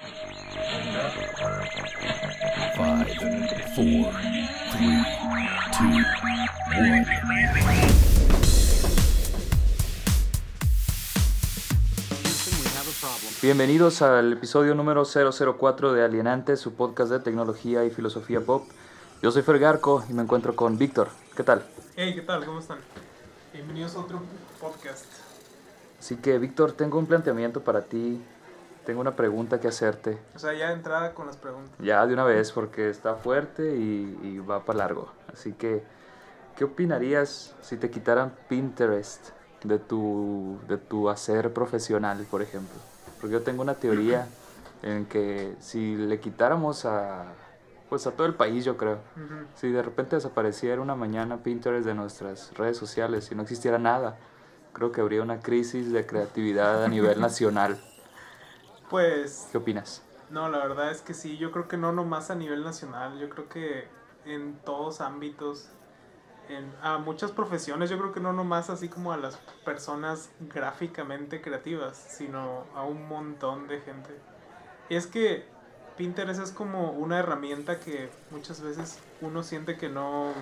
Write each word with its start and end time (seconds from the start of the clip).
Five, 0.00 0.16
four, 3.74 4.12
three, 4.72 5.04
two, 5.76 5.92
one. 6.74 7.06
Bienvenidos 13.42 14.00
al 14.00 14.32
episodio 14.32 14.74
número 14.74 15.04
004 15.04 15.92
de 15.92 16.02
Alienante, 16.02 16.56
su 16.56 16.72
podcast 16.72 17.10
de 17.10 17.20
tecnología 17.20 17.84
y 17.84 17.90
filosofía 17.90 18.40
pop. 18.40 18.66
Yo 19.22 19.30
soy 19.30 19.42
Fergarco 19.42 20.02
y 20.08 20.14
me 20.14 20.22
encuentro 20.22 20.56
con 20.56 20.78
Víctor. 20.78 21.08
¿Qué 21.36 21.42
tal? 21.42 21.62
Hey, 21.96 22.14
¿qué 22.14 22.22
tal? 22.22 22.46
¿Cómo 22.46 22.60
están? 22.60 22.78
Bienvenidos 23.52 23.94
a 23.96 24.00
otro 24.00 24.22
podcast. 24.58 25.04
Así 25.98 26.16
que, 26.16 26.38
Víctor, 26.38 26.72
tengo 26.72 26.98
un 26.98 27.04
planteamiento 27.04 27.60
para 27.60 27.82
ti. 27.82 28.18
Tengo 28.90 29.02
una 29.02 29.14
pregunta 29.14 29.60
que 29.60 29.68
hacerte. 29.68 30.18
O 30.34 30.38
sea, 30.40 30.52
ya 30.52 30.72
entrada 30.72 31.14
con 31.14 31.28
las 31.28 31.36
preguntas. 31.36 31.70
Ya 31.78 32.04
de 32.04 32.12
una 32.12 32.24
vez, 32.24 32.50
porque 32.50 32.90
está 32.90 33.14
fuerte 33.14 33.76
y, 33.76 34.18
y 34.24 34.38
va 34.40 34.64
para 34.64 34.78
largo. 34.78 35.12
Así 35.32 35.52
que, 35.52 35.84
¿qué 36.56 36.64
opinarías 36.64 37.54
si 37.60 37.76
te 37.76 37.88
quitaran 37.88 38.32
Pinterest 38.48 39.28
de 39.62 39.78
tu, 39.78 40.58
de 40.66 40.76
tu 40.76 41.08
hacer 41.08 41.52
profesional, 41.52 42.26
por 42.28 42.42
ejemplo? 42.42 42.74
Porque 43.20 43.34
yo 43.34 43.42
tengo 43.42 43.62
una 43.62 43.74
teoría 43.74 44.26
en 44.82 45.06
que 45.06 45.54
si 45.60 45.94
le 45.94 46.18
quitáramos 46.18 46.84
a, 46.84 47.26
pues 47.88 48.08
a 48.08 48.10
todo 48.10 48.26
el 48.26 48.34
país, 48.34 48.64
yo 48.64 48.76
creo, 48.76 48.94
Ujú. 49.14 49.46
si 49.54 49.70
de 49.70 49.82
repente 49.84 50.16
desapareciera 50.16 50.80
una 50.82 50.96
mañana 50.96 51.44
Pinterest 51.44 51.86
de 51.86 51.94
nuestras 51.94 52.52
redes 52.54 52.76
sociales, 52.76 53.26
si 53.26 53.36
no 53.36 53.42
existiera 53.42 53.78
nada, 53.78 54.16
creo 54.72 54.90
que 54.90 55.00
habría 55.00 55.22
una 55.22 55.38
crisis 55.38 55.92
de 55.92 56.04
creatividad 56.06 56.82
a 56.84 56.88
nivel 56.88 57.20
nacional. 57.20 57.78
Pues, 58.90 59.48
¿Qué 59.52 59.58
opinas? 59.58 60.02
no, 60.30 60.48
la 60.48 60.58
verdad 60.58 60.90
es 60.90 61.02
que 61.02 61.14
sí, 61.14 61.38
yo 61.38 61.52
creo 61.52 61.68
que 61.68 61.76
no 61.76 61.92
nomás 61.92 62.30
a 62.30 62.34
nivel 62.34 62.64
nacional, 62.64 63.18
yo 63.18 63.28
creo 63.30 63.48
que 63.48 63.88
en 64.24 64.58
todos 64.64 65.00
ámbitos, 65.00 65.66
en, 66.48 66.74
a 66.82 66.98
muchas 66.98 67.32
profesiones, 67.32 67.90
yo 67.90 67.98
creo 67.98 68.12
que 68.12 68.20
no 68.20 68.32
nomás 68.32 68.70
así 68.70 68.88
como 68.88 69.12
a 69.12 69.16
las 69.18 69.38
personas 69.64 70.30
gráficamente 70.40 71.42
creativas, 71.42 71.96
sino 71.98 72.66
a 72.74 72.84
un 72.84 73.08
montón 73.08 73.68
de 73.68 73.80
gente. 73.80 74.10
Y 74.88 74.96
es 74.96 75.06
que 75.06 75.46
Pinterest 75.96 76.40
es 76.42 76.52
como 76.52 76.92
una 76.92 77.18
herramienta 77.20 77.80
que 77.80 78.10
muchas 78.30 78.60
veces 78.62 78.98
uno 79.20 79.42
siente 79.44 79.76
que 79.78 79.88
no... 79.88 80.34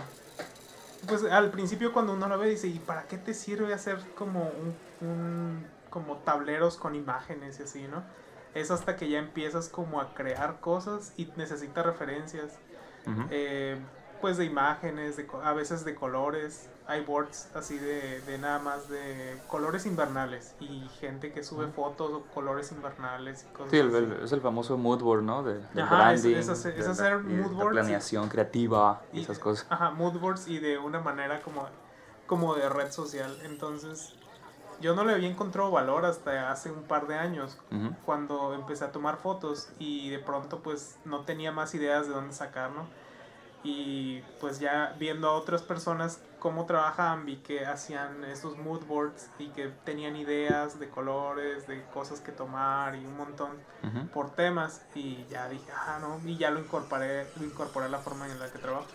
Pues 1.06 1.22
al 1.24 1.50
principio 1.50 1.92
cuando 1.92 2.12
uno 2.14 2.28
lo 2.28 2.38
ve 2.38 2.48
dice, 2.48 2.66
¿y 2.68 2.80
para 2.80 3.06
qué 3.06 3.18
te 3.18 3.32
sirve 3.34 3.72
hacer 3.72 3.98
como 4.14 4.48
un, 4.50 4.76
un- 5.00 5.70
como 5.90 6.18
tableros 6.18 6.76
con 6.76 6.94
imágenes 6.94 7.60
y 7.60 7.62
así, 7.62 7.88
¿no? 7.88 8.04
Es 8.54 8.70
hasta 8.70 8.96
que 8.96 9.08
ya 9.08 9.18
empiezas 9.18 9.68
como 9.68 10.00
a 10.00 10.14
crear 10.14 10.60
cosas 10.60 11.12
y 11.16 11.30
necesitas 11.36 11.84
referencias, 11.84 12.58
Ujú. 13.06 13.22
eh, 13.30 13.78
pues 14.20 14.36
de 14.36 14.44
imágenes, 14.46 15.16
de, 15.16 15.26
a 15.44 15.52
veces 15.52 15.84
de 15.84 15.94
colores. 15.94 16.68
Hay 16.88 17.04
boards 17.04 17.48
así 17.54 17.76
de, 17.78 18.20
de 18.22 18.38
nada 18.38 18.58
más 18.58 18.88
de 18.88 19.38
colores 19.46 19.84
invernales 19.84 20.54
y 20.58 20.88
gente 21.00 21.30
que 21.32 21.42
sube 21.44 21.66
fotos 21.68 22.10
o 22.12 22.22
colores 22.34 22.72
invernales 22.72 23.44
y 23.48 23.52
cosas 23.52 23.70
Sí, 23.70 23.76
el- 23.78 23.94
así. 23.94 24.24
es 24.24 24.32
el 24.32 24.40
famoso 24.40 24.78
mood 24.78 25.02
board, 25.02 25.22
¿no? 25.22 25.42
De, 25.42 25.54
del 25.74 25.80
Ajá, 25.84 26.14
es- 26.14 26.22
branding, 26.22 26.38
es 26.40 26.48
hacer- 26.48 26.78
es 26.78 26.86
de 26.86 26.90
hacer 26.92 27.18
mood 27.18 27.52
boards 27.52 27.72
y- 27.72 27.80
planeación 27.80 28.28
creativa 28.30 29.02
y 29.12 29.18
Y- 29.18 29.22
esas 29.22 29.38
cosas. 29.38 29.66
Ajá, 29.68 29.90
mood 29.90 30.18
boards 30.18 30.48
y 30.48 30.58
de 30.58 30.78
una 30.78 30.98
manera 31.00 31.42
como, 31.42 31.68
como 32.26 32.54
de 32.54 32.68
red 32.70 32.90
social. 32.90 33.38
Entonces, 33.44 34.14
yo 34.80 34.94
no 34.94 35.04
le 35.04 35.12
había 35.14 35.28
encontrado 35.28 35.70
valor 35.70 36.04
hasta 36.04 36.50
hace 36.50 36.70
un 36.70 36.82
par 36.84 37.06
de 37.06 37.16
años, 37.16 37.58
cuando 38.04 38.54
empecé 38.54 38.84
a 38.84 38.92
tomar 38.92 39.16
fotos 39.16 39.68
y 39.78 40.10
de 40.10 40.18
pronto 40.18 40.60
pues 40.60 40.98
no 41.04 41.20
tenía 41.20 41.52
más 41.52 41.74
ideas 41.74 42.06
de 42.06 42.14
dónde 42.14 42.34
sacar, 42.34 42.70
¿no? 42.70 42.86
Y 43.64 44.22
pues 44.40 44.60
ya 44.60 44.94
viendo 45.00 45.28
a 45.28 45.32
otras 45.32 45.62
personas 45.62 46.22
cómo 46.38 46.64
trabajaban, 46.66 47.26
vi 47.26 47.38
que 47.38 47.66
hacían 47.66 48.24
estos 48.24 48.56
mood 48.56 48.84
boards 48.86 49.28
y 49.40 49.48
que 49.48 49.66
tenían 49.84 50.14
ideas 50.14 50.78
de 50.78 50.88
colores, 50.88 51.66
de 51.66 51.84
cosas 51.86 52.20
que 52.20 52.30
tomar 52.30 52.94
y 52.94 53.04
un 53.04 53.16
montón 53.16 53.50
por 54.14 54.30
temas 54.30 54.82
y 54.94 55.26
ya 55.28 55.48
dije, 55.48 55.70
ah, 55.74 55.98
no, 56.00 56.20
y 56.24 56.36
ya 56.36 56.50
lo 56.50 56.60
incorporé, 56.60 57.26
lo 57.36 57.44
incorporé 57.44 57.86
a 57.86 57.88
la 57.88 57.98
forma 57.98 58.26
en 58.26 58.38
la 58.38 58.48
que 58.50 58.58
trabajo. 58.58 58.86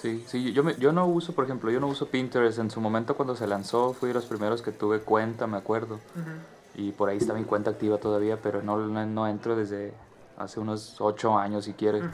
Sí, 0.00 0.24
sí, 0.26 0.52
yo, 0.52 0.62
me- 0.64 0.74
yo 0.76 0.92
no 0.92 1.06
uso, 1.06 1.32
por 1.34 1.44
ejemplo, 1.44 1.70
yo 1.70 1.78
no 1.80 1.88
uso 1.88 2.06
Pinterest. 2.06 2.58
En 2.58 2.70
su 2.70 2.80
momento 2.80 3.16
cuando 3.16 3.36
se 3.36 3.46
lanzó 3.46 3.92
fui 3.92 4.08
de 4.08 4.14
los 4.14 4.24
primeros 4.26 4.62
que 4.62 4.72
tuve 4.72 5.00
cuenta, 5.00 5.46
me 5.46 5.58
acuerdo. 5.58 5.96
Ujú. 5.96 6.82
Y 6.82 6.92
por 6.92 7.08
ahí 7.10 7.18
está 7.18 7.34
mi 7.34 7.44
cuenta 7.44 7.70
activa 7.70 7.98
todavía, 7.98 8.38
pero 8.42 8.62
no, 8.62 8.78
no, 8.78 9.04
no 9.06 9.26
entro 9.28 9.56
desde 9.56 9.92
hace 10.38 10.58
unos 10.60 11.00
ocho 11.00 11.36
años 11.38 11.64
si 11.66 11.74
quieres. 11.74 12.02
Ujú, 12.02 12.10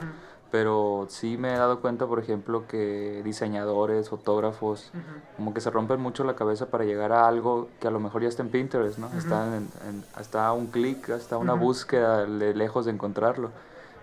Pero 0.51 1.05
sí 1.09 1.37
me 1.37 1.53
he 1.53 1.57
dado 1.57 1.79
cuenta, 1.79 2.07
por 2.07 2.19
ejemplo, 2.19 2.67
que 2.67 3.21
diseñadores, 3.23 4.09
fotógrafos, 4.09 4.91
ujú. 4.93 5.01
como 5.37 5.53
que 5.53 5.61
se 5.61 5.69
rompen 5.69 6.01
mucho 6.01 6.23
la 6.25 6.35
cabeza 6.35 6.65
para 6.65 6.83
llegar 6.83 7.13
a 7.13 7.27
algo 7.27 7.69
que 7.79 7.87
a 7.87 7.91
lo 7.91 7.99
mejor 8.01 8.21
ya 8.23 8.27
está 8.27 8.41
en 8.43 8.49
Pinterest, 8.49 8.97
¿no? 8.97 9.07
Está 9.17 9.45
en, 9.55 9.69
en- 9.87 10.03
hasta 10.15 10.51
un 10.51 10.67
clic, 10.67 11.09
hasta 11.11 11.37
una 11.37 11.53
búsqueda 11.53 12.25
de 12.25 12.53
lejos 12.53 12.85
de 12.85 12.91
encontrarlo. 12.91 13.51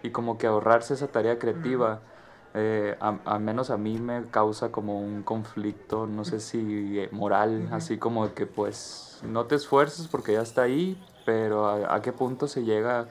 Y 0.03 0.11
como 0.11 0.39
que 0.39 0.47
ahorrarse 0.47 0.95
esa 0.95 1.09
tarea 1.09 1.39
creativa, 1.39 1.99
eh, 2.55 2.97
a- 3.01 3.19
al 3.25 3.41
menos 3.41 3.71
a 3.71 3.77
mí 3.77 3.99
me 3.99 4.25
causa 4.31 4.71
como 4.71 5.01
un 5.01 5.23
conflicto, 5.25 6.07
no 6.07 6.25
sé 6.25 6.39
si 6.41 7.01
eh, 7.01 7.09
moral, 7.11 7.69
así 7.73 7.99
como 7.99 8.33
que 8.33 8.47
pues 8.47 9.19
no 9.25 9.47
te 9.47 9.57
esfuerces 9.57 10.07
porque 10.09 10.35
ya 10.35 10.43
está 10.43 10.63
ahí, 10.63 10.97
pero 11.25 11.67
a, 11.67 11.97
a 11.97 12.01
qué 12.03 12.13
punto 12.13 12.47
se 12.47 12.63
llega 12.65 13.09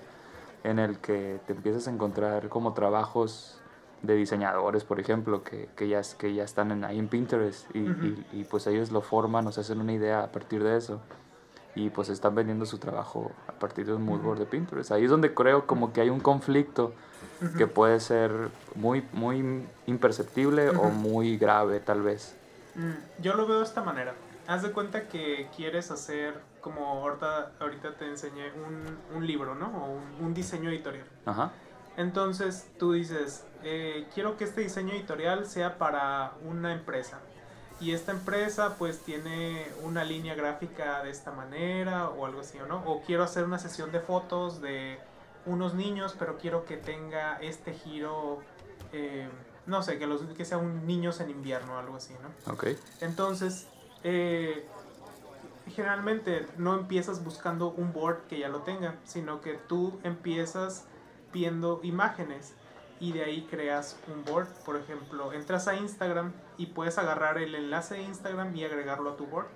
en 0.63 0.79
el 0.79 0.99
que 0.99 1.41
te 1.45 1.53
empiezas 1.53 1.87
a 1.87 1.91
encontrar 1.91 2.47
como 2.47 2.73
trabajos 2.73 3.59
de 4.01 4.15
diseñadores, 4.15 4.83
por 4.85 4.99
ejemplo, 4.99 5.43
que, 5.43 5.69
que, 5.75 5.87
ya, 5.89 6.01
que 6.17 6.33
ya 6.33 6.43
están 6.43 6.71
en, 6.71 6.83
ahí 6.85 6.99
en 6.99 7.07
Pinterest 7.09 7.73
y, 7.75 7.89
Ujú. 7.89 8.05
y- 8.05 8.25
y, 8.31 8.43
pues 8.45 8.65
ellos 8.67 8.91
lo 8.91 9.01
forman 9.01 9.45
o 9.47 9.51
se 9.51 9.61
hacen 9.61 9.79
una 9.81 9.93
idea 9.93 10.23
a 10.23 10.31
partir 10.31 10.63
de 10.63 10.77
eso 10.77 10.99
y 11.75 11.89
pues 11.89 12.09
están 12.09 12.35
vendiendo 12.35 12.65
su 12.65 12.77
trabajo 12.77 13.31
a 13.47 13.53
partir 13.53 13.85
de 13.87 13.93
un 13.93 14.03
mood 14.05 14.21
board 14.21 14.39
de 14.39 14.45
Pinterest. 14.45 14.91
Ahí 14.91 15.05
es 15.05 15.09
donde 15.09 15.33
creo 15.33 15.65
como 15.67 15.91
que 15.91 16.01
hay 16.01 16.09
un 16.09 16.19
conflicto 16.19 16.93
que 17.57 17.67
puede 17.67 17.99
ser 17.99 18.31
muy, 18.75 19.05
muy 19.13 19.65
imperceptible 19.87 20.69
o 20.69 20.89
muy 20.89 21.37
grave 21.37 21.79
tal 21.79 22.01
vez. 22.01 22.35
Mm, 22.75 23.21
Yo 23.21 23.33
lo 23.35 23.45
veo 23.47 23.59
de 23.59 23.65
esta 23.65 23.83
manera. 23.83 24.13
Haz 24.47 24.63
de 24.63 24.71
cuenta 24.71 25.07
que 25.07 25.47
quieres 25.55 25.89
hacer, 25.91 26.33
como 26.61 26.85
ahorita, 26.85 27.51
ahorita 27.59 27.93
te 27.95 28.07
enseñé, 28.07 28.51
un, 28.51 28.97
un 29.15 29.25
libro, 29.27 29.55
¿no? 29.55 29.67
O 29.67 29.91
un, 29.93 30.25
un 30.25 30.33
diseño 30.33 30.69
editorial. 30.69 31.05
Ajá. 31.25 31.51
Entonces 31.95 32.67
tú 32.79 32.93
dices, 32.93 33.45
eh, 33.63 34.07
quiero 34.13 34.35
que 34.37 34.43
este 34.45 34.61
diseño 34.61 34.93
editorial 34.93 35.45
sea 35.45 35.77
para 35.77 36.33
una 36.45 36.73
empresa. 36.73 37.19
Y 37.79 37.91
esta 37.91 38.11
empresa 38.11 38.75
pues 38.77 38.99
tiene 38.99 39.67
una 39.83 40.03
línea 40.03 40.35
gráfica 40.35 41.03
de 41.03 41.09
esta 41.09 41.31
manera 41.31 42.09
o 42.09 42.25
algo 42.25 42.41
así, 42.41 42.57
¿o 42.59 42.65
¿no? 42.65 42.83
O 42.85 43.01
quiero 43.01 43.23
hacer 43.23 43.43
una 43.43 43.59
sesión 43.59 43.91
de 43.91 43.99
fotos 43.99 44.61
de 44.61 44.97
unos 45.45 45.73
niños, 45.73 46.15
pero 46.17 46.37
quiero 46.37 46.65
que 46.65 46.77
tenga 46.77 47.37
este 47.41 47.73
giro, 47.73 48.39
eh, 48.91 49.29
no 49.65 49.83
sé, 49.83 49.97
que, 49.99 50.07
los, 50.07 50.21
que 50.21 50.45
sean 50.45 50.85
niños 50.85 51.19
en 51.19 51.29
invierno 51.29 51.75
o 51.75 51.77
algo 51.77 51.97
así, 51.97 52.13
¿no? 52.21 52.53
Ok. 52.53 52.67
Entonces, 53.01 53.67
eh, 54.03 54.65
generalmente 55.67 56.45
no 56.57 56.75
empiezas 56.75 57.23
buscando 57.23 57.71
un 57.71 57.93
board 57.93 58.27
que 58.27 58.39
ya 58.39 58.49
lo 58.49 58.61
tenga, 58.61 58.95
sino 59.03 59.41
que 59.41 59.53
tú 59.53 59.99
empiezas 60.03 60.85
viendo 61.31 61.79
imágenes 61.83 62.53
y 62.99 63.11
de 63.11 63.23
ahí 63.23 63.47
creas 63.49 63.97
un 64.13 64.23
board. 64.23 64.47
Por 64.65 64.77
ejemplo, 64.77 65.33
entras 65.33 65.67
a 65.67 65.75
Instagram 65.75 66.33
y 66.57 66.67
puedes 66.67 66.97
agarrar 66.97 67.37
el 67.37 67.55
enlace 67.55 67.95
de 67.95 68.03
Instagram 68.03 68.55
y 68.55 68.63
agregarlo 68.63 69.11
a 69.11 69.17
tu 69.17 69.25
board. 69.25 69.47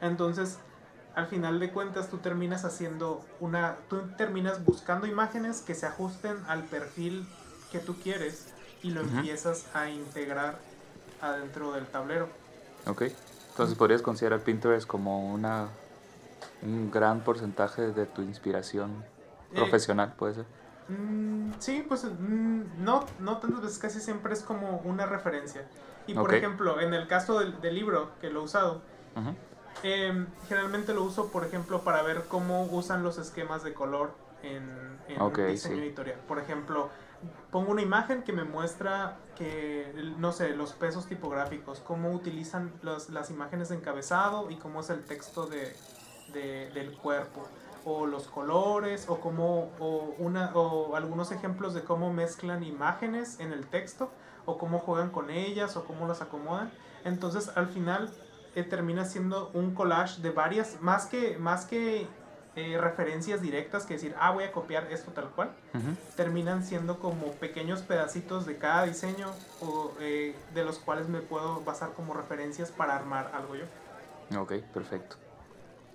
Entonces, 0.00 0.58
al 1.18 1.26
final 1.26 1.58
de 1.58 1.72
cuentas, 1.72 2.08
tú 2.10 2.18
terminas 2.18 2.64
haciendo 2.64 3.24
una. 3.40 3.74
Tú 3.90 4.02
terminas 4.16 4.64
buscando 4.64 5.04
imágenes 5.08 5.62
que 5.62 5.74
se 5.74 5.84
ajusten 5.84 6.36
al 6.46 6.62
perfil 6.62 7.26
que 7.72 7.80
tú 7.80 7.96
quieres 7.96 8.46
y 8.84 8.92
lo 8.92 9.00
empiezas 9.00 9.66
a 9.74 9.90
integrar 9.90 10.60
adentro 11.20 11.72
del 11.72 11.86
tablero. 11.86 12.28
Ok. 12.86 13.02
Entonces 13.50 13.76
podrías 13.76 14.00
considerar 14.00 14.42
Pinterest 14.42 14.86
como 14.86 15.32
una 15.34 15.66
un 16.62 16.88
gran 16.92 17.20
porcentaje 17.20 17.92
de 17.92 18.06
tu 18.06 18.22
inspiración 18.22 19.04
Eh, 19.50 19.56
profesional, 19.56 20.14
puede 20.16 20.34
ser. 20.34 20.44
Mm, 20.88 21.52
sí, 21.58 21.84
pues 21.88 22.04
mm, 22.04 22.84
no, 22.84 23.06
no 23.18 23.38
tantas 23.38 23.62
veces, 23.62 23.78
casi 23.78 23.98
siempre 24.00 24.34
es 24.34 24.42
como 24.42 24.78
una 24.84 25.04
referencia. 25.06 25.62
Y 26.06 26.14
por 26.14 26.32
ejemplo, 26.32 26.80
en 26.80 26.94
el 26.94 27.08
caso 27.08 27.40
del, 27.40 27.60
del 27.60 27.74
libro 27.74 28.10
que 28.20 28.30
lo 28.30 28.40
he 28.40 28.44
usado, 28.44 28.82
Ujú. 29.16 29.34
Em, 29.82 30.26
generalmente 30.48 30.92
lo 30.94 31.02
uso, 31.04 31.30
por 31.30 31.44
ejemplo, 31.44 31.82
para 31.82 32.02
ver 32.02 32.24
cómo 32.28 32.64
usan 32.64 33.02
los 33.02 33.18
esquemas 33.18 33.62
de 33.62 33.74
color 33.74 34.12
en, 34.42 34.98
en 35.08 35.20
Ok, 35.20 35.38
un 35.38 35.46
diseño 35.48 35.76
sí. 35.76 35.82
editorial. 35.82 36.18
Por 36.26 36.38
ejemplo, 36.38 36.88
pongo 37.50 37.72
una 37.72 37.82
imagen 37.82 38.22
que 38.22 38.32
me 38.32 38.44
muestra 38.44 39.16
que, 39.36 39.92
no 40.18 40.32
sé, 40.32 40.50
los 40.56 40.72
pesos 40.72 41.06
tipográficos, 41.06 41.80
cómo 41.80 42.12
utilizan 42.12 42.72
los- 42.82 43.08
las 43.10 43.30
imágenes 43.30 43.68
de 43.68 43.76
encabezado 43.76 44.50
y 44.50 44.56
cómo 44.56 44.80
es 44.80 44.90
el 44.90 45.04
texto 45.04 45.46
de, 45.46 45.74
de- 46.32 46.70
del 46.74 46.92
cuerpo. 46.96 47.46
o 47.84 48.06
los 48.06 48.26
colores 48.26 49.06
o 49.08 49.18
cómo 49.20 49.70
o 49.78 50.12
una 50.18 50.50
o 50.54 50.94
algunos 50.96 51.30
ejemplos 51.30 51.72
de 51.74 51.84
cómo 51.84 52.12
mezclan 52.12 52.62
imágenes 52.64 53.38
en 53.40 53.52
el 53.52 53.66
texto 53.66 54.10
o 54.46 54.58
cómo 54.58 54.80
juegan 54.80 55.10
con 55.10 55.30
ellas 55.30 55.76
o 55.76 55.84
cómo 55.84 56.06
las 56.06 56.20
acomodan 56.20 56.70
entonces 57.04 57.50
al 57.56 57.68
final 57.68 58.10
termina 58.64 59.04
siendo 59.04 59.50
un 59.54 59.74
collage 59.74 60.20
de 60.22 60.30
varias 60.30 60.80
más 60.80 61.06
que 61.06 61.38
más 61.38 61.66
que 61.66 62.06
eh, 62.56 62.78
referencias 62.80 63.40
directas 63.40 63.86
que 63.86 63.94
decir 63.94 64.14
ah 64.18 64.30
voy 64.32 64.44
a 64.44 64.52
copiar 64.52 64.90
esto 64.90 65.12
tal 65.12 65.28
cual 65.30 65.50
Ujú. 65.74 65.94
terminan 66.16 66.64
siendo 66.64 66.98
como 66.98 67.32
pequeños 67.32 67.82
pedacitos 67.82 68.46
de 68.46 68.56
cada 68.56 68.84
diseño 68.84 69.28
o 69.60 69.92
eh, 70.00 70.34
de 70.54 70.64
los 70.64 70.78
cuales 70.78 71.08
me 71.08 71.20
puedo 71.20 71.60
basar 71.62 71.90
como 71.94 72.14
referencias 72.14 72.70
para 72.70 72.96
armar 72.96 73.30
algo 73.34 73.54
yo 73.54 73.64
Ok, 74.36 74.52
perfecto. 74.74 75.16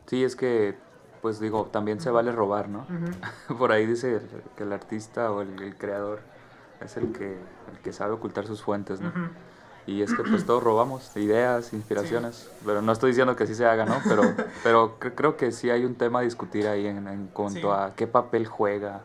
Sí, 0.08 0.24
es 0.24 0.36
que, 0.36 0.76
pues 1.22 1.40
digo, 1.40 1.66
también 1.72 2.02
se 2.02 2.10
vale 2.10 2.32
robar, 2.32 2.68
¿no? 2.68 2.88
Por 3.58 3.72
ahí 3.72 3.86
dice 3.86 4.22
que 4.58 4.64
el 4.64 4.74
artista 4.74 5.32
o 5.32 5.42
el, 5.42 5.62
el 5.62 5.76
creador 5.76 6.22
es 6.82 6.98
el 6.98 7.12
que, 7.14 7.38
el 7.72 7.80
que 7.84 7.94
sabe 7.94 8.14
ocultar 8.14 8.48
sus 8.48 8.64
fuentes, 8.64 9.02
¿no? 9.02 9.14
Y 9.86 10.02
es 10.02 10.14
que 10.14 10.24
pues 10.24 10.46
todos 10.46 10.64
robamos 10.64 11.12
ideas, 11.18 11.74
inspiraciones, 11.74 12.50
pero 12.66 12.82
no 12.82 12.92
estoy 12.92 13.12
diciendo 13.12 13.36
que 13.36 13.44
así 13.44 13.56
se 13.56 13.66
haga, 13.66 13.86
¿no? 13.86 13.96
Pero, 14.08 14.34
pero 14.64 15.00
cre- 15.00 15.14
creo 15.16 15.36
que 15.38 15.52
sí 15.52 15.70
hay 15.70 15.84
un 15.86 15.96
tema 15.96 16.20
a 16.20 16.22
discutir 16.24 16.68
ahí 16.68 16.88
en, 16.88 17.08
en 17.08 17.28
cuanto 17.28 17.54
Sí. 17.54 17.68
a 17.68 17.94
qué 17.96 18.08
papel 18.08 18.48
juega 18.48 19.02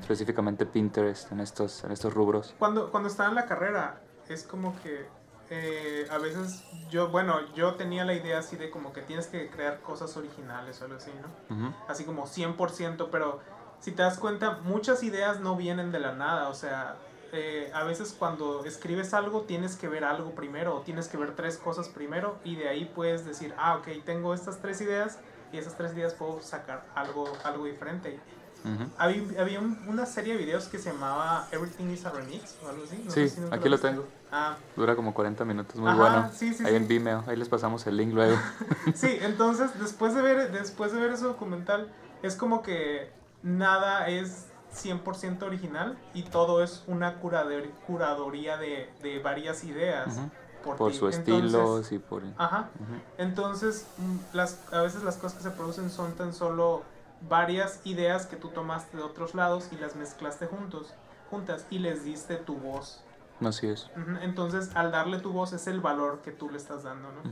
específicamente 0.00 0.66
Pinterest 0.66 1.30
en 1.32 1.40
estos, 1.40 1.84
en 1.84 1.92
estos 1.92 2.12
rubros. 2.14 2.54
Cuando, 2.58 2.90
cuando 2.90 3.08
estaba 3.08 3.28
en 3.28 3.34
la 3.34 3.46
carrera, 3.46 4.00
es 4.28 4.42
como 4.44 4.74
que 4.82 5.06
eh, 5.50 6.06
a 6.10 6.18
veces 6.18 6.64
yo, 6.88 7.08
bueno, 7.08 7.36
yo 7.54 7.74
tenía 7.74 8.04
la 8.04 8.14
idea 8.14 8.38
así 8.38 8.56
de 8.56 8.70
como 8.70 8.92
que 8.92 9.02
tienes 9.02 9.26
que 9.26 9.50
crear 9.50 9.80
cosas 9.80 10.16
originales 10.16 10.80
o 10.80 10.84
algo 10.86 10.96
así, 10.96 11.10
¿no? 11.50 11.74
Así 11.88 12.04
como 12.04 12.26
100%, 12.26 13.08
pero 13.10 13.40
si 13.80 13.92
te 13.92 14.02
das 14.02 14.18
cuenta, 14.18 14.58
muchas 14.64 15.02
ideas 15.02 15.40
no 15.40 15.56
vienen 15.56 15.92
de 15.92 16.00
la 16.00 16.12
nada, 16.14 16.48
o 16.48 16.54
sea, 16.54 16.96
eh, 17.32 17.70
a 17.74 17.84
veces 17.84 18.14
cuando 18.18 18.64
escribes 18.64 19.14
algo 19.14 19.42
tienes 19.42 19.76
que 19.76 19.88
ver 19.88 20.04
algo 20.04 20.30
primero, 20.34 20.76
o 20.76 20.80
tienes 20.82 21.08
que 21.08 21.16
ver 21.16 21.34
tres 21.34 21.56
cosas 21.56 21.88
primero, 21.88 22.36
y 22.44 22.56
de 22.56 22.68
ahí 22.68 22.84
puedes 22.84 23.24
decir, 23.24 23.54
ah, 23.58 23.76
ok, 23.76 23.88
tengo 24.04 24.34
estas 24.34 24.60
tres 24.60 24.80
ideas, 24.80 25.18
y 25.52 25.58
esas 25.58 25.76
tres 25.76 25.92
ideas 25.94 26.14
puedo 26.14 26.40
sacar 26.42 26.84
algo, 26.94 27.26
algo 27.44 27.64
diferente. 27.64 28.18
ujú. 28.64 28.90
Había, 28.98 29.42
había 29.42 29.60
un- 29.60 29.78
una 29.88 30.06
serie 30.06 30.34
de 30.34 30.38
videos 30.44 30.64
que 30.68 30.78
se 30.78 30.92
llamaba 30.92 31.48
Everything 31.52 31.90
is 31.90 32.04
a 32.06 32.10
Remix 32.10 32.56
o 32.64 32.68
algo 32.68 32.84
así. 32.84 32.96
no 33.04 33.10
Sí, 33.10 33.28
sé 33.28 33.36
si 33.36 33.40
aquí 33.50 33.64
lo 33.68 33.70
viste. 33.76 33.88
tengo. 33.88 34.04
Ah, 34.30 34.56
Dura 34.76 34.96
como 34.96 35.12
40 35.12 35.44
minutos, 35.44 35.76
muy 35.76 35.90
Ajá, 35.90 35.98
bueno. 35.98 36.30
sí, 36.34 36.54
sí, 36.54 36.64
ahí 36.64 36.70
sí. 36.70 36.76
en 36.76 36.88
Vimeo, 36.88 37.24
ahí 37.26 37.36
les 37.36 37.48
pasamos 37.48 37.86
el 37.86 37.96
link 37.96 38.14
luego. 38.14 38.36
sí, 38.94 39.18
entonces 39.20 39.78
después 39.78 40.14
de 40.14 40.22
ver 40.22 40.52
después 40.52 40.92
de 40.92 41.00
ver 41.00 41.12
ese 41.12 41.24
documental 41.24 41.88
es 42.22 42.36
como 42.36 42.62
que 42.62 43.10
nada 43.42 44.08
es 44.08 44.46
100% 44.72 45.42
original 45.42 45.98
y 46.14 46.22
todo 46.24 46.62
es 46.62 46.82
una 46.86 47.16
curadoría 47.16 48.56
de, 48.56 48.90
de 49.02 49.18
varias 49.20 49.64
ideas 49.64 50.16
Ujú. 50.16 50.76
por, 50.76 50.94
su 50.94 51.08
estilo, 51.08 51.38
Entonces- 51.46 51.86
sí, 51.88 51.98
por... 51.98 52.22
Ajá. 52.38 52.70
Entonces, 53.18 53.86
mm, 53.98 54.36
las, 54.36 54.60
a 54.72 54.80
veces 54.82 55.02
las 55.02 55.16
cosas 55.16 55.38
que 55.38 55.44
se 55.44 55.50
producen 55.50 55.90
son 55.90 56.12
tan 56.14 56.32
solo 56.32 56.82
varias 57.28 57.80
ideas 57.84 58.26
que 58.26 58.36
tú 58.36 58.48
tomaste 58.48 58.96
de 58.96 59.02
otros 59.02 59.34
lados 59.34 59.68
y 59.70 59.76
las 59.76 59.94
mezclaste 59.96 60.46
juntos, 60.46 60.94
juntas 61.30 61.66
y 61.70 61.78
les 61.78 62.04
diste 62.04 62.36
tu 62.36 62.56
voz. 62.56 63.02
Así 63.44 63.66
es. 63.66 63.90
Entonces, 64.22 64.70
al 64.74 64.92
darle 64.92 65.18
tu 65.18 65.32
voz 65.32 65.52
es 65.52 65.66
el 65.66 65.80
valor 65.80 66.20
que 66.22 66.30
tú 66.30 66.48
le 66.50 66.58
estás 66.58 66.84
dando, 66.84 67.08
¿no? 67.12 67.22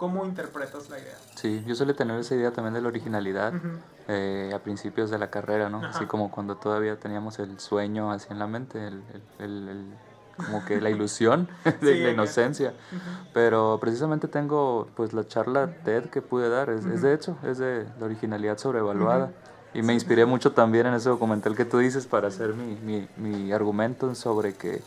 ¿Cómo 0.00 0.24
interpretas 0.24 0.88
la 0.88 0.98
idea? 0.98 1.14
Sí, 1.34 1.62
yo 1.66 1.74
suele 1.74 1.92
tener 1.92 2.18
esa 2.18 2.34
idea 2.34 2.50
también 2.52 2.72
de 2.72 2.80
la 2.80 2.88
originalidad 2.88 3.54
Ujú, 3.54 3.68
eh, 4.08 4.50
a 4.54 4.58
principios 4.60 5.10
de 5.10 5.18
la 5.18 5.28
carrera, 5.30 5.68
¿no? 5.68 5.78
Ajá. 5.78 5.90
Así 5.90 6.06
como 6.06 6.30
cuando 6.30 6.56
todavía 6.56 6.98
teníamos 6.98 7.38
el 7.38 7.60
sueño 7.60 8.10
así 8.10 8.26
en 8.30 8.38
la 8.38 8.46
mente, 8.46 8.78
el, 8.88 9.02
el- 9.38 9.68
el- 9.68 9.94
como 10.38 10.64
que 10.64 10.80
la 10.80 10.88
ilusión 10.88 11.48
de 11.82 11.96
Sí, 11.96 12.00
la 12.02 12.10
inocencia. 12.10 12.70
ujú. 12.90 13.00
Pero 13.34 13.78
precisamente 13.78 14.26
tengo 14.26 14.88
pues 14.96 15.12
la 15.12 15.28
charla 15.28 15.68
TED 15.84 16.04
que 16.08 16.22
pude 16.22 16.48
dar, 16.48 16.70
es, 16.70 16.86
es 16.86 17.02
de 17.02 17.12
hecho, 17.12 17.36
es 17.44 17.58
de 17.58 17.86
la 17.98 18.06
originalidad 18.06 18.56
sobrevaluada. 18.56 19.32
Y 19.74 19.82
me 19.82 19.92
inspiré 19.92 20.24
mucho 20.24 20.52
también 20.52 20.86
en 20.86 20.94
ese 20.94 21.10
documental 21.10 21.54
que 21.54 21.66
tú 21.66 21.76
dices 21.76 22.06
para 22.06 22.28
hacer 22.28 22.54
mi, 22.54 22.74
mi, 22.76 23.06
mi 23.18 23.52
argumento 23.52 24.14
sobre 24.14 24.54
que 24.54 24.80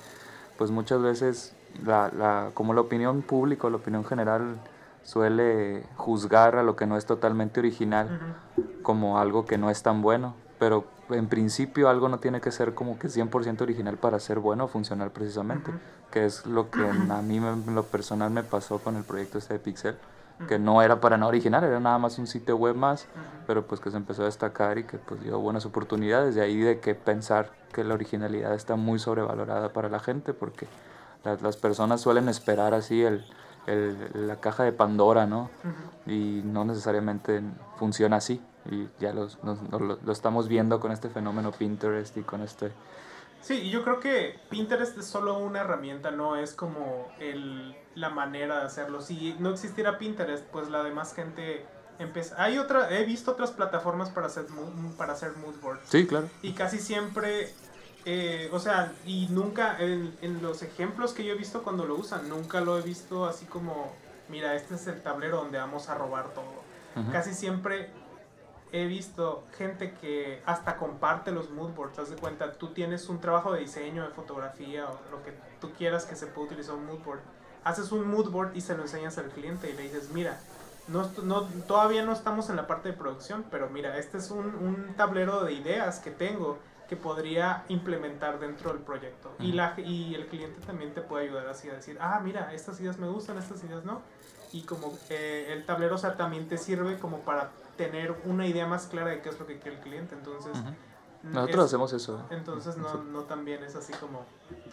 pues 0.57 0.71
muchas 0.71 1.01
veces 1.03 1.53
la, 1.85 2.11
la, 2.17 2.49
como 2.55 2.73
la 2.73 2.81
opinión 2.81 3.21
pública 3.21 3.69
la 3.69 3.77
opinión 3.77 4.03
general 4.03 4.57
suele 5.03 5.83
juzgar 5.97 6.55
a 6.55 6.63
lo 6.63 6.75
que 6.75 6.85
no 6.87 6.97
es 6.97 7.05
totalmente 7.05 7.59
original 7.59 8.07
como 8.81 9.19
algo 9.19 9.45
que 9.45 9.57
no 9.57 9.69
es 9.69 9.83
tan 9.83 10.01
bueno, 10.01 10.35
pero 10.59 10.85
en 11.09 11.27
principio 11.27 11.89
algo 11.89 12.09
no 12.09 12.19
tiene 12.19 12.41
que 12.41 12.51
ser 12.51 12.73
como 12.73 12.97
que 12.99 13.09
100% 13.09 13.63
original 13.63 13.97
para 13.97 14.19
ser 14.19 14.39
bueno 14.39 14.65
o 14.65 14.67
funcional 14.67 15.11
precisamente, 15.11 15.71
que 16.11 16.25
es 16.25 16.45
lo 16.45 16.69
que 16.71 16.85
a 16.87 17.21
mí 17.21 17.39
me- 17.39 17.73
lo 17.73 17.83
personal 17.83 18.29
me 18.31 18.43
pasó 18.43 18.79
con 18.79 18.95
el 18.95 19.03
proyecto 19.03 19.37
este 19.37 19.53
de 19.55 19.59
Pixel, 19.59 19.95
que 20.47 20.59
no 20.59 20.81
era 20.81 20.99
para 20.99 21.17
nada 21.17 21.29
original, 21.29 21.63
era 21.63 21.79
nada 21.79 21.97
más 21.97 22.17
un 22.17 22.27
sitio 22.27 22.57
web 22.57 22.75
más, 22.75 23.05
pero 23.47 23.65
pues 23.65 23.79
que 23.81 23.91
se 23.91 23.97
empezó 23.97 24.23
a 24.23 24.25
destacar 24.25 24.77
y 24.77 24.83
que 24.83 24.97
pues 24.97 25.21
dio 25.21 25.39
buenas 25.39 25.65
oportunidades, 25.65 26.35
de 26.35 26.41
ahí 26.41 26.57
de 26.57 26.79
que 26.79 26.95
pensar 26.95 27.51
que 27.71 27.83
la 27.83 27.93
originalidad 27.93 28.53
está 28.53 28.75
muy 28.75 28.99
sobrevalorada 28.99 29.73
para 29.73 29.89
la 29.89 29.99
gente, 29.99 30.33
porque 30.33 30.67
la- 31.23 31.35
las 31.41 31.57
personas 31.57 32.01
suelen 32.01 32.29
esperar 32.29 32.73
así 32.73 33.03
el, 33.03 33.25
el- 33.67 34.27
la 34.27 34.39
caja 34.39 34.63
de 34.63 34.71
Pandora, 34.71 35.25
¿no? 35.25 35.49
Y 36.05 36.41
no 36.43 36.65
necesariamente 36.65 37.41
funciona 37.77 38.17
así. 38.17 38.41
Y 38.71 38.87
ya 38.99 39.13
los, 39.13 39.43
nos- 39.43 39.61
nos 39.63 39.81
lo, 39.81 39.99
lo 40.03 40.11
estamos 40.11 40.47
viendo 40.47 40.79
con 40.79 40.91
este 40.91 41.09
fenómeno 41.09 41.51
Pinterest 41.51 42.15
y 42.17 42.21
con 42.21 42.41
este... 42.41 42.71
Sí, 43.41 43.55
y 43.55 43.69
yo 43.71 43.83
creo 43.83 43.99
que 43.99 44.39
Pinterest 44.49 44.97
es 44.97 45.05
solo 45.05 45.37
una 45.37 45.59
herramienta, 45.59 46.11
no 46.11 46.37
es 46.37 46.53
como 46.53 47.09
el, 47.19 47.75
la 47.93 48.09
manera 48.09 48.59
de 48.59 48.65
hacerlo. 48.65 49.01
Si 49.01 49.35
no 49.39 49.49
existiera 49.49 49.97
Pinterest, 49.97 50.45
pues 50.45 50.69
la 50.69 50.81
demás 50.81 51.13
gente 51.13 51.65
empieza... 51.99 52.41
Hay 52.41 52.57
otra, 52.57 52.89
he 52.97 53.03
visto 53.03 53.31
otras 53.31 53.51
plataformas 53.51 54.09
para 54.11 54.27
hacer, 54.27 54.45
para 54.97 55.11
hacer 55.11 55.33
mood 55.35 55.55
boards. 55.61 55.81
Sí, 55.89 56.07
claro. 56.07 56.29
Y 56.41 56.53
casi 56.53 56.79
siempre, 56.79 57.53
eh, 58.05 58.49
o 58.51 58.59
sea, 58.59 58.93
y 59.05 59.27
nunca, 59.29 59.77
en, 59.79 60.15
en 60.21 60.41
los 60.41 60.61
ejemplos 60.61 61.13
que 61.13 61.23
yo 61.23 61.33
he 61.33 61.37
visto 61.37 61.63
cuando 61.63 61.85
lo 61.85 61.95
usan, 61.95 62.29
nunca 62.29 62.61
lo 62.61 62.77
he 62.77 62.81
visto 62.81 63.25
así 63.25 63.45
como, 63.45 63.91
mira, 64.29 64.55
este 64.55 64.75
es 64.75 64.87
el 64.87 65.01
tablero 65.01 65.37
donde 65.37 65.57
vamos 65.57 65.89
a 65.89 65.95
robar 65.95 66.33
todo. 66.33 66.63
Ujú. 66.95 67.11
Casi 67.11 67.33
siempre 67.33 67.89
he 68.73 68.87
visto 68.87 69.43
gente 69.57 69.93
que 70.01 70.41
hasta 70.45 70.77
comparte 70.77 71.31
los 71.31 71.51
mood 71.51 71.71
boards. 71.71 71.99
Haz 71.99 72.09
de 72.09 72.15
cuenta, 72.15 72.53
tú 72.53 72.69
tienes 72.73 73.07
un 73.07 73.21
trabajo 73.21 73.53
de 73.53 73.59
diseño, 73.59 74.03
de 74.03 74.09
fotografía 74.09 74.85
o 74.89 74.99
lo 75.11 75.23
que 75.23 75.33
tú 75.61 75.71
quieras 75.77 76.05
que 76.05 76.15
se 76.15 76.25
pueda 76.27 76.47
utilizar 76.47 76.75
un 76.75 76.87
mood 76.87 76.99
board. 77.05 77.19
Haces 77.63 77.91
un 77.91 78.09
mood 78.09 78.29
board 78.31 78.55
y 78.55 78.61
se 78.61 78.75
lo 78.75 78.81
enseñas 78.81 79.17
al 79.17 79.29
cliente 79.29 79.69
y 79.69 79.73
le 79.73 79.83
dices, 79.83 80.09
mira, 80.09 80.39
no, 80.87 81.09
no, 81.23 81.43
todavía 81.67 82.03
no 82.03 82.11
estamos 82.11 82.49
en 82.49 82.57
la 82.57 82.67
parte 82.67 82.89
de 82.89 82.95
producción, 82.95 83.45
pero 83.49 83.69
mira, 83.69 83.97
este 83.97 84.17
es 84.17 84.31
un, 84.31 84.47
un 84.47 84.93
tablero 84.97 85.43
de 85.45 85.53
ideas 85.53 85.99
que 85.99 86.11
tengo 86.11 86.57
que 86.87 86.95
podría 86.95 87.63
implementar 87.69 88.39
dentro 88.39 88.73
del 88.73 88.81
proyecto. 88.81 89.33
Y, 89.39 89.53
la, 89.53 89.73
y 89.77 90.15
el 90.15 90.27
cliente 90.27 90.59
también 90.65 90.93
te 90.93 91.01
puede 91.01 91.25
ayudar 91.25 91.47
así 91.47 91.69
a 91.69 91.73
decir, 91.73 91.97
ah, 91.99 92.19
mira, 92.23 92.53
estas 92.53 92.79
ideas 92.79 92.97
me 92.99 93.07
gustan, 93.07 93.37
estas 93.37 93.63
ideas 93.63 93.83
no. 93.85 94.01
Y 94.51 94.63
como 94.63 94.97
eh, 95.09 95.47
el 95.51 95.65
tablero 95.65 95.95
o 95.95 95.97
sea, 95.97 96.15
también 96.15 96.47
te 96.47 96.57
sirve 96.57 96.99
como 96.99 97.19
para 97.21 97.51
tener 97.77 98.15
una 98.25 98.45
idea 98.45 98.67
más 98.67 98.87
clara 98.87 99.09
de 99.09 99.21
qué 99.21 99.29
es 99.29 99.39
lo 99.39 99.47
que 99.47 99.59
quiere 99.59 99.77
el 99.77 99.83
cliente. 99.83 100.15
Entonces, 100.15 100.51
Nosotros 101.23 101.57
es- 101.65 101.69
hacemos 101.71 101.93
eso. 101.93 102.19
¿eh? 102.19 102.35
entonces 102.35 102.77
no, 102.77 102.89
Sí. 102.89 102.97
no 103.11 103.21
también 103.23 103.63
es 103.63 103.75
así 103.75 103.93
como, 103.93 104.25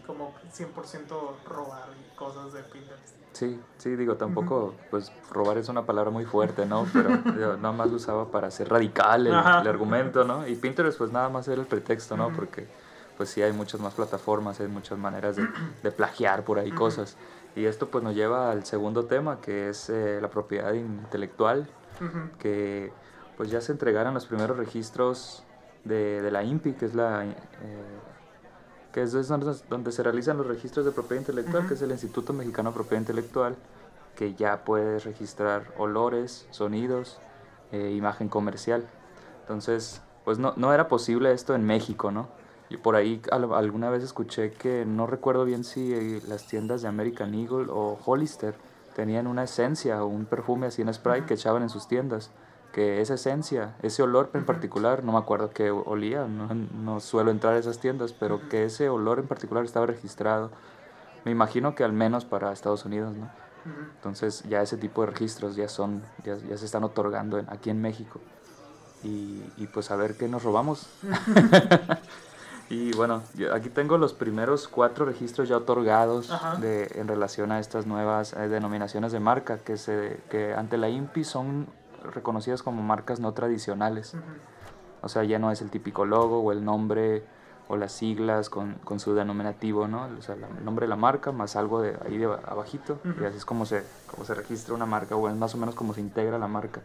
como 0.07 0.35
100% 0.53 1.37
robar 1.47 1.89
cosas 2.17 2.53
de 2.53 2.63
Pinterest. 2.65 3.15
Sí, 3.33 3.61
sí, 3.79 3.95
digo, 3.95 4.17
tampoco, 4.17 4.75
pues 4.91 5.13
robar 5.31 5.57
es 5.59 5.69
una 5.69 5.87
palabra 5.87 6.11
muy 6.11 6.25
fuerte, 6.25 6.67
¿no? 6.67 6.85
Pero 6.93 7.11
yo 7.41 7.57
nada 7.57 7.73
más 7.73 7.89
lo 7.91 7.97
usaba 7.97 8.31
para 8.31 8.51
ser 8.51 8.69
radical 8.69 9.27
el, 9.29 9.33
el 9.33 9.69
argumento, 9.69 10.25
¿no? 10.25 10.47
Y 10.49 10.57
Pinterest 10.57 10.99
pues 10.99 11.13
nada 11.13 11.29
más 11.29 11.47
era 11.47 11.61
el 11.61 11.67
pretexto, 11.69 12.17
¿no? 12.17 12.31
Porque 12.35 12.67
pues 13.17 13.29
sí 13.31 13.41
hay 13.43 13.53
muchas 13.53 13.81
más 13.81 13.95
plataformas, 13.95 14.59
hay 14.61 14.67
muchas 14.69 14.99
maneras 14.99 15.37
de, 15.37 15.47
de 15.85 15.93
plagiar 15.93 16.45
por 16.45 16.59
ahí 16.59 16.73
cosas. 16.73 17.17
Y 17.55 17.67
esto 17.67 17.89
pues 17.89 18.03
nos 18.03 18.15
lleva 18.17 18.51
al 18.51 18.65
segundo 18.65 19.05
tema, 19.07 19.41
que 19.41 19.69
es 19.69 19.89
eh, 19.91 20.19
la 20.21 20.29
propiedad 20.31 20.73
intelectual, 20.73 21.69
que 22.39 22.93
pues 23.37 23.51
ya 23.51 23.61
se 23.61 23.73
entregaron 23.73 24.15
los 24.15 24.27
primeros 24.27 24.57
registros 24.57 25.45
de, 25.85 26.23
de 26.23 26.31
la 26.31 26.43
INPI, 26.43 26.73
que 26.75 26.87
es 26.87 26.95
la... 26.95 27.25
eh, 27.25 27.35
que 28.93 29.03
es 29.03 29.13
donde, 29.29 29.93
se 29.93 30.03
realizan 30.03 30.37
los 30.37 30.47
registros 30.49 30.85
de 30.85 30.91
propiedad 30.91 31.21
intelectual, 31.23 31.69
que 31.69 31.75
es 31.75 31.83
el 31.83 31.93
Instituto 31.93 32.33
Mexicano 32.33 32.71
de 32.71 32.75
Propiedad 32.75 33.01
Intelectual, 33.03 33.55
que 34.17 34.35
ya 34.35 34.65
puedes 34.65 35.05
registrar 35.05 35.73
olores, 35.79 36.47
sonidos, 36.51 37.21
eh, 37.71 37.93
imagen 37.97 38.29
comercial. 38.29 38.85
Entonces, 39.43 40.03
pues 40.25 40.39
no, 40.39 40.55
no 40.57 40.75
era 40.75 40.89
posible 40.89 41.33
esto 41.33 41.55
en 41.55 41.65
México, 41.65 42.11
¿no? 42.11 42.29
Y 42.69 42.79
por 42.79 42.97
ahí 42.97 43.23
al- 43.31 43.53
alguna 43.55 43.91
vez 43.91 44.03
escuché 44.03 44.51
que 44.51 44.85
no 44.85 45.07
recuerdo 45.07 45.45
bien 45.45 45.63
si 45.63 45.93
eh, 45.95 46.21
las 46.27 46.47
tiendas 46.49 46.83
de 46.83 46.89
American 46.89 47.33
Eagle 47.35 47.67
o 47.71 47.97
Hollister 48.05 48.55
tenían 48.97 49.29
una 49.29 49.45
esencia 49.45 50.03
o 50.03 50.09
un 50.09 50.25
perfume 50.27 50.67
así 50.67 50.83
en 50.83 50.93
spray 50.93 51.23
que 51.23 51.35
echaban 51.35 51.63
en 51.63 51.69
sus 51.69 51.87
tiendas 51.87 52.31
que 52.73 53.01
esa 53.01 53.15
esencia, 53.15 53.75
ese 53.83 54.03
olor 54.03 54.31
en 54.35 54.45
particular, 54.45 55.03
no 55.05 55.13
me 55.13 55.19
acuerdo 55.19 55.51
qué 55.51 55.71
olía, 55.71 56.27
no, 56.27 56.49
no 56.55 57.01
suelo 57.01 57.31
entrar 57.31 57.55
a 57.55 57.59
esas 57.59 57.79
tiendas, 57.79 58.13
pero 58.13 58.49
que 58.49 58.65
ese 58.65 58.89
olor 58.89 59.19
en 59.19 59.27
particular 59.27 59.65
estaba 59.65 59.87
registrado. 59.87 60.51
Me 61.25 61.33
imagino 61.33 61.75
que 61.75 61.85
al 61.85 61.93
menos 61.93 62.25
para 62.25 62.53
Estados 62.53 62.85
Unidos, 62.85 63.15
¿no? 63.17 63.29
Entonces 63.97 64.43
ya 64.49 64.63
ese 64.63 64.77
tipo 64.79 65.03
de 65.03 65.09
registros 65.09 65.57
ya 65.57 65.69
son, 65.69 66.03
ya, 66.25 66.37
ya 66.49 66.57
se 66.57 66.65
están 66.65 66.85
otorgando 66.85 67.39
en- 67.39 67.47
aquí 67.51 67.69
en 67.71 67.81
México. 67.83 68.21
Y, 69.03 69.43
y 69.57 69.67
pues 69.67 69.91
a 69.91 69.97
ver 69.97 70.17
qué 70.17 70.29
nos 70.29 70.43
robamos. 70.45 70.87
y 72.71 72.93
bueno, 72.93 73.23
yo 73.35 73.53
aquí 73.55 73.69
tengo 73.69 73.99
los 73.99 74.13
primeros 74.15 74.69
cuatro 74.69 75.05
registros 75.05 75.49
ya 75.49 75.57
otorgados 75.57 76.31
de, 76.61 76.91
en 76.95 77.09
relación 77.09 77.51
a 77.53 77.59
estas 77.59 77.87
nuevas 77.87 78.33
eh, 78.35 78.49
denominaciones 78.49 79.11
de 79.13 79.21
marca 79.21 79.59
que, 79.59 79.77
se, 79.77 80.21
que 80.31 80.55
ante 80.55 80.79
la 80.79 80.89
INPI 80.89 81.25
son 81.25 81.67
reconocidas 82.03 82.63
como 82.63 82.83
marcas 82.83 83.21
no 83.21 83.33
tradicionales. 83.33 84.15
O 85.03 85.09
sea, 85.09 85.25
ya 85.25 85.39
no 85.39 85.51
es 85.51 85.63
el 85.63 85.71
típico 85.71 86.05
logo 86.05 86.41
o 86.41 86.53
el 86.53 86.65
nombre 86.65 87.25
o 87.69 87.77
las 87.77 87.93
siglas 87.93 88.51
con, 88.51 88.75
con 88.85 88.99
su 89.01 89.15
denominativo, 89.15 89.87
¿no? 89.89 90.09
O 90.19 90.23
sea, 90.23 90.37
la- 90.37 90.49
el 90.49 90.65
nombre 90.65 90.85
de 90.87 90.89
la 90.91 90.97
marca 90.97 91.31
más 91.33 91.55
algo 91.57 91.81
de 91.81 91.97
ahí 92.05 92.19
de 92.19 92.25
abajito. 92.27 92.99
Y 93.21 93.25
así 93.25 93.37
es 93.39 93.45
como 93.45 93.65
se, 93.65 93.85
como 94.11 94.25
se 94.25 94.35
registra 94.35 94.75
una 94.75 94.87
marca 94.87 95.15
o 95.17 95.29
es 95.29 95.37
más 95.37 95.55
o 95.55 95.59
menos 95.59 95.75
como 95.75 95.95
se 95.95 96.01
integra 96.01 96.39
la 96.39 96.49
marca. 96.49 96.81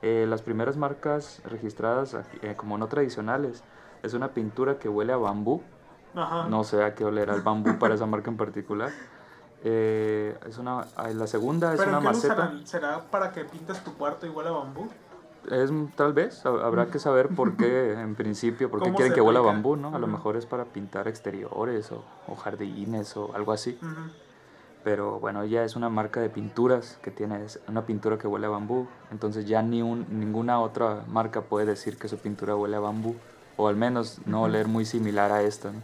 Eh, 0.00 0.26
las 0.28 0.42
primeras 0.42 0.76
marcas 0.76 1.40
registradas 1.44 2.16
eh, 2.42 2.54
como 2.56 2.76
no 2.78 2.88
tradicionales 2.88 3.62
es 4.02 4.14
una 4.14 4.28
pintura 4.28 4.78
que 4.78 4.88
huele 4.88 5.12
a 5.12 5.16
bambú. 5.18 5.62
Ajá. 6.16 6.48
No 6.48 6.64
sé 6.64 6.82
a 6.82 6.94
qué 6.94 7.04
olerá 7.04 7.34
el 7.34 7.42
bambú 7.42 7.78
para 7.78 7.94
esa 7.94 8.06
marca 8.06 8.30
en 8.30 8.36
particular. 8.36 8.90
Eh, 9.64 10.36
es 10.48 10.58
una, 10.58 10.86
ah, 10.96 11.08
la 11.10 11.26
segunda 11.26 11.72
es 11.72 11.78
¿Pero 11.78 11.90
una 11.92 12.00
qué 12.00 12.04
maceta. 12.06 12.34
usarán? 12.34 12.66
¿Será 12.66 13.00
para 13.10 13.32
que 13.32 13.44
pintes 13.44 13.82
tu 13.84 13.94
cuarto 13.94 14.26
igual 14.26 14.48
a 14.48 14.50
bambú? 14.50 14.88
Es, 15.50 15.70
tal 15.96 16.12
vez, 16.12 16.44
hab- 16.44 16.62
habrá 16.62 16.86
que 16.86 16.98
saber 16.98 17.28
por 17.28 17.56
qué, 17.56 17.92
en 18.00 18.14
principio, 18.14 18.70
por 18.70 18.80
qué 18.80 18.84
¿Cómo 18.86 18.96
quieren 18.96 19.12
que 19.12 19.20
huela 19.20 19.40
bambú, 19.40 19.76
¿no? 19.76 19.94
A 19.94 19.98
lo 19.98 20.06
mejor 20.06 20.36
es 20.36 20.46
para 20.46 20.64
pintar 20.64 21.08
exteriores 21.08 21.90
o, 21.92 22.02
o 22.28 22.34
jardines 22.36 23.16
o 23.16 23.34
algo 23.34 23.52
así. 23.52 23.78
Pero 24.84 25.20
bueno, 25.20 25.44
ya 25.44 25.62
es 25.62 25.76
una 25.76 25.88
marca 25.88 26.20
de 26.20 26.28
pinturas 26.28 26.98
que 27.02 27.12
tiene 27.12 27.38
una 27.68 27.86
pintura 27.86 28.18
que 28.18 28.26
huele 28.26 28.46
a 28.46 28.50
bambú. 28.50 28.88
Entonces 29.12 29.46
ya 29.46 29.62
ni 29.62 29.80
un, 29.80 30.06
ninguna 30.10 30.60
otra 30.60 31.04
marca 31.06 31.42
puede 31.42 31.66
decir 31.66 31.96
que 31.98 32.08
su 32.08 32.18
pintura 32.18 32.56
huele 32.56 32.76
a 32.76 32.80
bambú. 32.80 33.14
O 33.56 33.68
al 33.68 33.76
menos 33.76 34.18
no 34.26 34.42
oler 34.42 34.66
muy 34.66 34.84
similar 34.84 35.30
a 35.30 35.42
esta, 35.42 35.70
¿no? 35.70 35.78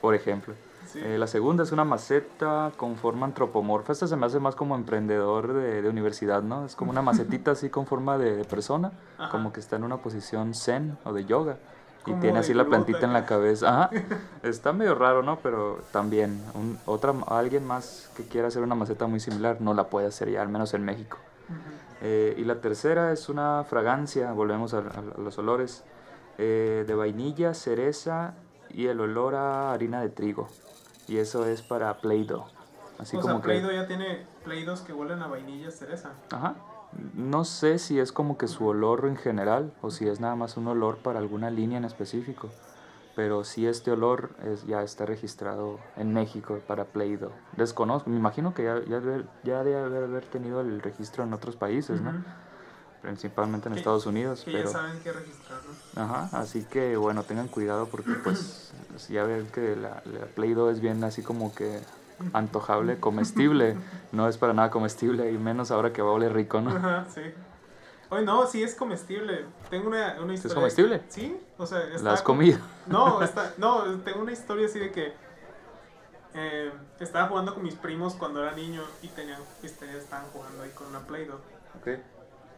Por 0.00 0.14
ejemplo. 0.14 0.54
Sí. 0.92 1.00
Eh, 1.02 1.18
la 1.18 1.26
segunda 1.26 1.64
es 1.64 1.72
una 1.72 1.84
maceta 1.84 2.72
con 2.76 2.96
forma 2.96 3.26
antropomorfa. 3.26 3.92
Esta 3.92 4.06
se 4.06 4.16
me 4.16 4.24
hace 4.26 4.40
más 4.40 4.54
como 4.54 4.74
emprendedor 4.74 5.52
de, 5.52 5.82
de 5.82 5.88
universidad, 5.88 6.42
¿no? 6.42 6.64
Es 6.64 6.74
como 6.76 6.90
una 6.90 7.02
macetita 7.02 7.50
así 7.50 7.68
con 7.68 7.84
forma 7.86 8.16
de, 8.16 8.36
de 8.36 8.44
persona, 8.44 8.92
Ajá. 9.18 9.30
como 9.30 9.52
que 9.52 9.60
está 9.60 9.76
en 9.76 9.84
una 9.84 9.98
posición 9.98 10.54
zen 10.54 10.96
o 11.04 11.12
de 11.12 11.24
yoga. 11.26 11.58
Y 12.06 12.12
tiene 12.14 12.38
así 12.38 12.54
la 12.54 12.64
plantita 12.64 13.00
en 13.04 13.12
la 13.12 13.26
cabeza. 13.26 13.68
Ajá. 13.84 13.90
Está 14.42 14.72
medio 14.72 14.94
raro, 14.94 15.22
¿no? 15.22 15.40
Pero 15.40 15.80
también, 15.92 16.42
un- 16.54 16.78
otra, 16.86 17.12
alguien 17.26 17.66
más 17.66 18.10
que 18.16 18.22
quiera 18.24 18.48
hacer 18.48 18.62
una 18.62 18.74
maceta 18.74 19.06
muy 19.06 19.20
similar 19.20 19.58
no 19.60 19.74
la 19.74 19.88
puede 19.90 20.06
hacer 20.06 20.30
ya, 20.30 20.40
al 20.40 20.48
menos 20.48 20.72
en 20.72 20.84
México. 20.86 21.18
Eh, 22.00 22.34
y 22.38 22.44
la 22.44 22.62
tercera 22.62 23.12
es 23.12 23.28
una 23.28 23.62
fragancia, 23.68 24.32
volvemos 24.32 24.72
a, 24.72 24.78
a- 24.78 24.80
a 25.18 25.20
los 25.20 25.36
olores, 25.38 25.84
eh, 26.38 26.84
de 26.86 26.94
vainilla, 26.94 27.52
cereza 27.52 28.32
y 28.70 28.86
el 28.86 29.00
olor 29.00 29.34
a 29.34 29.72
harina 29.72 30.00
de 30.00 30.08
trigo. 30.08 30.48
Y 31.08 31.18
eso 31.18 31.46
es 31.46 31.62
para 31.62 31.98
Play-Doh. 31.98 32.46
Así 32.98 33.16
o 33.16 33.20
como 33.20 33.34
sea, 33.34 33.42
que... 33.42 33.48
Play-Doh 33.48 33.72
ya 33.72 33.86
tiene 33.86 34.26
Play-Dohs 34.44 34.80
que 34.82 34.92
huelen 34.92 35.22
a 35.22 35.26
vainilla 35.26 35.70
cereza. 35.70 36.10
Ajá. 36.30 36.56
No 37.14 37.44
sé 37.44 37.78
si 37.78 37.98
es 37.98 38.12
como 38.12 38.38
que 38.38 38.48
su 38.48 38.66
olor 38.66 39.06
en 39.06 39.16
general 39.16 39.72
o 39.82 39.90
si 39.90 40.08
es 40.08 40.20
nada 40.20 40.36
más 40.36 40.56
un 40.56 40.68
olor 40.68 40.98
para 40.98 41.18
alguna 41.18 41.50
línea 41.50 41.78
en 41.78 41.84
específico. 41.84 42.48
Pero 43.14 43.44
sí 43.44 43.66
este 43.66 43.90
olor 43.90 44.30
es, 44.44 44.64
ya 44.66 44.82
está 44.82 45.04
registrado 45.04 45.80
en 45.96 46.12
México 46.12 46.60
para 46.66 46.84
Play-Doh. 46.84 47.32
Desconozco, 47.56 48.08
me 48.10 48.16
imagino 48.16 48.54
que 48.54 48.64
ya, 48.64 48.80
ya, 48.84 49.00
ya 49.42 49.64
debe 49.64 50.04
haber, 50.04 50.24
tenido 50.26 50.60
el 50.60 50.80
registro 50.80 51.24
en 51.24 51.32
otros 51.32 51.56
países, 51.56 52.00
¿no? 52.00 52.12
Principalmente 53.02 53.68
en 53.68 53.74
Que- 53.74 53.80
Estados 53.80 54.06
Unidos. 54.06 54.42
Que 54.44 54.52
pero... 54.52 54.64
ya 54.64 54.70
saben 54.72 55.00
qué 55.02 55.12
registrar, 55.12 55.60
¿no? 55.94 56.02
Ajá, 56.02 56.28
así 56.38 56.64
que 56.64 56.96
bueno, 56.96 57.22
tengan 57.22 57.48
cuidado 57.48 57.86
porque 57.88 58.12
pues 58.24 58.72
ya 59.08 59.22
ven 59.24 59.46
que 59.48 59.76
la, 59.76 60.02
la 60.04 60.26
Play-Doh 60.34 60.70
es 60.70 60.80
bien 60.80 61.02
así 61.04 61.22
como 61.22 61.54
que 61.54 61.80
antojable, 62.32 62.98
comestible, 62.98 63.76
no 64.12 64.28
es 64.28 64.36
para 64.36 64.52
nada 64.52 64.70
comestible 64.70 65.30
y 65.30 65.38
menos 65.38 65.70
ahora 65.70 65.92
que 65.92 66.02
va 66.02 66.10
a 66.10 66.12
oler 66.14 66.32
rico, 66.32 66.60
¿no? 66.60 66.70
Ajá, 66.70 67.06
sí. 67.14 67.22
Oye, 68.10 68.24
no, 68.24 68.46
sí 68.46 68.62
es 68.62 68.74
comestible. 68.74 69.44
Tengo 69.70 69.88
una, 69.88 70.16
una 70.20 70.32
historia. 70.34 70.54
de 70.54 70.60
comestible? 70.60 71.00
que- 71.02 71.12
sí, 71.12 71.40
o 71.58 71.66
sea, 71.66 71.78
¿La 71.80 71.94
estaba 71.96 72.14
has 72.14 72.22
com- 72.22 72.36
comido? 72.36 72.58
No, 72.86 73.22
está, 73.22 73.52
no, 73.58 74.00
tengo 74.00 74.20
una 74.22 74.32
historia 74.32 74.66
así 74.66 74.78
de 74.78 74.90
que 74.90 75.12
eh, 76.34 76.72
estaba 77.00 77.28
jugando 77.28 77.54
con 77.54 77.62
mis 77.62 77.74
primos 77.74 78.14
cuando 78.14 78.42
era 78.42 78.52
niño 78.52 78.82
y 79.02 79.08
tenían, 79.08 79.40
estaban 79.62 80.26
jugando 80.32 80.62
ahí 80.62 80.70
con 80.70 80.86
una 80.88 81.00
Play-Doh. 81.00 81.38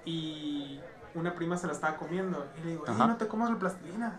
Y 0.04 0.80
una 1.14 1.35
prima 1.35 1.57
se 1.57 1.66
la 1.66 1.73
estaba 1.73 1.97
comiendo. 1.97 2.47
Y 2.57 2.61
le 2.62 2.69
digo, 2.71 2.87
"Ey, 2.87 2.95
no 2.95 3.16
te 3.16 3.28
comas 3.28 3.50
la 3.50 3.59
plastilina. 3.59 4.19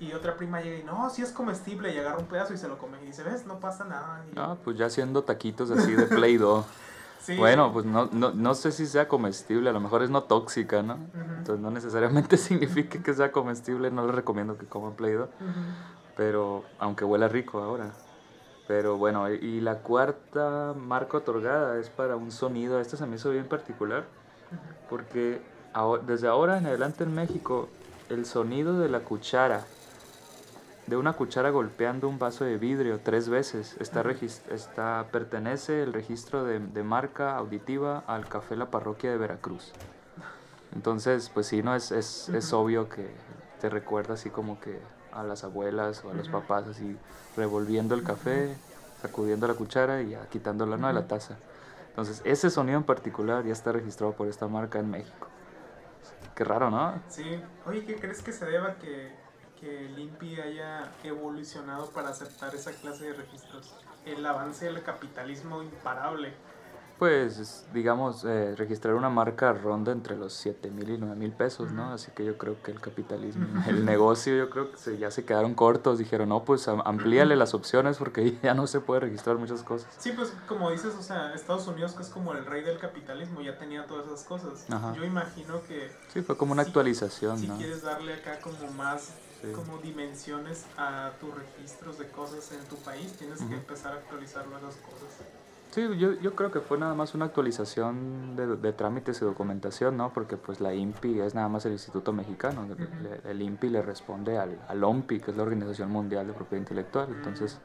Y 0.00 0.12
otra 0.12 0.36
prima 0.36 0.60
llega 0.60 0.78
y, 0.78 0.84
no, 0.84 1.10
sí 1.10 1.22
es 1.22 1.32
comestible. 1.32 1.92
Y 1.94 1.98
agarra 1.98 2.18
un 2.18 2.26
pedazo 2.26 2.54
y 2.54 2.56
se 2.56 2.68
lo 2.68 2.78
come. 2.78 2.98
Y 3.02 3.06
dice, 3.06 3.22
ves, 3.24 3.46
no 3.46 3.58
pasa 3.58 3.84
nada. 3.84 4.24
Y 4.32 4.38
Ah, 4.38 4.56
pues 4.62 4.76
ya 4.76 4.86
haciendo 4.86 5.24
taquitos 5.24 5.70
así 5.70 5.92
de 5.94 6.06
Play-Doh. 6.06 6.64
sí. 7.18 7.34
Bueno, 7.36 7.72
pues 7.72 7.84
no, 7.84 8.06
no, 8.12 8.30
no 8.32 8.54
sé 8.54 8.70
si 8.72 8.86
sea 8.86 9.08
comestible, 9.08 9.70
a 9.70 9.72
lo 9.72 9.80
mejor 9.80 10.02
es 10.02 10.10
no 10.10 10.22
tóxica, 10.24 10.82
¿no? 10.82 10.94
Ujú. 10.94 11.02
Entonces 11.38 11.60
no 11.60 11.70
necesariamente 11.70 12.36
significa 12.38 13.02
que 13.02 13.12
sea 13.14 13.32
comestible, 13.32 13.90
no 13.90 14.06
les 14.06 14.14
recomiendo 14.14 14.56
que 14.56 14.66
coman 14.66 14.94
Play-Doh. 14.94 15.24
Ujú. 15.40 15.60
pero 16.14 16.64
aunque 16.78 17.04
huela 17.04 17.28
rico 17.28 17.60
ahora. 17.62 17.92
Pero 18.66 18.98
bueno, 18.98 19.30
y 19.30 19.60
la 19.60 19.76
cuarta 19.82 20.74
marca 20.76 21.16
otorgada 21.18 21.78
es 21.78 21.88
para 21.90 22.16
un 22.16 22.30
sonido, 22.30 22.80
esto 22.80 22.96
se 22.96 23.06
me 23.06 23.16
hizo 23.16 23.30
bien 23.30 23.48
particular, 23.48 24.04
porque 24.88 25.40
desde 26.06 26.28
ahora 26.28 26.58
en 26.58 26.66
adelante 26.66 27.04
en 27.04 27.14
México, 27.14 27.68
el 28.08 28.26
sonido 28.26 28.78
de 28.78 28.88
la 28.88 29.00
cuchara, 29.00 29.64
de 30.86 30.96
una 30.96 31.12
cuchara 31.12 31.50
golpeando 31.50 32.08
un 32.08 32.18
vaso 32.18 32.44
de 32.44 32.56
vidrio 32.56 33.00
tres 33.02 33.28
veces, 33.28 33.76
está, 33.78 34.02
está 34.50 35.06
pertenece 35.12 35.82
el 35.82 35.92
registro 35.92 36.44
de, 36.44 36.60
de 36.60 36.82
marca 36.82 37.36
auditiva 37.36 38.04
al 38.06 38.26
Café 38.26 38.56
La 38.56 38.70
Parroquia 38.70 39.10
de 39.10 39.18
Veracruz. 39.18 39.72
Entonces, 40.74 41.30
pues 41.32 41.46
sí, 41.46 41.62
no 41.62 41.74
es, 41.74 41.90
es, 41.92 42.28
es 42.30 42.52
obvio 42.52 42.88
que 42.88 43.06
te 43.60 43.68
recuerda 43.68 44.14
así 44.14 44.30
como 44.30 44.60
que 44.60 44.78
a 45.12 45.22
las 45.22 45.44
abuelas 45.44 46.04
o 46.04 46.10
a 46.10 46.14
los 46.14 46.28
papás 46.28 46.66
así 46.68 46.96
revolviendo 47.36 47.94
el 47.94 48.04
café, 48.04 48.56
sacudiendo 49.02 49.46
la 49.46 49.54
cuchara 49.54 50.02
y 50.02 50.10
ya 50.10 50.26
quitándola 50.28 50.76
¿no? 50.76 50.88
de 50.88 50.94
la 50.94 51.06
taza. 51.06 51.36
Entonces, 51.98 52.22
ese 52.24 52.48
sonido 52.48 52.78
en 52.78 52.84
particular 52.84 53.44
ya 53.44 53.52
está 53.52 53.72
registrado 53.72 54.12
por 54.12 54.28
esta 54.28 54.46
marca 54.46 54.78
en 54.78 54.88
México. 54.88 55.26
Qué 56.36 56.44
raro, 56.44 56.70
¿no? 56.70 57.02
Sí. 57.08 57.42
Oye, 57.66 57.84
¿qué 57.84 57.96
crees 57.96 58.22
que 58.22 58.30
se 58.30 58.46
deba 58.46 58.76
que, 58.76 59.10
que 59.60 59.86
el 59.86 59.98
INPI 59.98 60.40
haya 60.40 60.92
evolucionado 61.02 61.90
para 61.90 62.10
aceptar 62.10 62.54
esa 62.54 62.70
clase 62.70 63.06
de 63.06 63.14
registros? 63.14 63.74
El 64.06 64.24
avance 64.24 64.66
del 64.66 64.80
capitalismo 64.84 65.60
imparable. 65.60 66.34
Pues, 66.98 67.38
es- 67.38 67.64
digamos, 67.72 68.24
eh, 68.24 68.56
registrar 68.56 68.94
una 68.94 69.08
marca 69.08 69.52
ronda 69.52 69.92
entre 69.92 70.16
los 70.16 70.32
7 70.32 70.68
mil 70.70 70.90
y 70.90 70.98
9 70.98 71.14
mil 71.14 71.30
pesos, 71.30 71.70
¿no? 71.70 71.92
Así 71.92 72.10
que 72.10 72.24
yo 72.24 72.36
creo 72.36 72.60
que 72.60 72.72
el 72.72 72.80
capitalismo, 72.80 73.46
el 73.68 73.84
negocio, 73.84 74.36
yo 74.36 74.50
creo 74.50 74.72
que 74.72 74.78
se- 74.78 74.98
ya 74.98 75.10
se 75.12 75.24
quedaron 75.24 75.54
cortos. 75.54 75.98
Dijeron, 75.98 76.28
no, 76.30 76.44
pues 76.44 76.66
am- 76.66 76.82
amplíale 76.84 77.36
las 77.36 77.54
opciones 77.54 77.98
porque 77.98 78.36
ya 78.42 78.54
no 78.54 78.66
se 78.66 78.80
puede 78.80 79.00
registrar 79.00 79.36
muchas 79.36 79.62
cosas. 79.62 79.88
Sí, 79.98 80.10
pues 80.10 80.32
como 80.48 80.70
dices, 80.72 80.94
o 80.98 81.02
sea, 81.02 81.32
Estados 81.34 81.68
Unidos 81.68 81.92
que 81.92 82.02
es 82.02 82.08
como 82.08 82.32
el 82.32 82.44
rey 82.44 82.62
del 82.64 82.78
capitalismo, 82.78 83.40
ya 83.42 83.56
tenía 83.58 83.86
todas 83.86 84.06
esas 84.06 84.24
cosas. 84.24 84.66
Ajá. 84.68 84.92
Yo 84.94 85.04
imagino 85.04 85.62
que 85.68 85.92
Sí, 86.12 86.22
fue 86.22 86.36
como 86.36 86.50
una 86.52 86.64
Si- 86.64 86.68
actualización, 86.70 87.38
si 87.38 87.46
¿no? 87.46 87.56
quieres 87.58 87.82
darle 87.82 88.14
acá 88.14 88.40
como 88.40 88.72
más 88.72 89.12
Sí. 89.40 89.52
como 89.52 89.78
dimensiones 89.78 90.66
a 90.76 91.12
tus 91.20 91.32
registros 91.32 91.96
de 91.98 92.08
cosas 92.08 92.50
en 92.50 92.64
tu 92.64 92.74
país, 92.78 93.12
tienes 93.12 93.40
que 93.40 93.54
empezar 93.54 93.92
a 93.92 93.96
actualizar 93.98 94.44
esas 94.46 94.74
cosas. 94.76 95.37
Sí, 95.70 95.82
yo, 95.98 96.12
yo 96.14 96.34
creo 96.34 96.50
que 96.50 96.60
fue 96.60 96.78
nada 96.78 96.94
más 96.94 97.14
una 97.14 97.26
actualización 97.26 98.36
de, 98.36 98.56
de 98.56 98.72
trámites 98.72 99.20
y 99.20 99.24
documentación, 99.24 99.96
¿no? 99.96 100.12
Porque 100.12 100.36
pues 100.36 100.60
la 100.60 100.72
INPI 100.74 101.20
es 101.20 101.34
nada 101.34 101.48
más 101.48 101.66
el 101.66 101.72
Instituto 101.72 102.12
Mexicano. 102.12 102.64
le- 102.66 102.72
Ujú. 102.74 102.84
le- 103.02 103.30
el 103.30 103.42
INPI 103.42 103.68
le 103.70 103.82
responde 103.82 104.38
al, 104.38 104.58
al 104.66 104.82
OMPI, 104.82 105.20
que 105.20 105.30
es 105.30 105.36
la 105.36 105.42
Organización 105.42 105.90
Mundial 105.90 106.26
de 106.26 106.32
Propiedad 106.32 106.60
Intelectual. 106.62 107.08
Entonces, 107.10 107.58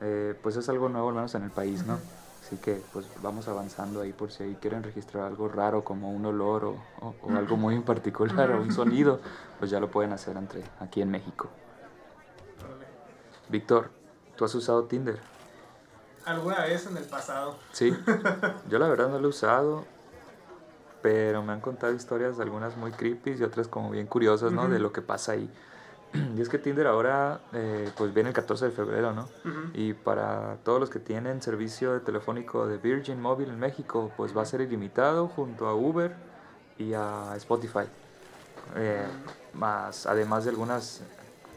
eh, 0.00 0.34
pues 0.42 0.56
es 0.56 0.68
algo 0.68 0.88
nuevo 0.88 1.08
al 1.10 1.14
menos 1.14 1.34
en 1.36 1.44
el 1.44 1.50
país, 1.50 1.86
¿no? 1.86 1.94
Ujú. 1.94 2.02
Así 2.42 2.56
que 2.58 2.82
pues 2.92 3.06
vamos 3.22 3.46
avanzando 3.48 4.00
ahí 4.00 4.12
por 4.12 4.30
si 4.32 4.42
ahí 4.42 4.56
quieren 4.60 4.82
registrar 4.82 5.24
algo 5.24 5.48
raro 5.48 5.84
como 5.84 6.12
un 6.12 6.24
olor 6.26 6.64
o, 6.64 6.76
o- 7.00 7.14
o 7.22 7.36
algo 7.36 7.56
muy 7.56 7.74
en 7.76 7.82
particular 7.82 8.50
o 8.52 8.60
un 8.60 8.72
sonido, 8.72 9.20
pues 9.58 9.70
ya 9.70 9.80
lo 9.80 9.88
pueden 9.90 10.12
hacer 10.12 10.36
entre 10.36 10.62
aquí 10.80 11.02
en 11.02 11.10
México. 11.10 11.48
Víctor, 13.48 13.90
¿tú 14.36 14.44
has 14.44 14.54
usado 14.54 14.84
Tinder? 14.84 15.18
Alguna 16.28 16.60
vez 16.64 16.86
en 16.86 16.96
el 16.96 17.04
pasado. 17.04 17.56
Sí, 17.72 17.96
yo 18.68 18.78
la 18.78 18.86
verdad 18.88 19.08
no 19.08 19.18
lo 19.18 19.26
he 19.28 19.30
usado. 19.30 19.86
pero 21.00 21.42
me 21.42 21.52
han 21.52 21.60
contado 21.60 21.92
historias, 21.94 22.38
algunas 22.40 22.76
muy 22.76 22.90
creepy 22.90 23.36
y 23.38 23.42
otras 23.42 23.66
como 23.68 23.90
bien 23.90 24.06
curiosas, 24.06 24.52
¿no? 24.52 24.68
De 24.68 24.74
Ujú. 24.74 24.82
lo 24.82 24.92
que 24.92 25.00
pasa 25.00 25.32
ahí. 25.32 25.48
Y 26.36 26.40
es 26.42 26.48
que 26.48 26.58
Tinder 26.58 26.86
ahora, 26.86 27.40
eh, 27.54 27.90
pues 27.96 28.12
viene 28.12 28.30
el 28.30 28.34
14 28.34 28.66
de 28.66 28.70
febrero, 28.72 29.12
¿no? 29.12 29.22
Ujú. 29.44 29.70
Y 29.74 29.94
para 29.94 30.56
todos 30.64 30.80
los 30.80 30.90
que 30.90 30.98
tienen 30.98 31.40
servicio 31.40 31.92
de 31.94 32.00
telefónico 32.00 32.66
de 32.66 32.76
Virgin 32.78 33.20
Móvil 33.20 33.48
en 33.48 33.58
México, 33.58 34.10
pues 34.16 34.36
va 34.36 34.42
a 34.42 34.44
ser 34.44 34.60
ilimitado 34.60 35.28
junto 35.28 35.66
a 35.66 35.74
Uber 35.74 36.14
y 36.78 36.92
a 36.94 37.32
Spotify. 37.36 37.86
Eh, 38.76 39.06
más, 39.54 40.04
además 40.06 40.44
de 40.44 40.50
algunas, 40.50 41.02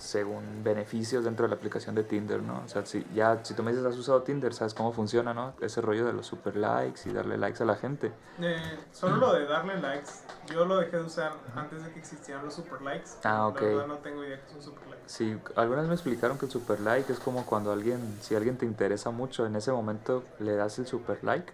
según 0.02 0.64
beneficios 0.64 1.24
dentro 1.24 1.44
de 1.46 1.50
la 1.50 1.56
aplicación 1.56 1.94
de 1.94 2.04
Tinder, 2.04 2.42
¿no? 2.42 2.64
O 2.66 2.68
sea, 2.68 2.86
si, 2.86 3.06
ya, 3.14 3.40
si 3.44 3.54
tú 3.54 3.62
me 3.62 3.72
dices 3.72 3.86
has 3.86 3.96
usado 3.96 4.24
Tinder, 4.24 4.54
sabes 4.54 4.74
cómo 4.74 4.92
funciona, 4.92 5.34
¿no? 5.34 5.54
Ese 5.62 5.80
rollo 5.80 6.06
de 6.06 6.14
los 6.14 6.26
super 6.26 6.56
likes 6.56 7.08
y 7.08 7.14
darle 7.14 7.38
likes 7.38 7.62
a 7.62 7.66
la 7.66 7.76
gente. 7.76 8.12
Eh, 8.42 8.80
solo 8.92 9.18
lo 9.18 9.34
de 9.34 9.46
darle 9.46 9.80
likes, 9.80 10.10
yo 10.52 10.66
lo 10.66 10.78
dejé 10.78 10.98
de 10.98 11.04
usar 11.04 11.34
antes 11.56 11.84
de 11.84 11.92
que 11.92 12.00
existieran 12.00 12.44
los 12.44 12.56
super 12.56 12.82
likes. 12.82 13.12
Ah, 13.24 13.48
ok. 13.48 13.62
La 13.62 13.68
verdad 13.68 13.88
no 13.88 13.98
tengo 14.00 14.24
idea 14.24 14.42
que 14.42 14.48
es 14.48 14.56
un 14.56 14.64
super 14.64 14.88
like. 14.88 15.04
Sí, 15.06 15.38
algunas 15.56 15.86
me 15.88 15.94
explicaron 15.94 16.38
que 16.40 16.46
el 16.46 16.52
super 16.52 16.80
like 16.80 17.12
es 17.12 17.20
como 17.20 17.46
cuando 17.46 17.72
alguien, 17.72 18.18
si 18.22 18.36
alguien 18.36 18.58
te 18.58 18.66
interesa 18.66 19.12
mucho, 19.12 19.46
en 19.46 19.56
ese 19.56 19.72
momento 19.72 20.24
le 20.40 20.56
das 20.56 20.80
el 20.80 20.88
super 20.88 21.24
like. 21.24 21.54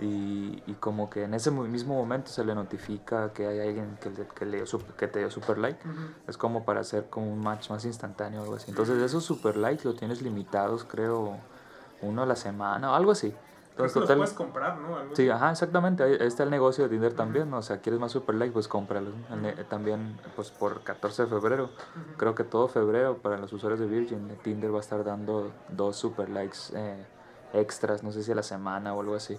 Y, 0.00 0.62
y 0.66 0.74
como 0.74 1.10
que 1.10 1.24
en 1.24 1.34
ese 1.34 1.50
mismo 1.50 1.94
momento 1.94 2.30
se 2.30 2.44
le 2.44 2.54
notifica 2.54 3.32
que 3.32 3.46
hay 3.46 3.60
alguien 3.60 3.96
que, 4.00 4.10
le- 4.10 4.26
que, 4.28 4.46
le 4.46 4.64
que 4.96 5.08
te 5.08 5.18
dio 5.18 5.30
super 5.30 5.58
like. 5.58 5.78
Es 6.26 6.36
como 6.38 6.64
para 6.64 6.80
hacer 6.80 7.06
como 7.10 7.32
un 7.32 7.40
match 7.40 7.70
más 7.70 7.84
instantáneo 7.84 8.40
o 8.40 8.44
algo 8.44 8.56
así. 8.56 8.70
Entonces 8.70 9.02
esos 9.02 9.24
super 9.24 9.56
likes 9.56 9.84
lo 9.84 9.94
tienes 9.94 10.22
limitados, 10.22 10.84
creo, 10.84 11.36
uno 12.02 12.22
a 12.22 12.26
la 12.26 12.36
semana 12.36 12.92
o 12.92 12.94
algo 12.94 13.10
así. 13.10 13.30
Creo 13.30 13.86
Entonces 13.86 13.96
los 13.96 14.04
total... 14.04 14.16
puedes 14.18 14.32
comprar, 14.34 14.78
¿no? 14.78 14.96
Algo 14.96 15.14
Sí, 15.16 15.22
así. 15.22 15.30
ajá, 15.30 15.50
exactamente. 15.52 16.02
Ahí 16.02 16.16
está 16.20 16.42
el 16.42 16.50
negocio 16.50 16.84
de 16.84 16.90
Tinder 16.90 17.14
también, 17.14 17.48
¿no? 17.50 17.58
O 17.58 17.62
sea, 17.62 17.78
quieres 17.80 18.00
más 18.00 18.10
super 18.12 18.34
like, 18.34 18.52
pues 18.52 18.66
cómpralo. 18.68 19.10
El 19.32 19.42
ne- 19.42 19.52
También, 19.64 20.16
pues 20.36 20.50
por 20.50 20.82
14 20.82 21.22
de 21.24 21.28
febrero, 21.28 21.70
creo 22.16 22.34
que 22.34 22.42
todo 22.44 22.66
febrero 22.68 23.18
para 23.18 23.36
los 23.38 23.52
usuarios 23.52 23.78
de 23.80 23.86
Virgin, 23.86 24.28
Tinder 24.42 24.72
va 24.72 24.78
a 24.78 24.80
estar 24.80 25.04
dando 25.04 25.52
dos 25.70 25.96
super 25.96 26.28
likes 26.28 26.58
eh, 26.74 27.04
extras, 27.52 28.02
no 28.02 28.10
sé 28.12 28.22
si 28.24 28.32
a 28.32 28.34
la 28.34 28.42
semana 28.42 28.94
o 28.94 29.00
algo 29.00 29.14
así. 29.14 29.38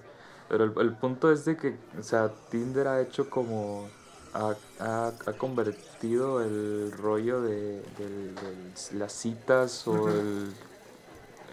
Pero 0.49 0.63
el, 0.65 0.73
el 0.79 0.93
punto 0.93 1.31
es 1.31 1.45
de 1.45 1.55
que, 1.55 1.77
o 1.97 2.03
sea, 2.03 2.31
Tinder 2.49 2.87
ha 2.87 3.01
hecho 3.01 3.29
como. 3.29 3.87
Ha, 4.33 4.53
ha, 4.79 5.07
ha 5.25 5.33
convertido 5.33 6.41
el 6.41 6.91
rollo 6.91 7.41
de, 7.41 7.81
del- 7.97 8.35
las 8.99 9.13
citas 9.13 9.87
o 9.87 10.09
el, 10.09 10.53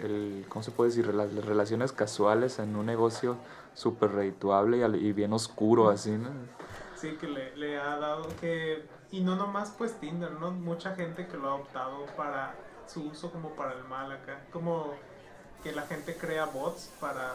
el. 0.03 0.45
¿Cómo 0.49 0.63
se 0.63 0.71
puede 0.73 0.91
decir? 0.91 1.07
Las 1.15 1.33
relaciones 1.47 1.93
casuales 1.93 2.59
en 2.59 2.77
un 2.77 2.87
negocio 2.87 3.37
súper 3.75 4.13
redituable 4.13 4.79
y, 4.79 5.07
y 5.07 5.13
bien 5.13 5.33
oscuro, 5.33 5.89
así, 5.91 6.11
¿no? 6.11 6.31
Sí, 6.97 7.17
que 7.21 7.29
le, 7.29 7.55
le 7.57 7.79
ha 7.79 7.97
dado 7.99 8.27
que... 8.41 8.83
Y 9.11 9.21
no 9.21 9.37
nomás 9.37 9.71
pues 9.77 9.93
Tinder, 10.01 10.33
¿no? 10.33 10.51
Mucha 10.51 10.95
gente 10.95 11.27
que 11.27 11.37
lo 11.37 11.51
ha 11.51 11.55
optado 11.57 12.07
para 12.17 12.55
su 12.87 13.09
uso 13.09 13.31
como 13.31 13.51
para 13.51 13.75
el 13.75 13.85
mal 13.85 14.11
acá. 14.13 14.41
Como 14.53 14.95
que 15.63 15.73
la 15.73 15.83
gente 15.83 16.17
crea 16.17 16.47
bots 16.47 16.91
para 17.01 17.35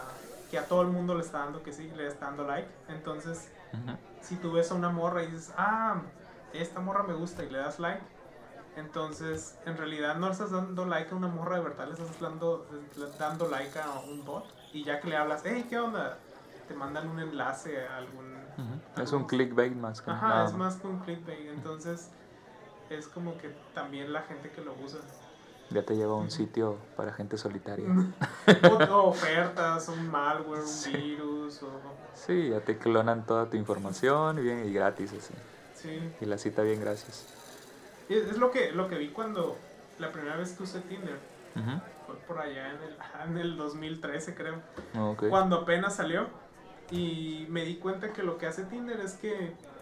que 0.51 0.60
a 0.60 0.67
todo 0.67 0.81
el 0.81 0.89
mundo 0.89 1.15
le 1.15 1.22
está 1.22 1.39
dando 1.39 1.63
que 1.63 1.72
sí, 1.72 1.89
le 1.96 2.08
está 2.08 2.25
dando 2.25 2.46
like. 2.46 2.67
Entonces, 2.89 3.50
si 4.20 4.36
tú 4.36 4.51
ves 4.51 4.70
a 4.72 4.75
una 4.75 4.89
morra 4.89 5.24
y 5.24 5.27
dices, 5.27 5.53
ah, 5.58 6.01
esta 6.53 6.81
morra 6.81 7.03
me 7.03 7.13
gusta 7.13 7.43
y 7.46 7.50
le 7.50 7.58
das 7.58 7.79
like, 7.79 8.01
entonces 8.75 9.58
en 9.65 9.77
realidad 9.77 10.17
no 10.17 10.27
le 10.27 10.34
estás 10.34 10.51
dando 10.51 10.86
like 10.86 11.10
a 11.12 11.15
una 11.15 11.29
morra 11.29 11.55
de 11.55 11.63
verdad, 11.63 11.88
le 11.88 11.93
estás 11.93 12.20
dando, 12.20 12.67
dando 13.17 13.48
like 13.48 13.79
a 13.79 14.00
un 14.01 14.25
bot. 14.25 14.46
Y 14.74 14.84
ya 14.84 15.00
que 15.00 15.08
le 15.08 15.15
hablas, 15.15 15.41
hey, 15.46 15.65
¿qué 15.70 15.79
onda? 15.79 16.17
Te 16.67 16.74
mandan 16.74 17.10
un 17.10 17.20
enlace 17.20 17.88
a 17.88 17.98
algún... 17.98 18.36
Es 18.98 19.13
un 19.13 19.25
clickbait 19.25 19.74
más 19.74 20.01
que 20.01 20.12
Ajá, 20.12 20.27
nada 20.27 20.46
es 20.46 20.53
más 20.53 20.75
que 20.75 20.88
un 20.88 21.00
clickbait. 21.00 21.48
Entonces, 21.50 22.10
es 22.89 23.08
como 23.08 23.38
que 23.38 23.55
también 23.74 24.12
la 24.12 24.22
gente 24.24 24.51
que 24.51 24.62
lo 24.62 24.74
usa. 24.74 25.00
Ya 25.72 25.84
te 25.84 25.96
lleva 25.96 26.13
a 26.13 26.18
un 26.18 26.30
sitio 26.32 26.78
para 26.98 27.13
gente 27.13 27.38
solitaria. 27.38 27.86
o, 28.70 28.84
o 28.94 29.08
ofertas, 29.10 29.88
un 29.88 30.10
malware, 30.10 30.62
un 30.62 30.67
Sí. 30.67 30.91
virus, 30.91 31.63
o. 31.63 31.69
Sí, 32.13 32.50
ya 32.50 32.60
te 32.60 32.78
clonan 32.78 33.26
toda 33.26 33.50
tu 33.50 33.58
información 33.58 34.38
y 34.39 34.41
bien 34.41 34.65
y 34.67 34.74
gratis 34.74 35.12
así. 35.13 35.34
Sí. 35.76 36.13
Y 36.19 36.26
la 36.26 36.38
cita 36.38 36.62
bien 36.62 36.82
gracias. 36.82 37.26
Es, 38.10 38.38
lo, 38.38 38.52
que, 38.52 38.72
lo 38.72 38.88
que 38.89 38.98
vi 38.98 39.10
cuando. 39.10 39.58
La 40.00 40.12
primera 40.12 40.36
vez 40.36 40.54
que 40.54 40.63
usé 40.63 40.80
Tinder 40.82 41.17
fue 42.06 42.15
por 42.28 42.39
allá 42.39 42.72
en 42.72 42.78
el, 42.82 42.98
en 43.30 43.38
el 43.38 43.58
2013, 43.58 44.36
creo. 44.36 44.56
Cuando 45.30 45.58
apenas 45.58 45.95
salió. 45.95 46.28
Y 46.91 47.45
me 47.50 47.63
di 47.63 47.78
cuenta 47.78 48.12
que 48.12 48.22
lo 48.24 48.38
que 48.38 48.48
hace 48.48 48.65
Tinder 48.65 49.00
es 49.00 49.13
que 49.13 49.34
mm, 49.34 49.81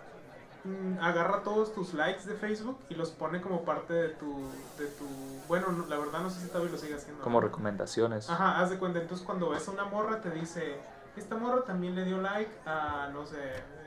agarra 1.02 1.41
todos 1.43 1.74
tus 1.74 1.93
likes 1.93 2.26
de 2.26 2.36
Facebook 2.36 2.78
y 2.89 2.95
los 2.95 3.12
pone 3.12 3.41
como 3.41 3.63
parte 3.63 3.93
de 3.93 4.10
tu. 4.10 4.50
De 4.78 4.88
tu 4.88 5.06
bueno, 5.48 5.72
no- 5.72 5.88
la 5.88 5.98
verdad 5.98 6.19
no 6.19 6.30
sé 6.30 6.41
si 6.41 6.48
todavía 6.48 6.72
lo 6.72 6.78
sigue 6.78 6.95
haciendo. 6.95 7.24
Como 7.24 7.39
¿no? 7.41 7.48
recomendaciones. 7.48 8.30
Ajá, 8.30 8.60
haz 8.60 8.69
de 8.69 8.78
cuenta. 8.78 9.00
Entonces, 9.00 9.26
cuando 9.26 9.50
ves 9.50 9.67
a 9.67 9.72
una 9.72 9.86
morra, 9.86 10.22
te 10.22 10.30
dice: 10.32 10.80
Esta 11.15 11.36
morra 11.38 11.63
también 11.63 11.95
le 11.95 12.06
dio 12.06 12.22
like 12.22 12.52
a, 12.65 13.10
no 13.12 13.26
sé, 13.26 13.38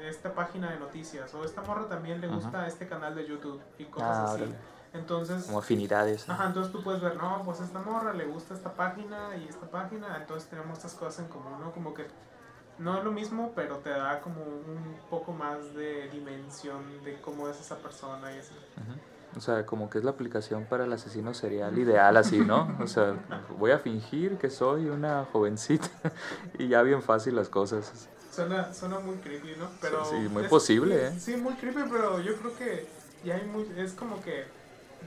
esta 0.00 0.35
página 0.35 0.70
de 0.70 0.78
noticias. 0.80 1.32
O 1.35 1.44
esta 1.44 1.62
morra 1.62 1.88
también 1.88 2.20
le 2.20 2.28
gusta 2.28 2.66
este 2.66 2.88
canal 2.88 3.14
de 3.14 3.26
YouTube. 3.26 3.61
Y 3.78 3.85
cosas 3.85 4.08
Ah, 4.18 4.32
así. 4.35 4.54
Entonces, 4.94 5.44
Como 5.44 5.58
afinidades. 5.61 6.28
¿no? 6.28 6.35
ajá, 6.35 6.46
entonces 6.48 6.72
tú 6.72 6.82
puedes 6.82 7.00
ver: 7.00 7.16
No, 7.16 7.42
pues 7.44 7.61
a 7.61 7.64
esta 7.64 7.78
morra 7.80 8.12
le 8.12 8.26
gusta 8.26 8.54
esta 8.54 8.72
página 8.74 9.37
y 9.37 9.46
esta 9.48 9.66
página. 9.70 10.16
Entonces, 10.18 10.48
tenemos 10.50 10.78
estas 10.78 10.94
cosas 10.94 11.20
en 11.20 11.28
común, 11.28 11.61
¿no? 11.61 11.70
Como 11.72 11.94
que 11.94 12.06
no 12.78 12.98
es 12.98 13.04
lo 13.04 13.12
mismo, 13.12 13.52
pero 13.54 13.78
te 13.78 13.90
da 13.90 14.20
como 14.20 14.42
un 14.42 15.00
poco 15.08 15.32
más 15.32 15.74
de 15.74 16.08
dimensión 16.08 17.02
de 17.04 17.20
cómo 17.20 17.48
es 17.48 17.61
esa 17.61 17.80
persona 17.80 18.35
y 18.35 18.38
así. 18.38 18.54
O 19.37 19.40
sea, 19.40 19.64
como 19.64 19.88
que 19.88 19.98
es 19.98 20.04
la 20.04 20.11
aplicación 20.11 20.66
para 20.66 20.85
el 20.85 20.92
asesino 20.92 21.32
serial 21.32 21.78
ideal, 21.78 22.16
así, 22.16 22.38
¿no? 22.40 22.68
O 22.82 22.87
sea, 22.87 23.14
voy 23.58 23.70
a 23.70 23.78
fingir 23.78 24.37
que 24.37 24.50
soy 24.50 24.88
una 24.88 25.24
jovencita 25.32 25.88
y 26.58 26.68
ya 26.68 26.82
bien 26.82 27.02
fácil 27.02 27.37
las 27.37 27.48
cosas. 27.48 28.08
Suena, 28.30 28.72
suena 28.74 28.98
muy 28.98 29.16
creepy, 29.16 29.54
¿no? 29.58 29.70
Pero 29.80 30.04
Sí, 30.04 30.16
muy 30.30 30.44
es- 30.44 30.50
posible, 30.50 31.06
¿eh? 31.08 31.12
Sí, 31.18 31.37
muy 31.37 31.54
creepy, 31.54 31.80
pero 31.90 32.20
yo 32.20 32.37
creo 32.37 32.54
que 32.56 32.87
ya 33.24 33.37
hay 33.37 33.46
muy, 33.46 33.66
es 33.78 33.92
como 33.92 34.20
que 34.20 34.44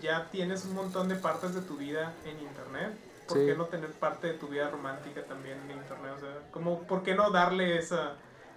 ya 0.02 0.30
tienes 0.32 0.66
un 0.66 0.74
montón 0.76 1.08
de 1.08 1.16
partes 1.16 1.54
de 1.54 1.62
tu 1.62 1.78
vida 1.78 2.14
en 2.26 2.40
internet. 2.40 2.98
¿Por 3.28 3.38
Sí. 3.38 3.46
qué 3.48 3.56
no 3.56 3.66
tener 3.66 3.92
parte 3.92 4.28
de 4.28 4.34
tu 4.34 4.48
vida 4.48 4.70
romántica 4.70 5.24
también 5.26 5.60
en 5.62 5.72
internet? 5.78 6.14
O 6.16 6.20
sea, 6.20 6.52
como, 6.52 6.84
¿por 6.84 7.02
qué 7.04 7.16
no 7.16 7.32
darle 7.32 7.78
esa 7.78 8.14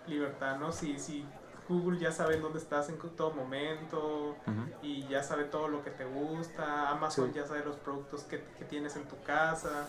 libertad, 0.06 0.58
no? 0.58 0.72
Si, 0.72 0.98
si 0.98 1.24
Google 1.68 1.98
ya 1.98 2.12
sabe 2.12 2.36
en 2.36 2.42
dónde 2.42 2.58
estás 2.58 2.88
en 2.88 2.98
todo 2.98 3.30
momento 3.32 4.36
Ujú. 4.46 4.62
y 4.82 5.06
ya 5.08 5.22
sabe 5.22 5.44
todo 5.44 5.68
lo 5.68 5.82
que 5.84 5.90
te 5.90 6.04
gusta, 6.04 6.90
Amazon 6.90 7.28
Sí. 7.32 7.34
ya 7.40 7.46
sabe 7.46 7.64
los 7.64 7.76
productos 7.76 8.22
que, 8.24 8.42
que 8.58 8.64
tienes 8.64 8.96
en 8.96 9.04
tu 9.04 9.20
casa, 9.22 9.86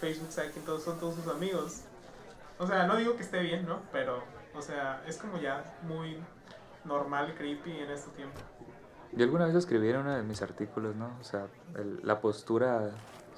Facebook 0.00 0.30
sabe 0.32 0.50
que 0.52 0.60
todos 0.60 0.82
son 0.82 0.98
todos 0.98 1.14
sus 1.16 1.28
amigos. 1.28 1.82
O 2.58 2.66
sea, 2.66 2.86
no 2.86 2.96
digo 2.96 3.16
que 3.16 3.22
esté 3.22 3.40
bien, 3.40 3.66
¿no? 3.66 3.80
Pero, 3.92 4.22
o 4.54 4.62
sea, 4.62 5.02
es 5.06 5.16
como 5.18 5.38
ya 5.38 5.64
muy 5.82 6.18
normal, 6.84 7.34
creepy 7.36 7.78
en 7.78 7.90
este 7.90 8.10
tiempo. 8.12 8.38
Yo 9.12 9.24
alguna 9.24 9.46
vez 9.46 9.54
escribí 9.56 9.88
en 9.90 9.96
uno 9.98 10.14
de 10.14 10.22
mis 10.22 10.40
artículos, 10.42 10.94
¿no? 10.96 11.16
O 11.20 11.24
sea, 11.24 11.46
el- 11.76 12.00
la 12.04 12.20
postura 12.20 12.90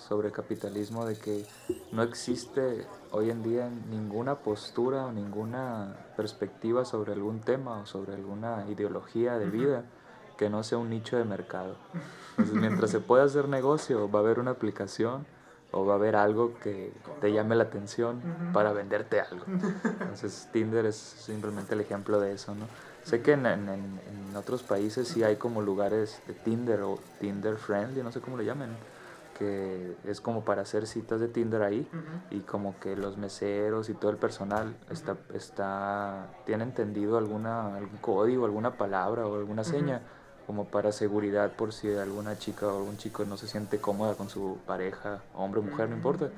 sobre 0.09 0.29
el 0.29 0.35
capitalismo 0.35 1.05
de 1.07 1.17
que 1.17 1.45
no 1.93 2.03
existe 2.03 2.87
hoy 3.11 3.31
en 3.31 3.43
día 3.43 3.69
ninguna 3.91 4.37
postura 4.37 5.07
o 5.07 5.12
ninguna 5.12 5.95
perspectiva 6.17 6.85
sobre 6.85 7.12
algún 7.12 7.41
tema 7.41 7.79
o 7.81 7.87
sobre 7.87 8.15
alguna 8.15 8.65
ideología 8.69 9.38
de 9.38 9.47
vida 9.51 9.85
que 10.37 10.49
no 10.51 10.62
sea 10.62 10.79
un 10.79 10.91
nicho 10.91 11.17
de 11.17 11.25
mercado. 11.25 11.77
Entonces, 12.33 12.55
mientras 12.57 12.91
se 12.91 13.01
pueda 13.01 13.25
hacer 13.25 13.49
negocio, 13.49 14.11
va 14.11 14.19
a 14.21 14.23
haber 14.23 14.38
una 14.41 14.53
aplicación 14.53 15.25
o 15.71 15.87
va 15.87 15.95
a 15.95 15.97
haber 15.97 16.17
algo 16.17 16.55
que 16.62 16.93
te 17.21 17.33
llame 17.33 17.55
la 17.55 17.65
atención 17.65 18.21
para 18.53 18.73
venderte 18.73 19.21
algo. 19.21 19.45
Entonces 19.85 20.49
Tinder 20.53 20.85
es 20.87 20.97
simplemente 20.97 21.75
el 21.75 21.81
ejemplo 21.81 22.21
de 22.21 22.33
eso, 22.33 22.55
¿no? 22.55 22.67
Sé 23.05 23.21
que 23.23 23.33
en, 23.33 23.47
en- 23.47 23.69
en- 23.69 24.01
otros 24.37 24.62
países 24.62 25.09
sí 25.09 25.23
hay 25.23 25.37
como 25.37 25.61
lugares 25.61 26.21
de 26.27 26.33
Tinder 26.35 26.81
o 26.83 26.99
Tinder 27.21 27.57
friendly, 27.57 28.03
no 28.03 28.11
sé 28.12 28.21
cómo 28.21 28.37
le 28.38 28.45
llamen, 28.45 28.71
que 29.38 29.97
es 30.05 30.21
como 30.21 30.45
para 30.45 30.62
hacer 30.62 30.87
citas 30.87 31.21
de 31.21 31.29
Tinder 31.29 31.62
ahí 31.62 31.88
Ujú. 31.92 32.37
y 32.37 32.40
como 32.40 32.79
que 32.81 32.97
los 32.97 33.16
meseros 33.16 33.88
y 33.88 33.95
todo 33.95 34.11
el 34.11 34.16
personal 34.18 34.75
está, 34.90 35.16
está 35.35 36.27
tiene 36.45 36.64
entendido 36.64 37.18
alguna 37.18 37.77
algún 37.77 37.99
código, 37.99 38.45
alguna 38.45 38.77
palabra 38.77 39.27
o 39.27 39.37
alguna 39.37 39.64
seña 39.64 40.03
como 40.47 40.66
para 40.66 40.92
seguridad 40.92 41.53
por 41.53 41.73
si 41.73 41.92
alguna 41.95 42.37
chica 42.37 42.66
o 42.66 42.79
algún 42.79 42.97
chico 42.97 43.25
no 43.25 43.37
se 43.37 43.47
siente 43.49 43.81
cómoda 43.81 44.14
con 44.16 44.29
su 44.29 44.59
pareja, 44.66 45.23
hombre 45.35 45.61
o 45.61 45.62
mujer, 45.62 45.88
no 45.88 45.95
importa. 45.97 46.31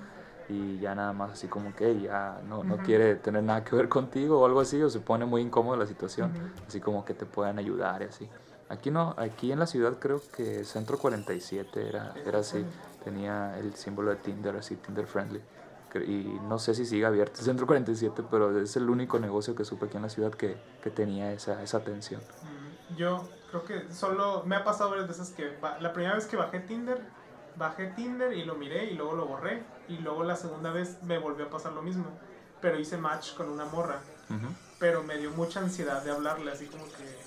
Y 0.48 0.78
ya 0.78 0.94
nada 0.94 1.14
más 1.14 1.32
así 1.32 1.48
como 1.48 1.74
que 1.74 1.98
ya 2.00 2.38
no, 2.46 2.64
no 2.64 2.76
quiere 2.76 3.14
tener 3.16 3.42
nada 3.42 3.64
que 3.64 3.74
ver 3.74 3.88
contigo 3.88 4.40
o 4.40 4.46
algo 4.46 4.60
así, 4.60 4.80
o 4.82 4.90
se 4.90 5.00
pone 5.00 5.24
muy 5.24 5.40
incómoda 5.40 5.78
la 5.78 5.86
situación, 5.86 6.32
así 6.68 6.80
como 6.80 7.04
que 7.04 7.14
te 7.14 7.24
puedan 7.24 7.58
ayudar 7.58 8.02
y 8.02 8.04
así. 8.04 8.28
Aquí 8.68 8.90
no, 8.90 9.14
aquí 9.18 9.52
en 9.52 9.58
la 9.58 9.66
ciudad 9.66 9.98
creo 9.98 10.22
que 10.34 10.64
Centro 10.64 10.98
47 10.98 11.88
era, 11.88 12.14
era 12.24 12.38
así, 12.38 12.64
tenía 13.04 13.58
el 13.58 13.74
símbolo 13.74 14.10
de 14.10 14.16
Tinder, 14.16 14.56
así, 14.56 14.76
Tinder 14.76 15.06
friendly, 15.06 15.40
y 16.06 16.24
no 16.48 16.58
sé 16.58 16.74
si 16.74 16.86
sigue 16.86 17.04
abierto 17.06 17.40
el 17.40 17.44
Centro 17.44 17.66
47, 17.66 18.22
pero 18.30 18.58
es 18.58 18.74
el 18.76 18.88
único 18.90 19.18
negocio 19.18 19.54
que 19.54 19.64
supe 19.64 19.86
aquí 19.86 19.96
en 19.96 20.02
la 20.02 20.08
ciudad 20.08 20.32
que, 20.32 20.56
que 20.82 20.90
tenía 20.90 21.32
esa, 21.32 21.62
esa 21.62 21.76
atención. 21.78 22.20
Mm, 22.42 22.96
Yo 22.96 23.28
creo 23.50 23.64
que 23.64 23.92
solo 23.92 24.42
me 24.44 24.56
ha 24.56 24.64
pasado 24.64 24.90
varias 24.90 25.08
veces 25.08 25.28
que 25.30 25.56
la 25.80 25.92
primera 25.92 26.14
vez 26.14 26.26
que 26.26 26.36
bajé 26.36 26.60
Tinder, 26.60 27.00
bajé 27.56 27.88
Tinder 27.88 28.32
y 28.32 28.44
lo 28.44 28.54
miré 28.56 28.86
y 28.86 28.94
luego 28.94 29.14
lo 29.14 29.26
borré 29.26 29.62
y 29.88 29.98
luego 29.98 30.24
la 30.24 30.34
segunda 30.36 30.72
vez 30.72 31.00
me 31.02 31.18
volvió 31.18 31.46
a 31.46 31.50
pasar 31.50 31.72
lo 31.74 31.82
mismo, 31.82 32.06
pero 32.60 32.80
hice 32.80 32.96
match 32.96 33.34
con 33.36 33.48
una 33.50 33.66
morra, 33.66 34.00
Ujú. 34.30 34.48
pero 34.80 35.02
me 35.04 35.18
dio 35.18 35.30
mucha 35.32 35.60
ansiedad 35.60 36.02
de 36.02 36.10
hablarle, 36.10 36.50
así 36.50 36.66
como 36.66 36.84
que, 36.86 37.23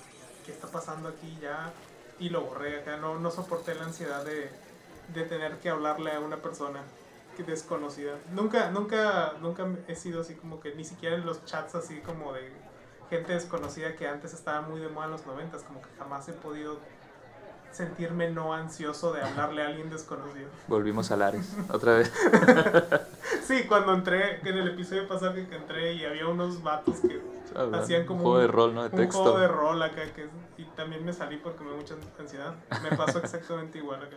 ¿qué 0.48 0.54
está 0.54 0.66
pasando 0.68 1.10
aquí 1.10 1.38
ya? 1.42 1.70
Y 2.18 2.30
lo 2.30 2.40
borré 2.40 2.80
acá, 2.80 2.96
no, 2.96 3.18
no 3.18 3.30
soporté 3.30 3.74
la 3.74 3.84
ansiedad 3.84 4.24
de, 4.24 4.50
de 5.12 5.22
tener 5.24 5.58
que 5.58 5.68
hablarle 5.68 6.12
a 6.12 6.20
una 6.20 6.38
persona 6.38 6.80
desconocida. 7.44 8.14
Nunca, 8.32 8.70
nunca, 8.70 9.34
nunca 9.42 9.68
he 9.86 9.94
sido 9.94 10.22
así 10.22 10.34
como 10.34 10.58
que 10.58 10.74
ni 10.74 10.84
siquiera 10.84 11.16
en 11.16 11.26
los 11.26 11.44
chats 11.44 11.74
así 11.74 12.00
como 12.00 12.32
de 12.32 12.50
gente 13.10 13.34
desconocida 13.34 13.94
que 13.94 14.08
antes 14.08 14.34
estaba 14.34 14.62
muy 14.62 14.80
de 14.80 14.88
moda 14.88 15.04
en 15.04 15.12
los 15.12 15.26
noventas, 15.26 15.62
como 15.62 15.80
que 15.80 15.88
jamás 15.98 16.28
he 16.28 16.32
podido 16.32 16.78
sentirme 17.70 18.30
no 18.30 18.54
ansioso 18.54 19.12
de 19.12 19.22
hablarle 19.22 19.62
a 19.62 19.66
alguien 19.66 19.90
desconocido. 19.90 20.48
Volvimos 20.66 21.10
a 21.10 21.16
Lares, 21.16 21.54
otra 21.72 21.98
vez. 21.98 22.12
Sí, 23.46 23.64
cuando 23.68 23.94
entré, 23.94 24.40
en 24.40 24.58
el 24.58 24.68
episodio 24.68 25.06
pasado 25.06 25.34
que 25.34 25.54
entré 25.54 25.92
y 25.92 26.04
había 26.04 26.26
unos 26.26 26.62
vatos 26.62 26.96
que 27.00 27.20
hacían 27.72 28.06
como 28.06 28.18
un 28.20 28.22
juego 28.24 28.36
un- 28.36 28.42
de 28.42 28.48
rol, 28.48 28.74
¿no? 28.74 28.82
De 28.82 28.88
un 28.88 28.96
texto. 28.96 29.22
juego 29.22 29.38
de 29.38 29.48
rol 29.48 29.82
acá, 29.82 30.02
que, 30.14 30.28
y 30.56 30.64
también 30.76 31.04
me 31.04 31.12
salí 31.12 31.36
porque 31.38 31.62
me 31.64 31.70
dio 31.70 31.78
mucha 31.78 31.94
ansiedad. 32.18 32.54
Me 32.82 32.96
pasó 32.96 33.18
exactamente 33.18 33.78
igual 33.78 34.02
acá. 34.02 34.16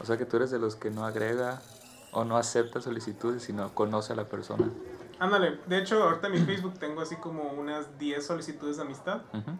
O 0.00 0.04
sea 0.04 0.16
que 0.16 0.24
tú 0.24 0.36
eres 0.36 0.50
de 0.50 0.58
los 0.58 0.76
que 0.76 0.90
no 0.90 1.04
agrega 1.04 1.62
o 2.12 2.24
no 2.24 2.36
acepta 2.36 2.80
solicitudes, 2.80 3.42
sino 3.42 3.74
conoce 3.74 4.12
a 4.12 4.16
la 4.16 4.24
persona. 4.28 4.70
Ándale, 5.18 5.58
de 5.66 5.78
hecho 5.78 6.02
ahorita 6.02 6.28
en 6.28 6.32
mi 6.34 6.38
Facebook 6.38 6.78
tengo 6.78 7.00
así 7.00 7.16
como 7.16 7.42
unas 7.52 7.98
10 7.98 8.24
solicitudes 8.24 8.76
de 8.76 8.82
amistad 8.82 9.22
Ujú. 9.34 9.50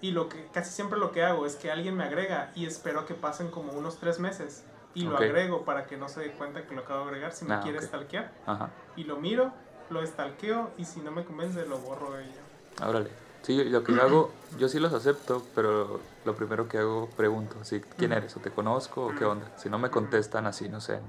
y 0.00 0.12
lo 0.12 0.28
que 0.30 0.46
casi 0.52 0.72
siempre 0.72 0.98
lo 0.98 1.12
que 1.12 1.22
hago 1.22 1.44
es 1.44 1.56
que 1.56 1.70
alguien 1.70 1.94
me 1.96 2.04
agrega 2.04 2.50
y 2.54 2.64
espero 2.64 3.04
que 3.04 3.12
pasen 3.14 3.50
como 3.50 3.72
unos 3.72 3.98
3 3.98 4.18
meses 4.18 4.64
y 4.94 5.02
lo 5.04 5.16
Ok. 5.16 5.20
agrego 5.20 5.64
para 5.66 5.86
que 5.86 5.98
no 5.98 6.08
se 6.08 6.20
dé 6.20 6.32
cuenta 6.32 6.66
que 6.66 6.74
lo 6.74 6.80
acabo 6.80 7.00
de 7.02 7.08
agregar 7.08 7.32
si 7.32 7.44
me 7.44 7.52
Ah, 7.54 7.60
quiere 7.62 7.76
ok. 7.78 7.84
stalkear 7.84 8.32
Ajá, 8.46 8.70
y 8.96 9.04
lo 9.04 9.16
miro, 9.20 9.52
lo 9.90 10.04
stalkeo 10.04 10.70
y 10.78 10.86
si 10.86 11.00
no 11.00 11.10
me 11.10 11.24
convence 11.24 11.66
lo 11.66 11.76
borro 11.78 12.12
de 12.14 12.24
ella. 12.24 12.40
Órale. 12.82 13.10
Sí, 13.42 13.62
lo 13.64 13.84
que 13.84 13.94
yo 13.94 14.02
hago, 14.02 14.32
yo 14.58 14.68
sí 14.68 14.80
los 14.80 14.92
acepto, 14.92 15.40
pero 15.54 16.00
lo 16.24 16.34
primero 16.34 16.68
que 16.68 16.78
hago, 16.78 17.08
pregunto, 17.10 17.62
sí, 17.64 17.80
¿quién 17.96 18.12
eres? 18.12 18.36
¿O 18.36 18.40
te 18.40 18.50
conozco? 18.50 19.06
¿O 19.06 19.14
qué 19.14 19.24
onda? 19.24 19.46
Si 19.56 19.70
no 19.70 19.78
me 19.78 19.88
contestan 19.88 20.46
así, 20.46 20.68
no 20.68 20.80
sé, 20.80 21.00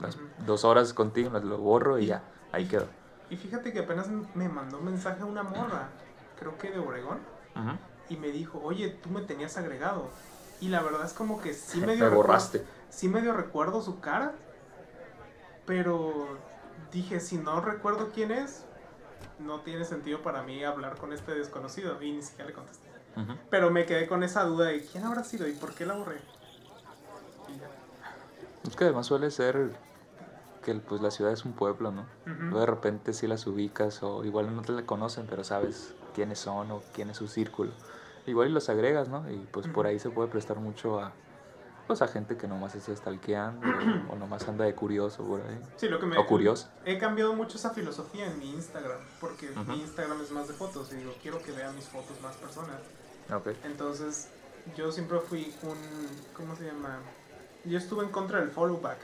las 0.00 0.18
dos 0.44 0.64
horas 0.64 0.92
continuas, 0.92 1.44
lo 1.44 1.58
borro 1.58 1.98
y 1.98 2.06
ya, 2.06 2.22
ahí 2.50 2.66
quedó. 2.66 2.86
Y 3.30 3.36
fíjate 3.36 3.72
que 3.72 3.80
apenas 3.80 4.08
me 4.34 4.48
mandó 4.48 4.78
un 4.78 4.86
mensaje 4.86 5.22
a 5.22 5.26
una 5.26 5.44
morra, 5.44 5.88
creo 6.40 6.58
que 6.58 6.72
de 6.72 6.78
Obregón, 6.78 7.18
Ujú. 7.54 7.78
y 8.08 8.16
me 8.16 8.32
dijo, 8.32 8.60
oye, 8.64 8.88
tú 8.88 9.10
me 9.10 9.20
tenías 9.22 9.56
agregado. 9.56 10.10
Y 10.60 10.68
la 10.68 10.82
verdad 10.82 11.04
es 11.04 11.12
como 11.12 11.40
que 11.40 11.52
sí 11.54 11.80
me 11.86 11.96
Me 11.96 12.08
borraste. 12.08 12.64
sí 12.90 13.08
medio 13.08 13.32
recuerdo 13.32 13.80
su 13.80 14.00
cara, 14.00 14.32
pero 15.66 16.36
dije, 16.92 17.20
si 17.20 17.36
no 17.36 17.60
recuerdo 17.60 18.10
quién 18.12 18.32
es, 18.32 18.64
no 19.38 19.60
tiene 19.60 19.84
sentido 19.84 20.22
para 20.22 20.42
mí 20.42 20.64
hablar 20.64 20.96
con 20.96 21.12
este 21.12 21.34
desconocido. 21.34 22.00
Y 22.02 22.12
ni 22.12 22.22
siquiera 22.22 22.48
le 22.48 22.54
contesté. 22.54 22.88
Pero 23.50 23.70
me 23.70 23.86
quedé 23.86 24.06
con 24.08 24.22
esa 24.22 24.44
duda 24.44 24.66
de 24.66 24.84
quién 24.84 25.04
habrá 25.04 25.22
sido 25.22 25.46
y 25.46 25.52
por 25.52 25.74
qué 25.74 25.86
la 25.86 25.94
borré. 25.94 26.20
Y 27.48 27.58
ya. 27.58 27.68
Es 28.68 28.76
que 28.76 28.84
además 28.84 29.06
suele 29.06 29.30
ser 29.30 29.70
que 30.64 30.74
pues 30.74 31.00
la 31.00 31.10
ciudad 31.10 31.32
es 31.32 31.44
un 31.44 31.52
pueblo, 31.52 31.92
¿no? 31.92 32.06
De 32.58 32.66
repente 32.66 33.12
sí 33.12 33.26
las 33.26 33.46
ubicas 33.46 34.02
o 34.02 34.24
igual 34.24 34.54
no 34.54 34.62
te 34.62 34.72
la 34.72 34.84
conocen, 34.86 35.26
pero 35.28 35.44
sabes 35.44 35.94
quiénes 36.14 36.38
son 36.38 36.70
o 36.70 36.82
quién 36.94 37.10
es 37.10 37.18
su 37.18 37.28
círculo. 37.28 37.72
Igual 38.26 38.48
y 38.48 38.52
los 38.52 38.68
agregas, 38.70 39.08
¿no? 39.08 39.30
Y 39.30 39.36
pues 39.52 39.68
por 39.68 39.86
ahí 39.86 39.98
se 39.98 40.10
puede 40.10 40.28
prestar 40.28 40.58
mucho 40.58 40.98
a 40.98 41.12
pues 41.86 42.02
a 42.02 42.08
gente 42.08 42.36
que 42.36 42.46
nomás 42.48 42.74
está 42.74 42.94
stalkeando 42.94 43.66
o, 43.66 44.12
o 44.12 44.16
nomás 44.16 44.46
anda 44.48 44.64
de 44.64 44.74
curioso 44.74 45.24
por 45.24 45.40
ahí. 45.40 45.60
Sí, 45.76 45.88
lo 45.88 45.98
que 45.98 46.06
me... 46.06 46.18
O 46.18 46.26
curioso. 46.26 46.68
He 46.84 46.98
cambiado 46.98 47.34
mucho 47.34 47.56
esa 47.58 47.70
filosofía 47.70 48.26
en 48.26 48.38
mi 48.38 48.50
Instagram, 48.52 49.00
porque 49.20 49.50
mi 49.66 49.80
Instagram 49.80 50.20
es 50.22 50.30
más 50.30 50.48
de 50.48 50.54
fotos 50.54 50.92
y 50.92 50.96
digo, 50.96 51.12
quiero 51.22 51.42
que 51.42 51.52
vean 51.52 51.74
mis 51.74 51.86
fotos 51.86 52.20
más 52.22 52.36
personas. 52.36 52.80
Ok. 53.32 53.48
Entonces, 53.64 54.28
yo 54.76 54.90
siempre 54.92 55.18
fui 55.20 55.54
un... 55.62 55.76
¿Cómo 56.36 56.56
se 56.56 56.66
llama? 56.66 56.98
Yo 57.64 57.78
estuve 57.78 58.04
en 58.04 58.10
contra 58.10 58.40
del 58.40 58.50
follow 58.50 58.80
back. 58.80 58.98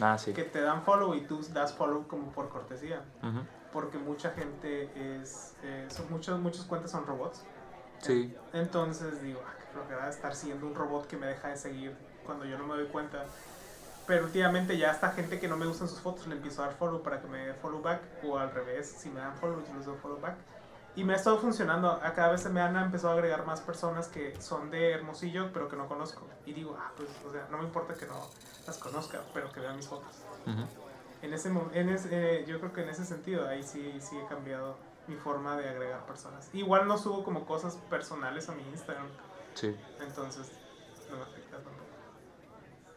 Ah, 0.00 0.16
sí. 0.16 0.32
que 0.32 0.44
te 0.44 0.62
dan 0.62 0.82
follow 0.82 1.14
y 1.14 1.20
tú 1.22 1.40
das 1.52 1.74
follow 1.74 2.06
como 2.08 2.32
por 2.32 2.48
cortesía. 2.48 3.04
Porque 3.72 3.98
mucha 3.98 4.30
gente 4.30 4.90
es. 4.94 5.54
eh, 5.62 5.86
son 5.88 6.10
muchos, 6.10 6.40
muchos 6.40 6.64
cuentas 6.64 6.90
son 6.90 7.06
robots. 7.06 7.42
Sí. 7.98 8.34
Entonces 8.52 9.22
digo, 9.22 9.40
ah, 9.46 9.54
qué 9.58 9.66
flojera 9.72 10.08
estar 10.08 10.34
siguiendo 10.34 10.66
un 10.66 10.74
robot 10.74 11.06
que 11.06 11.16
me 11.16 11.26
deja 11.26 11.48
de 11.48 11.56
seguir 11.56 11.96
cuando 12.30 12.44
yo 12.44 12.56
no 12.58 12.64
me 12.64 12.76
doy 12.76 12.86
cuenta. 12.86 13.24
Pero 14.06 14.24
últimamente 14.26 14.78
ya 14.78 14.92
esta 14.92 15.10
gente 15.10 15.40
que 15.40 15.48
no 15.48 15.56
me 15.56 15.66
gustan 15.66 15.88
sus 15.88 15.98
fotos 16.00 16.28
le 16.28 16.36
empiezo 16.36 16.62
a 16.62 16.66
dar 16.66 16.76
follow 16.76 17.02
para 17.02 17.20
que 17.20 17.26
me 17.26 17.46
dé 17.46 17.54
follow 17.54 17.82
back. 17.82 18.00
O 18.24 18.38
al 18.38 18.52
revés, 18.52 18.88
si 18.98 19.10
me 19.10 19.18
dan 19.20 19.34
follow, 19.36 19.60
yo 19.66 19.74
les 19.76 19.84
doy 19.86 19.96
follow 20.00 20.20
back. 20.20 20.36
Y 20.94 21.02
me 21.04 21.12
ha 21.14 21.16
estado 21.16 21.38
funcionando. 21.38 21.90
A 21.90 22.12
cada 22.14 22.30
vez 22.30 22.40
se 22.42 22.48
me 22.48 22.60
han 22.60 22.76
empezado 22.76 23.10
a 23.12 23.16
agregar 23.16 23.44
más 23.46 23.60
personas 23.60 24.06
que 24.06 24.40
son 24.40 24.70
de 24.70 24.92
Hermosillo, 24.92 25.50
pero 25.52 25.68
que 25.68 25.74
no 25.76 25.88
conozco. 25.88 26.26
Y 26.46 26.52
digo, 26.52 26.76
ah, 26.80 26.92
pues, 26.96 27.08
o 27.26 27.32
sea, 27.32 27.46
no 27.50 27.58
me 27.58 27.64
importa 27.64 27.94
que 27.94 28.06
no 28.06 28.14
las 28.66 28.78
conozca, 28.78 29.20
pero 29.34 29.50
que 29.50 29.58
vean 29.60 29.76
mis 29.76 29.88
fotos. 29.88 30.22
En 31.22 31.34
ese, 31.34 31.48
en 31.74 31.88
ese 31.90 32.08
eh, 32.40 32.44
yo 32.46 32.58
creo 32.60 32.72
que 32.72 32.82
en 32.82 32.88
ese 32.88 33.04
sentido 33.04 33.46
ahí 33.46 33.62
sí, 33.62 33.98
sí 34.00 34.16
he 34.16 34.26
cambiado 34.26 34.76
mi 35.06 35.16
forma 35.16 35.56
de 35.56 35.68
agregar 35.68 36.04
personas. 36.06 36.48
Igual 36.54 36.88
no 36.88 36.96
subo 36.96 37.22
como 37.24 37.44
cosas 37.44 37.74
personales 37.90 38.48
a 38.48 38.52
mi 38.52 38.62
Instagram, 38.70 39.06
Sí. 39.54 39.76
entonces 40.00 40.50
no 41.10 41.16
me. 41.18 41.39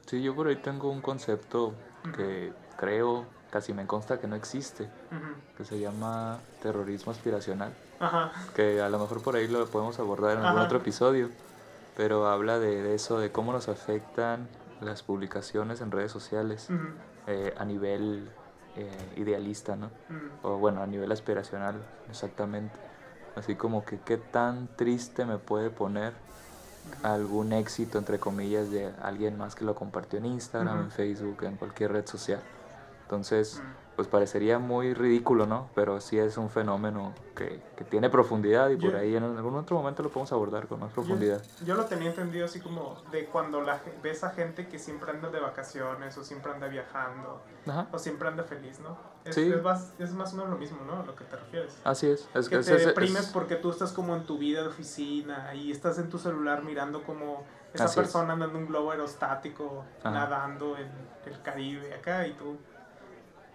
Sí, 0.06 0.22
yo 0.22 0.36
por 0.36 0.48
ahí 0.48 0.56
tengo 0.58 0.90
un 0.92 1.02
concepto 1.02 1.74
que 2.16 2.52
creo, 2.78 3.26
casi 3.52 3.74
me 3.74 3.86
consta 3.88 4.20
que 4.20 4.28
no 4.28 4.36
existe, 4.36 4.90
que 5.58 5.66
se 5.66 5.80
llama 5.80 6.40
terrorismo 6.62 7.12
aspiracional. 7.12 7.74
Ajá, 8.00 8.32
que 8.56 8.82
a 8.82 8.90
lo 8.90 9.00
mejor 9.00 9.22
por 9.22 9.36
ahí 9.36 9.48
lo 9.48 9.66
podemos 9.68 9.98
abordar 10.00 10.38
en 10.38 10.44
algún 10.44 10.62
otro 10.66 10.78
episodio, 10.80 11.30
pero 11.96 12.28
habla 12.28 12.60
de, 12.60 12.82
de 12.84 12.96
eso, 12.96 13.18
de 13.20 13.32
cómo 13.32 13.54
nos 13.54 13.70
afectan 13.70 14.48
las 14.82 15.04
publicaciones 15.04 15.80
en 15.80 15.92
redes 15.92 16.12
sociales 16.12 16.68
eh, 17.28 17.54
a 17.58 17.64
nivel 17.64 18.28
eh, 18.76 18.90
idealista, 19.16 19.76
¿no? 19.78 19.90
O 20.42 20.58
bueno, 20.58 20.82
a 20.82 20.88
nivel 20.88 21.12
aspiracional, 21.12 21.76
exactamente. 22.10 22.76
Así 23.36 23.56
como 23.56 23.86
que 23.86 24.00
qué 24.00 24.18
tan 24.18 24.68
triste 24.76 25.26
me 25.26 25.38
puede 25.38 25.70
poner. 25.70 26.14
Algún 27.04 27.54
éxito, 27.54 27.98
entre 27.98 28.20
comillas, 28.20 28.72
de 28.72 28.92
alguien 29.02 29.38
más 29.38 29.56
que 29.56 29.66
lo 29.66 29.76
compartió 29.76 30.20
en 30.20 30.26
Instagram, 30.26 30.82
en 30.82 30.92
Facebook, 30.92 31.44
en 31.44 31.56
cualquier 31.58 31.92
red 31.92 32.06
social. 32.06 32.42
Entonces. 33.04 33.62
Pues 33.96 34.08
parecería 34.08 34.58
muy 34.60 34.94
ridículo, 34.94 35.46
¿no? 35.46 35.70
Pero 35.76 36.02
sí 36.02 36.18
es 36.18 36.38
un 36.38 36.50
fenómeno 36.50 37.14
que, 37.36 37.62
que 37.76 37.84
tiene 37.84 38.10
profundidad 38.10 38.70
y 38.70 38.76
por 38.78 38.92
Yo- 38.92 38.98
ahí 38.98 39.16
en 39.16 39.24
algún 39.24 39.56
otro 39.56 39.78
momento 39.78 40.02
lo 40.02 40.10
podemos 40.10 40.32
abordar 40.32 40.68
con 40.68 40.80
más 40.80 40.92
profundidad. 40.92 41.42
Yo, 41.60 41.66
yo 41.68 41.76
lo 41.76 41.86
tenía 41.86 42.10
entendido 42.10 42.46
así 42.46 42.60
como 42.60 43.02
de 43.12 43.26
cuando 43.26 43.62
la, 43.62 43.80
ves 44.02 44.24
a 44.24 44.32
gente 44.32 44.68
que 44.68 44.80
siempre 44.80 45.12
anda 45.12 45.30
de 45.30 45.40
vacaciones 45.40 46.18
o 46.18 46.24
siempre 46.24 46.52
anda 46.52 46.68
viajando 46.68 47.42
Ajá. 47.68 47.88
o 47.92 48.00
siempre 48.00 48.28
anda 48.28 48.44
feliz, 48.44 48.80
¿no? 48.80 48.98
Es, 49.26 49.36
Sí. 49.36 49.52
es, 49.54 49.62
más, 49.62 49.94
es 50.00 50.12
más 50.14 50.34
o 50.34 50.38
menos 50.38 50.52
lo 50.52 50.58
mismo, 50.58 50.80
¿no? 50.86 51.02
A 51.02 51.06
lo 51.06 51.16
que 51.16 51.24
te 51.26 51.36
refieres. 51.36 51.78
Así 51.84 52.08
es. 52.08 52.28
es 52.34 52.50
que 52.50 52.58
es- 52.58 52.66
te 52.66 52.76
es- 52.76 52.86
deprimes 52.88 53.26
es- 53.28 53.32
porque 53.32 53.56
tú 53.58 53.70
estás 53.70 53.92
como 53.94 54.16
en 54.16 54.26
tu 54.26 54.38
vida 54.38 54.62
de 54.64 54.68
oficina 54.70 55.54
y 55.54 55.72
estás 55.72 56.00
en 56.00 56.10
tu 56.10 56.18
celular 56.18 56.64
mirando 56.64 57.04
como 57.04 57.44
esa 57.74 57.86
Así 57.86 57.96
persona 57.96 58.34
anda 58.34 58.46
en 58.48 58.56
un 58.56 58.66
globo 58.68 58.92
aerostático 58.92 59.86
Ajá. 60.00 60.12
nadando 60.12 60.78
en 60.78 60.90
el 61.26 61.42
Caribe 61.42 61.94
acá 61.94 62.28
y 62.28 62.34
tú 62.34 62.58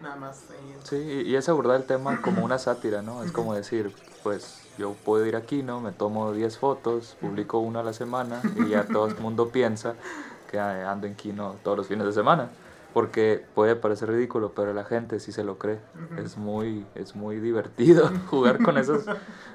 nada 0.01 0.17
más 0.17 0.45
ahí 0.51 0.77
Sí, 0.85 0.97
y 1.27 1.35
es 1.37 1.49
abordar 1.49 1.77
el 1.77 1.85
tema 1.85 2.21
como 2.23 2.45
una 2.45 2.59
sátira, 2.59 3.03
¿no? 3.03 3.23
Es 3.23 3.33
como 3.33 3.55
decir, 3.55 3.93
pues 4.23 4.69
yo 4.79 4.95
puedo 5.05 5.27
ir 5.27 5.37
aquí, 5.37 5.63
¿no? 5.63 5.81
Me 5.81 5.93
tomo 5.93 6.33
10 6.33 6.57
fotos, 6.59 7.17
publico 7.21 7.59
una 7.59 7.81
a 7.81 7.83
la 7.83 7.93
semana 7.93 8.41
y 8.57 8.69
ya 8.69 8.87
todo 8.87 9.07
el 9.07 9.17
mundo 9.19 9.51
piensa 9.51 9.95
que 10.51 10.57
eh, 10.57 10.61
ando 10.61 11.07
en 11.07 11.15
Kino 11.15 11.57
todos 11.63 11.77
los 11.77 11.87
fines 11.89 12.07
de 12.07 12.13
semana. 12.13 12.49
Porque 12.95 13.45
puede 13.55 13.77
parecer 13.77 14.09
ridículo, 14.09 14.55
pero 14.55 14.73
la 14.73 14.83
gente 14.83 15.21
sí 15.21 15.31
se 15.31 15.45
lo 15.45 15.59
cree. 15.59 15.79
Es 16.17 16.39
muy, 16.39 16.87
es 16.95 17.15
muy 17.15 17.39
divertido 17.39 18.11
jugar 18.31 18.63
con 18.63 18.79
esos. 18.79 19.05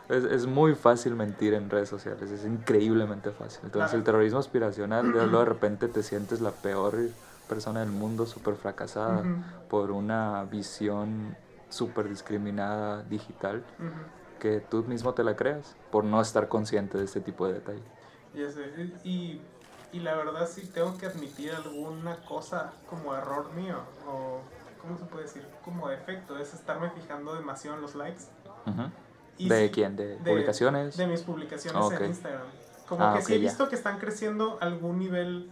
Es, 0.08 0.24
es 0.24 0.46
muy 0.46 0.76
fácil 0.76 1.16
mentir 1.16 1.56
en 1.56 1.70
redes 1.70 1.90
sociales, 1.90 2.30
es 2.30 2.46
increíblemente 2.46 3.32
fácil. 3.32 3.62
Entonces 3.64 3.90
Claro. 3.90 3.98
el 3.98 4.04
terrorismo 4.04 4.40
aspiracional, 4.40 5.12
de 5.12 5.28
de 5.28 5.46
repente 5.46 5.88
te 5.88 6.04
sientes 6.04 6.42
la 6.42 6.52
peor 6.52 6.96
persona 7.48 7.82
del 7.82 7.92
mundo, 7.92 8.26
súper 8.26 8.56
fracasada 8.56 9.22
Ujú, 9.22 9.70
por 9.70 9.92
una 9.92 10.44
visión 10.46 11.36
súper 11.70 12.08
discriminada 12.10 13.04
digital 13.04 13.64
ujú. 13.80 14.40
que 14.40 14.60
tú 14.60 14.84
mismo 14.84 15.14
te 15.14 15.24
la 15.24 15.36
creas 15.36 15.76
por 15.92 16.04
no 16.04 16.22
estar 16.22 16.48
consciente 16.48 16.98
de 16.98 17.06
este 17.06 17.22
tipo 17.22 17.48
de 17.48 17.54
detalles. 17.54 17.82
Ya 18.36 18.50
sé, 18.52 18.64
y, 19.04 19.40
y 19.92 20.00
la 20.00 20.16
verdad 20.16 20.48
sí 20.48 20.62
tengo 20.74 20.98
que 20.98 21.06
admitir 21.06 21.52
alguna 21.52 22.18
cosa 22.26 22.74
como 22.90 23.16
error 23.16 23.52
mío 23.54 23.78
o 24.08 24.40
¿cómo 24.82 24.98
se 24.98 25.06
puede 25.06 25.24
decir? 25.24 25.46
Como 25.64 25.88
defecto, 25.88 26.38
es 26.38 26.54
estarme 26.54 26.90
fijando 26.90 27.36
demasiado 27.36 27.76
en 27.78 27.82
los 27.84 27.96
likes. 27.96 28.24
Ujú. 28.66 28.84
Y 29.38 29.50
¿De 29.50 29.68
sí, 29.68 29.74
quién? 29.74 29.96
¿De, 29.96 30.18
de- 30.18 30.20
publicaciones? 30.26 30.98
De 30.98 31.08
mis 31.08 31.22
publicaciones 31.22 31.82
Ah, 31.82 31.86
ok. 31.86 32.02
en 32.02 32.08
Instagram. 32.08 32.48
Como 32.90 33.02
Ah, 33.04 33.14
que 33.16 33.22
sí 33.22 33.34
ok, 33.34 33.38
he 33.38 33.42
ya. 33.42 33.50
visto 33.50 33.70
que 33.70 33.76
están 33.76 33.98
creciendo 34.00 34.58
algún 34.62 35.00
nivel, 35.00 35.52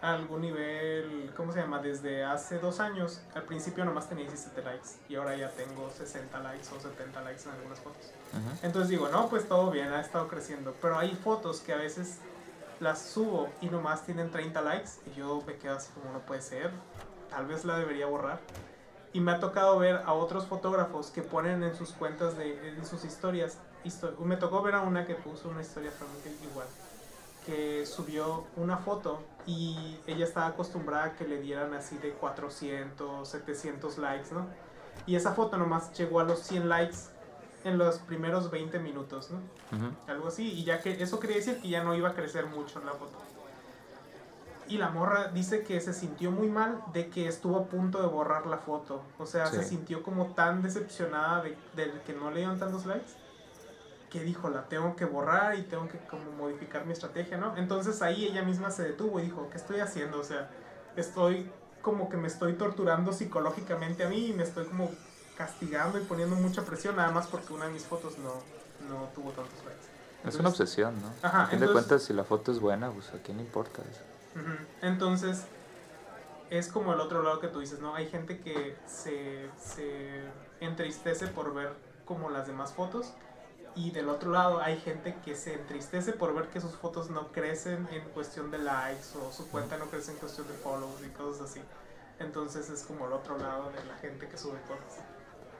algún 0.00 0.42
nivel, 0.42 1.32
¿cómo 1.36 1.52
se 1.52 1.60
llama? 1.60 1.80
Desde 1.80 2.24
hace 2.24 2.58
dos 2.58 2.78
años, 2.80 3.20
al 3.34 3.42
principio 3.42 3.84
nomás 3.84 4.08
tenía 4.08 4.24
17 4.26 4.62
likes 4.62 4.88
y 5.08 5.16
ahora 5.16 5.36
ya 5.36 5.50
tengo 5.50 5.90
60 5.90 6.38
likes 6.40 6.68
o 6.76 6.80
70 6.80 7.20
likes 7.22 7.42
en 7.44 7.50
algunas 7.50 7.80
fotos. 7.80 8.12
Ujú. 8.32 8.58
Entonces 8.66 8.90
digo, 8.90 9.08
no, 9.08 9.28
pues 9.28 9.48
todo 9.48 9.70
bien, 9.70 9.88
ha 9.92 10.00
estado 10.00 10.28
creciendo. 10.28 10.74
Pero 10.80 10.98
hay 10.98 11.14
fotos 11.16 11.60
que 11.60 11.72
a 11.72 11.76
veces 11.76 12.18
las 12.80 13.02
subo 13.02 13.48
y 13.60 13.66
nomás 13.70 14.04
tienen 14.06 14.30
30 14.30 14.60
likes 14.62 14.90
y 15.06 15.18
yo 15.18 15.42
me 15.46 15.56
quedo 15.56 15.76
así 15.76 15.90
como 15.92 16.12
no 16.12 16.20
puede 16.20 16.42
ser. 16.42 16.70
Tal 17.30 17.46
vez 17.46 17.64
la 17.64 17.76
debería 17.78 18.06
borrar. 18.06 18.38
Y 19.12 19.20
me 19.20 19.32
ha 19.32 19.40
tocado 19.40 19.78
ver 19.78 19.96
a 20.06 20.12
otros 20.12 20.46
fotógrafos 20.46 21.10
que 21.10 21.22
ponen 21.22 21.62
en 21.64 21.74
sus 21.74 21.90
cuentas, 21.92 22.36
de, 22.36 22.68
en 22.68 22.86
sus 22.86 23.04
historias. 23.04 23.58
histo- 23.84 24.16
me 24.18 24.36
tocó 24.36 24.62
ver 24.62 24.74
a 24.76 24.82
una 24.82 25.06
que 25.06 25.14
puso 25.16 25.48
una 25.48 25.62
historia 25.62 25.90
realmente 25.98 26.44
igual. 26.44 26.66
Que 27.46 27.84
subió 27.86 28.44
una 28.56 28.76
foto 28.76 29.22
y 29.48 29.98
ella 30.06 30.26
estaba 30.26 30.48
acostumbrada 30.48 31.04
a 31.04 31.12
que 31.14 31.26
le 31.26 31.40
dieran 31.40 31.72
así 31.72 31.96
de 31.96 32.12
400, 32.12 33.26
700 33.26 33.96
likes, 33.96 34.28
¿no? 34.34 34.46
Y 35.06 35.16
esa 35.16 35.32
foto 35.32 35.56
nomás 35.56 35.90
llegó 35.96 36.20
a 36.20 36.24
los 36.24 36.40
100 36.40 36.68
likes 36.68 36.96
en 37.64 37.78
los 37.78 37.98
primeros 38.00 38.50
20 38.50 38.78
minutos, 38.78 39.30
¿no? 39.30 39.38
Ujú. 39.74 39.90
Algo 40.06 40.28
así. 40.28 40.52
Y 40.52 40.64
ya 40.64 40.80
que 40.82 41.02
eso 41.02 41.18
quería 41.18 41.36
decir 41.36 41.60
que 41.62 41.68
ya 41.68 41.82
no 41.82 41.94
iba 41.94 42.10
a 42.10 42.14
crecer 42.14 42.44
mucho 42.46 42.78
en 42.80 42.86
la 42.86 42.92
foto. 42.92 43.16
Y 44.68 44.76
la 44.76 44.90
morra 44.90 45.28
dice 45.28 45.62
que 45.62 45.80
se 45.80 45.94
sintió 45.94 46.30
muy 46.30 46.48
mal 46.48 46.82
de 46.92 47.08
que 47.08 47.26
estuvo 47.26 47.56
a 47.56 47.64
punto 47.64 48.02
de 48.02 48.06
borrar 48.08 48.46
la 48.46 48.58
foto. 48.58 49.02
O 49.18 49.24
sea, 49.24 49.46
se 49.46 49.62
Sí. 49.62 49.70
sintió 49.70 50.02
como 50.02 50.26
tan 50.34 50.60
decepcionada 50.60 51.42
de, 51.42 51.56
de 51.74 51.90
que 52.06 52.12
no 52.12 52.30
le 52.30 52.40
dieron 52.40 52.58
tantos 52.58 52.84
likes 52.84 53.12
que 54.10 54.20
dijo, 54.20 54.48
la 54.48 54.68
tengo 54.68 54.96
que 54.96 55.04
borrar 55.04 55.58
y 55.58 55.62
tengo 55.62 55.88
que 55.88 55.98
como 55.98 56.30
modificar 56.32 56.86
mi 56.86 56.92
estrategia, 56.92 57.36
¿no? 57.36 57.56
Entonces 57.56 58.00
ahí 58.02 58.26
ella 58.26 58.42
misma 58.42 58.70
se 58.70 58.82
detuvo 58.82 59.20
y 59.20 59.24
dijo, 59.24 59.48
¿qué 59.50 59.56
estoy 59.56 59.80
haciendo? 59.80 60.18
O 60.18 60.24
sea, 60.24 60.50
estoy 60.96 61.50
como 61.82 62.08
que 62.08 62.16
me 62.16 62.28
estoy 62.28 62.54
torturando 62.54 63.12
psicológicamente 63.12 64.04
a 64.04 64.08
mí 64.08 64.28
y 64.28 64.32
me 64.32 64.42
estoy 64.42 64.64
como 64.66 64.90
castigando 65.36 65.98
y 65.98 66.02
poniendo 66.02 66.36
mucha 66.36 66.62
presión 66.64 66.96
nada 66.96 67.10
más 67.12 67.26
porque 67.28 67.52
una 67.52 67.66
de 67.66 67.72
mis 67.72 67.84
fotos 67.84 68.18
no, 68.18 68.34
no 68.88 69.08
tuvo 69.14 69.30
tantos 69.30 69.58
likes. 69.64 69.86
Es 70.24 70.34
una 70.34 70.48
obsesión, 70.48 70.94
¿no? 71.00 71.12
Ajá, 71.22 71.44
a 71.44 71.46
fin 71.46 71.60
de 71.60 71.70
cuentas, 71.70 72.02
si 72.02 72.12
la 72.12 72.24
foto 72.24 72.50
es 72.50 72.58
buena, 72.58 72.90
pues 72.90 73.08
a 73.14 73.18
quién 73.22 73.36
le 73.36 73.44
importa 73.44 73.82
eso. 73.88 74.02
Entonces, 74.82 75.44
es 76.50 76.68
como 76.68 76.92
el 76.92 77.00
otro 77.00 77.22
lado 77.22 77.40
que 77.40 77.48
tú 77.48 77.60
dices, 77.60 77.80
¿no? 77.80 77.94
Hay 77.94 78.08
gente 78.08 78.40
que 78.40 78.76
se, 78.86 79.48
se 79.58 80.22
entristece 80.60 81.28
por 81.28 81.54
ver 81.54 81.72
como 82.04 82.30
las 82.30 82.46
demás 82.46 82.72
fotos 82.72 83.12
y 83.78 83.90
del 83.92 84.08
otro 84.08 84.32
lado 84.32 84.60
hay 84.60 84.76
gente 84.78 85.14
que 85.24 85.36
se 85.36 85.54
entristece 85.54 86.12
por 86.12 86.34
ver 86.34 86.48
que 86.48 86.60
sus 86.60 86.72
fotos 86.72 87.10
no 87.10 87.28
crecen 87.28 87.86
en 87.92 88.02
cuestión 88.10 88.50
de 88.50 88.58
likes 88.58 89.04
o 89.16 89.30
su 89.30 89.48
cuenta 89.50 89.78
no 89.78 89.84
crece 89.86 90.10
en 90.12 90.18
cuestión 90.18 90.48
de 90.48 90.54
follows 90.54 91.00
y 91.06 91.10
cosas 91.10 91.50
así. 91.50 91.60
Entonces 92.18 92.68
es 92.70 92.82
como 92.82 93.06
el 93.06 93.12
otro 93.12 93.38
lado 93.38 93.70
de 93.70 93.84
la 93.84 93.94
gente 93.98 94.26
que 94.26 94.36
sube 94.36 94.58
cosas. 94.62 95.04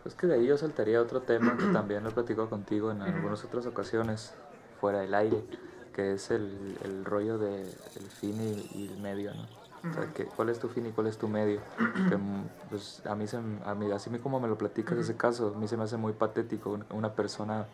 Es 0.05 0.15
que 0.15 0.27
de 0.27 0.35
ahí 0.35 0.47
yo 0.47 0.59
saltaría 0.59 0.99
a 0.99 1.03
otro 1.03 1.23
tema 1.23 1.57
que 1.57 1.67
también 1.67 2.03
lo 2.03 2.11
he 2.11 2.13
platicado 2.13 2.49
contigo 2.51 2.91
en 2.91 3.03
algunas 3.03 3.45
otras 3.45 3.67
ocasiones, 3.67 4.33
fuera 4.81 4.99
del 5.01 5.15
aire, 5.15 5.45
que 5.95 6.15
es 6.15 6.31
el, 6.31 6.77
el 6.83 7.05
rollo 7.05 7.39
de 7.39 7.61
el 7.61 8.11
fin 8.21 8.41
y, 8.41 8.79
y 8.79 8.87
el 8.89 8.97
medio, 8.99 9.33
¿no? 9.35 9.91
O 9.91 9.95
sea, 9.95 10.13
que, 10.13 10.25
¿cuál 10.25 10.49
es 10.49 10.59
tu 10.59 10.69
fin 10.69 10.87
y 10.87 10.91
cuál 10.91 11.07
es 11.07 11.19
tu 11.19 11.29
medio? 11.29 11.61
Que, 12.09 12.19
pues, 12.69 13.01
a 13.07 13.15
mí, 13.15 13.29
se, 13.29 13.37
a 13.37 13.75
mí, 13.75 13.91
así 13.93 14.11
como 14.19 14.41
me 14.41 14.49
lo 14.49 14.59
platicas 14.59 14.99
ese 14.99 15.17
caso, 15.17 15.53
a 15.55 15.59
mí 15.59 15.69
se 15.69 15.77
me 15.77 15.85
hace 15.85 15.97
muy 15.97 16.13
patético 16.13 16.71
un- 16.71 16.85
una 16.91 17.13
persona 17.13 17.67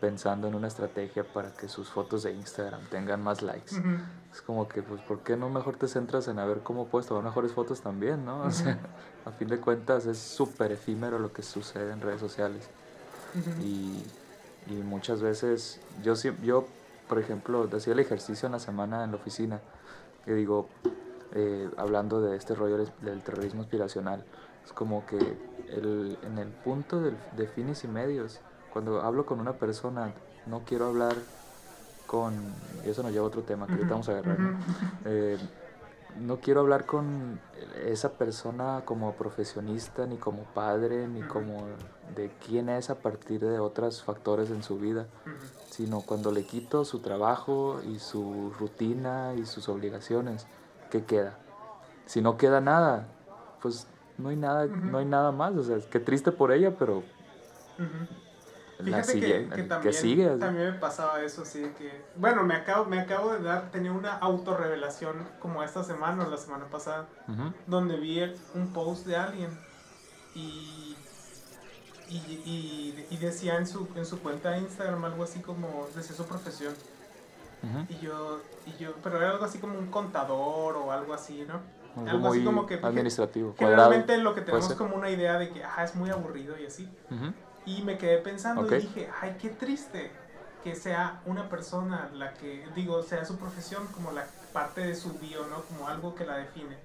pensando 0.00 0.48
en 0.48 0.54
una 0.54 0.68
estrategia 0.68 1.24
para 1.24 1.52
que 1.52 1.68
sus 1.68 1.88
fotos 1.88 2.22
de 2.22 2.32
Instagram 2.32 2.82
tengan 2.90 3.22
más 3.22 3.42
likes. 3.42 3.76
Ujú. 3.78 3.96
Es 4.32 4.42
como 4.42 4.68
que, 4.68 4.82
pues, 4.82 5.00
¿por 5.02 5.20
qué 5.20 5.36
no 5.36 5.48
mejor 5.48 5.76
te 5.76 5.88
centras 5.88 6.28
en 6.28 6.38
a 6.38 6.44
ver 6.44 6.60
cómo 6.62 6.86
puedes 6.86 7.06
tomar 7.06 7.22
mejores 7.24 7.52
fotos 7.52 7.80
también, 7.80 8.24
no? 8.24 8.42
O 8.42 8.50
sea, 8.50 8.78
a 9.24 9.30
fin 9.30 9.48
de 9.48 9.58
cuentas 9.58 10.06
es 10.06 10.18
súper 10.18 10.72
efímero 10.72 11.18
lo 11.18 11.32
que 11.32 11.42
sucede 11.42 11.92
en 11.92 12.00
redes 12.00 12.20
sociales. 12.20 12.68
Ujú. 13.38 13.62
Y, 13.62 14.02
y 14.68 14.74
muchas 14.74 15.22
veces, 15.22 15.80
yo, 16.02 16.14
yo, 16.42 16.66
por 17.08 17.18
ejemplo, 17.18 17.68
hacía 17.72 17.92
el 17.92 18.00
ejercicio 18.00 18.46
en 18.46 18.52
la 18.52 18.58
semana 18.58 19.04
en 19.04 19.10
la 19.12 19.16
oficina, 19.16 19.60
que 20.24 20.34
digo, 20.34 20.68
eh, 21.32 21.68
hablando 21.76 22.20
de 22.20 22.36
este 22.36 22.54
rollo 22.54 22.76
del, 22.76 23.22
terrorismo 23.22 23.62
aspiracional, 23.62 24.24
es 24.64 24.72
como 24.72 25.04
que 25.06 25.18
el, 25.68 26.18
en 26.22 26.38
el 26.38 26.48
punto 26.48 27.00
del- 27.00 27.16
de 27.36 27.46
fines 27.46 27.84
y 27.84 27.88
medios, 27.88 28.40
cuando 28.74 29.00
hablo 29.02 29.24
con 29.24 29.38
una 29.38 29.52
persona, 29.52 30.12
no 30.46 30.62
quiero 30.66 30.88
hablar 30.88 31.14
con, 32.08 32.34
y 32.84 32.90
eso 32.90 33.04
nos 33.04 33.12
lleva 33.12 33.24
a 33.24 33.28
otro 33.28 33.42
tema 33.42 33.68
que 33.68 33.74
ahorita 33.74 33.90
vamos 33.90 34.08
a 34.08 34.12
agarrar. 34.12 34.36
Eh, 35.04 35.38
no 36.20 36.38
quiero 36.38 36.58
hablar 36.58 36.84
con 36.84 37.38
esa 37.86 38.14
persona 38.14 38.82
como 38.84 39.12
profesionista, 39.12 40.06
ni 40.06 40.16
como 40.16 40.42
padre, 40.42 41.06
ni 41.06 41.22
como 41.22 41.68
de 42.16 42.32
quién 42.44 42.68
es 42.68 42.90
a 42.90 42.96
partir 42.96 43.40
de 43.40 43.60
otros 43.60 44.02
factores 44.02 44.50
en 44.50 44.64
su 44.64 44.76
vida, 44.76 45.06
sino 45.70 46.00
cuando 46.00 46.32
le 46.32 46.44
quito 46.44 46.84
su 46.84 46.98
trabajo 46.98 47.80
y 47.86 48.00
su 48.00 48.52
rutina 48.58 49.34
y 49.36 49.46
sus 49.46 49.68
obligaciones, 49.68 50.48
¿qué 50.90 51.04
queda? 51.04 51.38
Si 52.06 52.20
no 52.20 52.36
queda 52.36 52.60
nada, 52.60 53.06
pues 53.62 53.86
no 54.18 54.30
hay 54.30 54.36
nada, 54.36 54.66
no 54.66 54.98
hay 54.98 55.06
nada 55.06 55.30
más, 55.30 55.54
o 55.54 55.62
sea, 55.62 55.78
qué 55.92 56.00
triste 56.00 56.32
por 56.32 56.50
ella, 56.50 56.74
pero. 56.76 57.04
La 58.78 58.84
Fíjate 58.84 59.12
sigue, 59.12 59.26
que, 59.26 59.48
que 59.48 59.54
que 59.56 59.62
también, 59.64 59.94
sigue. 59.94 60.28
así. 60.30 60.38
también 60.40 60.70
me 60.72 60.78
pasaba 60.78 61.22
eso, 61.22 61.42
así 61.42 61.62
que... 61.78 62.04
Bueno, 62.16 62.42
me 62.42 62.54
acabo, 62.54 62.84
me 62.86 62.98
acabo 63.00 63.32
de 63.32 63.42
dar, 63.42 63.70
tenía 63.70 63.92
una 63.92 64.14
autorrevelación 64.18 65.16
como 65.38 65.62
esta 65.62 65.84
semana 65.84 66.26
o 66.26 66.30
la 66.30 66.36
semana 66.36 66.64
pasada, 66.66 67.06
Ujú, 67.28 67.52
donde 67.66 67.96
vi 67.98 68.18
el- 68.20 68.36
un 68.54 68.72
post 68.72 69.06
de 69.06 69.16
alguien 69.16 69.50
y, 70.34 70.96
y, 72.08 72.16
y, 72.16 73.06
y 73.10 73.16
decía 73.18 73.56
en 73.56 73.66
su, 73.66 73.88
en 73.96 74.04
su 74.06 74.20
cuenta 74.20 74.50
de 74.50 74.58
Instagram 74.58 75.04
algo 75.04 75.24
así 75.24 75.40
como, 75.40 75.86
decía 75.94 76.14
su 76.16 76.26
profesión. 76.26 76.74
ujú. 77.62 77.86
Y 77.88 77.98
yo, 78.04 78.40
y 78.66 78.76
yo, 78.82 78.94
pero 79.02 79.18
era 79.18 79.30
algo 79.30 79.44
así 79.44 79.58
como 79.58 79.78
un 79.78 79.86
contador 79.90 80.76
o 80.76 80.90
algo 80.92 81.14
así, 81.14 81.44
¿no? 81.46 81.60
Algo 81.96 82.10
Algo 82.10 82.28
así 82.30 82.44
como 82.44 82.66
que- 82.66 82.74
administrativo, 82.82 83.54
cuadrado. 83.54 83.84
Generalmente 83.92 84.18
lo 84.18 84.34
que 84.34 84.40
tenemos 84.40 84.72
como 84.74 84.96
una 84.96 85.10
idea 85.10 85.38
de 85.38 85.50
que, 85.50 85.62
ajá, 85.62 85.84
es 85.84 85.94
muy 85.94 86.10
aburrido 86.10 86.58
y 86.58 86.66
así. 86.66 86.88
Ujú. 87.10 87.32
Y 87.66 87.82
me 87.82 87.96
quedé 87.98 88.18
pensando 88.18 88.62
y 88.62 88.80
dije, 88.82 89.10
ay, 89.20 89.36
qué 89.40 89.48
triste 89.50 90.10
que 90.62 90.74
sea 90.74 91.20
una 91.26 91.48
persona 91.48 92.10
la 92.14 92.32
que, 92.34 92.66
digo, 92.74 93.02
sea 93.02 93.24
su 93.24 93.36
profesión 93.38 93.86
como 93.88 94.12
la 94.12 94.26
parte 94.52 94.80
de 94.82 94.94
su 94.94 95.12
bio, 95.18 95.46
¿no? 95.48 95.62
Como 95.62 95.88
algo 95.88 96.14
que 96.14 96.24
la 96.24 96.36
define. 96.38 96.76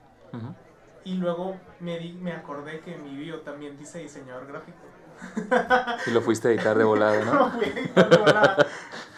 Y 1.05 1.15
luego 1.15 1.55
me, 1.79 1.97
di, 1.97 2.13
me 2.13 2.33
acordé 2.33 2.79
que 2.81 2.97
mi 2.97 3.15
bio 3.15 3.39
también 3.41 3.77
dice 3.77 3.99
diseñador 3.99 4.47
gráfico. 4.47 4.77
Y 6.07 6.11
lo 6.11 6.21
fuiste 6.21 6.47
a 6.47 6.51
editar 6.51 6.77
de 6.77 6.83
volada, 6.83 7.23
¿no? 7.25 7.51
Fui 7.59 7.69
de 7.69 8.17
volada. 8.17 8.57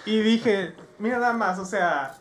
y 0.06 0.20
dije, 0.20 0.74
mira 1.00 1.20
nada 1.20 1.34
más, 1.34 1.60
o 1.60 1.66
sea, 1.66 2.18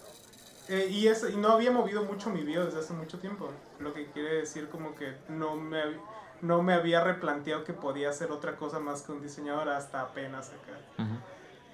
eh, 0.68 0.86
y, 0.90 1.08
eso, 1.08 1.28
y 1.28 1.36
no 1.36 1.48
había 1.52 1.70
movido 1.70 2.04
mucho 2.04 2.30
mi 2.30 2.42
bio 2.42 2.64
desde 2.64 2.80
hace 2.80 2.92
mucho 2.92 3.18
tiempo. 3.18 3.50
Lo 3.78 3.92
que 3.94 4.06
quiere 4.12 4.36
decir 4.36 4.68
como 4.68 4.94
que 4.94 5.14
no 5.28 5.56
me, 5.56 5.82
hab- 5.82 6.00
no 6.42 6.62
me 6.62 6.74
había 6.74 7.02
replanteado 7.02 7.64
que 7.64 7.72
podía 7.72 8.10
hacer 8.10 8.30
otra 8.32 8.56
cosa 8.56 8.78
más 8.78 9.02
que 9.02 9.12
un 9.12 9.20
diseñador 9.20 9.68
hasta 9.68 10.00
apenas 10.00 10.48
acá. 10.48 11.02
Ujú. 11.02 11.16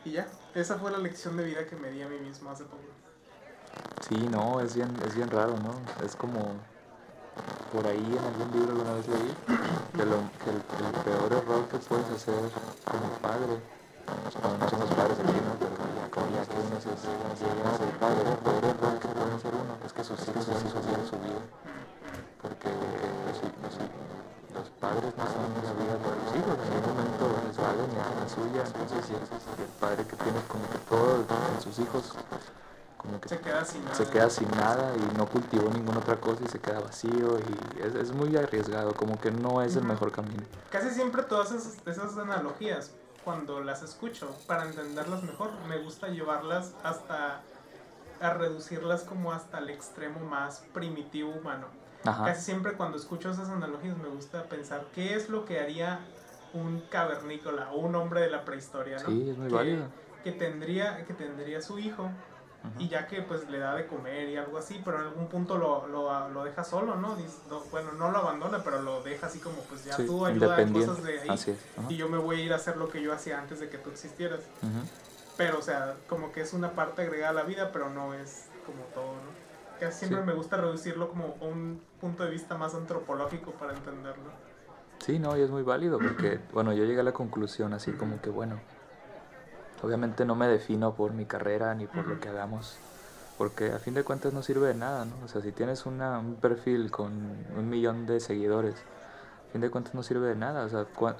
Y 0.04 0.12
ya, 0.12 0.26
esa 0.54 0.76
fue 0.78 0.90
la 0.90 0.98
lección 0.98 1.36
de 1.36 1.44
vida 1.44 1.66
que 1.66 1.76
me 1.76 1.90
di 1.90 2.02
a 2.02 2.08
mí 2.08 2.18
mismo 2.18 2.50
hace 2.50 2.64
poco. 2.64 2.82
Sí, 4.08 4.28
no, 4.30 4.60
es 4.60 4.74
bien, 4.74 4.94
es 5.04 5.14
bien 5.16 5.30
raro, 5.30 5.56
¿no? 5.58 5.74
Es 6.04 6.14
como 6.14 6.38
por 7.72 7.86
ahí 7.86 7.98
en 7.98 8.24
algún 8.24 8.50
libro 8.52 8.72
alguna 8.72 8.92
vez 8.94 9.08
leí 9.08 9.34
que, 9.96 10.04
lo, 10.06 10.16
que 10.40 10.50
el, 10.50 10.56
el 10.56 10.92
peor 11.04 11.32
error 11.32 11.68
que 11.68 11.78
puedes 11.78 12.08
hacer 12.10 12.34
como 12.86 13.08
padre, 13.20 13.58
bueno, 14.40 14.58
no 14.58 14.70
somos 14.70 14.88
padres 14.94 15.18
aquí, 15.18 15.38
¿no? 15.42 15.52
Pero 15.58 15.74
ya, 15.74 16.10
como 16.10 16.26
ya 16.30 16.42
que 16.46 16.56
uno 16.56 16.80
se 16.80 16.88
llega 16.94 17.66
a 17.68 17.76
ser 17.76 17.90
padre, 17.98 18.30
el 18.30 18.38
peor 18.38 18.64
error 18.64 18.98
que 19.00 19.08
puede 19.08 19.34
hacer 19.34 19.52
uno 19.54 19.76
es 19.84 19.92
que 19.92 20.04
sus 20.04 20.28
hijos 20.28 20.44
sus 20.44 20.62
hijos 20.64 21.08
su 21.10 21.18
vida. 21.18 21.42
La 28.26 28.34
suya, 28.34 28.62
entonces 28.66 29.10
el, 29.10 29.16
el 29.16 29.70
padre 29.80 30.04
que 30.04 30.16
tiene 30.16 30.38
como 30.48 30.64
que 30.70 30.78
todo 30.88 31.24
en 31.54 31.60
sus 31.62 31.78
hijos 31.78 32.12
como 32.98 33.20
que 33.20 33.28
Se 33.28 33.38
queda 33.38 33.64
sin 33.64 33.84
nada. 33.84 33.94
se 33.94 34.04
queda 34.10 34.30
sin 34.30 34.50
nada 34.50 34.92
y 34.96 35.16
no 35.16 35.26
cultivó 35.26 35.70
ninguna 35.70 35.98
otra 35.98 36.16
cosa 36.16 36.42
y 36.44 36.48
se 36.48 36.58
queda 36.58 36.80
vacío 36.80 37.38
y 37.38 37.82
es, 37.82 37.94
es 37.94 38.12
muy 38.12 38.36
arriesgado, 38.36 38.92
como 38.94 39.18
que 39.20 39.30
no 39.30 39.62
es 39.62 39.76
el 39.76 39.82
Ujú. 39.84 39.92
mejor 39.92 40.12
camino. 40.12 40.42
Casi 40.70 40.90
siempre 40.90 41.22
todas 41.22 41.52
esas, 41.52 41.78
esas 41.86 42.18
analogías, 42.18 42.90
cuando 43.24 43.60
las 43.60 43.82
escucho, 43.82 44.28
para 44.46 44.64
entenderlas 44.64 45.22
mejor, 45.22 45.50
me 45.68 45.78
gusta 45.78 46.08
llevarlas 46.08 46.72
hasta 46.82 47.42
a 48.20 48.30
reducirlas 48.32 49.02
como 49.02 49.32
hasta 49.32 49.58
el 49.58 49.68
extremo 49.68 50.20
más 50.20 50.62
primitivo 50.72 51.30
humano. 51.30 51.66
Ajá. 52.04 52.24
casi 52.24 52.42
siempre 52.42 52.72
cuando 52.74 52.96
escucho 52.96 53.30
esas 53.30 53.48
analogías 53.48 53.96
me 53.98 54.08
gusta 54.08 54.44
pensar 54.44 54.84
qué 54.94 55.16
es 55.16 55.28
lo 55.28 55.44
que 55.44 55.58
haría 55.58 55.98
un 56.56 56.80
cavernícola 56.90 57.70
o 57.72 57.78
un 57.80 57.94
hombre 57.94 58.20
de 58.22 58.30
la 58.30 58.44
prehistoria, 58.44 58.98
¿no? 58.98 59.06
Sí, 59.08 59.30
es 59.30 59.36
muy 59.38 59.48
que, 59.48 59.54
válido. 59.54 59.84
Que 60.24 60.32
tendría, 60.32 61.04
que 61.04 61.14
tendría 61.14 61.60
su 61.60 61.78
hijo 61.78 62.10
y 62.80 62.88
ya 62.88 63.06
que 63.06 63.22
pues 63.22 63.48
le 63.48 63.58
da 63.60 63.76
de 63.76 63.86
comer 63.86 64.28
y 64.28 64.36
algo 64.36 64.58
así, 64.58 64.82
pero 64.84 64.98
en 65.00 65.04
algún 65.06 65.28
punto 65.28 65.56
lo, 65.56 65.86
lo, 65.86 66.28
lo 66.30 66.42
deja 66.42 66.64
solo, 66.64 66.96
¿no? 66.96 67.14
Dice- 67.14 67.38
no, 67.48 67.60
Bueno, 67.70 67.92
no 67.92 68.10
lo 68.10 68.18
abandona, 68.18 68.64
pero 68.64 68.82
lo 68.82 69.04
deja 69.04 69.28
así 69.28 69.38
como 69.38 69.58
pues 69.68 69.84
ya 69.84 69.92
Sí, 69.94 70.04
tú 70.04 70.26
ayuda 70.26 70.46
independiente. 70.46 70.88
cosas 70.88 71.04
de 71.04 71.20
ahí 71.20 71.28
Así 71.28 71.52
es. 71.52 71.58
ajá. 71.78 71.86
y 71.92 71.96
yo 71.96 72.08
me 72.08 72.18
voy 72.18 72.40
a 72.40 72.44
ir 72.44 72.52
a 72.52 72.56
hacer 72.56 72.76
lo 72.76 72.88
que 72.88 73.00
yo 73.00 73.12
hacía 73.12 73.38
antes 73.38 73.60
de 73.60 73.68
que 73.68 73.78
tú 73.78 73.90
existieras. 73.90 74.40
Pero, 75.36 75.58
o 75.58 75.62
sea, 75.62 75.94
como 76.08 76.32
que 76.32 76.40
es 76.40 76.54
una 76.54 76.72
parte 76.72 77.02
agregada 77.02 77.30
a 77.30 77.34
la 77.34 77.42
vida, 77.44 77.70
pero 77.72 77.88
no 77.90 78.14
es 78.14 78.46
como 78.64 78.82
todo, 78.94 79.12
¿no? 79.12 79.46
Casi 79.78 79.98
siempre 80.00 80.20
Sí. 80.22 80.26
me 80.26 80.32
gusta 80.32 80.56
reducirlo 80.56 81.08
como 81.10 81.36
a 81.40 81.44
un 81.44 81.80
punto 82.00 82.24
de 82.24 82.30
vista 82.30 82.56
más 82.56 82.74
antropológico 82.74 83.52
para 83.52 83.74
entenderlo. 83.74 84.24
Sí, 85.00 85.18
no, 85.18 85.36
y 85.36 85.40
es 85.42 85.50
muy 85.50 85.62
válido 85.62 85.98
porque, 85.98 86.40
bueno, 86.52 86.72
yo 86.72 86.84
llegué 86.84 87.00
a 87.00 87.04
la 87.04 87.12
conclusión 87.12 87.72
así 87.74 87.92
como 87.92 88.20
que, 88.20 88.30
bueno, 88.30 88.60
obviamente 89.82 90.24
no 90.24 90.34
me 90.34 90.48
defino 90.48 90.94
por 90.94 91.12
mi 91.12 91.26
carrera 91.26 91.74
ni 91.74 91.86
por 91.86 92.06
lo 92.06 92.18
que 92.18 92.28
hagamos, 92.28 92.78
porque 93.38 93.72
a 93.72 93.78
fin 93.78 93.94
de 93.94 94.04
cuentas 94.04 94.32
no 94.32 94.42
sirve 94.42 94.68
de 94.68 94.74
nada, 94.74 95.04
¿no? 95.04 95.16
O 95.24 95.28
sea, 95.28 95.42
si 95.42 95.52
tienes 95.52 95.86
una, 95.86 96.18
un 96.18 96.36
perfil 96.36 96.90
con 96.90 97.12
un 97.56 97.68
millón 97.68 98.06
de 98.06 98.20
seguidores, 98.20 98.74
a 99.48 99.52
fin 99.52 99.60
de 99.60 99.70
cuentas 99.70 99.94
no 99.94 100.02
sirve 100.02 100.26
de 100.28 100.34
nada, 100.34 100.64
o 100.64 100.68
sea, 100.68 100.84
¿cuá- 100.86 101.16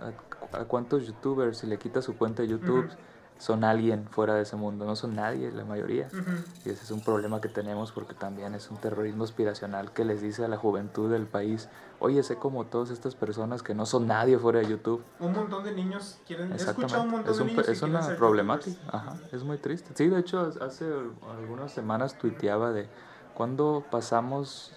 a, 0.53 0.59
a 0.59 0.65
cuántos 0.65 1.07
youtubers, 1.07 1.59
si 1.59 1.67
le 1.67 1.79
quitas 1.79 2.05
su 2.05 2.17
cuenta 2.19 2.43
de 2.43 2.49
YouTube. 2.49 2.91
Son 3.38 3.64
alguien 3.64 4.07
fuera 4.11 4.35
de 4.35 4.42
ese 4.42 4.57
mundo? 4.57 4.85
No 4.87 4.96
son 4.96 5.14
nadie, 5.14 5.51
la 5.53 5.64
mayoría. 5.64 6.09
Ujú. 6.12 6.31
Y 6.64 6.70
ese 6.70 6.83
es 6.85 6.90
un 6.90 7.01
problema 7.01 7.40
que 7.40 7.49
tenemos 7.49 7.92
porque 7.92 8.14
también 8.14 8.55
es 8.55 8.70
un 8.70 8.79
terrorismo 8.79 9.25
aspiracional 9.25 9.92
que 9.92 10.05
les 10.05 10.20
dice 10.22 10.44
a 10.44 10.49
la 10.49 10.57
juventud 10.57 11.11
del 11.11 11.27
país, 11.27 11.68
oye, 12.01 12.22
sé 12.22 12.37
como 12.37 12.64
todas 12.66 12.90
estas 12.90 13.14
personas 13.14 13.62
que 13.62 13.75
no 13.75 13.87
son 13.87 14.07
nadie 14.07 14.38
fuera 14.38 14.61
de 14.61 14.68
YouTube. 14.68 15.03
Un 15.20 15.33
montón 15.33 15.62
de 15.64 15.72
niños 15.72 16.18
quieren... 16.27 16.51
He 16.51 16.55
Exactamente. 16.55 16.96
escuchado 16.96 17.03
un 17.05 17.11
montón 17.11 17.31
es, 17.31 17.37
de 17.37 17.42
un- 17.42 17.49
niños 17.51 17.66
que 17.66 17.72
es 17.72 17.83
una 17.83 18.16
problemática. 18.16 18.77
Ajá, 18.88 19.16
es 19.33 19.44
muy 19.44 19.59
triste. 19.59 19.90
Sí, 19.94 20.09
de 20.09 20.18
hecho, 20.18 20.53
hace 20.61 20.87
algunas 21.31 21.70
semanas 21.72 22.16
tuiteaba 22.18 22.72
de 22.72 22.88
cuando 23.35 23.85
pasamos 23.90 24.72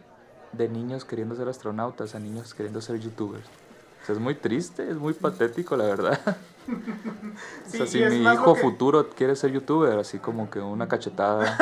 de 0.52 0.67
niños 0.67 1.06
queriendo 1.06 1.36
ser 1.36 1.48
astronautas 1.48 2.13
a 2.15 2.19
niños 2.19 2.54
queriendo 2.54 2.82
ser 2.82 3.00
youtubers. 3.00 3.45
O 4.04 4.06
sea, 4.06 4.15
es 4.15 4.22
muy 4.22 4.36
triste, 4.36 4.89
es 4.89 4.98
muy 4.98 5.13
patético, 5.13 5.76
la 5.78 5.86
verdad. 5.86 6.19
Sí, 7.67 7.82
o 7.82 7.86
sea, 7.86 8.10
si 8.10 8.17
mi 8.17 8.23
hijo 8.32 8.53
que- 8.53 8.62
futuro 8.62 9.10
quiere 9.10 9.36
ser 9.36 9.51
youtuber, 9.51 9.97
así 9.99 10.19
como 10.19 10.49
que 10.49 10.60
una 10.60 10.88
cachetada, 10.88 11.58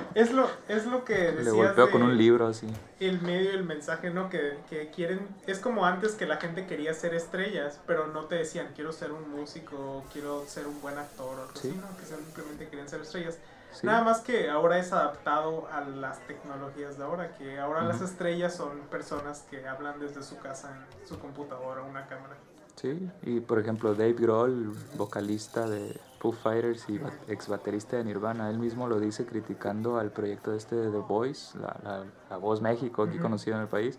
Es 0.14 0.32
lo, 0.32 0.48
es 0.68 0.86
lo 0.86 1.04
que 1.04 1.32
le 1.32 1.50
golpeo 1.50 1.90
con 1.90 2.02
un 2.02 2.16
libro 2.16 2.46
así. 2.48 2.66
El 2.98 3.20
medio 3.22 3.52
y 3.52 3.54
el 3.54 3.64
mensaje, 3.64 4.10
¿no? 4.10 4.28
Que, 4.28 4.58
que 4.68 4.90
quieren... 4.90 5.26
Es 5.46 5.58
como 5.58 5.86
antes 5.86 6.12
que 6.12 6.26
la 6.26 6.36
gente 6.38 6.66
quería 6.66 6.92
ser 6.94 7.14
estrellas, 7.14 7.80
pero 7.86 8.06
no 8.08 8.24
te 8.24 8.34
decían, 8.36 8.68
quiero 8.74 8.92
ser 8.92 9.12
un 9.12 9.30
músico, 9.30 10.04
quiero 10.12 10.44
ser 10.46 10.66
un 10.66 10.80
buen 10.80 10.98
actor 10.98 11.26
o 11.38 11.42
algo 11.42 11.52
Sí. 11.54 11.68
así, 11.68 11.76
¿no? 11.78 11.96
Que 11.96 12.04
simplemente 12.06 12.68
querían 12.68 12.88
ser 12.88 13.00
estrellas. 13.00 13.38
Sí. 13.72 13.86
Nada 13.86 14.02
más 14.02 14.18
que 14.20 14.50
ahora 14.50 14.78
es 14.78 14.92
adaptado 14.92 15.68
a 15.72 15.80
las 15.82 16.18
tecnologías 16.26 16.98
de 16.98 17.04
ahora, 17.04 17.36
que 17.36 17.58
ahora 17.60 17.84
las 17.84 18.00
estrellas 18.00 18.52
son 18.56 18.80
personas 18.90 19.44
que 19.48 19.68
hablan 19.68 20.00
desde 20.00 20.24
su 20.24 20.38
casa 20.38 20.72
en 21.00 21.06
su 21.08 21.20
computadora 21.20 21.80
o 21.82 21.86
una 21.86 22.06
cámara. 22.08 22.34
Sí, 22.80 23.10
y 23.22 23.40
por 23.40 23.58
ejemplo 23.58 23.94
Dave 23.94 24.14
Grohl, 24.14 24.72
vocalista 24.96 25.68
de 25.68 26.00
Foo 26.18 26.32
Fighters 26.32 26.88
y 26.88 26.98
ex 27.28 27.48
baterista 27.48 27.96
de 27.98 28.04
Nirvana, 28.04 28.48
él 28.48 28.58
mismo 28.58 28.86
lo 28.88 28.98
dice 28.98 29.26
criticando 29.26 29.98
al 29.98 30.10
proyecto 30.12 30.54
este 30.54 30.76
de 30.76 30.90
The 30.90 30.98
Voice, 30.98 31.58
la, 31.58 31.76
la- 31.82 32.04
la 32.30 32.36
Voz 32.38 32.62
México, 32.62 33.02
aquí 33.02 33.14
Ujú. 33.16 33.22
conocido 33.22 33.56
en 33.56 33.62
el 33.62 33.68
país. 33.68 33.98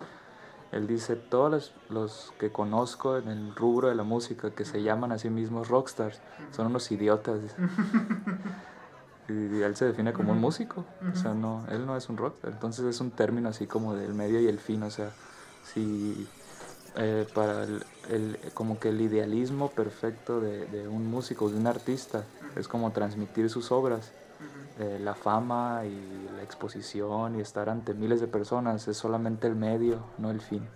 Él 0.72 0.88
dice, 0.88 1.16
todos 1.18 1.52
los, 1.52 1.74
los 1.90 2.34
que 2.40 2.52
conozco 2.52 3.18
en 3.18 3.28
el 3.28 3.54
rubro 3.56 3.90
de 3.90 3.96
la 3.96 4.04
música 4.04 4.52
que 4.52 4.64
se 4.66 4.82
llaman 4.82 5.12
a 5.12 5.20
sí 5.20 5.30
mismos 5.30 5.68
rockstars 5.68 6.20
son 6.52 6.68
unos 6.68 6.90
idiotas. 6.92 7.42
dice. 7.42 7.56
y 9.28 9.62
él 9.62 9.76
se 9.76 9.86
define 9.86 10.12
como 10.14 10.32
un 10.32 10.40
músico, 10.40 10.86
o 11.12 11.16
sea, 11.16 11.34
no, 11.34 11.66
él 11.70 11.86
no 11.86 11.96
es 11.98 12.10
un 12.10 12.18
rockstar. 12.18 12.52
Entonces 12.54 12.86
es 12.86 13.00
un 13.02 13.12
término 13.12 13.50
así 13.50 13.68
como 13.68 13.94
del 13.96 14.14
medio 14.14 14.40
y 14.40 14.48
el 14.48 14.60
fin, 14.60 14.82
o 14.84 14.90
sea, 14.90 15.12
si 15.64 16.28
eh, 16.96 17.26
para 17.34 17.64
el, 17.64 17.84
el- 18.10 18.38
como 18.54 18.80
que 18.80 18.90
el 18.90 19.02
idealismo 19.02 19.70
perfecto 19.70 20.40
de, 20.42 20.66
de 20.68 20.88
un 20.88 21.10
músico, 21.10 21.50
de 21.50 21.58
un 21.58 21.68
artista, 21.68 22.24
es 22.56 22.68
como 22.68 22.92
transmitir 22.92 23.50
sus 23.50 23.72
obras. 23.72 24.12
Eh, 24.80 24.98
la 25.00 25.14
fama 25.14 25.82
y 25.86 26.30
la 26.36 26.42
exposición 26.44 27.36
y 27.38 27.42
estar 27.42 27.70
ante 27.70 27.94
miles 27.94 28.20
de 28.22 28.28
personas 28.28 28.88
es 28.88 28.98
solamente 28.98 29.46
el 29.48 29.56
medio, 29.56 30.00
no 30.18 30.32
el 30.32 30.42
fin. 30.42 30.68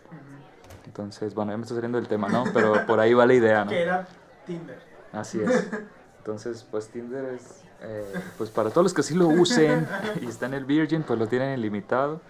Entonces, 0.85 1.33
bueno, 1.33 1.51
ya 1.51 1.57
me 1.57 1.63
estoy 1.63 1.75
saliendo 1.75 1.97
del 1.97 2.07
tema, 2.07 2.29
¿no? 2.29 2.43
Pero 2.53 2.85
por 2.85 2.99
ahí 2.99 3.13
va 3.13 3.25
la 3.25 3.33
idea, 3.33 3.65
¿no? 3.65 3.71
Que 3.71 3.81
era 3.81 4.07
Tinder. 4.45 4.77
Así 5.11 5.39
es. 5.41 5.69
Entonces, 6.19 6.65
pues 6.69 6.87
Tinder 6.89 7.25
es, 7.33 7.63
eh, 7.81 8.13
pues 8.37 8.49
para 8.49 8.69
todos 8.69 8.83
los 8.83 8.93
que 8.93 9.03
sí 9.03 9.13
lo 9.15 9.27
usen 9.27 9.87
y 10.21 10.27
está 10.27 10.45
en 10.45 10.53
el 10.55 10.65
Virgin, 10.65 11.03
pues 11.03 11.17
lo 11.19 11.27
tienen 11.27 11.57
ilimitado. 11.57 12.21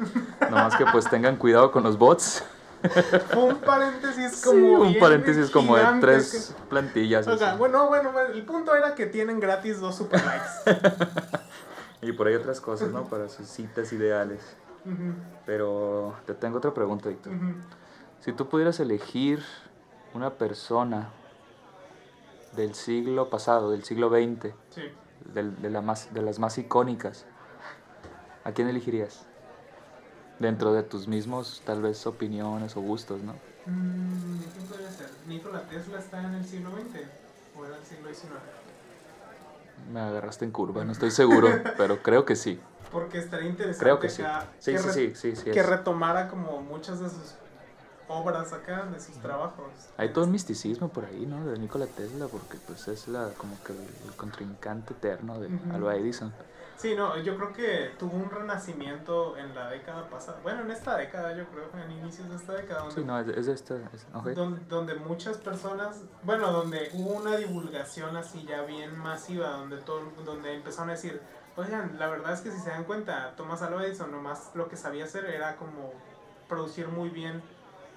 Nomás 0.49 0.75
que 0.75 0.85
pues 0.91 1.09
tengan 1.09 1.35
cuidado 1.37 1.71
con 1.71 1.83
los 1.83 1.97
bots. 1.97 2.43
Fue 2.89 3.43
un 3.43 3.55
paréntesis 3.57 4.35
Sí, 4.37 4.45
como. 4.49 4.79
un 4.81 4.99
paréntesis 4.99 5.49
como 5.51 5.75
de 5.77 5.83
tres 6.01 6.55
plantillas. 6.69 7.25
que- 7.25 7.31
O 7.33 7.37
sea, 7.37 7.49
así. 7.51 7.57
bueno, 7.57 7.87
bueno, 7.87 8.11
el 8.19 8.43
punto 8.45 8.75
era 8.75 8.95
que 8.95 9.05
tienen 9.05 9.39
gratis 9.39 9.79
dos 9.79 9.95
super 9.95 10.21
likes. 10.25 10.45
Y 12.01 12.11
por 12.11 12.27
ahí 12.27 12.35
otras 12.35 12.61
cosas, 12.61 12.89
¿no? 12.91 13.05
Para 13.05 13.29
sus 13.29 13.47
citas 13.47 13.91
ideales. 13.91 14.41
Pero 15.47 16.13
te 16.27 16.35
tengo 16.35 16.57
otra 16.59 16.71
pregunta, 16.73 17.09
Víctor. 17.09 17.33
Si 18.19 18.31
tú 18.33 18.47
pudieras 18.47 18.79
elegir 18.79 19.43
una 20.13 20.31
persona 20.35 21.09
del 22.55 22.75
siglo 22.75 23.29
pasado, 23.31 23.71
del 23.71 23.83
siglo 23.83 24.09
XX, 24.09 24.53
Sí. 24.69 24.83
del- 25.33 25.59
de, 25.61 25.69
la 25.71 25.81
más, 25.81 26.13
de 26.13 26.21
las 26.21 26.37
más 26.37 26.57
icónicas, 26.59 27.25
¿a 28.43 28.51
quién 28.51 28.67
elegirías? 28.67 29.25
Dentro 30.37 30.73
de 30.73 30.83
tus 30.83 31.07
mismos, 31.07 31.61
tal 31.65 31.81
vez, 31.81 32.05
opiniones 32.07 32.77
o 32.77 32.81
gustos, 32.81 33.23
¿no? 33.23 33.41
Mm, 33.65 34.39
¿Quién 34.53 34.65
podría 34.67 34.91
ser? 34.91 35.09
¿Nikola 35.25 35.67
Tesla 35.67 35.99
está 35.99 36.23
en 36.23 36.35
el 36.35 36.45
siglo 36.45 36.71
XX 36.71 37.07
o 37.55 37.65
era 37.65 37.77
el 37.77 37.85
siglo 37.85 38.07
XIX? 38.09 38.41
Me 39.77 39.99
agarraste 39.99 40.45
en 40.45 40.51
curva, 40.51 40.83
no 40.85 40.91
estoy 40.91 41.11
seguro, 41.11 41.49
pero 41.77 42.01
creo 42.01 42.25
que 42.25 42.35
sí. 42.35 42.59
Porque 42.91 43.17
estaría 43.17 43.49
interesante 43.49 43.83
Creo 43.85 43.99
que 43.99 44.09
sí. 44.09 44.23
acá 44.23 44.49
Sí, 44.59 44.71
que 44.71 44.77
sí, 44.77 44.87
re- 44.87 44.93
sí, 44.93 45.15
sí, 45.15 45.35
sí. 45.35 45.49
que 45.51 45.59
es. 45.59 45.65
retomara 45.67 46.29
como 46.29 46.61
muchas 46.61 46.99
de 46.99 47.09
sus 47.09 47.35
obras 48.07 48.53
acá, 48.53 48.85
de 48.85 48.99
sus 48.99 49.17
trabajos. 49.19 49.73
Hay 49.97 50.11
todo 50.13 50.25
un 50.25 50.31
misticismo 50.31 50.91
por 50.91 51.05
ahí, 51.05 51.25
¿no? 51.25 51.45
De 51.45 51.57
Nikola 51.57 51.87
Tesla, 51.87 52.27
porque 52.29 52.57
pues 52.59 52.87
es 52.87 53.07
la 53.07 53.33
como 53.35 53.61
que 53.63 53.71
el, 53.73 53.95
el 54.03 54.15
contrincante 54.15 54.93
eterno 54.93 55.39
de 55.39 55.47
Ujú. 55.47 55.73
Alba 55.73 55.95
Edison. 55.95 56.33
Sí, 56.77 56.93
no, 56.95 57.17
yo 57.17 57.37
creo 57.37 57.53
que 57.53 57.95
tuvo 57.97 58.17
un 58.17 58.29
renacimiento 58.29 59.37
en 59.37 59.55
la 59.55 59.69
década 59.69 60.09
pasada. 60.09 60.39
Bueno, 60.43 60.61
en 60.61 60.71
esta 60.71 60.97
década, 60.97 61.33
yo 61.35 61.45
creo, 61.47 61.69
en 61.83 61.91
inicios 61.91 62.29
de 62.29 62.35
esta 62.35 62.53
década, 62.53 62.81
donde, 62.81 62.95
Sí, 62.95 63.03
no, 63.03 63.19
es, 63.19 63.47
esta... 63.47 63.75
es- 63.93 64.05
donde, 64.35 64.61
donde 64.65 64.95
muchas 64.95 65.37
personas, 65.37 66.01
bueno, 66.23 66.51
donde 66.51 66.89
hubo 66.93 67.11
una 67.13 67.37
divulgación 67.37 68.17
así 68.17 68.45
ya 68.45 68.63
bien 68.63 68.97
masiva, 68.97 69.49
donde 69.51 69.77
todo, 69.77 70.01
donde 70.25 70.53
empezaron 70.53 70.89
a 70.89 70.93
decir, 70.93 71.21
oigan, 71.55 71.97
la 71.97 72.07
verdad 72.07 72.33
es 72.33 72.41
que 72.41 72.51
si 72.51 72.59
se 72.59 72.69
dan 72.69 72.83
cuenta, 72.83 73.33
Thomas 73.37 73.61
Alva 73.61 73.85
Edison 73.85 74.11
nomás 74.11 74.51
lo 74.53 74.67
que 74.67 74.75
sabía 74.75 75.05
hacer 75.05 75.25
era 75.25 75.55
como 75.55 75.93
producir 76.49 76.89
muy 76.89 77.09
bien, 77.09 77.41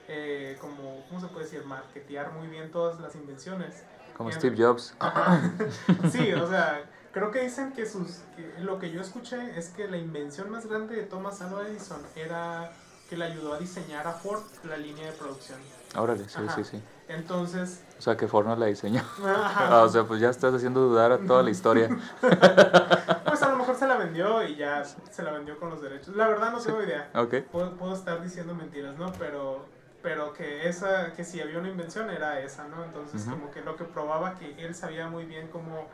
eh, 0.06 0.56
como, 0.60 1.04
¿cómo 1.08 1.20
se 1.20 1.26
puede 1.26 1.44
decir? 1.46 1.64
Marketear 1.64 2.32
muy 2.32 2.46
bien 2.46 2.70
todas 2.70 3.00
las 3.00 3.14
invenciones. 3.16 3.82
Como 4.16 4.30
y 4.30 4.32
en- 4.32 4.38
Steve 4.38 4.56
Jobs. 4.56 4.94
Sí, 6.12 6.32
o 6.32 6.48
sea, 6.48 6.82
creo 7.18 7.30
que 7.32 7.40
dicen 7.42 7.72
que 7.72 7.84
sus 7.84 8.20
que 8.36 8.60
lo 8.60 8.78
que 8.78 8.90
yo 8.90 9.00
escuché 9.00 9.58
es 9.58 9.70
que 9.70 9.88
la 9.88 9.96
invención 9.96 10.50
más 10.50 10.66
grande 10.66 10.94
de 10.94 11.02
Thomas 11.02 11.40
Alva 11.42 11.66
Edison 11.66 12.00
era 12.14 12.70
que 13.08 13.16
le 13.16 13.24
ayudó 13.24 13.54
a 13.54 13.58
diseñar 13.58 14.06
a 14.06 14.12
Ford 14.12 14.42
la 14.64 14.76
línea 14.76 15.06
de 15.06 15.12
producción. 15.12 15.58
Órale, 15.96 16.28
sí, 16.28 16.42
Ajá. 16.42 16.54
sí, 16.54 16.64
sí. 16.64 16.82
Entonces, 17.08 17.82
O 17.98 18.02
sea, 18.02 18.16
que 18.16 18.28
Ford 18.28 18.46
no 18.46 18.54
la 18.54 18.66
diseñó. 18.66 19.00
ajá, 19.18 19.80
Ah, 19.80 19.82
o 19.82 19.88
sea, 19.88 20.04
pues 20.04 20.20
ya 20.20 20.28
estás 20.28 20.54
haciendo 20.54 20.80
dudar 20.82 21.10
a 21.10 21.18
toda 21.18 21.42
la 21.42 21.50
historia. 21.50 21.88
pues 23.24 23.42
a 23.42 23.48
lo 23.50 23.56
mejor 23.56 23.74
se 23.76 23.86
la 23.86 23.96
vendió 23.96 24.42
y 24.46 24.56
ya 24.56 24.84
se 24.84 25.22
la 25.22 25.32
vendió 25.32 25.58
con 25.58 25.70
los 25.70 25.80
derechos. 25.82 26.14
La 26.14 26.28
verdad 26.28 26.52
no 26.52 26.60
tengo 26.60 26.82
idea. 26.82 27.10
Ok. 27.14 27.34
Puedo, 27.50 27.76
puedo 27.76 27.94
estar 27.94 28.22
diciendo 28.22 28.54
mentiras, 28.54 28.96
¿no? 28.96 29.12
Pero 29.18 29.66
pero 30.00 30.32
que 30.32 30.68
esa 30.68 31.12
que 31.14 31.24
si 31.24 31.40
había 31.40 31.58
una 31.58 31.68
invención 31.68 32.08
era 32.10 32.40
esa, 32.40 32.68
¿no? 32.68 32.84
Entonces, 32.84 33.22
Ujú. 33.22 33.30
como 33.32 33.50
que 33.50 33.62
lo 33.62 33.74
que 33.76 33.84
probaba 33.84 34.36
que 34.36 34.54
él 34.64 34.74
sabía 34.74 35.08
muy 35.08 35.24
bien 35.24 35.48
cómo 35.48 35.88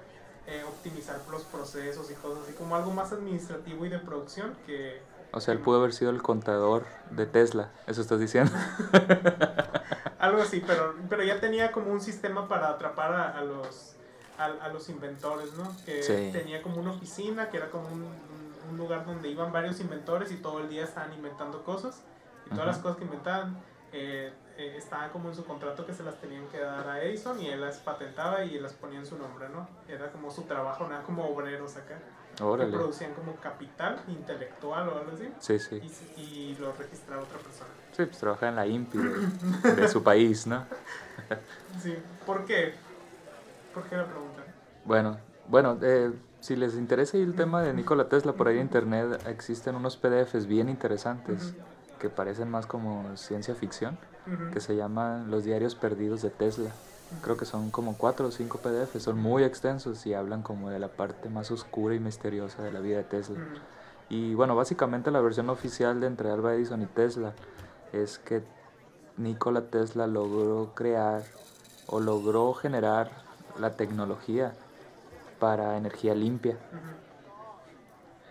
eh, 0.46 0.62
optimizar 0.68 1.20
los 1.30 1.42
procesos 1.44 2.10
y 2.10 2.14
cosas 2.14 2.44
así, 2.44 2.52
como 2.54 2.76
algo 2.76 2.90
más 2.92 3.12
administrativo 3.12 3.84
y 3.86 3.88
de 3.88 3.98
producción 3.98 4.54
que 4.66 5.00
O 5.32 5.40
sea, 5.40 5.54
él 5.54 5.60
pudo 5.60 5.78
haber 5.78 5.92
sido 5.92 6.10
el 6.10 6.22
contador 6.22 6.84
de 7.10 7.26
Tesla. 7.26 7.70
Eso 7.86 8.00
estás 8.02 8.20
diciendo. 8.20 8.52
algo 10.18 10.42
así, 10.42 10.62
pero 10.66 10.94
pero 11.08 11.22
ya 11.22 11.40
tenía 11.40 11.72
como 11.72 11.92
un 11.92 12.00
sistema 12.00 12.48
para 12.48 12.68
atrapar 12.68 13.12
a, 13.12 13.38
a 13.38 13.44
los 13.44 13.94
a, 14.38 14.46
a 14.46 14.68
los 14.68 14.88
inventores, 14.88 15.52
¿no? 15.54 15.64
Que 15.84 16.02
Sí. 16.02 16.30
tenía 16.32 16.62
como 16.62 16.80
una 16.80 16.90
oficina, 16.92 17.50
que 17.50 17.56
era 17.58 17.70
como 17.70 17.88
un, 17.88 18.34
lugar 18.76 19.06
donde 19.06 19.28
iban 19.28 19.52
varios 19.52 19.78
inventores 19.78 20.32
y 20.32 20.36
todo 20.36 20.58
el 20.58 20.68
día 20.68 20.82
estaban 20.84 21.12
inventando 21.12 21.62
cosas. 21.62 22.02
Y 22.46 22.50
todas 22.50 22.66
las 22.66 22.78
cosas 22.78 22.96
que 22.96 23.04
inventaban 23.04 23.56
eh, 23.96 24.32
eh, 24.58 24.74
estaban 24.76 25.10
como 25.10 25.28
en 25.28 25.36
su 25.36 25.44
contrato 25.44 25.86
que 25.86 25.94
se 25.94 26.02
las 26.02 26.20
tenían 26.20 26.48
que 26.48 26.58
dar 26.58 26.88
a 26.88 27.00
Edison 27.00 27.40
y 27.40 27.46
él 27.46 27.60
las 27.60 27.78
patentaba 27.78 28.44
y 28.44 28.58
las 28.58 28.72
ponía 28.72 28.98
en 28.98 29.06
su 29.06 29.16
nombre, 29.16 29.48
¿no? 29.48 29.68
Era 29.88 30.10
como 30.10 30.32
su 30.32 30.42
trabajo, 30.42 30.88
nada 30.88 31.04
como 31.04 31.28
obreros 31.28 31.76
acá. 31.76 32.00
Que 32.36 32.42
Órale. 32.42 32.76
producían 32.76 33.14
como 33.14 33.36
capital 33.36 34.02
intelectual 34.08 34.88
o 34.88 34.98
algo 34.98 35.12
así. 35.12 35.32
Sí, 35.38 35.60
sí. 35.60 35.80
Y, 36.16 36.56
lo 36.58 36.72
registraba 36.72 37.22
otra 37.22 37.38
persona. 37.38 37.70
Sí, 37.92 38.04
pues 38.04 38.18
trabaja 38.18 38.48
en 38.48 38.56
la 38.56 38.66
INPI 38.66 38.98
de, 38.98 39.74
de 39.76 39.88
su 39.88 40.02
país, 40.02 40.46
¿no? 40.46 40.66
Sí, 41.80 41.96
¿por 42.26 42.44
qué? 42.44 42.74
¿Por 43.72 43.84
qué 43.84 43.96
la 43.96 44.06
pregunta? 44.06 44.42
Bueno, 44.84 45.18
bueno, 45.48 45.78
eh, 45.82 46.12
si 46.40 46.56
les 46.56 46.74
interesa 46.74 47.16
el 47.16 47.34
tema 47.34 47.62
de 47.62 47.72
Nikola 47.72 48.08
Tesla, 48.08 48.32
por 48.32 48.48
ahí 48.48 48.56
en 48.56 48.62
internet 48.62 49.24
existen 49.26 49.76
unos 49.76 49.96
PDFs 49.96 50.46
bien 50.46 50.68
interesantes 50.68 51.54
que 51.98 52.10
parecen 52.10 52.50
más 52.50 52.66
como 52.66 53.16
ciencia 53.16 53.54
ficción, 53.54 53.96
Ujú. 54.26 54.50
que 54.52 54.60
se 54.60 54.76
llaman 54.76 55.30
Los 55.30 55.44
Diarios 55.44 55.74
Perdidos 55.74 56.22
de 56.22 56.30
Tesla. 56.30 56.72
Creo 57.22 57.36
que 57.36 57.44
son 57.44 57.70
como 57.70 57.96
cuatro 57.96 58.28
o 58.28 58.30
cinco 58.30 58.58
PDFs, 58.58 59.02
son 59.02 59.18
muy 59.18 59.44
extensos 59.44 60.04
y 60.06 60.14
hablan 60.14 60.42
como 60.42 60.70
de 60.70 60.78
la 60.80 60.88
parte 60.88 61.28
más 61.28 61.50
oscura 61.50 61.94
y 61.94 62.00
misteriosa 62.00 62.62
de 62.62 62.72
la 62.72 62.80
vida 62.80 62.96
de 62.98 63.04
Tesla. 63.04 63.36
Ujú. 63.36 63.60
Y 64.08 64.34
bueno, 64.34 64.56
básicamente 64.56 65.10
la 65.10 65.20
versión 65.20 65.48
oficial 65.48 66.00
de 66.00 66.08
entre 66.08 66.30
Alba 66.30 66.54
Edison 66.54 66.82
y 66.82 66.86
Tesla 66.86 67.32
es 67.92 68.18
que 68.18 68.42
Nikola 69.16 69.62
Tesla 69.70 70.06
logró 70.06 70.72
crear 70.74 71.22
o 71.86 72.00
logró 72.00 72.52
generar 72.54 73.10
la 73.60 73.76
tecnología 73.76 74.54
para 75.38 75.76
energía 75.76 76.14
limpia. 76.14 76.56
Ujú. 76.72 76.94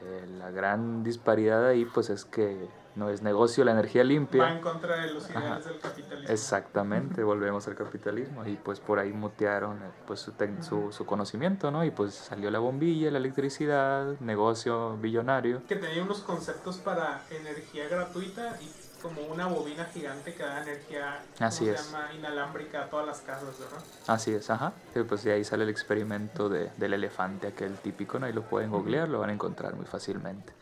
Eh, 0.05 0.27
la 0.39 0.51
gran 0.51 1.03
disparidad 1.03 1.65
ahí 1.65 1.85
pues 1.85 2.09
es 2.09 2.25
que 2.25 2.67
no 2.95 3.09
es 3.09 3.21
negocio 3.21 3.63
la 3.65 3.71
energía 3.71 4.01
Va 4.01 4.03
en 4.03 4.07
limpia. 4.09 4.61
contra 4.61 4.97
de 4.97 5.13
los 5.13 5.29
ideales 5.29 5.51
Ajá. 5.51 5.59
del 5.69 5.79
capitalismo. 5.79 6.29
Exactamente, 6.33 7.23
volvemos 7.23 7.67
al 7.67 7.75
capitalismo 7.75 8.45
y 8.45 8.55
pues 8.55 8.79
por 8.79 8.99
ahí 8.99 9.11
mutearon 9.13 9.77
eh, 9.81 9.89
pues 10.05 10.19
su, 10.19 10.33
su, 10.61 10.91
su 10.91 11.05
conocimiento, 11.05 11.71
¿no? 11.71 11.83
Y 11.83 11.91
pues 11.91 12.13
salió 12.13 12.51
la 12.51 12.59
bombilla, 12.59 13.09
la 13.11 13.17
electricidad, 13.17 14.19
negocio 14.19 14.97
billonario. 14.97 15.61
Que 15.67 15.75
tenía 15.75 16.03
unos 16.03 16.21
conceptos 16.21 16.77
para 16.77 17.21
energía 17.31 17.87
gratuita 17.87 18.57
y 18.61 18.69
como 19.01 19.21
una 19.23 19.47
bobina 19.47 19.83
gigante 19.85 20.33
que 20.33 20.43
da 20.43 20.61
energía 20.63 21.19
¿cómo 21.37 21.47
Así 21.47 21.65
se 21.65 21.71
es. 21.73 21.91
llama? 21.91 22.13
inalámbrica 22.13 22.83
a 22.83 22.89
todas 22.89 23.05
las 23.05 23.19
casas, 23.19 23.59
¿verdad? 23.59 23.83
Así 24.07 24.33
es, 24.33 24.49
ajá. 24.49 24.71
Y 24.95 25.03
pues 25.03 25.23
de 25.25 25.33
ahí 25.33 25.43
sale 25.43 25.63
el 25.63 25.69
experimento 25.69 26.47
de- 26.47 26.69
del 26.77 26.93
elefante, 26.93 27.47
aquel 27.47 27.75
típico, 27.79 28.17
¿no? 28.17 28.27
Ahí 28.27 28.33
lo 28.33 28.43
pueden 28.43 28.71
googlear, 28.71 29.09
lo 29.09 29.19
van 29.19 29.31
a 29.31 29.33
encontrar 29.33 29.75
muy 29.75 29.85
fácilmente. 29.85 30.53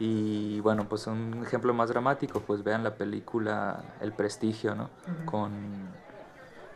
Y 0.00 0.60
bueno, 0.60 0.88
pues 0.88 1.06
un 1.08 1.42
ejemplo 1.44 1.74
más 1.74 1.88
dramático, 1.88 2.40
pues 2.40 2.62
vean 2.62 2.84
la 2.84 2.94
película 2.94 3.82
El 4.00 4.12
Prestigio, 4.12 4.74
¿no? 4.76 4.90
Con, 5.26 5.50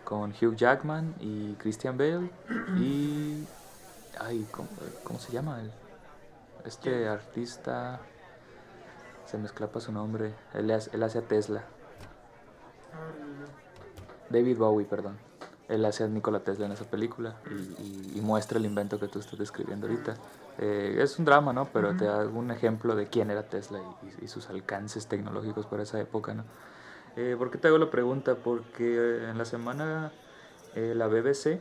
con 0.05 0.31
Hugh 0.33 0.57
Jackman 0.57 1.15
y 1.21 1.55
Christian 1.55 1.97
Bale 1.97 2.31
y... 2.77 3.47
Ay, 4.19 4.47
¿cómo, 4.51 4.69
cómo 5.05 5.19
se 5.21 5.33
llama? 5.33 5.61
El, 5.61 5.71
este 6.65 7.09
artista... 7.09 8.01
Se 9.27 9.39
me 9.39 9.47
escapa 9.47 9.81
su 9.81 9.93
nombre. 9.93 10.35
Él, 10.53 10.71
hace- 10.73 10.91
él 10.93 11.03
hace 11.05 11.19
a 11.19 11.23
Tesla. 11.23 11.63
David 14.31 14.59
Bowie, 14.59 14.85
perdón. 14.87 15.17
Él 15.69 15.85
hace 15.85 16.05
a 16.05 16.09
Nikola 16.09 16.41
Tesla 16.41 16.67
en 16.67 16.73
esa 16.73 16.85
película 16.85 17.37
y, 17.51 17.55
y- 17.83 18.13
y 18.17 18.21
muestra 18.21 18.59
el 18.59 18.67
invento 18.67 18.99
que 18.99 19.09
tú 19.09 19.21
estás 19.21 19.39
describiendo 19.39 19.87
ahorita. 19.87 20.15
Eh, 20.59 20.99
es 21.01 21.19
un 21.19 21.25
drama, 21.25 21.53
¿no? 21.53 21.69
Pero 21.73 21.97
te 21.97 22.05
da 22.05 22.27
un 22.27 22.51
ejemplo 22.51 22.95
de 22.95 23.07
quién 23.07 23.31
era 23.31 23.49
Tesla 23.49 23.79
y, 24.21 24.25
y 24.25 24.29
sus 24.29 24.51
alcances 24.51 25.07
tecnológicos 25.07 25.67
para 25.67 25.83
esa 25.83 25.99
época, 26.01 26.35
¿no? 26.35 26.45
Eh, 27.17 27.37
¿Por 27.37 27.51
qué 27.51 27.59
te 27.59 27.69
hago 27.69 27.79
la 27.79 27.91
pregunta? 27.91 28.37
Porque 28.37 28.85
eh, 28.85 29.31
en 29.31 29.39
la 29.39 29.45
semana 29.45 30.13
eh, 30.75 30.95
la 30.97 31.09
BBC 31.09 31.61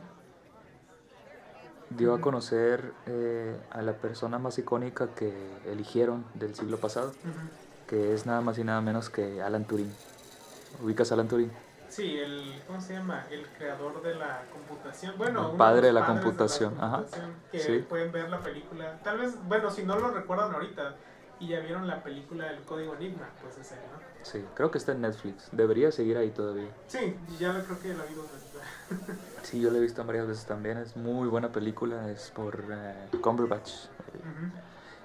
dio 1.90 2.14
a 2.14 2.20
conocer 2.20 2.92
eh, 3.06 3.54
a 3.70 3.82
la 3.82 3.92
persona 3.92 4.38
más 4.38 4.58
icónica 4.58 5.08
que 5.14 5.32
eligieron 5.66 6.24
del 6.34 6.54
siglo 6.54 6.78
pasado, 6.78 7.08
ujú. 7.08 7.86
que 7.86 8.14
es 8.14 8.24
nada 8.24 8.40
más 8.40 8.58
y 8.58 8.64
nada 8.64 8.80
menos 8.80 9.10
que 9.10 9.42
Alan 9.42 9.64
Turing. 9.64 9.92
¿Ubicas 10.82 11.10
a 11.10 11.14
Alan 11.14 11.28
Turing? 11.28 11.50
Sí, 11.92 12.18
el, 12.18 12.62
¿cómo 12.66 12.80
se 12.80 12.94
llama? 12.94 13.26
El 13.30 13.46
creador 13.48 14.02
de 14.02 14.14
la 14.14 14.44
computación. 14.50 15.14
Bueno, 15.18 15.50
El 15.50 15.56
padre 15.58 15.88
de 15.88 15.92
la 15.92 16.06
computación, 16.06 16.74
ajá. 16.80 17.04
Que 17.50 17.58
Sí. 17.58 17.84
pueden 17.86 18.10
ver 18.10 18.30
la 18.30 18.40
película. 18.40 18.98
Tal 19.04 19.18
vez, 19.18 19.36
bueno, 19.46 19.70
si 19.70 19.82
no 19.82 19.98
lo 19.98 20.08
recuerdan 20.10 20.54
ahorita 20.54 20.94
y 21.38 21.48
ya 21.48 21.60
vieron 21.60 21.86
la 21.86 22.02
película 22.02 22.50
El 22.50 22.62
Código 22.62 22.94
Enigma, 22.94 23.28
pues 23.42 23.58
es 23.58 23.72
él, 23.72 23.78
¿no? 23.92 23.98
Sí, 24.22 24.42
creo 24.54 24.70
que 24.70 24.78
está 24.78 24.92
en 24.92 25.02
Netflix. 25.02 25.50
Debería 25.52 25.92
seguir 25.92 26.16
ahí 26.16 26.30
todavía. 26.30 26.70
Sí, 26.86 27.14
ya 27.38 27.62
creo 27.62 27.78
que 27.78 27.88
la 27.92 28.04
vi 28.04 28.14
dos 28.14 28.26
veces. 28.32 29.18
Sí, 29.42 29.60
yo 29.60 29.70
la 29.70 29.76
he 29.76 29.80
visto 29.82 30.02
varias 30.02 30.26
veces 30.26 30.46
también. 30.46 30.78
Es 30.78 30.96
muy 30.96 31.28
buena 31.28 31.50
película. 31.52 32.08
Es 32.08 32.30
por 32.30 32.64
eh, 32.70 33.08
Cumberbatch. 33.20 33.70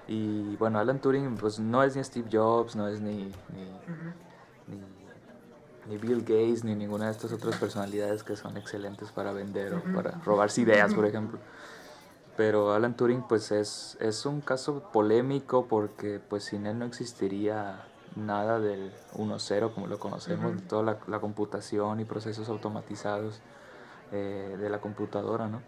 Y 0.06 0.56
bueno, 0.56 0.78
Alan 0.78 1.00
Turing 1.00 1.36
pues 1.36 1.58
no 1.58 1.82
es 1.82 1.96
ni 1.96 2.02
Steve 2.02 2.28
Jobs, 2.32 2.76
no 2.76 2.88
es 2.88 3.00
ni, 3.00 3.24
ni, 3.24 3.70
ni 5.88 5.96
Bill 5.96 6.20
Gates, 6.20 6.64
ni 6.64 6.74
ninguna 6.74 7.06
de 7.06 7.12
estas 7.12 7.32
otras 7.32 7.56
personalidades 7.56 8.22
que 8.22 8.36
son 8.36 8.56
excelentes 8.56 9.10
para 9.10 9.32
vender 9.32 9.74
o 9.74 9.82
para 9.92 10.20
robarse 10.24 10.60
ideas, 10.60 10.94
por 10.94 11.06
ejemplo. 11.06 11.38
Pero 12.36 12.72
Alan 12.72 12.96
Turing 12.96 13.22
pues 13.28 13.50
es, 13.50 13.96
es 14.00 14.24
un 14.24 14.40
caso 14.40 14.90
polémico 14.92 15.66
porque 15.66 16.20
pues 16.20 16.44
sin 16.44 16.66
él 16.66 16.78
no 16.78 16.84
existiría 16.84 17.84
nada 18.14 18.60
del 18.60 18.92
1.0 19.16 19.72
como 19.74 19.86
lo 19.86 19.98
conocemos, 19.98 20.52
Ujú. 20.52 20.60
toda 20.68 20.82
la, 20.82 20.98
la 21.08 21.20
computación 21.20 22.00
y 22.00 22.04
procesos 22.04 22.48
automatizados 22.48 23.40
eh, 24.12 24.56
de 24.58 24.70
la 24.70 24.80
computadora, 24.80 25.48
¿no? 25.48 25.62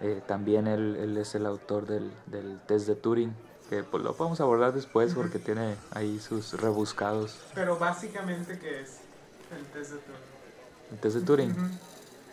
Eh, 0.00 0.20
también 0.26 0.66
él, 0.66 0.96
él 0.96 1.16
es 1.16 1.34
el 1.34 1.46
autor 1.46 1.86
del, 1.86 2.12
del 2.26 2.58
test 2.66 2.88
de 2.88 2.94
Turing, 2.96 3.34
que 3.70 3.82
pues 3.84 4.02
lo 4.02 4.14
podemos 4.14 4.40
abordar 4.40 4.72
después 4.72 5.14
porque 5.14 5.38
tiene 5.38 5.76
ahí 5.92 6.18
sus 6.18 6.54
rebuscados. 6.60 7.40
Pero 7.54 7.78
básicamente, 7.78 8.58
¿qué 8.58 8.82
es 8.82 9.01
el 9.56 9.66
test 9.66 9.92
de 9.92 9.98
Turing? 9.98 10.22
El 10.92 10.98
test 10.98 11.16
de 11.16 11.22
Turing 11.22 11.78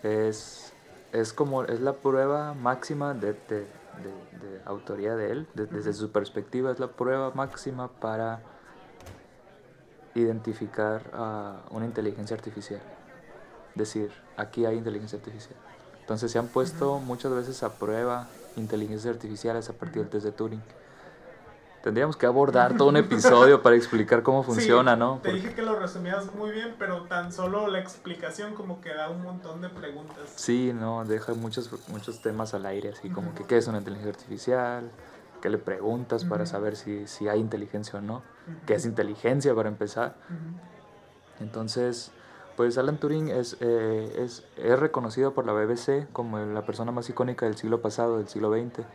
es, 0.03 0.71
es 1.11 1.33
como 1.33 1.63
es 1.63 1.79
la 1.81 1.93
prueba 1.93 2.53
máxima 2.53 3.13
de, 3.13 3.33
de- 3.33 3.67
de- 4.03 4.47
de 4.47 4.61
autoría 4.65 5.15
de 5.15 5.31
él, 5.31 5.47
de- 5.53 5.65
desde 5.65 5.93
su 5.93 6.11
perspectiva 6.11 6.71
es 6.71 6.79
la 6.79 6.87
prueba 6.87 7.31
máxima 7.33 7.87
para 7.89 8.41
identificar 10.15 11.01
a 11.13 11.61
una 11.71 11.85
inteligencia 11.85 12.35
artificial. 12.35 12.81
Decir, 13.75 14.11
aquí 14.37 14.65
hay 14.65 14.77
inteligencia 14.77 15.17
artificial. 15.19 15.55
Entonces 16.01 16.31
se 16.31 16.39
han 16.39 16.47
puesto 16.47 16.99
muchas 16.99 17.31
veces 17.31 17.61
a 17.63 17.73
prueba 17.73 18.27
inteligencias 18.55 19.13
artificiales 19.13 19.69
a 19.69 19.73
partir 19.73 20.01
del 20.01 20.09
test 20.09 20.25
de 20.25 20.31
Turing. 20.31 20.61
Tendríamos 21.81 22.17
que 22.17 22.25
abordar 22.25 22.75
todo 22.75 22.89
un 22.89 22.97
episodio 22.97 23.61
para 23.61 23.75
explicar 23.75 24.21
cómo 24.21 24.43
funciona, 24.43 24.93
Sí, 24.95 24.99
¿no? 24.99 25.19
Te 25.23 25.31
dije 25.31 25.53
que 25.53 25.61
lo 25.61 25.79
resumías 25.79 26.33
muy 26.35 26.51
bien, 26.51 26.75
pero 26.77 27.03
tan 27.03 27.31
solo 27.31 27.67
la 27.67 27.79
explicación 27.79 28.53
como 28.53 28.81
que 28.81 28.93
da 28.93 29.09
un 29.09 29.21
montón 29.23 29.61
de 29.61 29.69
preguntas. 29.69 30.29
Sí, 30.35 30.73
no, 30.73 31.05
deja 31.05 31.33
muchos, 31.35 31.69
muchos 31.87 32.21
temas 32.21 32.53
al 32.53 32.65
aire, 32.65 32.89
así 32.89 33.09
como 33.09 33.33
que 33.33 33.45
qué 33.45 33.57
es 33.57 33.67
una 33.67 33.77
inteligencia 33.77 34.11
artificial, 34.11 34.91
qué 35.41 35.49
le 35.49 35.57
preguntas 35.57 36.25
para 36.25 36.45
saber 36.45 36.75
si, 36.75 37.07
si 37.07 37.29
hay 37.29 37.39
inteligencia 37.39 37.99
o 37.99 38.01
no, 38.01 38.23
qué 38.65 38.73
es 38.73 38.85
inteligencia 38.85 39.55
para 39.55 39.69
empezar. 39.69 40.15
Entonces, 41.39 42.11
pues 42.57 42.77
Alan 42.77 42.97
Turing 42.97 43.29
es, 43.29 43.55
eh, 43.61 44.15
es, 44.17 44.43
es 44.57 44.77
reconocido 44.77 45.33
por 45.33 45.45
la 45.45 45.53
BBC 45.53 46.11
como 46.11 46.39
la 46.39 46.65
persona 46.65 46.91
más 46.91 47.09
icónica 47.09 47.45
del 47.45 47.55
siglo 47.55 47.81
pasado, 47.81 48.17
del 48.17 48.27
siglo 48.27 48.51
XX. 48.51 48.85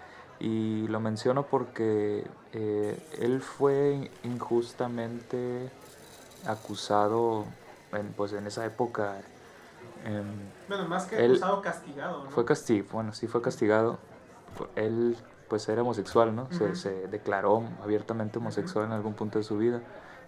Y 0.40 0.86
lo 0.88 1.00
menciono 1.00 1.44
porque 1.44 2.26
eh, 2.52 2.98
él 3.20 3.40
fue 3.40 4.10
injustamente 4.24 5.70
acusado 6.46 7.46
en, 7.92 8.12
pues, 8.12 8.32
en 8.32 8.46
esa 8.46 8.64
época. 8.66 9.20
em, 10.04 10.24
Bueno, 10.68 10.86
más 10.88 11.06
que 11.06 11.16
Él- 11.24 11.32
acusado, 11.32 11.62
castigado, 11.62 12.24
¿no? 12.24 12.30
fue 12.30 12.44
castigado, 12.44 12.88
bueno, 12.92 13.12
sí 13.14 13.26
fue 13.26 13.40
castigado. 13.42 13.98
Él 14.76 15.16
pues 15.48 15.68
era 15.68 15.82
homosexual, 15.82 16.34
¿no? 16.34 16.48
Se, 16.52 17.06
declaró 17.08 17.62
abiertamente 17.82 18.38
homosexual 18.38 18.86
en 18.86 18.92
algún 18.92 19.14
punto 19.14 19.38
de 19.38 19.44
su 19.44 19.58
vida 19.58 19.80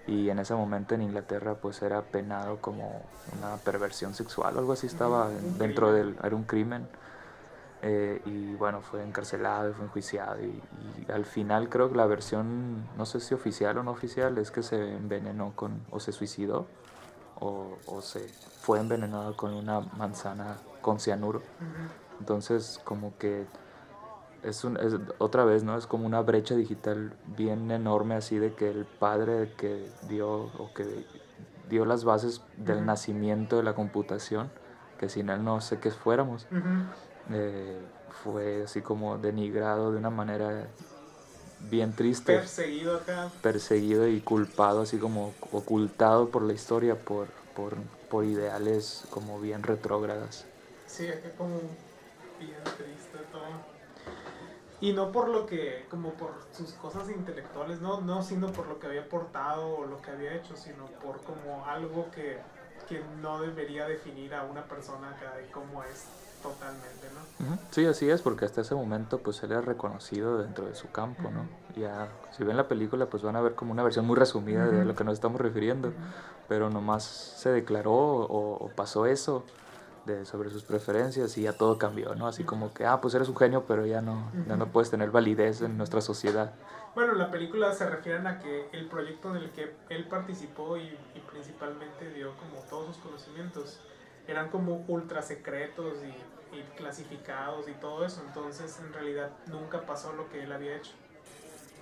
y 0.06 0.28
en 0.30 0.38
ese 0.38 0.54
momento 0.54 0.94
en 0.94 1.02
Inglaterra 1.02 1.54
pues 1.54 1.82
era 1.82 2.02
penado 2.02 2.58
como 2.60 3.02
una 3.36 3.56
perversión 3.56 4.14
sexual 4.14 4.56
algo 4.56 4.72
así 4.72 4.86
estaba 4.86 5.30
dentro 5.58 5.92
del, 5.92 6.16
era 6.22 6.36
un 6.36 6.44
crimen. 6.44 6.86
Eh, 7.82 8.22
y 8.24 8.54
bueno, 8.54 8.80
fue 8.80 9.02
encarcelado, 9.02 9.70
y 9.70 9.74
fue 9.74 9.84
enjuiciado 9.84 10.42
y, 10.42 10.62
y 11.06 11.12
al 11.12 11.24
final 11.26 11.68
creo 11.68 11.90
que 11.90 11.96
la 11.96 12.06
versión, 12.06 12.86
no 12.96 13.04
sé 13.04 13.20
si 13.20 13.34
oficial 13.34 13.76
o 13.78 13.82
no 13.82 13.90
oficial, 13.90 14.38
es 14.38 14.50
que 14.50 14.62
se 14.62 14.94
envenenó 14.96 15.52
con, 15.54 15.82
o 15.90 16.00
se 16.00 16.12
suicidó 16.12 16.66
o, 17.38 17.78
o 17.86 18.00
se 18.00 18.30
fue 18.60 18.80
envenenado 18.80 19.36
con 19.36 19.52
una 19.52 19.80
manzana 19.98 20.56
con 20.80 20.98
cianuro. 20.98 21.42
Entonces, 22.18 22.80
como 22.82 23.12
que 23.18 23.46
es, 24.42 24.64
un, 24.64 24.78
es 24.78 24.94
otra 25.18 25.44
vez, 25.44 25.62
¿no? 25.62 25.76
Es 25.76 25.86
como 25.86 26.06
una 26.06 26.22
brecha 26.22 26.54
digital 26.54 27.12
bien 27.36 27.70
enorme 27.70 28.14
así 28.14 28.38
de 28.38 28.54
que 28.54 28.70
el 28.70 28.86
padre 28.86 29.50
que 29.56 29.90
dio 30.08 30.28
o 30.30 30.72
que 30.72 31.04
dio 31.68 31.84
las 31.84 32.04
bases 32.04 32.40
del 32.56 32.78
Ujú. 32.78 32.86
nacimiento 32.86 33.56
de 33.56 33.64
la 33.64 33.74
computación, 33.74 34.50
que 34.98 35.08
sin 35.08 35.28
él 35.28 35.44
no 35.44 35.60
sé 35.60 35.78
qué 35.78 35.90
fuéramos. 35.90 36.46
Ujú. 36.50 36.62
Eh, 37.32 37.78
fue 38.22 38.62
así 38.64 38.80
como 38.82 39.18
denigrado 39.18 39.92
de 39.92 39.98
una 39.98 40.10
manera 40.10 40.66
bien 41.70 41.94
triste, 41.94 42.34
Perseguido 42.38 42.96
acá. 42.96 43.30
perseguido 43.42 44.06
y 44.08 44.20
culpado, 44.20 44.82
así 44.82 44.98
como 44.98 45.34
ocultado 45.52 46.30
por 46.30 46.42
la 46.42 46.52
historia 46.52 46.94
por, 46.94 47.26
por, 47.54 47.76
por 48.08 48.24
ideales 48.24 49.04
como 49.10 49.40
bien 49.40 49.62
retrógradas. 49.62 50.44
Sí, 50.86 51.08
acá 51.08 51.30
como 51.36 51.56
bien 52.38 52.62
triste 52.76 53.18
todo. 53.32 53.76
Y 54.80 54.92
no 54.92 55.10
por 55.10 55.28
lo 55.28 55.46
que, 55.46 55.86
como 55.90 56.12
por 56.12 56.34
sus 56.52 56.70
cosas 56.74 57.08
intelectuales, 57.10 57.80
no, 57.80 58.00
no 58.02 58.22
sino 58.22 58.52
por 58.52 58.66
lo 58.68 58.78
que 58.78 58.86
había 58.88 59.02
aportado 59.02 59.66
o 59.78 59.86
lo 59.86 60.00
que 60.02 60.10
había 60.10 60.34
hecho, 60.34 60.54
sino 60.54 60.86
por 61.02 61.16
como 61.22 61.64
algo 61.64 62.10
que, 62.10 62.36
que 62.88 63.00
no 63.22 63.40
debería 63.40 63.86
definir 63.88 64.34
a 64.34 64.44
una 64.44 64.62
persona 64.64 65.10
acá 65.10 65.34
de 65.36 65.46
cómo 65.50 65.82
es 65.82 66.04
totalmente, 66.52 67.10
¿no? 67.10 67.20
Ujú, 67.38 67.58
Sí, 67.70 67.86
así 67.86 68.08
es, 68.08 68.22
porque 68.22 68.44
hasta 68.44 68.60
ese 68.62 68.74
momento 68.74 69.22
pues 69.22 69.42
él 69.42 69.52
era 69.52 69.60
reconocido 69.60 70.38
dentro 70.38 70.66
de 70.66 70.74
su 70.74 70.90
campo, 70.90 71.30
¿no? 71.30 71.48
Ya, 71.74 72.08
si 72.30 72.44
ven 72.44 72.56
la 72.56 72.68
película 72.68 73.06
pues 73.10 73.22
van 73.22 73.36
a 73.36 73.40
ver 73.40 73.54
como 73.54 73.72
una 73.72 73.82
versión 73.82 74.06
muy 74.06 74.16
resumida 74.16 74.70
de 74.70 74.84
lo 74.84 74.94
que 74.94 75.04
nos 75.04 75.14
estamos 75.14 75.40
refiriendo, 75.40 75.94
pero 76.48 76.70
nomás 76.70 77.04
se 77.04 77.50
declaró 77.50 77.92
o, 77.94 78.56
o 78.56 78.74
pasó 78.74 79.06
eso 79.06 79.44
de, 80.04 80.24
sobre 80.24 80.50
sus 80.50 80.64
preferencias 80.64 81.36
y 81.36 81.42
ya 81.42 81.52
todo 81.52 81.78
cambió, 81.78 82.14
¿no? 82.14 82.26
Así 82.28 82.44
como 82.44 82.72
que, 82.72 82.86
ah, 82.86 83.00
pues 83.00 83.14
eres 83.14 83.28
un 83.28 83.36
genio, 83.36 83.66
pero 83.66 83.84
ya 83.86 84.00
no, 84.00 84.32
ya 84.46 84.56
no 84.56 84.70
puedes 84.72 84.90
tener 84.90 85.10
validez 85.10 85.62
en 85.62 85.76
nuestra 85.76 86.00
sociedad. 86.00 86.52
Bueno, 86.94 87.12
en 87.12 87.18
la 87.18 87.30
película 87.30 87.72
se 87.74 87.88
refieren 87.88 88.26
a 88.26 88.38
que 88.38 88.70
el 88.72 88.86
proyecto 88.88 89.30
en 89.34 89.42
el 89.42 89.50
que 89.52 89.74
él 89.90 90.06
participó 90.08 90.76
y, 90.76 90.82
y 91.14 91.20
principalmente 91.20 92.10
dio 92.12 92.36
como 92.36 92.60
todos 92.70 92.94
sus 92.94 92.98
conocimientos 93.04 93.80
eran 94.28 94.48
como 94.50 94.84
ultra 94.88 95.22
secretos 95.22 95.94
y, 96.02 96.56
y 96.56 96.62
clasificados 96.76 97.68
y 97.68 97.72
todo 97.74 98.04
eso, 98.04 98.22
entonces 98.26 98.78
en 98.80 98.92
realidad 98.92 99.30
nunca 99.46 99.80
pasó 99.82 100.12
lo 100.12 100.28
que 100.30 100.42
él 100.42 100.52
había 100.52 100.76
hecho. 100.76 100.92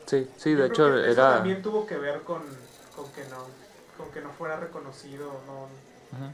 Sí, 0.07 0.29
sí, 0.37 0.53
Yo 0.53 0.59
de 0.59 0.67
hecho 0.67 0.85
que 0.93 1.01
eso 1.11 1.11
era... 1.11 1.35
también 1.35 1.63
tuvo 1.63 1.87
que 1.87 1.97
ver 1.97 2.23
con, 2.23 2.43
con 2.95 3.11
que 3.13 3.25
no 3.31 3.39
con 3.97 4.11
que 4.11 4.21
no 4.21 4.31
fuera 4.31 4.57
reconocido, 4.57 5.31
no, 5.47 5.69
Ujú. 6.13 6.33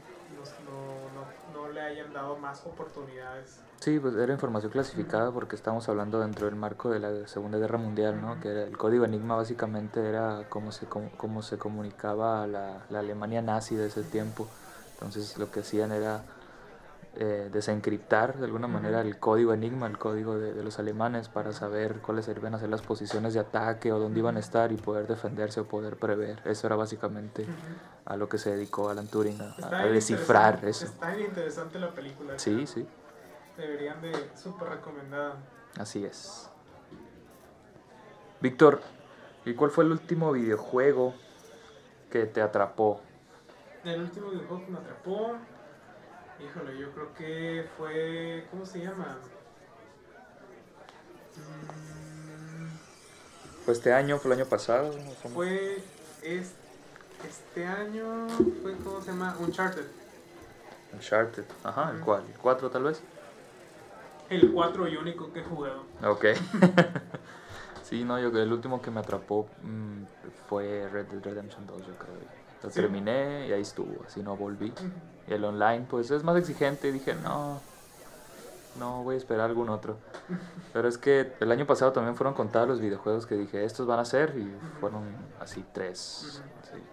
no, 0.65 1.53
no, 1.53 1.61
no 1.67 1.69
le 1.71 1.79
hayan 1.81 2.11
dado 2.11 2.35
más 2.37 2.65
oportunidades. 2.65 3.59
Sí, 3.79 3.99
pues 3.99 4.15
era 4.15 4.31
información 4.33 4.71
clasificada 4.71 5.31
porque 5.31 5.55
estamos 5.55 5.89
hablando 5.89 6.19
dentro 6.19 6.45
del 6.45 6.55
marco 6.55 6.89
de 6.89 6.99
la 6.99 7.27
Segunda 7.27 7.57
Guerra 7.57 7.77
Mundial, 7.79 8.21
¿no? 8.21 8.39
Que 8.39 8.49
era- 8.49 8.63
el 8.63 8.77
código 8.77 9.05
Enigma 9.05 9.35
básicamente 9.35 10.07
era 10.07 10.45
cómo 10.49 10.71
se, 10.71 10.85
com- 10.85 11.09
cómo 11.17 11.41
se 11.41 11.57
comunicaba 11.57 12.45
la, 12.45 12.77
la 12.89 12.99
Alemania 12.99 13.41
nazi 13.41 13.75
de 13.75 13.87
ese 13.87 14.03
tiempo. 14.03 14.47
Entonces 15.01 15.37
lo 15.37 15.51
que 15.51 15.61
hacían 15.61 15.91
era 15.91 16.23
eh, 17.15 17.49
desencriptar 17.51 18.37
de 18.37 18.45
alguna 18.45 18.67
manera 18.67 19.01
el 19.01 19.19
código 19.19 19.53
Enigma, 19.53 19.87
el 19.87 19.97
código 19.97 20.37
de, 20.37 20.53
de 20.53 20.63
los 20.63 20.79
alemanes, 20.79 21.27
para 21.27 21.51
saber 21.51 21.95
cuáles 21.97 22.29
iban 22.29 22.55
a 22.55 22.59
ser 22.59 22.69
las 22.69 22.81
posiciones 22.81 23.33
de 23.33 23.41
ataque 23.41 23.91
o 23.91 23.99
dónde 23.99 24.19
iban 24.19 24.37
a 24.37 24.39
estar 24.39 24.71
y 24.71 24.77
poder 24.77 25.07
defenderse 25.07 25.59
o 25.59 25.65
poder 25.65 25.97
prever. 25.97 26.41
Eso 26.45 26.67
era 26.67 26.77
básicamente 26.77 27.45
a 28.05 28.15
lo 28.15 28.29
que 28.29 28.37
se 28.37 28.51
dedicó 28.51 28.89
Alan 28.89 29.07
Turing, 29.07 29.37
a, 29.41 29.85
descifrar 29.87 30.63
eso. 30.63 30.85
Está 30.85 31.09
bien 31.09 31.27
interesante 31.27 31.79
la 31.79 31.89
película. 31.89 32.39
Sí, 32.39 32.65
sí, 32.65 32.87
Deberían 33.57 34.01
de 34.01 34.13
súper 34.35 34.69
recomendada. 34.69 35.35
así 35.77 36.05
es. 36.05 36.49
Víctor, 38.39 38.81
¿y 39.45 39.53
cuál 39.53 39.69
fue 39.71 39.83
el 39.83 39.91
último 39.91 40.31
videojuego 40.31 41.13
que 42.09 42.25
te 42.25 42.41
atrapó? 42.41 43.01
El 43.83 44.01
último 44.01 44.29
videojuego 44.29 44.65
que 44.65 44.71
me 44.71 44.77
atrapó, 44.77 45.35
híjole, 46.39 46.77
yo 46.77 46.91
creo 46.91 47.13
que 47.15 47.67
fue, 47.77 48.45
¿cómo 48.51 48.65
se 48.65 48.79
llama? 48.79 49.17
Mm, 51.37 52.69
¿Fue 53.65 53.73
este 53.73 53.93
año? 53.93 54.19
¿Fue 54.19 54.31
el 54.33 54.39
año 54.39 54.47
pasado? 54.49 54.91
Fue 55.33 55.83
es- 56.21 56.53
este 57.27 57.65
año, 57.65 58.27
fue, 58.61 58.75
¿cómo 58.83 59.01
se 59.01 59.11
llama? 59.11 59.35
Uncharted. 59.39 59.85
Uncharted. 60.93 61.45
Ajá, 61.63 61.91
¿el 61.91 61.99
cuál? 62.01 62.23
¿El 62.31 62.37
4 62.37 62.69
tal 62.69 62.83
vez? 62.83 63.01
El 64.29 64.51
4 64.51 64.87
y 64.87 64.95
único 64.95 65.31
que 65.33 65.39
he 65.39 65.43
jugado. 65.43 65.83
Ok. 66.03 66.25
sí, 67.83 68.03
no, 68.03 68.19
yo 68.19 68.29
el 68.29 68.53
último 68.53 68.81
que 68.81 68.91
me 68.91 68.99
atrapó 68.99 69.47
mm, 69.63 70.03
fue 70.47 70.87
Red 70.91 71.07
Dead 71.07 71.23
Redemption 71.23 71.65
2, 71.67 71.85
yo 71.87 71.95
creo. 71.95 72.40
Lo 72.63 72.69
Sí. 72.69 72.79
terminé 72.81 73.47
y 73.47 73.53
ahí 73.53 73.61
estuvo, 73.61 74.03
así 74.05 74.21
no 74.21 74.35
volví. 74.37 74.73
Y 75.27 75.33
el 75.33 75.43
online, 75.43 75.85
pues 75.89 76.11
es 76.11 76.23
más 76.23 76.37
exigente 76.37 76.91
dije, 76.91 77.15
no, 77.15 77.59
no, 78.77 79.03
voy 79.03 79.15
a 79.15 79.17
esperar 79.17 79.49
algún 79.49 79.69
otro. 79.69 79.97
Pero 80.73 80.87
es 80.87 80.97
que 80.97 81.33
el 81.39 81.51
año 81.51 81.65
pasado 81.65 81.91
también 81.91 82.15
fueron 82.15 82.33
contados 82.33 82.67
los 82.69 82.79
videojuegos 82.79 83.25
que 83.25 83.35
dije, 83.35 83.65
estos 83.65 83.87
van 83.87 83.99
a 83.99 84.05
ser, 84.05 84.37
y 84.37 84.55
fueron 84.79 85.03
así 85.39 85.65
tres. 85.73 86.41
Ujú. 86.41 86.43
sí. 86.77 86.83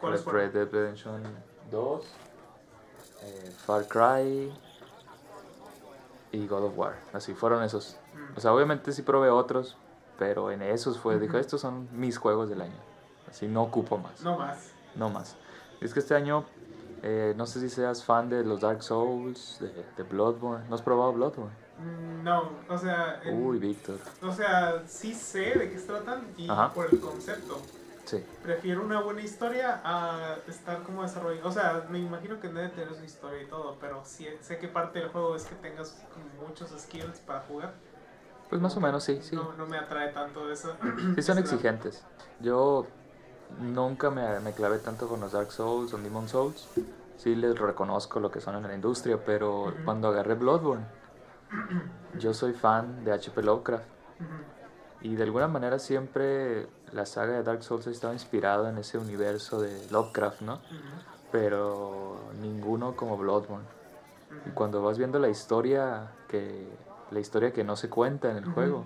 ¿Cuáles 0.00 0.20
Red, 0.20 0.24
fueron? 0.24 0.40
Red 0.42 0.52
Dead 0.52 0.68
Redemption 0.72 1.22
2, 1.70 2.04
eh, 3.22 3.52
Far 3.66 3.86
Cry 3.88 4.52
y 6.32 6.46
God 6.46 6.64
of 6.64 6.78
War. 6.78 6.94
Así 7.12 7.34
fueron 7.34 7.62
esos. 7.62 7.96
O 8.36 8.40
sea, 8.40 8.52
obviamente 8.52 8.92
sí 8.92 9.02
probé 9.02 9.30
otros, 9.30 9.76
pero 10.18 10.50
en 10.50 10.62
esos 10.62 10.98
fue, 10.98 11.14
dije, 11.18 11.32
Ujú. 11.32 11.38
estos 11.38 11.60
son 11.60 11.88
mis 11.92 12.18
juegos 12.18 12.48
del 12.48 12.60
año. 12.62 12.91
Así 13.32 13.48
no 13.48 13.62
ocupo 13.62 13.96
más. 13.96 14.20
No 14.20 14.36
más. 14.38 14.72
No 14.94 15.08
más. 15.08 15.36
Es 15.80 15.94
que 15.94 16.00
este 16.00 16.14
año, 16.14 16.44
eh, 17.02 17.32
no 17.36 17.46
sé 17.46 17.60
si 17.60 17.70
seas 17.70 18.04
fan 18.04 18.28
de 18.28 18.44
los 18.44 18.60
Dark 18.60 18.82
Souls, 18.82 19.56
de, 19.58 19.72
de 19.96 20.02
Bloodborne. 20.02 20.68
¿No 20.68 20.74
has 20.74 20.82
probado 20.82 21.14
Bloodborne? 21.14 21.50
Mm, 21.78 22.22
No, 22.22 22.50
o 22.68 22.76
sea, 22.78 23.20
en- 23.24 23.42
Uy, 23.44 23.58
Víctor. 23.58 23.96
o 24.22 24.30
sea, 24.30 24.82
sí 24.86 25.14
sé 25.14 25.58
de 25.58 25.70
qué 25.70 25.78
se 25.78 25.86
tratan 25.86 26.26
y 26.36 26.48
Ajá. 26.48 26.72
por 26.74 26.92
el 26.92 27.00
concepto. 27.00 27.58
Sí. 28.04 28.22
Prefiero 28.42 28.82
una 28.84 29.00
buena 29.00 29.22
historia 29.22 29.80
a 29.82 30.36
estar 30.46 30.82
como 30.82 31.02
desarrollado. 31.02 31.48
O 31.48 31.52
sea, 31.52 31.86
me 31.88 32.00
imagino 32.00 32.38
que 32.38 32.48
debe 32.48 32.68
tener 32.68 32.94
su 32.94 33.02
historia 33.04 33.42
y 33.42 33.46
todo, 33.46 33.78
pero 33.80 34.02
sí, 34.04 34.28
sé 34.42 34.58
que 34.58 34.68
parte 34.68 34.98
del 34.98 35.08
juego 35.08 35.34
es 35.34 35.44
que 35.46 35.54
tengas 35.54 36.02
muchos 36.46 36.70
skills 36.78 37.18
para 37.20 37.40
jugar. 37.40 37.72
Pues 38.50 38.60
más 38.60 38.76
o 38.76 38.80
menos 38.80 39.02
sí, 39.04 39.18
sí. 39.22 39.34
No, 39.34 39.54
no 39.54 39.66
me 39.66 39.78
atrae 39.78 40.12
tanto 40.12 40.52
eso. 40.52 40.76
Sí 41.14 41.22
son 41.22 41.38
exigentes. 41.38 42.04
Yo 42.40 42.86
nunca 43.60 44.10
me, 44.10 44.40
me 44.40 44.52
clavé 44.52 44.78
tanto 44.78 45.08
con 45.08 45.20
los 45.20 45.32
Dark 45.32 45.52
Souls 45.52 45.92
o 45.92 45.98
Demon 45.98 46.28
Souls. 46.28 46.68
Sí 47.16 47.34
les 47.34 47.58
reconozco 47.58 48.20
lo 48.20 48.30
que 48.30 48.40
son 48.40 48.56
en 48.56 48.62
la 48.62 48.74
industria, 48.74 49.18
pero 49.24 49.74
cuando 49.84 50.08
agarré 50.08 50.34
Bloodborne, 50.34 50.84
yo 52.18 52.34
soy 52.34 52.52
fan 52.52 53.04
de 53.04 53.12
HP 53.12 53.42
Lovecraft. 53.42 53.84
Ujú. 54.20 55.08
Y 55.08 55.16
de 55.16 55.22
alguna 55.24 55.48
manera 55.48 55.78
siempre 55.78 56.68
la 56.92 57.06
saga 57.06 57.34
de 57.34 57.42
Dark 57.42 57.62
Souls 57.62 57.86
ha 57.86 57.90
estado 57.90 58.12
inspirada 58.12 58.70
en 58.70 58.78
ese 58.78 58.98
universo 58.98 59.60
de 59.60 59.88
Lovecraft, 59.90 60.42
¿no? 60.42 60.60
Pero 61.30 62.20
ninguno 62.40 62.94
como 62.94 63.16
Bloodborne. 63.16 63.66
Y 64.46 64.50
cuando 64.50 64.82
vas 64.82 64.98
viendo 64.98 65.18
la 65.18 65.28
historia 65.28 66.12
que 66.28 66.68
la 67.10 67.20
historia 67.20 67.52
que 67.52 67.64
no 67.64 67.76
se 67.76 67.88
cuenta 67.90 68.30
en 68.30 68.38
el 68.38 68.46
juego 68.46 68.84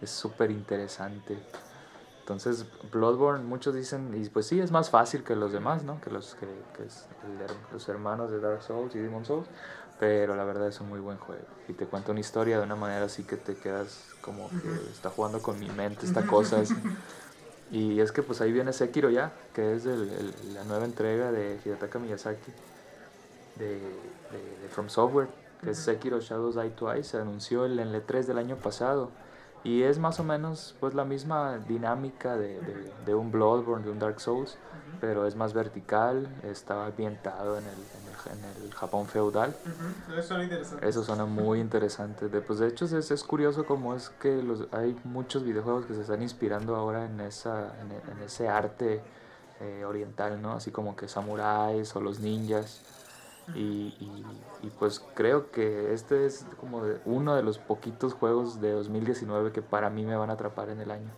es 0.00 0.10
súper 0.10 0.50
interesante. 0.50 1.38
Entonces, 2.28 2.66
Bloodborne, 2.92 3.42
muchos 3.42 3.74
dicen, 3.74 4.12
y 4.14 4.28
pues 4.28 4.44
sí, 4.46 4.60
es 4.60 4.70
más 4.70 4.90
fácil 4.90 5.24
que 5.24 5.34
los 5.34 5.50
demás, 5.50 5.82
¿no? 5.82 5.98
Que 6.02 6.10
los, 6.10 6.34
que, 6.34 6.46
que 6.76 6.84
es 6.84 7.06
el 7.24 7.72
los 7.72 7.88
hermanos 7.88 8.30
de 8.30 8.38
Dark 8.38 8.62
Souls 8.62 8.94
y 8.94 8.98
Demon 8.98 9.24
Souls. 9.24 9.48
Pero 9.98 10.36
la 10.36 10.44
verdad 10.44 10.68
es 10.68 10.78
un 10.82 10.90
muy 10.90 11.00
buen 11.00 11.16
juego. 11.16 11.40
Y 11.68 11.72
te 11.72 11.86
cuenta 11.86 12.10
una 12.12 12.20
historia 12.20 12.58
de 12.58 12.64
una 12.64 12.76
manera 12.76 13.06
así 13.06 13.22
que 13.24 13.38
te 13.38 13.54
quedas 13.56 14.04
como 14.20 14.50
que 14.50 14.68
está 14.92 15.08
jugando 15.08 15.40
con 15.40 15.58
mi 15.58 15.70
mente 15.70 16.04
esta 16.04 16.26
cosa. 16.26 16.62
Y 17.70 18.00
es 18.00 18.12
que 18.12 18.22
pues 18.22 18.40
ahí 18.40 18.50
viene 18.52 18.72
Sekiro 18.72 19.10
ya, 19.10 19.30
que 19.54 19.74
es 19.74 19.84
el- 19.84 20.08
el- 20.10 20.54
la 20.54 20.64
nueva 20.64 20.84
entrega 20.86 21.30
de 21.32 21.60
Hidetaka 21.64 21.98
Miyazaki 21.98 22.50
de, 23.56 23.66
de- 23.68 24.58
de 24.62 24.68
From 24.70 24.88
Software, 24.88 25.28
que 25.62 25.70
es. 25.72 25.78
Sekiro 25.78 26.18
Shadows 26.20 26.56
Die 26.56 26.70
Twice, 26.70 27.04
se 27.10 27.16
anunció 27.18 27.66
en 27.66 27.78
el 27.78 27.94
E3 27.94 28.24
del 28.26 28.38
año 28.38 28.56
pasado. 28.56 29.10
Y 29.62 29.82
es 29.82 29.98
más 29.98 30.20
o 30.20 30.24
menos 30.24 30.76
pues 30.80 30.94
la 30.94 31.04
misma 31.04 31.58
dinámica 31.58 32.36
de, 32.36 32.62
de- 32.62 32.92
de 33.04 33.14
un 33.14 33.30
Bloodborne, 33.30 33.84
de 33.84 33.90
un 33.90 33.98
Dark 33.98 34.20
Souls, 34.20 34.58
pero 35.00 35.26
es 35.26 35.36
más 35.36 35.52
vertical, 35.54 36.36
está 36.42 36.86
ambientado 36.86 37.58
en 37.58 37.66
el, 37.66 37.88
en 37.92 38.08
el- 38.08 38.32
en 38.32 38.44
el 38.44 38.74
Japón 38.74 39.08
feudal. 39.08 39.60
Ujú. 39.64 40.12
Eso 40.18 40.28
suena 40.28 40.44
interesante. 40.44 40.88
Eso 40.88 41.02
suena 41.04 41.24
muy 41.26 41.60
interesante. 41.60 42.28
De, 42.28 42.40
pues 42.40 42.58
de 42.58 42.68
hecho 42.68 42.84
es, 42.86 42.92
es 43.10 43.24
curioso 43.24 43.66
como 43.66 43.94
es 43.94 44.10
que 44.10 44.42
los, 44.42 44.68
hay 44.72 44.98
muchos 45.04 45.44
videojuegos 45.44 45.86
que 45.86 45.94
se 45.94 46.00
están 46.02 46.22
inspirando 46.22 46.74
ahora 46.76 47.04
en, 47.06 47.20
esa, 47.20 47.80
en, 47.80 47.92
en 47.92 48.22
ese 48.22 48.48
arte 48.48 49.04
eh, 49.60 49.84
oriental, 49.84 50.40
¿no? 50.40 50.52
Así 50.52 50.70
como 50.72 50.96
que 50.96 51.08
samuráis 51.08 51.94
o 51.96 52.00
los 52.00 52.20
ninjas. 52.20 52.84
Y, 53.54 53.94
y- 54.00 54.40
y, 54.62 54.70
pues 54.70 55.02
creo 55.14 55.50
que 55.50 55.94
este 55.94 56.26
es 56.26 56.44
como 56.60 56.84
de- 56.84 57.00
uno 57.04 57.34
de 57.34 57.42
los 57.42 57.58
poquitos 57.58 58.12
juegos 58.12 58.60
de 58.60 58.72
2019 58.72 59.52
que 59.52 59.62
para 59.62 59.88
mí 59.90 60.04
me 60.04 60.16
van 60.16 60.30
a 60.30 60.34
atrapar 60.34 60.68
en 60.70 60.80
el 60.80 60.90
año. 60.90 61.10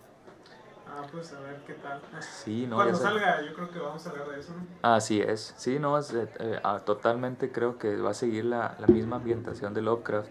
Ah, 0.89 1.03
pues 1.11 1.33
a 1.33 1.41
ver 1.41 1.61
qué 1.67 1.75
tal. 1.75 2.01
Sí, 2.21 2.67
no, 2.69 2.77
Cuando 2.77 2.99
salga, 2.99 3.41
yo 3.43 3.53
creo 3.55 3.71
que 3.71 3.79
vamos 3.79 4.07
a 4.07 4.11
hablar 4.11 4.29
de 4.29 4.41
eso, 4.41 4.53
¿no? 4.53 4.65
Así 4.95 5.21
es, 5.21 5.55
sí, 5.57 5.79
no, 5.79 5.99
es, 5.99 6.13
eh, 6.13 6.29
eh, 6.39 6.61
ah, 6.63 6.81
totalmente 6.85 7.51
creo 7.51 7.79
que 7.79 7.97
va 7.97 8.11
a 8.11 8.15
seguir 8.15 8.45
la, 8.45 8.75
la 8.79 8.87
misma 8.87 9.17
ambientación 9.17 9.73
de 9.75 9.83
Lovecraft, 9.83 10.29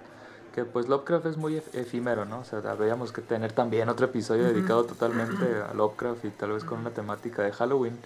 que 0.56 0.66
pues 0.66 0.88
Lovecraft 0.90 1.26
es 1.28 1.38
muy 1.38 1.58
ef- 1.58 1.74
efímero, 1.76 2.26
¿no? 2.26 2.40
O 2.40 2.44
sea, 2.44 2.60
habríamos 2.70 3.12
que 3.12 3.22
tener 3.22 3.52
también 3.54 3.90
otro 3.90 4.06
episodio 4.08 4.46
dedicado 4.46 4.86
totalmente 4.86 5.46
a 5.62 5.74
Lovecraft 5.74 6.26
y 6.26 6.30
tal 6.32 6.52
vez 6.52 6.64
con 6.64 6.80
una 6.80 6.90
temática 6.92 7.44
de 7.44 7.52
Halloween, 7.52 7.98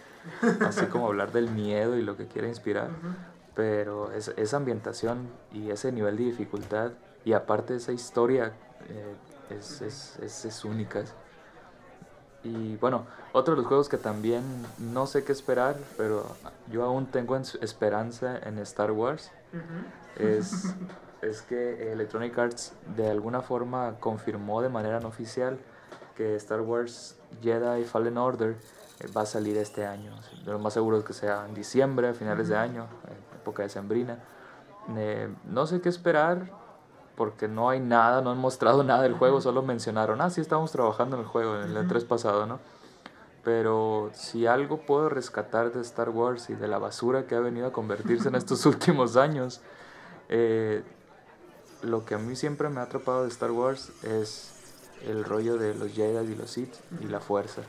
así 0.66 0.86
como 0.88 1.08
hablar 1.08 1.32
del 1.32 1.50
miedo 1.50 1.98
y 1.98 2.02
lo 2.02 2.18
que 2.18 2.28
quiere 2.28 2.48
inspirar. 2.50 2.89
Pero 3.56 4.12
es- 4.12 4.34
esa 4.38 4.58
ambientación 4.58 5.28
y 5.51 5.70
ese 5.72 5.91
nivel 5.91 6.18
de 6.18 6.24
dificultad 6.26 6.91
y 7.26 7.34
aparte 7.34 7.76
esa 7.76 7.91
historia 7.91 8.54
eh, 8.89 9.16
es, 9.49 9.82
es, 9.82 10.18
es, 10.22 10.45
es 10.45 10.66
única. 10.66 11.04
Y 12.43 12.76
bueno, 12.78 13.06
otro 13.32 13.54
de 13.56 13.62
los 13.62 13.68
juegos 13.68 13.88
que 13.88 13.97
también 13.97 14.43
no 14.78 15.08
sé 15.08 15.24
qué 15.24 15.32
esperar, 15.32 15.78
pero 15.97 16.26
yo 16.70 16.84
aún 16.84 17.06
tengo 17.06 17.36
en- 17.38 17.43
esperanza 17.62 18.38
en 18.43 18.60
Star 18.60 18.91
Wars, 18.91 19.32
Ujú. 19.54 20.24
es, 20.28 20.76
es 21.22 21.41
que 21.41 21.91
Electronic 21.93 22.38
Arts 22.38 22.74
de 22.97 23.10
alguna 23.10 23.41
forma 23.41 23.95
confirmó 23.99 24.62
de 24.62 24.70
manera 24.70 24.99
no 24.99 25.08
oficial 25.08 25.58
que 26.16 26.36
Star 26.36 26.60
Wars 26.62 27.16
Jedi 27.41 27.86
Fallen 27.86 28.18
Order 28.18 28.56
eh, 28.99 29.08
va 29.16 29.22
a 29.22 29.26
salir 29.26 29.56
este 29.58 29.86
año. 29.86 30.12
Lo 30.45 30.60
más 30.60 30.74
seguro 30.74 30.97
es 30.97 31.06
que 31.06 31.14
sea 31.14 31.45
en 31.47 31.54
diciembre, 31.54 32.10
a 32.10 32.14
finales 32.14 32.49
de 32.49 32.58
año, 32.58 32.88
en 33.08 33.33
época 33.44 33.64
decembrina. 33.64 34.20
Eh, 34.98 35.30
no 35.46 35.68
sé 35.68 35.82
qué 35.82 35.89
esperar 35.89 36.50
porque 37.16 37.48
no 37.48 37.70
hay 37.70 37.80
nada, 37.80 38.22
no 38.22 38.32
han 38.32 38.38
mostrado 38.38 38.84
nada 38.91 39.04
del 39.04 39.14
juego, 39.14 39.41
solo 39.41 39.62
mencionaron, 39.62 40.22
ah, 40.22 40.30
sí 40.30 40.41
estamos 40.41 40.72
trabajando 40.72 41.18
en 41.18 41.24
el 41.24 41.28
juego, 41.28 41.58
en 41.58 41.70
el 41.70 41.86
Ujú. 41.86 41.94
E3 41.96 42.08
pasado, 42.08 42.46
¿no? 42.46 42.60
Pero 43.44 44.10
si 44.14 44.48
algo 44.48 44.86
puedo 44.86 45.10
rescatar 45.10 45.74
de 45.74 45.82
Star 45.82 46.10
Wars 46.10 46.50
y 46.50 46.56
de 46.56 46.68
la 46.70 46.78
basura 46.78 47.28
que 47.28 47.36
ha 47.36 47.41
venido 47.41 47.68
a 47.68 47.74
convertirse 47.74 48.30
en 48.30 48.36
estos 48.44 48.66
últimos 48.66 49.18
años, 49.18 49.62
eh, 50.30 50.82
lo 51.82 52.06
que 52.06 52.16
a 52.16 52.18
mí 52.18 52.36
siempre 52.38 52.70
me 52.70 52.80
ha 52.80 52.84
atrapado 52.84 53.24
de 53.24 53.30
Star 53.30 53.52
Wars 53.52 53.91
es 54.04 54.50
el 55.06 55.26
rollo 55.26 55.58
de 55.58 55.76
los 55.76 55.91
Jedi 55.91 56.32
y 56.32 56.36
los 56.36 56.50
Sith 56.50 56.74
y 57.02 57.08
la 57.08 57.20
fuerza. 57.20 57.62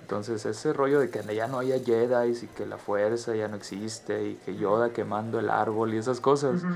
Entonces 0.00 0.44
ese 0.44 0.72
rollo 0.72 0.98
de 1.00 1.08
que 1.10 1.22
ya 1.34 1.46
no 1.46 1.58
haya 1.60 1.78
Jedi 1.78 2.32
y 2.42 2.46
que 2.48 2.66
la 2.66 2.78
fuerza 2.78 3.34
ya 3.36 3.46
no 3.48 3.56
existe 3.56 4.24
y 4.28 4.34
que 4.36 4.56
Yoda 4.56 4.92
quemando 4.92 5.38
el 5.38 5.50
árbol 5.50 5.94
y 5.94 5.98
esas 5.98 6.20
cosas, 6.20 6.62
Ujú. 6.64 6.72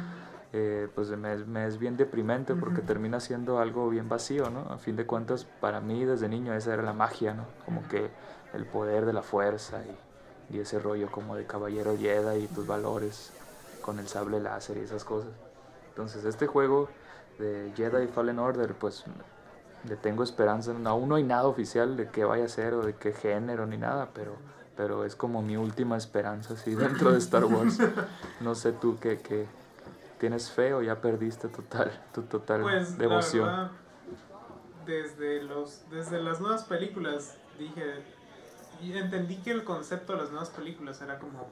eh, 0.53 0.89
pues 0.95 1.09
me, 1.11 1.35
es- 1.35 1.47
me 1.47 1.67
es 1.67 1.79
bien 1.79 1.97
deprimente 1.97 2.55
porque 2.55 2.81
termina 2.81 3.19
siendo 3.19 3.59
algo 3.59 3.89
bien 3.89 4.09
vacío, 4.09 4.51
¿no? 4.51 4.61
A 4.73 4.79
fin 4.79 4.95
de 4.97 5.05
cuentas, 5.07 5.47
para 5.61 5.81
mí 5.81 6.05
desde 6.05 6.29
niño 6.29 6.55
esa 6.55 6.75
era 6.75 6.83
la 6.85 6.93
magia, 6.93 7.35
¿no? 7.35 7.45
Como 7.65 7.87
que 7.89 8.09
el 8.53 8.65
poder 8.67 9.05
de 9.05 9.13
la 9.13 9.23
fuerza 9.23 9.83
y, 10.51 10.57
y 10.57 10.61
ese 10.61 10.79
rollo 10.79 11.11
como 11.11 11.35
de 11.35 11.45
caballero 11.45 11.97
Jedi 11.99 12.45
y 12.45 12.47
tus 12.47 12.67
valores 12.69 13.33
con 13.83 13.99
el 13.99 14.07
sable 14.07 14.39
láser 14.39 14.77
y 14.77 14.81
esas 14.83 15.05
cosas. 15.05 15.33
Entonces 15.89 16.25
este 16.25 16.47
juego 16.47 16.89
de 17.41 17.73
Jedi 17.75 18.07
Fallen 18.07 18.39
Order, 18.39 18.75
pues 18.75 19.05
le 19.89 19.97
tengo 19.97 20.23
esperanza. 20.23 20.73
Aún 20.85 21.09
no 21.09 21.15
hay 21.17 21.25
nada 21.25 21.47
oficial 21.47 21.97
de 21.97 22.09
qué 22.09 22.25
vaya 22.25 22.45
a 22.45 22.49
ser 22.49 22.75
o 22.75 22.83
de 22.83 22.95
qué 22.95 23.13
género 23.13 23.67
ni 23.67 23.77
nada, 23.77 24.09
pero, 24.15 24.37
pero 24.77 25.05
es 25.05 25.17
como 25.17 25.43
mi 25.43 25.57
última 25.57 25.97
esperanza 25.97 26.55
así 26.55 26.75
dentro 26.75 27.13
de 27.13 27.19
Star 27.19 27.45
Wars. 27.45 27.79
No 28.41 28.55
sé 28.55 28.73
tú 28.73 28.99
qué, 29.01 29.21
qué 29.21 29.47
tienes 30.19 30.51
fe 30.51 30.75
o 30.75 30.83
ya 30.83 31.01
perdiste 31.01 31.49
total, 31.49 31.91
tu 32.13 32.23
total 32.23 32.63
Pues 32.63 32.97
devoción. 32.99 33.47
la 33.47 33.53
verdad, 33.57 33.71
desde 34.87 35.43
los 35.43 35.83
desde 35.91 36.23
las 36.23 36.41
nuevas 36.41 36.65
películas 36.65 37.37
dije 37.59 38.03
y 38.83 38.93
entendí 38.93 39.37
que 39.39 39.51
el 39.51 39.65
concepto 39.65 40.13
de 40.13 40.19
las 40.21 40.31
nuevas 40.31 40.51
películas 40.51 41.01
era 41.01 41.19
como 41.19 41.49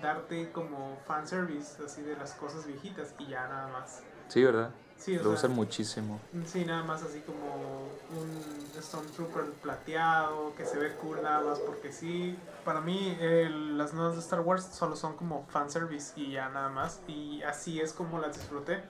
darte 0.00 0.50
como 0.52 0.96
fanservice 1.06 1.82
así 1.84 2.00
de 2.02 2.16
las 2.16 2.32
cosas 2.34 2.66
viejitas 2.66 3.14
y 3.18 3.26
ya 3.26 3.46
nada 3.48 3.68
más. 3.68 4.02
Sí, 4.28 4.44
¿verdad? 4.44 4.70
Sí, 5.00 5.16
Lo 5.16 5.22
sea, 5.22 5.32
usan 5.32 5.52
muchísimo. 5.52 6.20
Sí, 6.44 6.64
nada 6.64 6.82
más 6.84 7.02
así 7.02 7.20
como 7.20 7.88
un 8.10 8.82
Stormtrooper 8.82 9.50
plateado, 9.62 10.54
que 10.54 10.66
se 10.66 10.78
ve 10.78 10.92
cool 10.96 11.22
nada 11.22 11.40
más 11.40 11.58
porque 11.58 11.90
sí. 11.90 12.38
Para 12.64 12.82
mí 12.82 13.16
eh, 13.18 13.48
las 13.50 13.94
nuevas 13.94 14.14
de 14.16 14.20
Star 14.20 14.40
Wars 14.40 14.68
solo 14.72 14.96
son 14.96 15.16
como 15.16 15.46
fanservice 15.48 16.12
y 16.16 16.32
ya 16.32 16.50
nada 16.50 16.68
más. 16.68 17.00
Y 17.08 17.42
así 17.42 17.80
es 17.80 17.94
como 17.94 18.18
las 18.18 18.36
disfruté. 18.36 18.82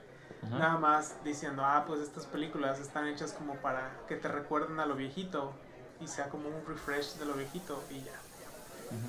Nada 0.51 0.79
más 0.79 1.17
diciendo, 1.23 1.63
ah, 1.65 1.85
pues 1.87 2.01
estas 2.01 2.25
películas 2.25 2.81
están 2.81 3.07
hechas 3.07 3.33
como 3.33 3.57
para 3.57 3.91
que 4.09 4.17
te 4.17 4.27
recuerden 4.27 4.81
a 4.81 4.87
lo 4.87 4.97
viejito 4.97 5.53
y 6.01 6.09
sea 6.09 6.31
como 6.31 6.49
un 6.49 6.65
refresh 6.67 7.17
de 7.19 7.27
lo 7.27 7.35
viejito 7.35 7.81
y 7.91 8.01
ya. 8.01 8.19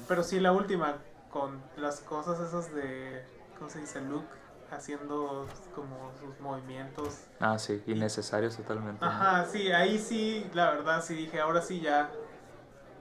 Pero 0.09 0.23
sí, 0.23 0.41
la 0.41 0.51
última, 0.51 0.97
con 1.31 1.61
las 1.77 2.01
cosas 2.01 2.39
esas 2.41 2.73
de, 2.75 3.23
¿cómo 3.57 3.69
se 3.69 3.79
dice? 3.79 4.01
Luke 4.01 4.27
haciendo 4.71 5.47
como 5.75 6.11
sus 6.19 6.39
movimientos 6.39 7.19
Ah, 7.39 7.57
sí, 7.59 7.81
innecesarios 7.87 8.55
totalmente. 8.57 9.03
Ajá, 9.05 9.45
sí, 9.45 9.71
ahí 9.71 9.99
sí, 9.99 10.49
la 10.53 10.71
verdad, 10.71 11.03
sí 11.03 11.15
dije, 11.15 11.39
ahora 11.39 11.61
sí 11.61 11.81
ya, 11.81 12.09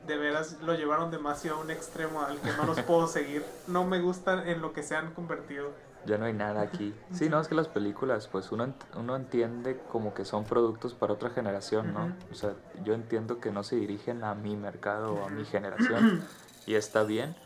de 0.06 0.16
veras 0.16 0.58
lo 0.62 0.74
llevaron 0.74 1.10
demasiado 1.10 1.58
a 1.58 1.60
un 1.60 1.70
extremo 1.70 2.22
al 2.22 2.38
que 2.40 2.52
no 2.52 2.64
los 2.64 2.80
puedo 2.86 3.06
seguir. 3.06 3.44
No 3.66 3.84
me 3.84 4.00
gustan 4.00 4.48
en 4.48 4.60
lo 4.62 4.72
que 4.72 4.82
se 4.82 4.96
han 4.96 5.12
convertido. 5.14 5.70
Ya 6.06 6.16
no 6.16 6.24
hay 6.24 6.32
nada 6.32 6.62
aquí. 6.62 6.94
Sí, 7.12 7.28
no, 7.28 7.40
es 7.40 7.48
que 7.48 7.54
las 7.54 7.68
películas, 7.68 8.26
pues 8.28 8.50
uno, 8.52 8.72
uno 8.96 9.16
entiende 9.16 9.78
como 9.90 10.14
que 10.14 10.24
son 10.24 10.44
productos 10.44 10.94
para 10.94 11.12
otra 11.12 11.30
generación, 11.30 11.92
¿no? 11.92 12.12
O 12.30 12.34
sea, 12.34 12.54
yo 12.82 12.94
entiendo 12.94 13.40
que 13.40 13.50
no 13.50 13.62
se 13.62 13.76
dirigen 13.76 14.24
a 14.24 14.34
mi 14.34 14.56
mercado 14.56 15.14
o 15.14 15.26
a 15.26 15.28
mi 15.28 15.44
generación 15.44 16.24
y 16.66 16.74
está 16.76 17.02
bien, 17.02 17.36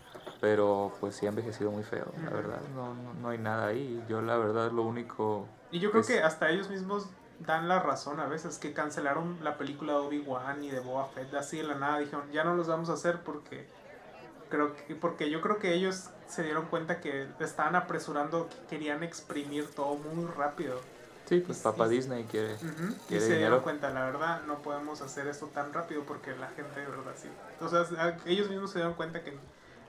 pero 0.45 0.93
pues 1.01 1.17
sí 1.17 1.25
ha 1.25 1.31
envejecido 1.31 1.71
muy 1.71 1.85
feo, 1.85 2.05
la 2.23 2.29
verdad. 2.29 2.61
No, 2.75 2.93
no, 2.93 3.15
no 3.15 3.29
hay 3.31 3.39
nada 3.39 3.69
ahí. 3.69 4.05
Yo 4.11 4.21
la 4.21 4.37
verdad 4.37 4.71
lo 4.73 4.83
único... 4.83 5.49
Y 5.71 5.79
yo 5.81 5.91
creo 5.91 6.03
Es- 6.03 6.07
que 6.07 6.23
hasta 6.23 6.51
ellos 6.51 6.69
mismos 6.69 7.09
dan 7.41 7.67
la 7.67 7.79
razón 7.81 8.21
a 8.21 8.27
veces, 8.27 8.59
que 8.59 8.75
cancelaron 8.75 9.39
la 9.43 9.57
película 9.57 9.95
de 9.95 9.99
Obi-Wan 10.01 10.63
y 10.63 10.69
de 10.71 10.81
Boba 10.81 11.07
Fett 11.07 11.33
así 11.33 11.57
de 11.57 11.63
la 11.63 11.77
nada. 11.77 11.99
Dijeron, 11.99 12.31
ya 12.31 12.45
no 12.45 12.55
los 12.57 12.69
vamos 12.69 12.91
a 12.91 12.93
hacer 12.93 13.21
porque 13.25 13.67
creo 14.51 14.77
que 14.87 14.95
porque 14.95 15.31
yo 15.31 15.41
creo 15.41 15.59
que 15.59 15.73
ellos 15.73 16.11
se 16.29 16.43
dieron 16.43 16.67
cuenta 16.67 17.01
que 17.01 17.27
estaban 17.41 17.75
apresurando, 17.75 18.49
que 18.51 18.77
querían 18.77 19.03
exprimir 19.03 19.67
todo 19.75 19.95
muy 19.97 20.27
rápido. 20.27 20.79
Sí, 21.25 21.41
pues 21.41 21.61
papá 21.61 21.87
y- 21.87 21.91
Disney 21.91 22.25
quiere... 22.25 22.53
Y 22.53 22.57
¿Quiere 22.57 23.21
se 23.21 23.33
dinero? 23.33 23.37
dieron 23.39 23.61
cuenta, 23.63 23.89
la 23.89 24.05
verdad, 24.05 24.43
no 24.47 24.59
podemos 24.59 25.01
hacer 25.01 25.27
esto 25.27 25.47
tan 25.47 25.73
rápido 25.73 26.03
porque 26.03 26.37
la 26.37 26.49
gente 26.49 26.81
de 26.81 26.87
verdad 26.87 27.15
sí. 27.17 27.29
O 27.63 27.69
sea, 27.71 27.81
a- 27.99 28.17
ellos 28.27 28.51
mismos 28.51 28.71
se 28.73 28.79
dieron 28.81 28.93
cuenta 28.93 29.23
que 29.25 29.35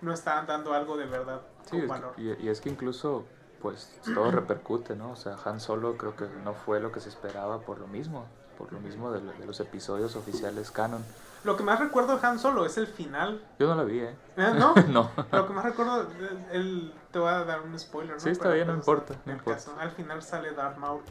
no 0.02 0.14
estaban 0.14 0.46
dando 0.48 0.74
algo 0.74 0.98
de 0.98 1.06
verdad 1.06 1.42
Sí, 1.64 1.72
con 1.72 1.80
es 1.80 1.86
que- 1.86 1.88
valor. 1.92 2.14
y, 2.18 2.46
y 2.46 2.50
es 2.50 2.62
que 2.62 2.70
incluso 2.70 3.26
pues 3.62 4.00
todo 4.14 4.30
repercute, 4.32 4.96
¿no? 4.96 5.12
O 5.12 5.16
sea, 5.16 5.38
Han 5.46 5.60
Solo 5.60 5.98
creo 5.98 6.16
que 6.16 6.28
no 6.44 6.54
fue 6.54 6.80
lo 6.80 6.92
que 6.92 7.00
se 7.00 7.10
esperaba 7.10 7.62
por 7.62 7.80
lo 7.80 7.88
mismo, 7.88 8.26
por 8.58 8.72
lo 8.72 8.80
mismo 8.80 9.12
de, 9.12 9.22
lo- 9.22 9.32
de 9.34 9.46
los 9.46 9.60
episodios 9.60 10.16
oficiales 10.16 10.70
canon. 10.72 11.04
Lo 11.44 11.58
que 11.58 11.64
más 11.64 11.80
recuerdo 11.80 12.18
de 12.18 12.26
Han 12.28 12.38
Solo 12.40 12.66
es 12.66 12.78
el 12.78 12.86
final. 12.88 13.42
Yo 13.60 13.68
no 13.68 13.76
la 13.76 13.84
vi, 13.84 14.00
¿eh? 14.00 14.16
¿Eh? 14.38 14.54
¿No? 14.60 14.74
no. 14.90 15.10
Lo 15.32 15.48
que 15.48 15.54
más 15.54 15.66
recuerdo, 15.66 16.02
el, 16.02 16.46
el- 16.52 16.94
te 17.12 17.18
voy 17.20 17.30
a 17.30 17.44
dar 17.44 17.62
un 17.62 17.78
spoiler, 17.80 18.16
¿no? 18.16 18.20
Sí, 18.20 18.30
está 18.30 18.44
Pero, 18.44 18.56
bien, 18.56 18.68
no 18.68 18.74
pues, 18.74 18.88
importa, 18.88 19.16
no 19.26 19.32
importa. 19.32 19.60
caso, 19.60 19.76
al 19.80 19.92
final 19.92 20.22
sale 20.22 20.52
Darth 20.54 20.78
Maul. 20.78 21.02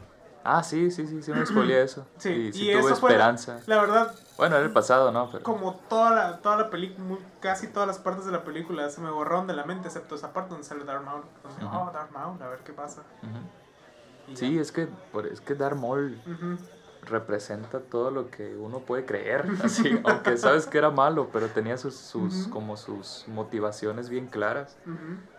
Ah, 0.45 0.61
sí, 0.63 0.91
sí, 0.91 1.07
sí, 1.07 1.21
sí 1.21 1.31
me 1.33 1.43
spoileé 1.45 1.81
eso. 1.81 2.05
Sí, 2.19 2.29
y 2.29 2.53
sí 2.53 2.63
y 2.69 2.71
tuve 2.71 2.91
eso 2.91 2.95
fue- 2.97 3.09
esperanza. 3.11 3.59
La 3.65 3.81
verdad, 3.81 4.15
Bueno, 4.37 4.55
era 4.57 4.65
el 4.65 4.71
pasado, 4.71 5.11
¿no? 5.11 5.29
Pero... 5.31 5.43
como 5.43 5.73
toda 5.89 6.11
la, 6.11 6.41
toda 6.41 6.57
la 6.57 6.69
película, 6.69 7.17
casi 7.39 7.67
todas 7.67 7.87
las 7.87 7.97
partes 7.99 8.25
de 8.25 8.31
la 8.31 8.43
película 8.43 8.89
se 8.89 9.01
me 9.01 9.09
borraron 9.09 9.47
de 9.47 9.53
la 9.55 9.65
mente, 9.65 9.87
excepto 9.87 10.15
esa 10.15 10.33
parte 10.33 10.51
donde 10.51 10.65
sale 10.67 10.83
Darth 10.85 11.03
Maul. 11.03 11.21
Ujú. 11.21 11.67
oh, 11.75 11.91
Darth 11.91 12.11
Maul, 12.11 12.41
a 12.41 12.47
ver 12.47 12.59
qué 12.59 12.73
pasa. 12.73 13.01
Sí, 14.35 14.55
ya. 14.55 14.61
es 14.61 14.71
que, 14.71 14.87
por- 15.11 15.27
es 15.27 15.41
que 15.41 15.55
Darth 15.55 15.77
Maul 15.77 16.21
representa 17.01 17.79
todo 17.81 18.11
lo 18.11 18.29
que 18.31 18.55
uno 18.57 18.81
puede 18.85 19.05
creer, 19.05 19.45
así, 19.63 19.99
aunque 20.03 20.37
sabes 20.37 20.65
que 20.67 20.77
era 20.77 20.89
malo, 20.91 21.29
pero 21.31 21.47
tenía 21.49 21.77
sus, 21.77 21.95
sus, 21.95 22.47
como 22.47 22.77
sus 22.77 23.25
motivaciones 23.27 24.09
bien 24.09 24.27
claras 24.27 24.77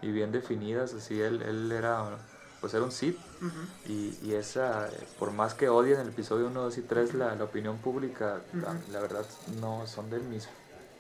y 0.01 0.11
bien 0.13 0.33
definidas, 0.33 0.95
así, 0.95 1.21
él, 1.21 1.43
él 1.43 1.73
era, 1.73 2.19
pues 2.67 2.75
era 2.75 2.85
un 2.85 2.91
Sith, 2.91 3.17
y, 3.89 4.19
y 4.27 4.35
esa, 4.35 4.89
por 5.21 5.31
más 5.31 5.55
que 5.55 5.69
odien 5.69 6.01
el 6.01 6.09
episodio 6.09 6.49
1, 6.49 6.63
2 6.63 6.79
y 6.79 6.83
3, 6.83 7.15
la, 7.15 7.33
la 7.37 7.45
opinión 7.45 7.77
pública, 7.79 8.41
la, 8.93 9.01
verdad, 9.01 9.25
no 9.61 9.87
son 9.87 10.11
de 10.11 10.19
mis 10.19 10.49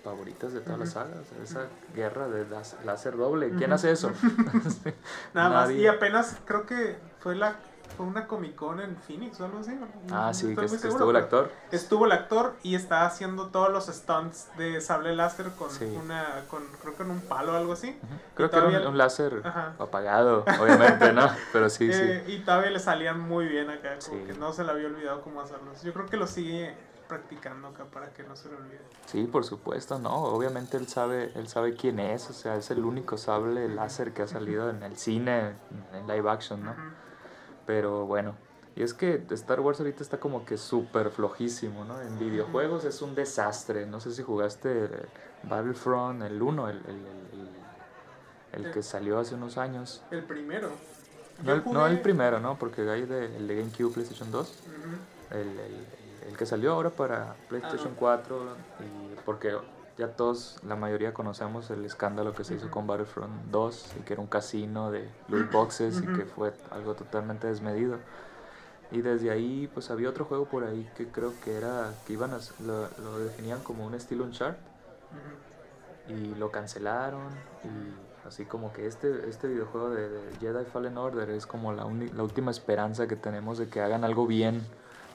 favoritas 0.04 0.52
de 0.52 0.60
toda 0.60 0.76
la 0.76 0.84
Ujú. 0.84 0.92
saga, 0.92 1.16
o 1.20 1.24
sea, 1.24 1.42
esa 1.42 1.68
guerra 1.92 2.28
de 2.28 2.46
las- 2.48 2.76
láser 2.84 3.16
doble, 3.16 3.52
¿quién 3.58 3.72
hace 3.72 3.90
eso? 3.90 4.12
Nada 5.34 5.48
más. 5.66 5.72
Y 5.72 5.88
apenas 5.88 6.36
creo 6.44 6.66
que 6.66 6.96
fue 7.18 7.34
la 7.34 7.56
fue 7.96 8.06
una 8.06 8.26
Comic 8.26 8.54
Con 8.54 8.80
en 8.80 8.96
Phoenix 8.96 9.40
o 9.40 9.44
algo 9.46 9.58
así. 9.60 9.78
Ah, 10.12 10.32
sí, 10.34 10.48
estoy 10.50 10.54
que, 10.54 10.60
muy 10.62 10.70
que 10.70 10.78
seguro, 10.78 10.88
estuvo 10.98 11.10
el 11.10 11.16
actor. 11.16 11.52
Estuvo 11.70 12.06
el 12.06 12.12
actor 12.12 12.56
y 12.62 12.74
está 12.74 13.06
haciendo 13.06 13.48
todos 13.48 13.70
los 13.72 13.86
stunts 13.86 14.48
de 14.56 14.80
sable 14.80 15.14
láser 15.14 15.50
con 15.58 15.70
Sí. 15.70 15.84
una 15.84 16.44
con 16.48 16.64
creo 16.80 16.92
que 16.92 16.98
con 16.98 17.10
un 17.10 17.20
palo 17.22 17.54
o 17.54 17.56
algo 17.56 17.72
así. 17.72 17.98
Creo 18.34 18.50
que 18.50 18.56
era 18.56 18.66
un, 18.68 18.86
un 18.88 18.98
láser 18.98 19.42
Ajá. 19.44 19.74
apagado, 19.78 20.44
obviamente, 20.60 21.12
¿no? 21.12 21.28
Pero 21.52 21.68
sí, 21.70 21.88
Eh, 21.90 22.24
y 22.28 22.38
todavía 22.40 22.70
le 22.70 22.78
salían 22.80 23.20
muy 23.20 23.46
bien 23.46 23.70
acá, 23.70 23.96
como 24.04 24.18
Sí. 24.20 24.24
que 24.26 24.34
no 24.38 24.52
se 24.52 24.64
le 24.64 24.70
había 24.72 24.86
olvidado 24.86 25.22
cómo 25.22 25.40
hacerlos. 25.40 25.82
Yo 25.82 25.92
creo 25.92 26.06
que 26.06 26.16
lo 26.16 26.26
sigue 26.26 26.76
practicando 27.08 27.68
acá 27.68 27.84
para 27.84 28.12
que 28.12 28.24
no 28.24 28.34
se 28.34 28.48
le 28.48 28.56
olvide. 28.56 28.80
Sí, 29.06 29.28
por 29.30 29.44
supuesto, 29.44 30.00
no. 30.00 30.12
Obviamente 30.24 30.76
él 30.76 30.88
sabe, 30.88 31.30
él 31.36 31.46
sabe 31.46 31.74
quién 31.74 32.00
es, 32.00 32.28
o 32.28 32.32
sea, 32.32 32.56
es 32.56 32.70
el 32.72 32.84
único 32.84 33.16
sable 33.16 33.68
láser 33.68 34.12
que 34.12 34.22
ha 34.22 34.26
salido 34.26 34.68
en 34.70 34.82
el 34.82 34.96
cine, 34.96 35.52
en 35.92 36.06
live 36.08 36.28
action, 36.28 36.64
¿no? 36.64 36.74
Pero 37.66 38.06
bueno, 38.06 38.34
y 38.76 38.82
es 38.82 38.94
que 38.94 39.24
Star 39.30 39.60
Wars 39.60 39.80
ahorita 39.80 40.02
está 40.02 40.18
como 40.20 40.44
que 40.44 40.56
súper 40.56 41.10
flojísimo, 41.10 41.84
¿no? 41.84 42.00
En 42.00 42.18
videojuegos 42.18 42.84
es 42.84 43.02
un 43.02 43.14
desastre. 43.14 43.86
No 43.86 44.00
sé 44.00 44.12
si 44.12 44.22
jugaste 44.22 44.88
Battlefront, 45.44 46.22
el 46.22 46.40
1, 46.40 46.68
el, 46.68 46.76
el, 46.76 46.84
el- 46.84 47.56
el 48.52 48.72
que 48.72 48.82
salió 48.82 49.18
hace 49.18 49.34
unos 49.34 49.58
años. 49.58 50.02
El 50.10 50.22
primero. 50.24 50.70
No 51.44 51.56
no 51.72 51.86
el 51.86 52.00
primero, 52.00 52.40
¿no? 52.40 52.58
Porque 52.58 52.88
hay 52.88 53.02
de, 53.04 53.36
el 53.36 53.46
de 53.48 53.56
GameCube, 53.56 53.92
PlayStation 53.92 54.30
2. 54.30 54.48
Ujú. 54.48 55.36
El, 55.38 55.48
el- 55.58 55.86
el 56.28 56.36
que 56.36 56.46
salió 56.46 56.72
ahora 56.72 56.88
para 56.90 57.34
PlayStation 57.48 57.88
Ah, 57.88 57.94
no. 57.94 57.98
4. 57.98 58.42
Y 58.80 59.20
porque 59.26 59.56
ya 59.98 60.08
todos, 60.08 60.58
la 60.66 60.76
mayoría 60.76 61.14
conocemos 61.14 61.70
el 61.70 61.84
escándalo 61.84 62.34
que 62.34 62.44
se 62.44 62.54
hizo 62.54 62.70
con 62.70 62.86
Battlefront 62.86 63.46
2 63.50 63.94
y 63.98 64.02
que 64.02 64.12
era 64.12 64.22
un 64.22 64.28
casino 64.28 64.90
de 64.90 65.08
loot 65.28 65.50
boxes 65.50 66.02
y 66.02 66.06
que 66.06 66.26
fue 66.26 66.52
algo 66.70 66.94
totalmente 66.94 67.46
desmedido. 67.46 67.98
Y 68.92 69.00
desde 69.00 69.30
ahí, 69.30 69.68
pues 69.72 69.90
había 69.90 70.10
otro 70.10 70.26
juego 70.26 70.44
por 70.44 70.64
ahí 70.64 70.88
que 70.96 71.08
creo 71.08 71.32
que 71.42 71.56
era, 71.56 71.94
que 72.06 72.12
iban 72.12 72.32
a, 72.34 72.38
lo, 72.64 72.88
lo 73.02 73.18
definían 73.18 73.60
como 73.62 73.86
un 73.86 73.94
estilo 73.94 74.24
Uncharted 74.24 74.60
y 76.08 76.34
lo 76.34 76.50
cancelaron 76.50 77.28
y 77.64 78.26
así 78.28 78.44
como 78.44 78.72
que 78.72 78.86
este, 78.86 79.28
este 79.28 79.48
videojuego 79.48 79.90
de, 79.90 80.08
de 80.08 80.36
Jedi 80.40 80.64
Fallen 80.66 80.98
Order 80.98 81.30
es 81.30 81.46
como 81.46 81.72
la, 81.72 81.84
la 81.84 82.22
última 82.22 82.50
esperanza 82.50 83.08
que 83.08 83.16
tenemos 83.16 83.58
de 83.58 83.68
que 83.68 83.80
hagan 83.80 84.04
algo 84.04 84.26
bien 84.26 84.62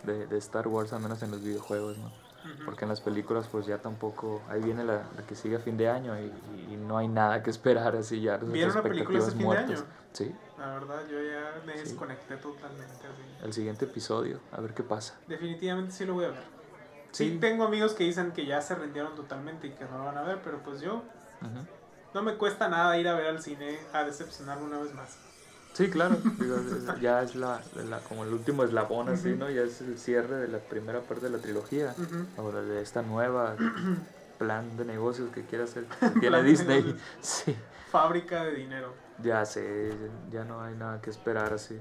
de, 0.04 0.26
de 0.28 0.38
Star 0.38 0.68
Wars, 0.68 0.92
al 0.92 1.02
menos 1.02 1.22
en 1.24 1.32
los 1.32 1.42
videojuegos, 1.42 1.98
¿no? 1.98 2.31
Porque 2.66 2.86
en 2.86 2.90
las 2.90 3.02
películas 3.02 3.48
pues 3.52 3.66
ya 3.66 3.78
tampoco, 3.80 4.42
ahí 4.50 4.62
viene 4.62 4.84
la, 4.84 5.04
la 5.16 5.24
que 5.28 5.36
sigue 5.36 5.56
a 5.58 5.60
fin 5.60 5.78
de 5.78 5.90
año 5.90 6.20
y, 6.20 6.32
y 6.74 6.76
no 6.78 6.98
hay 6.98 7.08
nada 7.08 7.42
que 7.44 7.50
esperar 7.50 7.96
así 7.96 8.22
ya. 8.22 8.38
las 8.38 8.52
¿Vieron 8.52 8.76
la 8.76 8.82
película 8.84 9.20
de 9.24 9.58
año? 9.58 9.78
Sí, 10.14 10.36
La 10.58 10.68
verdad, 10.74 11.02
yo 11.10 11.18
ya 11.22 11.62
me 11.66 11.74
Sí. 11.78 11.80
desconecté 11.90 12.36
totalmente. 12.38 12.94
así. 12.94 13.46
el 13.46 13.54
siguiente 13.54 13.86
episodio, 13.86 14.40
a 14.52 14.60
ver 14.62 14.74
qué 14.74 14.84
pasa. 14.84 15.18
Definitivamente 15.28 15.92
sí 15.94 16.06
lo 16.06 16.16
voy 16.16 16.26
a 16.26 16.30
ver. 16.30 16.44
Sí. 17.12 17.30
Sí. 17.32 17.38
tengo 17.40 17.64
amigos 17.66 17.94
que 17.94 18.04
dicen 18.06 18.32
que 18.32 18.46
ya 18.46 18.62
se 18.62 18.76
rindieron 18.76 19.16
totalmente 19.16 19.68
y 19.68 19.72
que 19.72 19.86
no 19.86 19.98
lo 20.00 20.06
van 20.06 20.18
a 20.18 20.24
ver, 20.24 20.40
pero 20.44 20.60
pues 20.64 20.82
yo 20.82 21.04
no 22.14 22.24
me 22.24 22.36
cuesta 22.36 22.68
nada 22.70 22.98
ir 22.98 23.08
a 23.08 23.14
ver 23.16 23.28
al 23.28 23.42
cine 23.42 23.80
a 23.94 24.04
decepcionarme 24.04 24.66
una 24.66 24.80
vez 24.80 24.94
más. 24.94 25.18
Sí, 25.74 25.90
claro, 25.90 26.18
digo, 26.38 26.58
ya 27.02 27.22
es 27.22 27.36
la, 27.36 27.62
la- 27.90 28.00
como 28.00 28.24
el 28.24 28.34
último 28.34 28.64
eslabón 28.64 29.10
así. 29.10 29.30
¿no? 29.36 29.50
Ya 29.50 29.62
es 29.62 29.82
el 29.82 29.98
cierre 29.98 30.36
de 30.38 30.48
la 30.48 30.60
primera 30.60 31.02
parte 31.02 31.26
de 31.26 31.32
la 31.32 31.38
trilogía. 31.40 31.96
Ujú. 31.98 32.26
ahora 32.38 32.62
de 32.62 32.82
esta 32.82 33.02
nueva 33.02 33.56
plan 34.38 34.76
de 34.76 34.86
negocios 34.86 35.30
que 35.32 35.46
quiere 35.46 35.64
hacer 35.66 35.86
que 35.86 36.10
tiene 36.20 36.44
Disney. 36.44 36.96
Sí, 37.22 37.56
Fábrica 37.92 38.44
de 38.46 38.54
dinero. 38.56 38.94
ya 39.22 39.46
sé, 39.46 39.92
ya 40.30 40.44
no 40.46 40.62
hay 40.62 40.76
nada 40.76 41.02
que 41.02 41.10
esperar 41.10 41.54
así. 41.54 41.78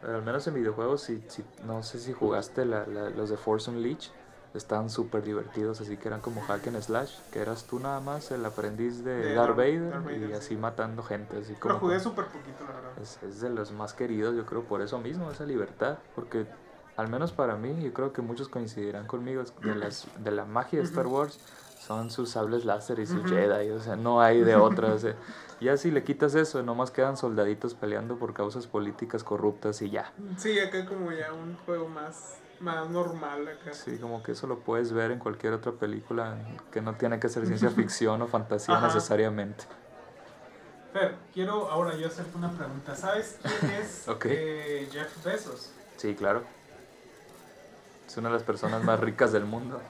Pero 0.00 0.16
al 0.16 0.22
menos 0.22 0.46
en 0.46 0.54
videojuegos, 0.54 1.02
si, 1.02 1.22
si, 1.28 1.42
no 1.64 1.82
sé 1.82 1.98
si 1.98 2.12
jugaste 2.12 2.64
la- 2.64 2.86
la- 2.86 3.10
los 3.10 3.30
de 3.30 3.36
Force 3.36 3.70
Unleashed, 3.70 4.12
estaban 4.54 4.88
súper 4.88 5.22
divertidos, 5.22 5.80
así 5.80 5.96
que 5.96 6.08
eran 6.08 6.20
como 6.20 6.40
hack 6.42 6.66
and 6.68 6.80
slash, 6.80 7.12
que 7.32 7.40
eras 7.40 7.64
tú 7.64 7.80
nada 7.80 8.00
más 8.00 8.30
el 8.30 8.44
aprendiz 8.44 9.04
de, 9.04 9.14
De 9.14 9.34
Darth 9.34 9.56
Vader, 9.56 9.90
Darth 9.90 10.04
Vader, 10.04 10.22
y 10.22 10.26
sí. 10.26 10.32
así 10.32 10.56
matando 10.56 11.02
gente, 11.02 11.38
así 11.38 11.54
como... 11.54 11.74
Lo 11.74 11.80
jugué 11.80 12.00
súper 12.00 12.26
poquito, 12.26 12.64
la 12.66 12.74
verdad. 12.74 12.92
es, 13.02 13.18
es 13.22 13.40
de 13.40 13.50
los 13.50 13.72
más 13.72 13.94
queridos, 13.94 14.36
yo 14.36 14.46
creo, 14.46 14.62
por 14.62 14.80
eso 14.80 14.98
mismo, 14.98 15.30
esa 15.30 15.44
libertad, 15.44 15.98
porque 16.14 16.46
al 16.96 17.08
menos 17.08 17.32
para 17.32 17.56
mí, 17.56 17.82
yo 17.82 17.92
creo 17.92 18.12
que 18.12 18.22
muchos 18.22 18.48
coincidirán 18.48 19.06
conmigo, 19.06 19.42
de, 19.62 19.74
las, 19.74 20.06
de 20.18 20.30
la 20.30 20.44
magia 20.44 20.78
de 20.78 20.84
Star. 20.84 21.06
Wars 21.06 21.38
son 21.80 22.10
sus 22.10 22.30
sables 22.30 22.64
láser 22.64 22.98
y 23.00 23.06
sus. 23.06 23.28
Jedi, 23.28 23.70
o 23.70 23.80
sea, 23.80 23.96
no 23.96 24.20
hay 24.20 24.40
de 24.42 24.56
otra, 24.56 24.94
o 24.94 24.98
sea, 24.98 25.14
ya 25.60 25.76
si 25.76 25.90
le 25.90 26.04
quitas 26.04 26.34
eso, 26.34 26.62
nomás 26.62 26.90
quedan 26.90 27.16
soldaditos 27.16 27.74
peleando 27.74 28.16
por 28.16 28.32
causas 28.32 28.66
políticas 28.66 29.24
corruptas 29.24 29.82
y 29.82 29.90
ya. 29.90 30.12
Sí, 30.36 30.58
acá 30.60 30.86
como 30.86 31.10
ya 31.12 31.32
un 31.32 31.56
juego 31.66 31.88
más, 31.88 32.36
más 32.64 32.88
normal 32.90 33.46
acá. 33.46 33.72
Sí, 33.74 33.98
como 33.98 34.22
que 34.22 34.32
eso 34.32 34.46
lo 34.46 34.58
puedes 34.60 34.92
ver 34.92 35.10
en 35.10 35.18
cualquier 35.18 35.52
otra 35.52 35.72
película 35.72 36.36
que 36.72 36.80
no 36.80 36.94
tiene 36.94 37.20
que 37.20 37.28
ser 37.28 37.46
ciencia 37.46 37.70
ficción 37.82 38.20
o 38.22 38.26
fantasía 38.26 38.76
Ajá. 38.76 38.86
necesariamente. 38.88 39.64
Fer, 40.92 41.14
quiero 41.32 41.70
ahora 41.70 41.94
yo 41.96 42.06
hacerte 42.06 42.36
una 42.36 42.50
pregunta. 42.50 42.94
¿Sabes 42.96 43.38
quién 43.42 43.70
es 43.72 44.06
eh, 44.24 44.88
Jeff 44.90 45.24
Bezos? 45.24 45.72
Sí, 45.96 46.14
claro. 46.14 46.42
Es 48.06 48.16
una 48.16 48.28
de 48.28 48.34
las 48.34 48.42
personas 48.42 48.82
más 48.84 49.00
ricas 49.00 49.32
del 49.32 49.44
mundo. 49.44 49.80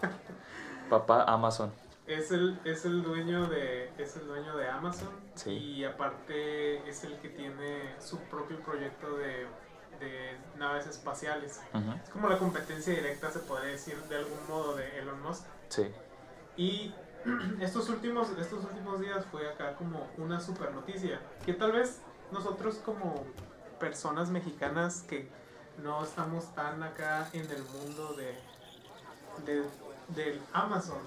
Papá 0.90 1.24
Amazon. 1.24 1.72
Es 2.06 2.30
el, 2.32 2.58
es 2.64 2.84
el 2.84 3.02
dueño 3.02 3.46
de 3.46 3.90
es 3.96 4.16
el 4.16 4.26
dueño 4.26 4.54
de 4.56 4.68
Amazon 4.68 5.08
Sí. 5.34 5.50
y 5.52 5.84
aparte 5.84 6.86
es 6.86 7.02
el 7.04 7.18
que 7.18 7.30
tiene 7.30 7.94
su 7.98 8.18
propio 8.18 8.60
proyecto 8.60 9.16
de, 9.16 9.46
de 10.00 10.36
naves 10.58 10.86
espaciales. 10.86 11.60
Ujú. 11.72 11.92
Es 12.02 12.10
como 12.10 12.28
la 12.28 12.38
competencia 12.38 12.92
directa, 12.94 13.30
se 13.30 13.40
podría 13.40 13.70
decir, 13.72 13.96
de 14.08 14.16
algún 14.16 14.38
modo 14.48 14.74
de 14.76 14.98
Elon 14.98 15.20
Musk. 15.22 15.44
Sí. 15.68 15.90
Y 16.56 16.94
estos 17.60 17.88
últimos, 17.88 18.30
estos 18.38 18.64
últimos 18.64 19.00
días 19.00 19.24
fue 19.30 19.48
acá 19.48 19.74
como 19.76 20.06
una 20.18 20.40
super 20.40 20.72
noticia. 20.72 21.20
Que 21.44 21.54
tal 21.54 21.72
vez 21.72 22.00
nosotros 22.30 22.76
como 22.84 23.24
personas 23.80 24.30
mexicanas 24.30 25.02
que 25.08 25.28
no 25.82 26.04
estamos 26.04 26.54
tan 26.54 26.82
acá 26.82 27.28
en 27.32 27.50
el 27.50 27.62
mundo 27.64 28.14
de, 28.14 28.38
de- 29.44 29.68
del 30.08 30.40
Amazon, 30.52 30.98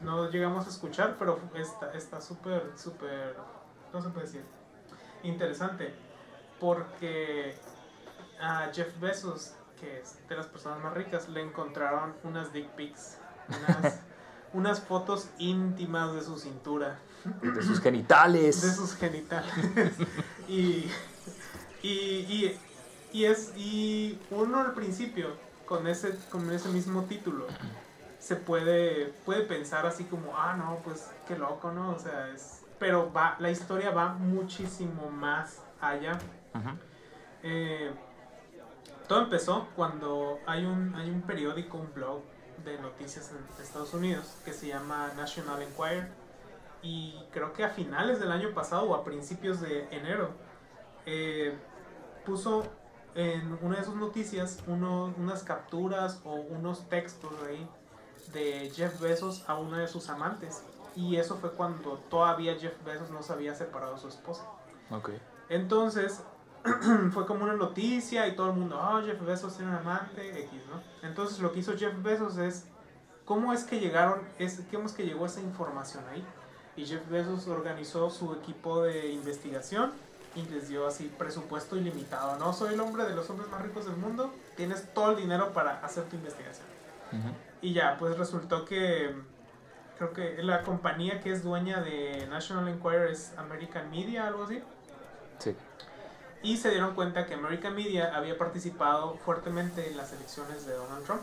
no 0.00 0.30
llegamos 0.30 0.66
a 0.66 0.70
escuchar, 0.70 1.16
pero 1.18 1.38
está 1.54 1.92
está 1.92 2.20
súper, 2.20 2.72
súper, 2.76 3.36
no 3.92 4.00
se 4.02 4.08
puede 4.10 4.26
decir, 4.26 4.44
interesante. 5.22 5.94
Porque 6.60 7.56
a 8.40 8.70
Jeff 8.72 8.98
Bezos, 9.00 9.54
que 9.80 10.00
es 10.00 10.16
de 10.28 10.36
las 10.36 10.46
personas 10.46 10.82
más 10.82 10.94
ricas, 10.94 11.28
le 11.28 11.42
encontraron 11.42 12.14
unas 12.22 12.52
dick 12.52 12.68
pics, 12.70 13.18
unas, 13.48 14.00
unas 14.52 14.80
fotos 14.80 15.28
íntimas 15.38 16.14
de 16.14 16.22
su 16.22 16.38
cintura, 16.38 16.98
De 17.42 17.62
sus 17.62 17.80
genitales. 17.80 18.62
de 18.62 18.72
sus 18.72 18.94
genitales. 18.96 19.52
y, 20.48 20.90
y, 21.82 21.88
y, 21.88 22.60
y 23.12 23.24
es, 23.24 23.52
y 23.56 24.18
uno 24.30 24.60
al 24.60 24.72
principio, 24.74 25.36
con 25.66 25.86
ese, 25.86 26.18
con 26.30 26.50
ese 26.50 26.68
mismo 26.68 27.04
título, 27.04 27.46
se 28.18 28.36
puede, 28.36 29.06
puede 29.24 29.42
pensar 29.42 29.86
así 29.86 30.04
como, 30.04 30.36
ah, 30.36 30.56
no, 30.56 30.78
pues 30.84 31.10
qué 31.26 31.36
loco, 31.36 31.72
¿no? 31.72 31.90
O 31.90 31.98
sea, 31.98 32.28
es... 32.28 32.60
Pero 32.78 33.12
va, 33.12 33.36
la 33.38 33.50
historia 33.50 33.90
va 33.90 34.14
muchísimo 34.14 35.10
más 35.10 35.58
allá. 35.80 36.18
Ujú. 36.54 36.70
Eh, 37.42 37.92
todo 39.08 39.22
empezó 39.22 39.68
cuando 39.76 40.38
hay 40.46 40.64
un, 40.64 40.94
hay 40.94 41.10
un 41.10 41.22
periódico, 41.22 41.78
un 41.78 41.92
blog 41.94 42.22
de 42.64 42.78
noticias 42.78 43.30
en 43.30 43.62
Estados 43.62 43.92
Unidos 43.94 44.34
que 44.44 44.52
se 44.52 44.68
llama 44.68 45.10
National 45.16 45.60
Enquirer 45.62 46.08
y 46.82 47.14
creo 47.30 47.52
que 47.52 47.64
a 47.64 47.68
finales 47.70 48.20
del 48.20 48.30
año 48.32 48.52
pasado 48.54 48.84
o 48.84 48.94
a 48.94 49.04
principios 49.04 49.60
de 49.60 49.88
enero 49.90 50.30
eh, 51.06 51.54
puso 52.24 52.64
en 53.14 53.58
una 53.62 53.78
de 53.78 53.84
sus 53.84 53.94
noticias 53.94 54.60
uno- 54.66 55.14
unas 55.18 55.42
capturas 55.42 56.20
o 56.24 56.34
unos 56.34 56.88
textos 56.88 57.32
ahí 57.46 57.68
de 58.32 58.70
Jeff 58.74 59.00
Bezos 59.00 59.44
a 59.48 59.56
una 59.58 59.78
de 59.78 59.88
sus 59.88 60.08
amantes 60.08 60.62
y 60.96 61.16
eso 61.16 61.36
fue 61.36 61.52
cuando 61.52 61.98
todavía 62.08 62.56
Jeff 62.58 62.74
Bezos 62.84 63.10
no 63.10 63.22
se 63.22 63.32
había 63.32 63.54
separado 63.54 63.94
de 63.94 64.00
su 64.00 64.08
esposa. 64.08 64.44
Ok. 64.90 65.10
Entonces, 65.48 66.22
fue 67.12 67.26
como 67.26 67.44
una 67.44 67.54
noticia 67.54 68.26
y 68.26 68.34
todo 68.34 68.50
el 68.50 68.56
mundo, 68.56 68.80
oh, 68.80 69.02
Jeff 69.02 69.20
Bezos 69.24 69.56
tiene 69.56 69.70
un 69.70 69.78
amante, 69.78 70.30
X, 70.30 70.60
¿no? 70.70 70.82
Entonces, 71.06 71.38
lo 71.40 71.52
que 71.52 71.60
hizo 71.60 71.76
Jeff 71.76 71.92
Bezos 72.02 72.38
es, 72.38 72.66
¿cómo 73.24 73.52
es 73.52 73.64
que 73.64 73.80
llegaron, 73.80 74.22
es, 74.38 74.62
cómo 74.72 74.86
es 74.86 74.92
que 74.92 75.04
llegó 75.04 75.26
esa 75.26 75.40
información 75.40 76.04
ahí? 76.10 76.24
Y 76.76 76.86
Jeff 76.86 77.08
Bezos 77.10 77.46
organizó 77.48 78.10
su 78.10 78.32
equipo 78.34 78.82
de 78.82 79.12
investigación 79.12 79.92
y 80.34 80.42
les 80.46 80.68
dio 80.68 80.86
así 80.86 81.12
presupuesto 81.16 81.76
ilimitado, 81.76 82.38
¿no? 82.38 82.52
Soy 82.52 82.74
el 82.74 82.80
hombre 82.80 83.04
de 83.04 83.14
los 83.14 83.28
hombres 83.30 83.48
más 83.50 83.62
ricos 83.62 83.84
del 83.84 83.96
mundo, 83.96 84.32
tienes 84.56 84.92
todo 84.94 85.12
el 85.12 85.16
dinero 85.18 85.52
para 85.52 85.84
hacer 85.84 86.04
tu 86.04 86.16
investigación. 86.16 86.66
Ujú. 87.12 87.28
Y 87.60 87.72
ya, 87.74 87.96
pues 87.98 88.18
resultó 88.18 88.64
que 88.64 89.14
creo 89.98 90.12
que 90.12 90.42
la 90.42 90.62
compañía 90.62 91.20
que 91.20 91.30
es 91.30 91.44
dueña 91.44 91.82
de 91.82 92.26
National 92.28 92.68
Enquirer 92.68 93.10
es 93.10 93.32
American 93.36 93.90
Media, 93.90 94.26
algo 94.26 94.44
así. 94.44 94.60
Sí. 95.38 95.54
Y 96.44 96.58
se 96.58 96.68
dieron 96.68 96.94
cuenta 96.94 97.24
que 97.24 97.32
American 97.32 97.74
Media 97.74 98.14
había 98.14 98.36
participado 98.36 99.16
fuertemente 99.24 99.88
en 99.88 99.96
las 99.96 100.12
elecciones 100.12 100.66
de 100.66 100.74
Donald 100.74 101.02
Trump. 101.06 101.22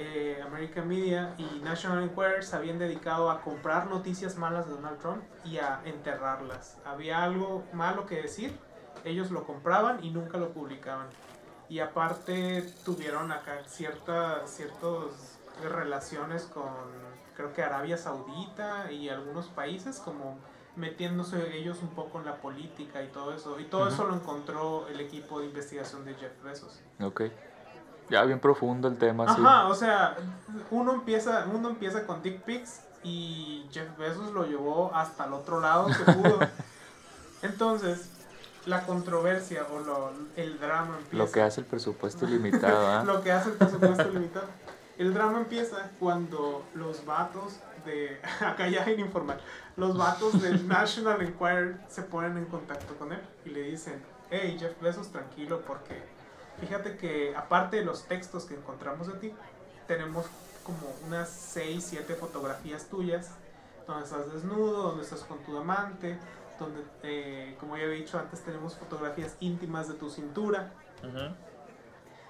Eh, 0.00 0.42
American 0.44 0.88
Media 0.88 1.36
y 1.38 1.60
National 1.60 2.02
Enquirer 2.02 2.42
se 2.42 2.56
habían 2.56 2.80
dedicado 2.80 3.30
a 3.30 3.42
comprar 3.42 3.86
noticias 3.86 4.36
malas 4.36 4.66
de 4.66 4.72
Donald 4.72 4.98
Trump 4.98 5.22
y 5.44 5.58
a 5.58 5.80
enterrarlas. 5.84 6.78
Había 6.84 7.22
algo 7.22 7.62
malo 7.72 8.06
que 8.06 8.22
decir, 8.22 8.58
ellos 9.04 9.30
lo 9.30 9.44
compraban 9.44 10.02
y 10.02 10.10
nunca 10.10 10.36
lo 10.36 10.48
publicaban. 10.48 11.06
Y 11.68 11.78
aparte 11.78 12.62
tuvieron 12.84 13.30
acá 13.30 13.62
cierta, 13.68 14.48
ciertos 14.48 15.12
relaciones 15.62 16.42
con, 16.42 16.72
creo 17.36 17.52
que 17.52 17.62
Arabia 17.62 17.96
Saudita 17.96 18.90
y 18.90 19.08
algunos 19.10 19.46
países, 19.46 20.00
como 20.00 20.40
metiéndose 20.76 21.56
ellos 21.56 21.78
un 21.82 21.88
poco 21.88 22.18
en 22.18 22.26
la 22.26 22.36
política 22.36 23.02
y 23.02 23.08
todo 23.08 23.34
eso. 23.34 23.58
Y 23.60 23.64
todo 23.64 23.88
eso 23.88 24.04
lo 24.04 24.14
encontró 24.14 24.88
el 24.88 25.00
equipo 25.00 25.40
de 25.40 25.46
investigación 25.46 26.04
de 26.04 26.14
Jeff 26.14 26.32
Bezos. 26.42 26.80
Ok. 27.00 27.22
Ya 28.10 28.22
bien 28.24 28.38
profundo 28.38 28.88
el 28.88 28.98
tema, 28.98 29.34
sí. 29.34 29.40
Ajá, 29.40 29.66
o 29.68 29.74
sea, 29.74 30.16
uno 30.70 30.92
empieza, 30.92 31.46
uno 31.52 31.70
empieza 31.70 32.06
con 32.06 32.22
dick 32.22 32.42
pics 32.42 32.82
y 33.02 33.66
Jeff 33.72 33.96
Bezos 33.96 34.32
lo 34.32 34.44
llevó 34.44 34.94
hasta 34.94 35.24
el 35.24 35.32
otro 35.32 35.60
lado 35.60 35.86
que 35.86 36.12
pudo. 36.12 36.38
Entonces, 37.42 38.10
la 38.66 38.84
controversia 38.84 39.66
o 39.72 39.80
lo, 39.80 40.12
el 40.36 40.58
drama 40.58 40.96
empieza. 40.98 41.24
Lo 41.24 41.30
que 41.30 41.42
hace 41.42 41.60
el 41.60 41.66
presupuesto 41.66 42.26
ilimitado, 42.26 42.88
¿ah? 42.88 43.04
lo 43.06 43.22
que 43.22 43.32
hace 43.32 43.50
el 43.50 43.56
presupuesto 43.56 44.10
limitado. 44.10 44.48
El 44.98 45.12
drama 45.12 45.38
empieza 45.38 45.90
cuando 45.98 46.64
los 46.74 47.04
vatos 47.04 47.58
de. 47.84 48.20
Acá 48.40 48.68
ya 48.68 48.84
en 48.84 49.00
informal. 49.00 49.40
Los 49.76 49.96
vatos 49.96 50.40
del 50.40 50.66
National 50.68 51.20
Enquirer 51.22 51.80
se 51.88 52.02
ponen 52.02 52.36
en 52.36 52.46
contacto 52.46 52.94
con 52.96 53.12
él 53.12 53.20
y 53.44 53.50
le 53.50 53.62
dicen: 53.62 54.02
Hey, 54.30 54.56
Jeff 54.58 54.80
Bezos, 54.80 55.08
tranquilo, 55.08 55.62
porque 55.66 56.02
fíjate 56.60 56.96
que 56.96 57.34
aparte 57.36 57.78
de 57.78 57.84
los 57.84 58.04
textos 58.04 58.44
que 58.44 58.54
encontramos 58.54 59.06
de 59.06 59.14
ti, 59.14 59.34
tenemos 59.86 60.26
como 60.64 60.94
unas 61.06 61.28
6, 61.28 61.84
7 61.90 62.14
fotografías 62.14 62.86
tuyas 62.86 63.30
donde 63.86 64.04
estás 64.04 64.32
desnudo, 64.32 64.82
donde 64.82 65.02
estás 65.02 65.20
con 65.20 65.38
tu 65.40 65.56
amante, 65.58 66.18
donde, 66.58 66.82
eh, 67.02 67.56
como 67.60 67.76
ya 67.76 67.84
había 67.84 67.96
dicho 67.96 68.18
antes, 68.18 68.40
tenemos 68.40 68.74
fotografías 68.76 69.36
íntimas 69.40 69.88
de 69.88 69.94
tu 69.94 70.08
cintura. 70.10 70.72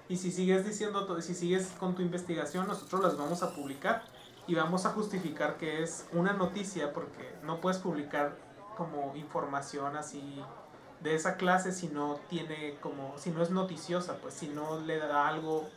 Y 0.09 0.17
si 0.17 0.31
sigues 0.31 0.65
diciendo, 0.65 1.21
si 1.21 1.33
sigues 1.33 1.67
con 1.79 1.95
tu 1.95 2.01
investigación, 2.01 2.67
nosotros 2.67 3.01
las 3.01 3.17
vamos 3.17 3.41
a 3.41 3.55
publicar 3.55 4.03
y 4.47 4.55
vamos 4.55 4.85
a 4.85 4.89
justificar 4.89 5.57
que 5.57 5.83
es 5.83 6.07
una 6.13 6.33
noticia 6.33 6.93
porque 6.93 7.35
no 7.43 7.59
puedes 7.59 7.79
publicar 7.79 8.37
como 8.77 9.15
información 9.15 9.95
así 9.95 10.43
de 11.01 11.15
esa 11.15 11.37
clase 11.37 11.71
si 11.71 11.87
no 11.87 12.19
tiene 12.29 12.77
como 12.81 13.17
si 13.17 13.31
no 13.31 13.41
es 13.41 13.49
noticiosa, 13.49 14.17
pues 14.17 14.33
si 14.33 14.47
no 14.47 14.79
le 14.81 14.97
da 14.97 15.27
algo 15.27 15.67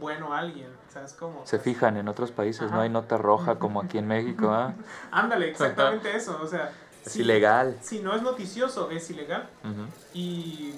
bueno 0.00 0.34
a 0.34 0.38
alguien, 0.38 0.68
¿sabes 0.88 1.12
cómo? 1.12 1.46
Se 1.46 1.58
fijan 1.58 1.96
en 1.96 2.08
otros 2.08 2.32
países, 2.32 2.70
no 2.70 2.80
hay 2.80 2.88
nota 2.88 3.16
roja 3.16 3.58
como 3.58 3.80
aquí 3.80 3.98
en 3.98 4.08
México, 4.08 4.50
¿ah? 4.50 4.74
Ándale, 5.12 5.48
exactamente 5.48 6.14
eso, 6.16 6.38
o 6.42 6.46
sea, 6.46 6.72
es 7.04 7.16
ilegal. 7.16 7.78
Si 7.80 8.00
no 8.00 8.14
es 8.14 8.22
noticioso, 8.22 8.90
es 8.90 9.08
ilegal. 9.10 9.48
y, 10.12 10.74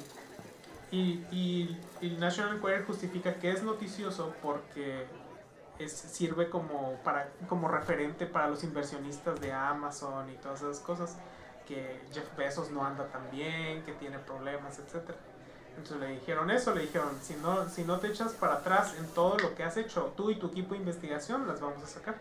y, 0.90 1.24
y, 1.30 1.80
el 2.02 2.20
National 2.20 2.56
Enquirer 2.56 2.84
justifica 2.84 3.34
que 3.34 3.50
es 3.50 3.62
noticioso 3.62 4.34
porque 4.42 5.06
es, 5.78 5.92
sirve 5.92 6.48
como, 6.48 6.94
para, 7.04 7.30
como 7.48 7.68
referente 7.68 8.26
para 8.26 8.48
los 8.48 8.64
inversionistas 8.64 9.40
de 9.40 9.52
Amazon 9.52 10.30
y 10.30 10.34
todas 10.34 10.62
esas 10.62 10.80
cosas. 10.80 11.16
Que 11.66 12.00
Jeff 12.12 12.36
Bezos 12.36 12.70
no 12.70 12.84
anda 12.84 13.06
tan 13.08 13.30
bien, 13.30 13.82
que 13.84 13.92
tiene 13.92 14.18
problemas, 14.18 14.78
etc. 14.78 15.10
Entonces 15.76 15.98
le 15.98 16.08
dijeron 16.14 16.50
eso, 16.50 16.74
le 16.74 16.82
dijeron, 16.82 17.10
si 17.20 17.34
no, 17.34 17.68
si 17.68 17.84
no 17.84 17.98
te 17.98 18.08
echas 18.08 18.32
para 18.32 18.54
atrás 18.54 18.94
en 18.98 19.06
todo 19.08 19.36
lo 19.38 19.54
que 19.54 19.64
has 19.64 19.76
hecho, 19.76 20.12
tú 20.16 20.30
y 20.30 20.36
tu 20.36 20.46
equipo 20.46 20.74
de 20.74 20.80
investigación, 20.80 21.46
las 21.46 21.60
vamos 21.60 21.82
a 21.82 21.86
sacar. 21.86 22.16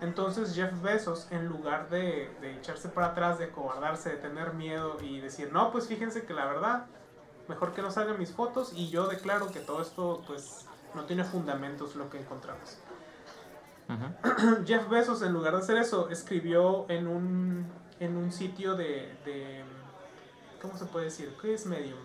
Entonces 0.00 0.54
Jeff 0.54 0.70
Bezos, 0.82 1.26
en 1.30 1.46
lugar 1.46 1.88
de, 1.88 2.30
echarse 2.58 2.88
para 2.88 3.08
atrás, 3.08 3.38
de 3.38 3.50
cobardarse, 3.50 4.10
de 4.10 4.16
tener 4.16 4.54
miedo 4.54 4.98
y 5.00 5.20
decir, 5.20 5.52
no, 5.52 5.72
pues 5.72 5.86
fíjense 5.86 6.24
que 6.24 6.34
la 6.34 6.46
verdad, 6.46 6.86
mejor 7.48 7.72
que 7.72 7.82
no 7.82 7.90
salgan 7.90 8.18
mis 8.18 8.32
fotos 8.32 8.72
y 8.74 8.90
yo 8.90 9.06
declaro 9.06 9.50
que 9.50 9.60
todo 9.60 9.82
esto 9.82 10.22
pues 10.26 10.66
no 10.94 11.04
tiene 11.04 11.24
fundamentos 11.24 11.96
lo 11.96 12.10
que 12.10 12.20
encontramos. 12.20 12.78
Jeff 14.66 14.88
Bezos, 14.88 15.22
en 15.22 15.32
lugar 15.32 15.52
de 15.54 15.58
hacer 15.60 15.76
eso, 15.76 16.08
escribió 16.08 16.86
en 16.88 17.06
un, 17.06 17.66
en 18.00 18.16
un 18.16 18.32
sitio 18.32 18.74
de, 18.74 19.14
de, 19.24 19.62
¿Cómo 20.60 20.76
se 20.76 20.86
puede 20.86 21.06
decir? 21.06 21.34
¿Qué 21.40 21.54
es 21.54 21.66
Medium? 21.66 21.98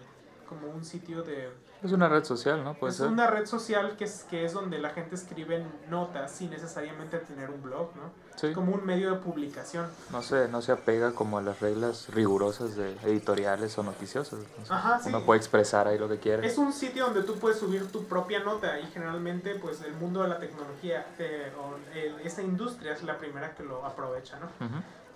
Como 0.47 0.67
un 0.67 0.83
sitio 0.83 1.23
de 1.23 1.49
es 1.81 1.91
una 1.93 2.09
red 2.09 2.25
social, 2.25 2.63
¿no? 2.63 2.75
es 2.87 2.99
una 2.99 3.27
red 3.27 3.45
social 3.45 3.95
que 3.95 4.03
es, 4.03 4.25
que 4.29 4.43
es 4.43 4.53
donde 4.53 4.79
la 4.79 4.89
gente 4.89 5.15
escribe 5.15 5.65
notas 5.89 6.31
sin 6.31 6.49
necesariamente 6.49 7.19
tener 7.19 7.49
un 7.49 7.61
blog, 7.61 7.95
¿no? 7.95 8.29
Sí. 8.35 8.53
Como 8.53 8.73
un 8.73 8.85
medio 8.85 9.11
de 9.11 9.19
publicación. 9.19 9.87
No 10.11 10.21
se, 10.21 10.47
no 10.47 10.61
se 10.61 10.71
apega 10.71 11.11
como 11.11 11.37
a 11.37 11.41
las 11.41 11.59
reglas 11.59 12.07
rigurosas 12.09 12.75
de 12.75 12.93
editoriales 13.03 13.77
o 13.77 13.83
noticiosas. 13.83 14.39
Ajá, 14.69 14.99
sí. 14.99 15.09
Uno 15.09 15.25
puede 15.25 15.39
expresar 15.39 15.87
ahí 15.87 15.97
lo 15.97 16.07
que 16.07 16.19
quiere. 16.19 16.47
Es 16.47 16.57
un 16.57 16.71
sitio 16.71 17.05
donde 17.05 17.23
tú 17.23 17.35
puedes 17.35 17.59
subir 17.59 17.91
tu 17.91 18.05
propia 18.05 18.39
nota 18.39 18.79
y 18.79 18.85
generalmente 18.87 19.55
pues 19.55 19.81
el 19.81 19.93
mundo 19.93 20.21
de 20.23 20.29
la 20.29 20.39
tecnología 20.39 21.05
eh, 21.17 21.51
o 21.59 21.75
esa 22.23 22.41
industria 22.41 22.93
es 22.93 23.03
la 23.03 23.17
primera 23.17 23.55
que 23.55 23.63
lo 23.63 23.85
aprovecha, 23.85 24.39
¿no? 24.39 24.47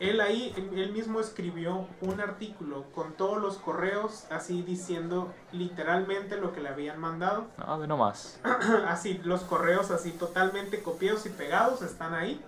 Él 0.04 0.20
ahí, 0.20 0.54
él 0.58 0.92
mismo 0.92 1.22
escribió 1.22 1.88
un 2.02 2.20
artículo 2.20 2.84
con 2.94 3.14
todos 3.14 3.42
los 3.42 3.58
correos, 3.58 4.26
así 4.30 4.62
diciendo 4.62 5.32
literalmente 5.54 6.36
lo 6.36 6.52
que 6.52 6.60
le 6.60 6.68
habían 6.68 7.00
mandado. 7.00 7.48
Ah, 7.66 7.78
de 7.80 7.88
no 7.88 7.96
más. 7.96 8.38
así, 8.86 9.22
los 9.24 9.44
correos 9.44 9.92
así 9.92 10.12
totalmente 10.12 10.84
copiados 10.84 11.26
y 11.26 11.30
pegados 11.30 11.82
están 11.82 12.14
ahí. 12.14 12.44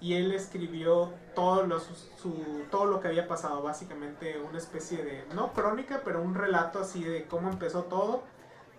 Y 0.00 0.14
él 0.14 0.32
escribió 0.32 1.12
todo, 1.36 1.64
los, 1.64 1.84
su, 2.20 2.64
todo 2.72 2.86
lo 2.86 3.00
que 3.00 3.06
había 3.06 3.28
pasado, 3.28 3.62
básicamente 3.62 4.40
una 4.40 4.58
especie 4.58 5.04
de, 5.04 5.24
no 5.32 5.52
crónica, 5.52 6.02
pero 6.04 6.20
un 6.20 6.34
relato 6.34 6.80
así 6.80 7.04
de 7.04 7.26
cómo 7.26 7.48
empezó 7.48 7.84
todo, 7.84 8.24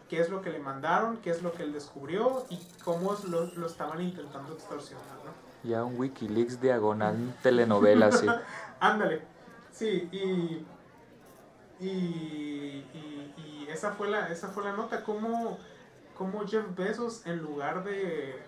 qué 0.09 0.19
es 0.19 0.29
lo 0.29 0.41
que 0.41 0.49
le 0.49 0.59
mandaron, 0.59 1.17
qué 1.17 1.29
es 1.29 1.41
lo 1.41 1.53
que 1.53 1.63
él 1.63 1.71
descubrió 1.71 2.45
y 2.49 2.59
cómo 2.83 3.15
lo, 3.29 3.45
lo 3.45 3.67
estaban 3.67 4.01
intentando 4.01 4.53
extorsionar, 4.53 5.15
¿no? 5.23 5.46
Ya 5.63 5.83
un 5.83 5.99
Wikileaks 5.99 6.61
diagonal 6.61 7.35
telenovela, 7.41 8.11
sí. 8.11 8.27
Ándale. 8.79 9.21
Sí, 9.71 10.09
y, 10.11 10.65
y, 11.79 13.67
esa, 13.69 13.91
fue 13.91 14.09
la, 14.09 14.29
esa 14.29 14.47
fue 14.47 14.63
la 14.63 14.73
nota. 14.73 15.03
Como, 15.03 15.57
como 16.17 16.47
Jeff 16.47 16.65
Bezos, 16.75 17.25
en 17.25 17.39
lugar 17.39 17.83
de, 17.83 18.41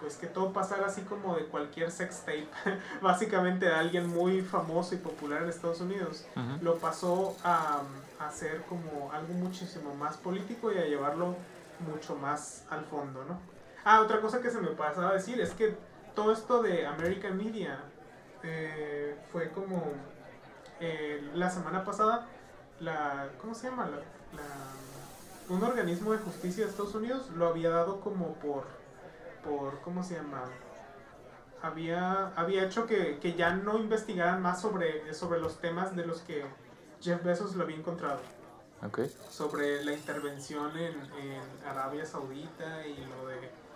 pues 0.00 0.16
que 0.16 0.26
todo 0.26 0.52
pasara 0.52 0.86
así 0.86 1.02
como 1.02 1.36
de 1.36 1.44
cualquier 1.46 1.90
sex 1.90 2.20
tape, 2.20 2.48
básicamente 3.02 3.66
de 3.66 3.74
alguien 3.74 4.08
muy 4.08 4.42
famoso 4.42 4.94
y 4.94 4.98
popular 4.98 5.42
en 5.42 5.48
Estados 5.48 5.80
Unidos, 5.80 6.24
lo 6.62 6.76
pasó 6.76 7.36
a, 7.44 7.82
a 8.18 8.28
hacer 8.28 8.62
como 8.68 9.12
algo 9.12 9.34
muchísimo 9.34 9.94
más 9.94 10.16
político 10.16 10.72
y 10.72 10.78
a 10.78 10.84
llevarlo 10.84 11.36
mucho 11.80 12.14
más 12.16 12.64
al 12.70 12.84
fondo, 12.84 13.24
¿no? 13.24 13.38
Ah, 13.84 14.00
otra 14.00 14.20
cosa 14.20 14.40
que 14.40 14.50
se 14.50 14.60
me 14.60 14.68
pasaba 14.68 15.10
a 15.10 15.14
decir 15.14 15.40
es 15.40 15.50
que 15.50 15.76
todo 16.18 16.32
esto 16.32 16.62
de 16.64 16.84
American 16.84 17.36
Media 17.36 17.78
eh, 18.42 19.16
fue 19.30 19.50
como 19.50 19.84
eh, 20.80 21.30
la 21.34 21.48
semana 21.48 21.84
pasada, 21.84 22.26
la, 22.80 23.28
¿cómo 23.40 23.54
se 23.54 23.70
llama? 23.70 23.88
un 25.48 25.62
organismo 25.62 26.10
de 26.10 26.18
justicia 26.18 26.64
de 26.64 26.70
Estados 26.70 26.96
Unidos 26.96 27.30
lo 27.36 27.46
había 27.46 27.70
dado 27.70 28.00
como 28.00 28.34
por, 28.34 28.64
por 29.44 29.80
¿cómo 29.82 30.02
se 30.02 30.16
llama? 30.16 30.42
Había, 31.62 32.32
había 32.34 32.64
hecho 32.64 32.84
que, 32.86 33.34
ya 33.38 33.54
no 33.54 33.78
investigaran 33.78 34.42
más 34.42 34.60
sobre, 34.60 35.14
sobre 35.14 35.38
los 35.38 35.60
temas 35.60 35.94
de 35.94 36.04
los 36.04 36.22
que 36.22 36.44
Jeff 37.00 37.22
Bezos 37.22 37.54
lo 37.54 37.62
había 37.62 37.76
encontrado. 37.76 38.18
Okay. 38.84 39.08
Sobre 39.30 39.84
la 39.84 39.92
intervención 39.92 40.76
en, 40.76 40.94
en 40.94 41.42
Arabia 41.64 42.04
Saudita 42.04 42.84
y 42.88 42.96
lo 43.06 43.28
de 43.28 43.67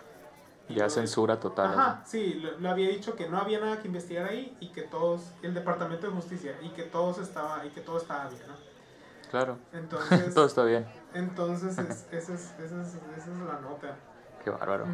ya 0.73 0.89
censura 0.89 1.39
total. 1.39 1.73
Ajá, 1.73 2.03
sí, 2.05 2.43
lo, 2.59 2.69
había 2.69 2.89
dicho 2.89 3.15
que 3.15 3.29
no 3.29 3.37
había 3.37 3.59
nada 3.59 3.79
que 3.79 3.87
investigar 3.87 4.27
ahí 4.29 4.55
y 4.59 4.69
que 4.69 4.83
todos, 4.83 5.31
el 5.41 5.53
Departamento 5.53 6.07
de 6.07 6.13
Justicia, 6.13 6.57
y 6.61 6.69
que 6.69 6.83
todos 6.83 7.17
estaba, 7.19 7.65
y 7.65 7.69
que 7.69 7.81
todo 7.81 7.97
estaba 7.97 8.29
bien, 8.29 8.43
¿no? 8.47 8.55
Claro. 9.29 9.57
Entonces, 9.73 10.33
todo 10.33 10.45
está 10.45 10.63
bien. 10.63 10.85
Entonces, 11.13 11.77
es, 11.77 12.05
esa, 12.11 12.33
es, 12.33 12.53
esa, 12.59 12.81
es, 12.81 12.95
esa 13.17 13.31
es 13.31 13.37
la 13.47 13.59
nota. 13.61 13.95
Qué 14.43 14.49
bárbaro. 14.49 14.85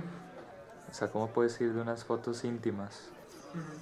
O 0.90 0.94
sea, 0.94 1.10
¿cómo 1.10 1.28
puedes 1.28 1.60
ir 1.62 1.74
de 1.74 1.82
unas 1.82 2.04
fotos 2.04 2.44
íntimas 2.44 3.10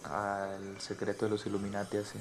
al 0.03 0.79
secreto 0.79 1.25
de 1.25 1.31
los 1.31 1.45
Illuminati 1.45 1.97
así? 1.97 2.19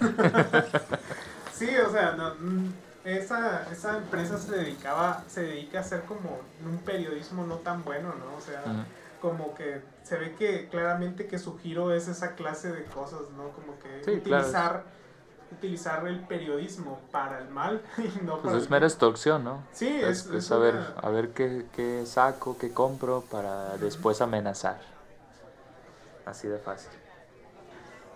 sí, 1.54 1.68
o 1.76 1.90
sea, 1.90 2.12
no, 2.12 2.34
mm, 2.34 2.72
esa, 3.04 3.70
esa 3.70 3.96
empresa 3.96 4.38
se 4.38 4.52
dedicaba, 4.52 5.24
se 5.28 5.42
dedica 5.42 5.78
a 5.78 5.80
hacer 5.80 6.02
como 6.02 6.40
un 6.64 6.78
periodismo 6.78 7.46
no 7.46 7.56
tan 7.56 7.84
bueno, 7.84 8.14
¿no? 8.14 8.36
O 8.36 8.40
sea, 8.40 8.62
como 9.20 9.54
que 9.54 9.82
se 10.02 10.16
ve 10.16 10.34
que 10.34 10.68
claramente 10.68 11.26
que 11.26 11.38
su 11.38 11.58
giro 11.58 11.92
es 11.92 12.08
esa 12.08 12.34
clase 12.34 12.72
de 12.72 12.84
cosas, 12.84 13.22
¿no? 13.36 13.50
Como 13.50 13.78
que 13.78 14.10
utilizar, 14.12 14.84
utilizar 15.50 16.06
el 16.06 16.20
periodismo 16.20 17.00
para 17.10 17.40
el 17.40 17.48
mal 17.48 17.82
y 17.98 18.24
no 18.24 18.40
pues 18.40 18.54
es 18.54 18.70
mera 18.70 18.86
extorsión, 18.86 19.44
¿no? 19.44 19.64
Sí, 19.72 19.88
es, 19.88 20.26
es, 20.26 20.46
saber, 20.46 20.74
a 20.96 21.10
ver 21.10 21.30
qué, 21.30 21.66
qué, 21.74 22.06
saco, 22.06 22.56
qué 22.58 22.72
compro 22.72 23.22
para 23.22 23.76
después 23.78 24.20
amenazar. 24.20 24.80
Así 26.24 26.46
de 26.46 26.58
fácil. 26.58 26.90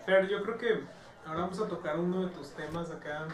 Pero 0.05 0.26
yo 0.26 0.42
creo 0.42 0.59
que 0.59 0.80
ahora 1.26 1.42
vamos 1.42 1.61
a 1.61 1.66
tocar 1.66 1.98
uno 1.98 2.26
de 2.26 2.28
tus 2.28 2.50
temas 2.50 2.90
acá 2.90 3.26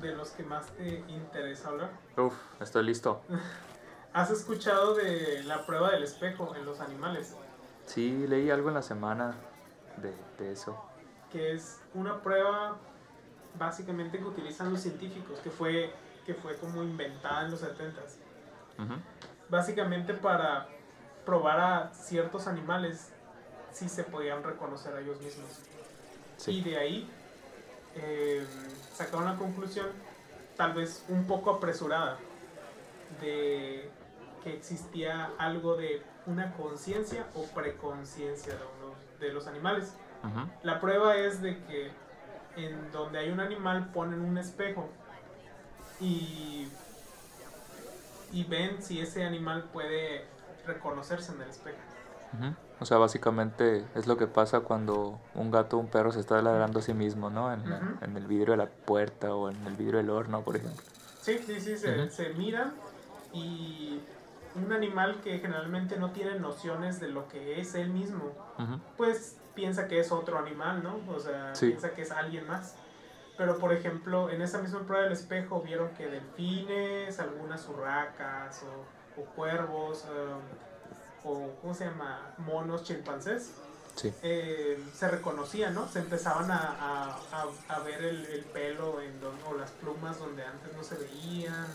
de 0.00 0.14
los 0.14 0.30
que 0.30 0.42
más 0.42 0.66
te 0.68 1.04
interesa 1.08 1.68
hablar. 1.68 1.90
Uf, 2.16 2.34
estoy 2.60 2.84
listo. 2.84 3.20
¿Has 4.12 4.30
escuchado 4.30 4.94
de 4.94 5.42
la 5.44 5.64
prueba 5.64 5.90
del 5.92 6.02
espejo 6.02 6.54
en 6.54 6.64
los 6.66 6.80
animales? 6.80 7.34
Sí, 7.86 8.26
leí 8.28 8.50
algo 8.50 8.68
en 8.68 8.74
la 8.74 8.82
semana 8.82 9.34
de, 9.96 10.14
de 10.38 10.52
eso. 10.52 10.76
que 11.30 11.52
es 11.52 11.80
una 11.94 12.20
prueba 12.22 12.76
básicamente 13.58 14.18
que 14.18 14.24
utilizan 14.24 14.70
los 14.70 14.82
científicos, 14.82 15.38
que 15.40 15.50
fue, 15.50 15.90
que 16.26 16.34
fue 16.34 16.56
como 16.56 16.82
inventada 16.82 17.46
en 17.46 17.50
los 17.50 17.62
70s. 17.62 18.16
Ujú. 18.78 18.94
Básicamente 19.48 20.12
para 20.12 20.68
probar 21.24 21.60
a 21.60 21.94
ciertos 21.94 22.46
animales 22.46 23.12
si 23.72 23.88
se 23.88 24.04
podían 24.04 24.42
reconocer 24.42 24.94
a 24.94 25.00
ellos 25.00 25.20
mismos. 25.22 25.48
Y 26.46 26.62
de 26.62 26.76
ahí 26.76 27.10
eh, 27.94 28.44
sacaron 28.92 29.24
la 29.24 29.36
conclusión, 29.36 29.86
tal 30.56 30.74
vez 30.74 31.04
un 31.08 31.26
poco 31.26 31.50
apresurada, 31.50 32.18
de 33.20 33.90
que 34.42 34.54
existía 34.54 35.30
algo 35.38 35.76
de 35.76 36.02
una 36.26 36.52
conciencia 36.54 37.26
o 37.34 37.44
preconciencia 37.54 38.52
de, 38.54 38.60
uno- 38.60 38.94
de 39.20 39.32
los 39.32 39.46
animales. 39.46 39.94
La 40.62 40.80
prueba 40.80 41.16
es 41.16 41.42
de 41.42 41.58
que 41.64 41.90
en 42.56 42.92
donde 42.92 43.18
hay 43.18 43.30
un 43.30 43.40
animal 43.40 43.90
ponen 43.92 44.20
un 44.20 44.38
espejo 44.38 44.88
y, 46.00 46.68
y 48.32 48.44
ven 48.44 48.82
si 48.82 49.00
ese 49.00 49.24
animal 49.24 49.64
puede 49.72 50.24
reconocerse 50.66 51.32
en 51.32 51.40
el 51.42 51.48
espejo. 51.50 51.78
O 52.80 52.84
sea, 52.84 52.96
básicamente 52.98 53.84
es 53.94 54.06
lo 54.06 54.16
que 54.16 54.26
pasa 54.26 54.60
cuando 54.60 55.18
un 55.34 55.50
gato 55.50 55.76
o 55.76 55.80
un 55.80 55.88
perro 55.88 56.10
se 56.12 56.20
está 56.20 56.40
ladrando 56.42 56.78
a 56.80 56.82
sí 56.82 56.94
mismo, 56.94 57.30
¿no? 57.30 57.52
En, 57.52 57.68
la- 57.68 57.76
Ujú. 57.76 58.04
en 58.04 58.16
el 58.16 58.26
vidrio 58.26 58.52
de 58.52 58.56
la 58.56 58.66
puerta 58.66 59.34
o 59.34 59.50
en 59.50 59.66
el 59.66 59.76
vidrio 59.76 59.98
del 59.98 60.10
horno, 60.10 60.42
por 60.42 60.56
ejemplo. 60.56 60.82
Sí, 61.20 61.38
sí, 61.46 61.60
sí, 61.60 61.76
se, 61.76 62.10
se 62.10 62.30
miran 62.30 62.72
y 63.32 64.00
un 64.54 64.72
animal 64.72 65.20
que 65.22 65.38
generalmente 65.38 65.96
no 65.96 66.12
tiene 66.12 66.38
nociones 66.38 67.00
de 67.00 67.08
lo 67.08 67.28
que 67.28 67.60
es 67.60 67.74
él 67.74 67.90
mismo, 67.90 68.32
pues 68.96 69.38
piensa 69.54 69.88
que 69.88 70.00
es 70.00 70.12
otro 70.12 70.38
animal, 70.38 70.82
¿no? 70.82 71.00
O 71.12 71.18
sea, 71.18 71.54
Sí. 71.54 71.68
piensa 71.68 71.90
que 71.92 72.02
es 72.02 72.10
alguien 72.10 72.46
más. 72.46 72.76
Pero, 73.36 73.58
por 73.58 73.72
ejemplo, 73.72 74.28
en 74.30 74.42
esa 74.42 74.58
misma 74.60 74.80
prueba 74.80 75.04
del 75.04 75.12
espejo 75.12 75.62
vieron 75.62 75.90
que 75.94 76.06
delfines, 76.06 77.18
algunas 77.18 77.66
urracas 77.68 78.62
o, 78.62 79.20
o 79.20 79.24
cuervos, 79.24 80.06
um, 80.06 81.28
o, 81.30 81.50
¿cómo 81.60 81.72
se 81.74 81.86
llama? 81.86 82.34
Monos, 82.38 82.84
chimpancés, 82.84 83.58
Sí. 83.94 84.12
eh, 84.22 84.82
se 84.94 85.08
reconocían, 85.08 85.74
¿no? 85.74 85.86
Se 85.88 85.98
empezaban 85.98 86.50
a, 86.50 86.56
a- 86.56 87.18
a- 87.32 87.74
a 87.76 87.78
ver 87.80 88.02
el, 88.04 88.24
el 88.26 88.44
pelo 88.46 89.00
en 89.02 89.20
don- 89.20 89.38
o 89.48 89.54
las 89.56 89.70
plumas 89.72 90.18
donde 90.18 90.44
antes 90.44 90.72
no 90.74 90.82
se 90.82 90.96
veían, 90.96 91.66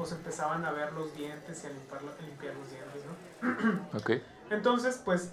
o, 0.00 0.04
se 0.06 0.14
empezaban 0.16 0.64
a 0.64 0.72
ver 0.72 0.92
los 0.92 1.14
dientes 1.14 1.62
y 1.62 1.66
a 1.66 1.70
limpiar, 1.70 2.02
limpiar 2.26 2.54
los 2.56 2.70
dientes, 2.70 3.02
¿no? 3.04 3.88
Ok. 3.98 4.10
Entonces, 4.50 5.00
pues 5.04 5.30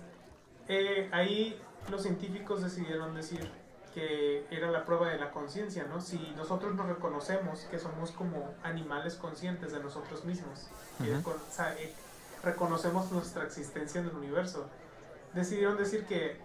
eh, 0.67 1.09
ahí 1.11 1.59
los 1.89 2.03
científicos 2.03 2.61
decidieron 2.61 3.15
decir 3.15 3.49
que 3.93 4.45
era 4.49 4.71
la 4.71 4.85
prueba 4.85 5.09
de 5.09 5.17
la 5.19 5.31
conciencia, 5.31 5.85
¿no? 5.85 6.01
Si 6.01 6.17
nosotros 6.35 6.73
nos 6.75 6.87
reconocemos 6.87 7.59
que 7.71 7.77
somos 7.79 8.11
como 8.11 8.53
animales 8.63 9.15
conscientes 9.15 9.71
de 9.71 9.79
nosotros 9.81 10.25
mismos, 10.25 10.67
con- 11.23 11.33
o 11.33 11.51
sea, 11.51 11.73
eh, 11.79 11.93
reconocemos 12.43 13.11
nuestra 13.11 13.43
existencia 13.45 14.01
en 14.01 14.07
el 14.07 14.15
universo, 14.15 14.67
decidieron 15.33 15.77
decir 15.77 16.05
que 16.05 16.37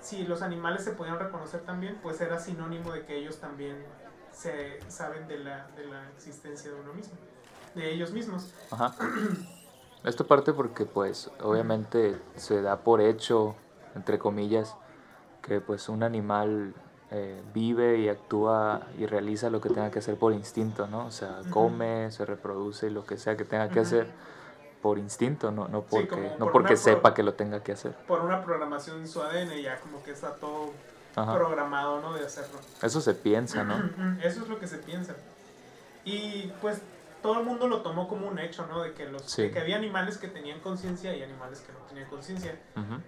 si 0.00 0.24
los 0.24 0.42
animales 0.42 0.84
se 0.84 0.92
podían 0.92 1.18
reconocer 1.18 1.60
también, 1.62 1.98
pues 2.02 2.20
era 2.20 2.38
sinónimo 2.38 2.92
de 2.92 3.04
que 3.04 3.16
ellos 3.16 3.38
también 3.38 3.76
se 4.32 4.78
saben 4.88 5.26
de 5.28 5.38
la, 5.38 5.68
de 5.76 5.86
la 5.86 6.08
existencia 6.10 6.70
de 6.70 6.80
uno 6.80 6.92
mismo, 6.92 7.14
de 7.74 7.92
ellos 7.92 8.12
mismos. 8.12 8.52
Ajá. 8.70 8.94
Esto 10.04 10.26
parte 10.26 10.52
porque, 10.52 10.84
pues, 10.84 11.30
obviamente 11.42 12.20
se 12.36 12.60
da 12.60 12.76
por 12.76 13.00
hecho, 13.00 13.54
entre 13.94 14.18
comillas, 14.18 14.76
que 15.40 15.62
pues 15.62 15.88
un 15.88 16.02
animal 16.02 16.74
eh, 17.10 17.42
vive 17.54 17.98
y 17.98 18.08
actúa 18.08 18.82
y 18.98 19.06
realiza 19.06 19.48
lo 19.48 19.62
que 19.62 19.70
tenga 19.70 19.90
que 19.90 20.00
hacer 20.00 20.18
por 20.18 20.34
instinto, 20.34 20.86
¿no? 20.86 21.06
O 21.06 21.10
sea, 21.10 21.40
come, 21.48 22.10
se 22.10 22.26
reproduce, 22.26 22.90
lo 22.90 23.06
que 23.06 23.16
sea 23.16 23.36
que 23.36 23.44
tenga 23.44 23.70
que 23.70 23.80
hacer 23.80 24.08
por 24.84 24.98
instinto, 24.98 25.50
no, 25.50 25.66
no 25.66 25.80
Sí, 25.80 25.86
porque, 25.92 26.08
como 26.08 26.28
no 26.38 26.44
por 26.44 26.52
porque 26.52 26.76
sepa 26.76 27.14
que 27.14 27.22
lo 27.22 27.32
tenga 27.32 27.62
que 27.62 27.72
hacer. 27.72 27.92
Por 28.06 28.20
una 28.20 28.44
programación 28.44 28.98
en 29.00 29.08
su 29.08 29.22
ADN 29.22 29.62
ya 29.62 29.80
como 29.80 30.02
que 30.02 30.10
está 30.10 30.34
todo 30.34 30.72
Ajá. 31.16 31.32
programado, 31.34 32.02
¿no? 32.02 32.12
De 32.12 32.22
hacerlo. 32.26 32.58
Eso 32.82 33.00
se 33.00 33.14
piensa, 33.14 33.64
¿no? 33.64 33.76
Eso 34.22 34.42
es 34.42 34.48
lo 34.48 34.58
que 34.60 34.66
se 34.66 34.76
piensa. 34.76 35.14
Y 36.04 36.52
pues 36.60 36.82
todo 37.22 37.38
el 37.40 37.46
mundo 37.46 37.66
lo 37.66 37.80
tomó 37.80 38.08
como 38.08 38.28
un 38.28 38.38
hecho, 38.38 38.66
¿no? 38.66 38.82
De 38.82 38.92
que, 38.92 39.06
los, 39.06 39.22
Sí. 39.22 39.44
de 39.44 39.52
que 39.52 39.58
había 39.60 39.76
animales 39.76 40.18
que 40.18 40.28
tenían 40.28 40.60
conciencia 40.60 41.16
y 41.16 41.22
animales 41.22 41.60
que 41.60 41.72
no 41.72 41.78
tenían 41.88 42.10
conciencia. 42.10 42.54
Ujú. 42.76 43.00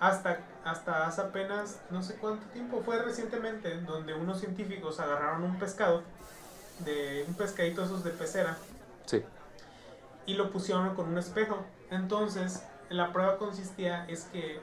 Hasta, 0.00 0.38
hasta 0.66 1.06
hace 1.06 1.22
apenas, 1.22 1.80
no 1.88 2.02
sé 2.02 2.16
cuánto 2.16 2.44
tiempo, 2.48 2.82
fue 2.84 2.98
recientemente, 3.02 3.80
donde 3.80 4.12
unos 4.12 4.38
científicos 4.38 5.00
agarraron 5.00 5.44
un 5.44 5.58
pescado, 5.58 6.02
de 6.80 7.24
un 7.26 7.32
pescadito 7.32 7.82
esos 7.82 8.04
de 8.04 8.10
pecera, 8.10 8.54
Sí. 9.06 9.24
Y 10.26 10.34
lo 10.34 10.50
pusieron 10.50 10.94
con 10.94 11.08
un 11.08 11.18
espejo. 11.18 11.64
Entonces, 11.90 12.66
la 12.88 13.12
prueba 13.12 13.38
consistía 13.38 14.04
es 14.08 14.24
que 14.26 14.60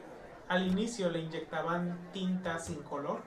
al 0.47 0.67
inicio 0.67 1.09
le 1.09 1.19
inyectaban 1.19 1.97
tinta 2.11 2.59
sin 2.59 2.81
color 2.83 3.21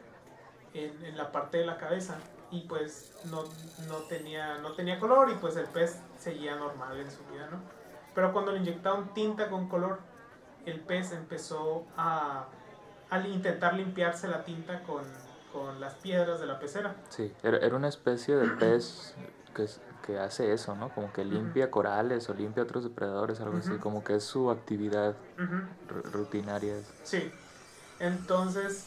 en, 0.75 1.05
en 1.05 1.17
la 1.17 1.31
parte 1.31 1.59
de 1.59 1.67
la 1.67 1.79
cabeza 1.79 2.17
y 2.53 2.61
pues 2.61 3.13
no, 3.31 3.45
no, 3.89 3.97
tenía, 4.09 4.59
no 4.59 4.73
tenía 4.75 5.01
color 5.01 5.31
y 5.31 5.35
pues 5.37 5.57
el 5.57 5.67
pez 5.67 6.01
seguía 6.19 6.55
normal 6.55 7.01
en 7.01 7.11
su 7.11 7.25
vida, 7.33 7.49
¿no? 7.51 7.59
Pero 8.15 8.33
cuando 8.33 8.53
le 8.53 8.59
inyectaron 8.59 9.15
tinta 9.15 9.49
con 9.49 9.69
color, 9.69 10.01
el 10.67 10.81
pez 10.81 11.13
empezó 11.13 11.87
a, 11.97 12.47
intentar 13.27 13.75
limpiarse 13.75 14.29
la 14.29 14.45
tinta 14.45 14.83
con, 14.83 15.03
con 15.51 15.81
las 15.81 15.95
piedras 15.95 16.41
de 16.41 16.47
la 16.47 16.59
pecera. 16.61 16.95
Sí, 17.09 17.33
era, 17.43 17.75
una 17.75 17.89
especie 17.89 18.37
de 18.37 18.49
pez 18.49 19.15
que, 19.55 19.67
que 20.03 20.19
hace 20.19 20.53
eso, 20.53 20.75
¿no? 20.75 20.89
Como 20.91 21.13
que 21.13 21.25
limpia 21.25 21.71
corales 21.71 22.29
o 22.29 22.35
limpia 22.35 22.63
otros 22.63 22.85
depredadores, 22.85 23.41
algo 23.41 23.59
así, 23.59 23.73
como 23.79 24.05
que 24.05 24.17
es 24.17 24.25
su 24.25 24.51
actividad 24.51 25.15
rutinaria. 26.13 26.75
Sí. 27.05 27.33
Entonces, 28.01 28.85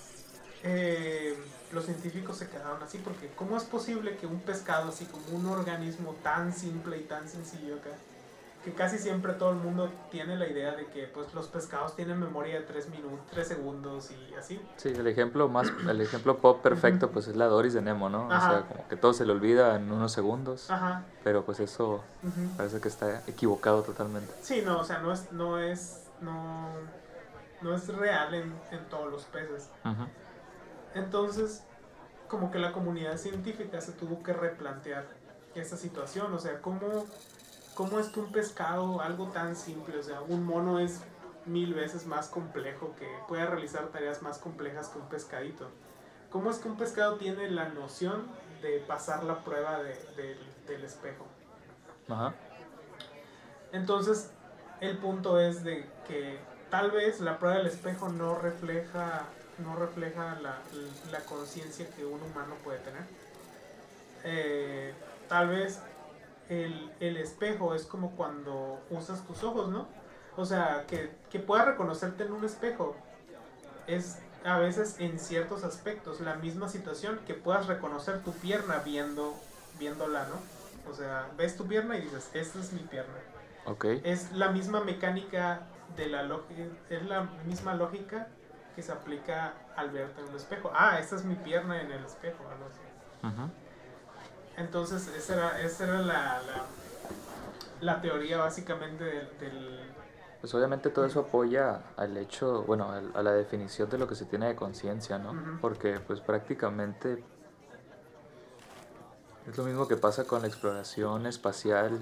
eh, 0.63 1.37
los 1.71 1.85
científicos 1.85 2.37
se 2.37 2.49
quedaron 2.49 2.81
así 2.83 2.97
porque 2.97 3.31
¿cómo 3.35 3.57
es 3.57 3.63
posible 3.63 4.17
que 4.17 4.27
un 4.27 4.39
pescado, 4.41 4.89
así 4.89 5.05
como 5.05 5.25
un 5.37 5.45
organismo 5.45 6.15
tan 6.23 6.53
simple 6.53 6.97
y 6.97 7.03
tan 7.03 7.27
sencillo 7.27 7.75
acá, 7.75 7.91
que 8.65 8.73
casi 8.73 8.97
siempre 8.97 9.33
todo 9.33 9.51
el 9.51 9.57
mundo 9.57 9.91
tiene 10.09 10.35
la 10.35 10.47
idea 10.47 10.75
de 10.75 10.87
que 10.87 11.03
pues 11.05 11.31
los 11.35 11.47
pescados 11.49 11.95
tienen 11.95 12.19
memoria 12.19 12.55
de 12.55 12.65
3 12.65 12.89
minutos, 12.89 13.19
3 13.29 13.47
segundos 13.47 14.09
y 14.09 14.33
así? 14.33 14.59
Sí, 14.75 14.89
el 14.89 15.05
ejemplo 15.05 15.47
más, 15.47 15.71
el 15.87 16.01
ejemplo 16.01 16.39
pop 16.39 16.63
perfecto 16.63 17.11
pues 17.11 17.27
es 17.27 17.35
la 17.35 17.45
Doris 17.45 17.75
de 17.75 17.83
Nemo, 17.83 18.09
¿no? 18.09 18.25
O 18.25 18.29
sea, 18.29 18.65
como 18.67 18.87
que 18.87 18.95
todo 18.95 19.13
se 19.13 19.23
le 19.23 19.33
olvida 19.33 19.75
en 19.75 19.91
unos 19.91 20.11
segundos, 20.11 20.71
Ajá. 20.71 21.03
pero 21.23 21.45
pues 21.45 21.59
eso 21.59 22.03
parece 22.57 22.81
que 22.81 22.87
está 22.87 23.21
equivocado 23.27 23.83
totalmente. 23.83 24.33
Sí, 24.41 24.63
no, 24.65 24.79
o 24.79 24.83
sea, 24.83 24.97
no 24.97 25.13
es, 25.13 25.31
no 25.31 25.59
es, 25.59 26.07
no, 26.21 26.69
no 27.61 27.75
es 27.75 27.87
real 27.89 28.33
en, 28.33 28.51
en 28.71 28.83
todos 28.89 29.11
los 29.11 29.25
peces. 29.25 29.69
Entonces, 30.95 31.61
como 32.27 32.49
que 32.49 32.57
la 32.57 32.71
comunidad 32.71 33.17
científica 33.17 33.79
se 33.79 33.91
tuvo 33.91 34.23
que 34.23 34.33
replantear 34.33 35.05
esta 35.53 35.77
situación, 35.77 36.33
o 36.33 36.39
sea, 36.39 36.59
¿cómo, 36.61 37.05
cómo 37.75 37.99
es 37.99 38.07
que 38.07 38.19
un 38.19 38.31
pescado, 38.31 39.01
algo 39.01 39.27
tan 39.27 39.55
simple, 39.55 39.99
o 39.99 40.03
sea, 40.03 40.21
un 40.21 40.43
mono 40.43 40.79
es 40.79 41.01
mil 41.45 41.73
veces 41.75 42.07
más 42.07 42.27
complejo, 42.27 42.95
que 42.97 43.07
puede 43.27 43.45
realizar 43.45 43.87
tareas 43.89 44.21
más 44.23 44.39
complejas 44.39 44.89
que 44.89 44.97
un 44.97 45.07
pescadito? 45.09 45.67
¿Cómo 46.31 46.49
es 46.49 46.57
que 46.57 46.67
un 46.67 46.77
pescado 46.77 47.17
tiene 47.17 47.51
la 47.51 47.69
noción 47.69 48.25
de 48.61 48.79
pasar 48.79 49.23
la 49.23 49.43
prueba 49.43 49.83
de- 49.83 50.03
del- 50.15 50.53
del 50.67 50.83
espejo? 50.83 51.25
Ajá. 52.09 52.33
Entonces, 53.71 54.31
el 54.81 54.97
punto 54.97 55.39
es 55.39 55.63
de 55.63 55.85
que 56.07 56.39
tal 56.69 56.91
vez 56.91 57.19
la 57.19 57.37
prueba 57.37 57.57
del 57.57 57.67
espejo 57.67 58.09
no 58.09 58.35
refleja, 58.35 59.23
no 59.59 59.75
refleja 59.75 60.39
la, 60.41 60.57
la 61.11 61.19
conciencia 61.21 61.87
que 61.95 62.05
un 62.05 62.21
humano 62.21 62.55
puede 62.63 62.79
tener. 62.79 63.03
Eh, 64.23 64.93
tal 65.29 65.49
vez 65.49 65.79
el, 66.49 66.91
el 66.99 67.17
espejo 67.17 67.73
es 67.75 67.85
como 67.85 68.11
cuando 68.11 68.79
usas 68.89 69.25
tus 69.25 69.43
ojos, 69.43 69.69
¿no? 69.69 69.87
O 70.37 70.45
sea, 70.45 70.85
que, 70.87 71.11
que 71.29 71.39
puedas 71.39 71.65
reconocerte 71.65 72.23
en 72.23 72.33
un 72.33 72.43
espejo 72.43 72.95
es 73.87 74.19
a 74.43 74.59
veces 74.59 74.97
en 74.99 75.19
ciertos 75.19 75.63
aspectos 75.63 76.19
la 76.21 76.35
misma 76.35 76.67
situación 76.69 77.19
que 77.25 77.33
puedas 77.33 77.67
reconocer 77.67 78.23
tu 78.23 78.31
pierna 78.33 78.79
viendo, 78.85 79.33
viéndola, 79.79 80.27
¿no? 80.27 80.91
O 80.91 80.93
sea, 80.93 81.29
ves 81.37 81.57
tu 81.57 81.65
pierna 81.65 81.97
y 81.97 82.01
dices, 82.01 82.29
esta 82.33 82.59
es 82.59 82.71
mi 82.73 82.81
pierna 82.81 83.15
Ok. 83.65 83.85
es 84.03 84.31
la 84.33 84.49
misma 84.49 84.81
mecánica 84.81 85.61
de 85.95 86.07
la 86.07 86.23
lógica, 86.23 86.63
es 86.89 87.03
la 87.05 87.23
misma 87.47 87.73
lógica 87.73 88.27
que 88.75 88.83
se 88.83 88.91
aplica 88.91 89.53
al 89.75 89.89
verte 89.89 90.21
en 90.21 90.27
un 90.27 90.35
espejo. 90.35 90.71
Ah, 90.75 90.99
esta 90.99 91.15
es 91.15 91.23
mi 91.23 91.35
pierna 91.35 91.81
en 91.81 91.91
el 91.91 92.03
espejo, 92.05 92.43
algo 92.51 92.65
así. 92.65 93.25
Ujú. 93.27 93.49
Entonces, 94.57 95.07
esa 95.15 95.33
era, 95.33 95.61
esa 95.61 95.83
era 95.83 95.99
la, 95.99 96.41
la, 96.41 96.65
la 97.81 98.01
teoría 98.01 98.37
básicamente 98.37 99.03
del, 99.03 99.37
del- 99.39 99.79
Pues 100.41 100.53
obviamente 100.53 100.89
todo 100.89 101.05
eso 101.05 101.21
apoya 101.21 101.81
al 101.97 102.15
hecho, 102.17 102.63
bueno, 102.63 102.89
a 103.13 103.21
la 103.23 103.31
definición 103.33 103.89
de 103.89 103.97
lo 103.97 104.07
que 104.07 104.15
se 104.15 104.25
tiene 104.25 104.47
de 104.47 104.55
conciencia, 104.55 105.17
¿no? 105.17 105.33
Porque 105.59 105.99
pues 105.99 106.21
prácticamente 106.21 107.23
es 109.49 109.57
lo 109.57 109.63
mismo 109.63 109.87
que 109.87 109.97
pasa 109.97 110.23
con 110.25 110.41
la 110.41 110.47
exploración 110.47 111.25
espacial, 111.25 111.99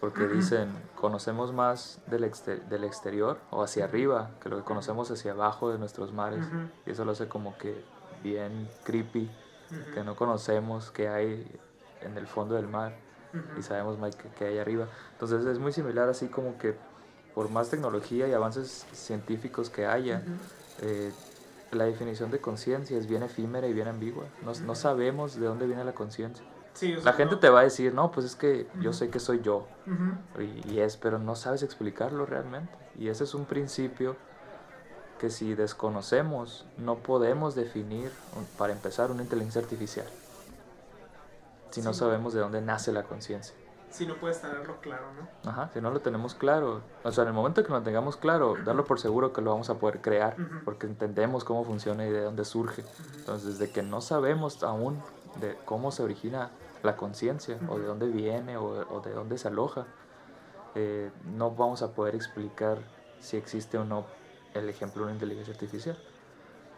porque 0.00 0.26
dicen, 0.28 0.68
conocemos 0.94 1.52
más 1.52 1.98
del, 2.06 2.24
exte- 2.24 2.60
del 2.68 2.84
exterior 2.84 3.38
o 3.50 3.62
hacia 3.62 3.84
arriba 3.84 4.30
que 4.42 4.48
lo 4.48 4.56
que 4.58 4.62
conocemos 4.64 5.10
hacia 5.10 5.32
abajo 5.32 5.70
de 5.70 5.78
nuestros 5.78 6.12
mares. 6.12 6.44
Y 6.86 6.90
eso 6.92 7.04
lo 7.04 7.12
hace 7.12 7.28
como 7.28 7.56
que 7.58 7.82
bien 8.22 8.68
creepy, 8.84 9.30
Que 9.94 10.04
no 10.04 10.14
conocemos 10.16 10.90
qué 10.90 11.08
hay 11.08 11.46
en 12.02 12.16
el 12.16 12.26
fondo 12.26 12.54
del 12.54 12.68
mar 12.68 12.92
y 13.58 13.62
sabemos 13.62 13.98
más 13.98 14.14
que, 14.16 14.28
que 14.30 14.44
hay 14.46 14.58
arriba. 14.58 14.86
Entonces 15.12 15.44
es 15.46 15.58
muy 15.58 15.72
similar 15.72 16.08
así 16.08 16.28
como 16.28 16.56
que 16.58 16.74
por 17.34 17.50
más 17.50 17.68
tecnología 17.68 18.26
y 18.28 18.32
avances 18.32 18.86
científicos 18.92 19.68
que 19.70 19.86
haya, 19.86 20.22
eh, 20.82 21.12
la 21.72 21.84
definición 21.84 22.30
de 22.30 22.38
conciencia 22.38 22.96
es 22.96 23.06
bien 23.06 23.22
efímera 23.22 23.66
y 23.66 23.72
bien 23.72 23.88
ambigua. 23.88 24.24
No, 24.44 24.52
no 24.64 24.74
sabemos 24.74 25.38
de 25.38 25.46
dónde 25.46 25.66
viene 25.66 25.84
la 25.84 25.92
conciencia. 25.92 26.44
Sí, 26.74 26.92
o 26.94 27.00
sea, 27.00 27.10
La 27.12 27.16
gente 27.16 27.34
no- 27.34 27.40
te 27.40 27.48
va 27.50 27.60
a 27.60 27.62
decir, 27.64 27.92
no, 27.92 28.10
pues 28.12 28.24
es 28.26 28.36
que 28.36 28.66
yo 28.80 28.90
Ujú. 28.90 28.98
sé 28.98 29.10
que 29.10 29.18
soy 29.18 29.40
yo. 29.40 29.66
Ujú. 29.86 30.42
Y, 30.42 30.74
y 30.74 30.80
es, 30.80 30.96
pero 30.96 31.18
no 31.18 31.34
sabes 31.34 31.62
explicarlo 31.62 32.24
realmente. 32.26 32.72
Y 32.98 33.08
ese 33.08 33.24
es 33.24 33.34
un 33.34 33.44
principio 33.46 34.16
que 35.18 35.30
si 35.30 35.54
desconocemos, 35.54 36.66
no 36.78 36.96
podemos 36.96 37.54
definir, 37.54 38.10
para 38.58 38.72
empezar, 38.72 39.10
una 39.10 39.22
inteligencia 39.22 39.60
artificial. 39.60 40.06
Si 41.70 41.82
no 41.82 41.92
sabemos 41.92 42.32
de 42.32 42.40
dónde 42.40 42.60
nace 42.60 42.92
la 42.92 43.02
conciencia. 43.02 43.54
Si 43.90 44.06
no 44.06 44.16
puedes 44.16 44.40
tenerlo 44.40 44.80
claro, 44.80 45.04
¿no? 45.14 45.50
Ajá, 45.50 45.70
si 45.72 45.80
no 45.80 45.90
lo 45.90 46.00
tenemos 46.00 46.34
claro, 46.34 46.82
o 47.02 47.12
sea, 47.12 47.22
en 47.22 47.28
el 47.28 47.34
momento 47.34 47.64
que 47.64 47.72
lo 47.72 47.82
tengamos 47.82 48.16
claro, 48.16 48.56
darlo 48.64 48.84
por 48.84 49.00
seguro 49.00 49.32
que 49.32 49.40
lo 49.40 49.50
vamos 49.52 49.70
a 49.70 49.74
poder 49.78 50.00
crear, 50.00 50.36
porque 50.64 50.86
entendemos 50.86 51.44
cómo 51.44 51.64
funciona 51.64 52.06
y 52.06 52.10
de 52.10 52.22
dónde 52.22 52.44
surge. 52.44 52.84
Entonces, 53.16 53.58
de 53.58 53.70
que 53.70 53.82
no 53.82 54.00
sabemos 54.00 54.62
aún 54.62 55.02
de 55.40 55.56
cómo 55.64 55.92
se 55.92 56.02
origina 56.02 56.50
la 56.82 56.96
conciencia, 56.96 57.58
o 57.68 57.78
de 57.78 57.86
dónde 57.86 58.06
viene, 58.08 58.56
o, 58.56 58.66
o 58.66 59.00
de 59.00 59.12
dónde 59.12 59.38
se 59.38 59.48
aloja, 59.48 59.86
eh, 60.74 61.10
no 61.24 61.52
vamos 61.52 61.80
a 61.80 61.92
poder 61.92 62.14
explicar 62.14 62.78
si 63.18 63.38
existe 63.38 63.78
o 63.78 63.84
no 63.84 64.04
el 64.58 64.68
ejemplo 64.68 65.00
de 65.02 65.04
una 65.06 65.12
inteligencia 65.14 65.52
artificial. 65.52 65.96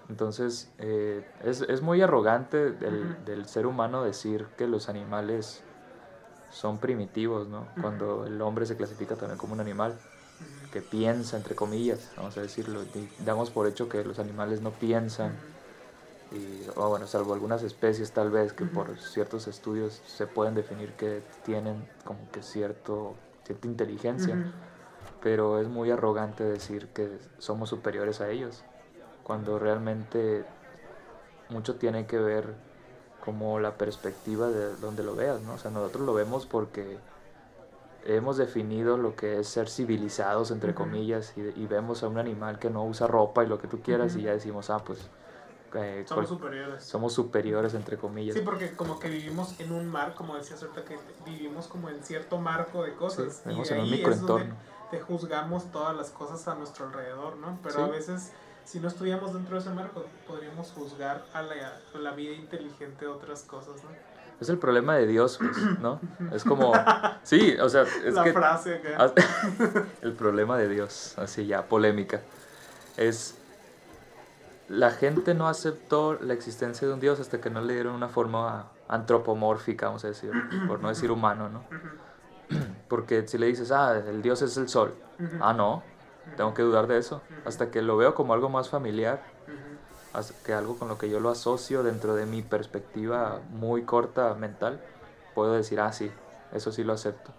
Entonces, 0.09 0.69
eh, 0.79 1.23
es, 1.45 1.61
es 1.63 1.83
muy 1.83 2.01
arrogante 2.01 2.73
del, 2.73 2.95
Ujú. 2.95 3.25
del 3.27 3.47
ser 3.47 3.67
humano 3.67 4.03
decir 4.03 4.47
que 4.57 4.67
los 4.67 4.89
animales 4.89 5.63
son 6.51 6.79
primitivos, 6.79 7.47
¿no? 7.49 7.61
Ujú. 7.61 7.81
Cuando 7.83 8.27
el 8.27 8.41
hombre 8.41 8.65
se 8.67 8.77
clasifica 8.77 9.17
también 9.17 9.39
como 9.39 9.53
un 9.53 9.61
animal 9.61 9.95
que 10.71 10.81
piensa, 10.83 11.37
entre 11.37 11.55
comillas, 11.55 12.11
vamos 12.17 12.37
a 12.37 12.43
decirlo. 12.43 12.83
y 12.95 13.09
damos 13.25 13.51
por 13.51 13.67
hecho 13.67 13.89
que 13.89 14.05
los 14.05 14.19
animales 14.19 14.61
no 14.61 14.73
piensan, 14.73 15.33
y, 16.31 16.61
o 16.77 16.89
bueno, 16.91 17.07
salvo 17.07 17.33
algunas 17.33 17.63
especies 17.63 18.13
tal 18.13 18.31
vez 18.31 18.53
que 18.53 18.65
por 18.67 18.99
ciertos 18.99 19.47
estudios 19.49 20.03
se 20.07 20.27
pueden 20.27 20.55
definir 20.55 20.93
que 20.93 21.23
tienen 21.43 21.87
como 22.05 22.31
que 22.31 22.43
cierto, 22.43 23.17
cierta 23.45 23.67
inteligencia. 23.67 24.37
Pero 25.23 25.59
es 25.61 25.69
muy 25.69 25.91
arrogante 25.91 26.45
decir 26.45 26.89
que 26.89 27.19
somos 27.39 27.69
superiores 27.69 28.21
a 28.21 28.29
ellos, 28.31 28.65
cuando 29.23 29.59
realmente 29.59 30.45
mucho 31.51 31.77
tiene 31.77 32.07
que 32.07 32.19
ver 32.19 32.55
como 33.25 33.59
la 33.61 33.77
perspectiva 33.77 34.49
de 34.49 34.77
donde 34.77 35.03
lo 35.03 35.15
veas, 35.15 35.41
¿no? 35.43 35.55
O 35.55 35.59
sea, 35.59 35.71
nosotros 35.71 36.07
lo 36.07 36.15
vemos 36.15 36.47
porque 36.47 36.99
hemos 38.05 38.37
definido 38.37 38.97
lo 38.97 39.17
que 39.17 39.41
es 39.41 39.49
ser 39.49 39.69
civilizados, 39.69 40.51
entre 40.51 40.71
Ujú. 40.71 40.85
comillas, 40.85 41.35
y, 41.37 41.41
y 41.61 41.67
vemos 41.67 42.03
a 42.03 42.09
un 42.09 42.19
animal 42.19 42.59
que 42.59 42.71
no 42.71 42.85
usa 42.85 43.07
ropa 43.07 43.45
y 43.45 43.49
lo 43.49 43.59
que 43.59 43.69
tú 43.69 43.83
quieras 43.83 44.13
Ujú. 44.13 44.21
y 44.21 44.23
ya 44.25 44.33
decimos, 44.33 44.71
ah, 44.71 44.79
pues 44.85 45.11
eh, 45.75 46.05
Somos 46.07 46.29
superiores. 46.29 46.85
somos 46.85 47.13
superiores, 47.13 47.75
entre 47.75 47.99
comillas. 47.99 48.35
Sí, 48.37 48.43
porque 48.43 48.75
como 48.75 48.99
que 48.99 49.11
vivimos 49.11 49.59
en 49.61 49.73
un 49.73 49.87
mar, 49.87 50.15
como 50.15 50.37
decías 50.37 50.63
ahorita, 50.63 50.85
que 50.85 50.97
vivimos 51.27 51.67
como 51.69 51.91
en 51.91 52.03
cierto 52.03 52.39
marco 52.39 52.83
de 52.85 52.95
cosas. 52.95 53.35
Sí, 53.35 53.41
y 53.45 53.49
vivimos 53.49 53.69
de 53.69 53.75
en 53.75 53.81
un 53.83 53.87
ahí 53.87 53.93
es 53.93 53.99
microentorno. 53.99 54.45
donde 54.45 54.78
te 54.91 55.01
juzgamos 55.01 55.71
todas 55.71 55.97
las 55.97 56.11
cosas 56.11 56.47
a 56.49 56.55
nuestro 56.55 56.87
alrededor, 56.87 57.37
¿no? 57.37 57.59
Pero 57.63 57.75
Sí. 57.75 57.81
a 57.83 57.87
veces, 57.87 58.33
si 58.65 58.81
no 58.81 58.89
estuviéramos 58.89 59.35
dentro 59.35 59.55
de 59.57 59.61
ese 59.61 59.71
marco, 59.71 60.05
podríamos 60.27 60.71
juzgar 60.73 61.25
a 61.33 61.43
la, 61.43 61.55
a 61.95 61.99
la 61.99 62.11
vida 62.13 62.35
inteligente 62.35 63.05
de 63.05 63.11
otras 63.11 63.43
cosas, 63.43 63.83
¿no? 63.85 63.91
Es 64.41 64.49
el 64.49 64.59
problema 64.59 64.95
de 64.97 65.07
Dios, 65.09 65.39
pues, 65.39 65.57
¿no? 65.81 66.01
Es 66.33 66.45
como, 66.45 66.73
sí, 67.25 67.57
o 67.61 67.69
sea, 67.69 67.83
es 67.83 68.15
la 68.15 68.23
que... 68.23 68.33
frase. 68.33 68.81
Ah, 68.97 69.11
El 70.03 70.13
problema 70.13 70.57
de 70.57 70.69
Dios, 70.69 71.19
así 71.19 71.47
ya, 71.47 71.67
polémica. 71.67 72.21
Es. 72.97 73.35
La 74.69 74.91
gente 74.93 75.35
no 75.35 75.49
aceptó 75.49 76.19
la 76.21 76.35
existencia 76.35 76.87
de 76.87 76.95
un 76.95 77.01
Dios 77.01 77.19
hasta 77.19 77.41
que 77.41 77.51
no 77.51 77.63
le 77.63 77.73
dieron 77.75 77.95
una 77.95 78.09
forma 78.09 78.69
antropomórfica, 78.87 79.87
vamos 79.87 80.05
a 80.05 80.09
decir, 80.09 80.31
por 80.69 80.81
no 80.81 80.89
decir 80.89 81.11
humano, 81.11 81.49
¿no? 81.49 81.65
Porque 82.89 83.27
si 83.29 83.39
le 83.39 83.47
dices, 83.47 83.71
ah, 83.71 83.97
el 83.97 84.23
Dios 84.23 84.43
es 84.43 84.57
el 84.57 84.69
sol, 84.69 84.95
ujú, 85.19 85.39
ah, 85.41 85.53
no, 85.53 85.83
tengo 86.37 86.55
que 86.55 86.63
dudar 86.63 86.87
de 86.87 86.99
eso, 86.99 87.23
hasta 87.45 87.71
que 87.71 87.83
lo 87.83 87.97
veo 87.97 88.15
como 88.15 88.33
algo 88.35 88.49
más 88.49 88.69
familiar, 88.69 89.23
hasta 90.13 90.35
que 90.43 90.53
algo 90.55 90.79
con 90.79 90.89
lo 90.89 90.99
que 90.99 91.09
yo 91.09 91.21
lo 91.21 91.31
asocio 91.31 91.83
dentro 91.83 92.15
de 92.15 92.27
mi 92.27 92.43
perspectiva 92.43 93.41
muy 93.51 93.83
corta 93.83 94.35
mental, 94.35 94.81
puedo 95.35 95.53
decir, 95.53 95.81
ah, 95.81 95.93
sí, 95.93 96.11
eso 96.53 96.73
sí 96.73 96.83
lo 96.85 96.93
acepto. 96.93 97.31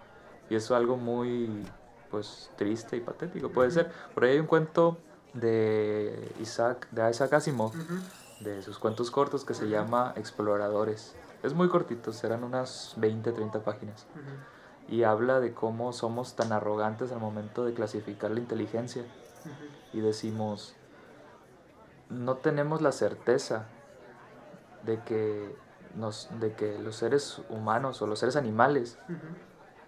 Y 0.50 0.56
eso 0.56 0.74
es 0.74 0.80
algo 0.80 0.98
muy, 0.98 1.68
pues, 2.10 2.50
triste 2.56 2.98
y 2.98 3.02
patético, 3.02 3.50
puede 3.50 3.72
ser. 3.72 3.92
Por 4.14 4.24
ahí 4.24 4.32
hay 4.34 4.40
un 4.40 4.48
cuento 4.48 4.98
de 5.34 6.36
Isaac, 6.40 6.88
de 6.92 7.10
Isaac 7.10 7.34
Asimov, 7.34 7.72
de 8.40 8.62
sus 8.62 8.78
cuentos 8.80 9.12
cortos 9.12 9.46
que 9.46 9.54
se 9.54 9.68
llama 9.68 10.14
Exploradores. 10.16 11.16
Es 11.44 11.54
muy 11.54 11.70
cortito, 11.70 12.12
serán 12.14 12.44
unas 12.44 12.94
20, 12.98 13.32
30 13.32 13.60
páginas. 13.60 14.06
ujú, 14.16 14.59
Y 14.90 15.04
habla 15.04 15.40
de 15.40 15.54
cómo 15.54 15.94
somos 15.94 16.36
tan 16.36 16.52
arrogantes 16.52 17.12
al 17.12 17.20
momento 17.20 17.64
de 17.64 17.74
clasificar 17.74 18.32
la 18.32 18.40
inteligencia. 18.40 19.06
Y 19.94 20.02
decimos, 20.02 20.76
no 22.10 22.38
tenemos 22.38 22.82
la 22.82 22.92
certeza 22.92 23.68
de 24.86 25.02
que, 25.04 25.56
nos, 25.96 26.30
de 26.40 26.54
que 26.54 26.80
los 26.80 26.96
seres 26.96 27.42
humanos 27.50 28.02
o 28.02 28.08
los 28.08 28.20
seres 28.20 28.36
animales 28.36 28.98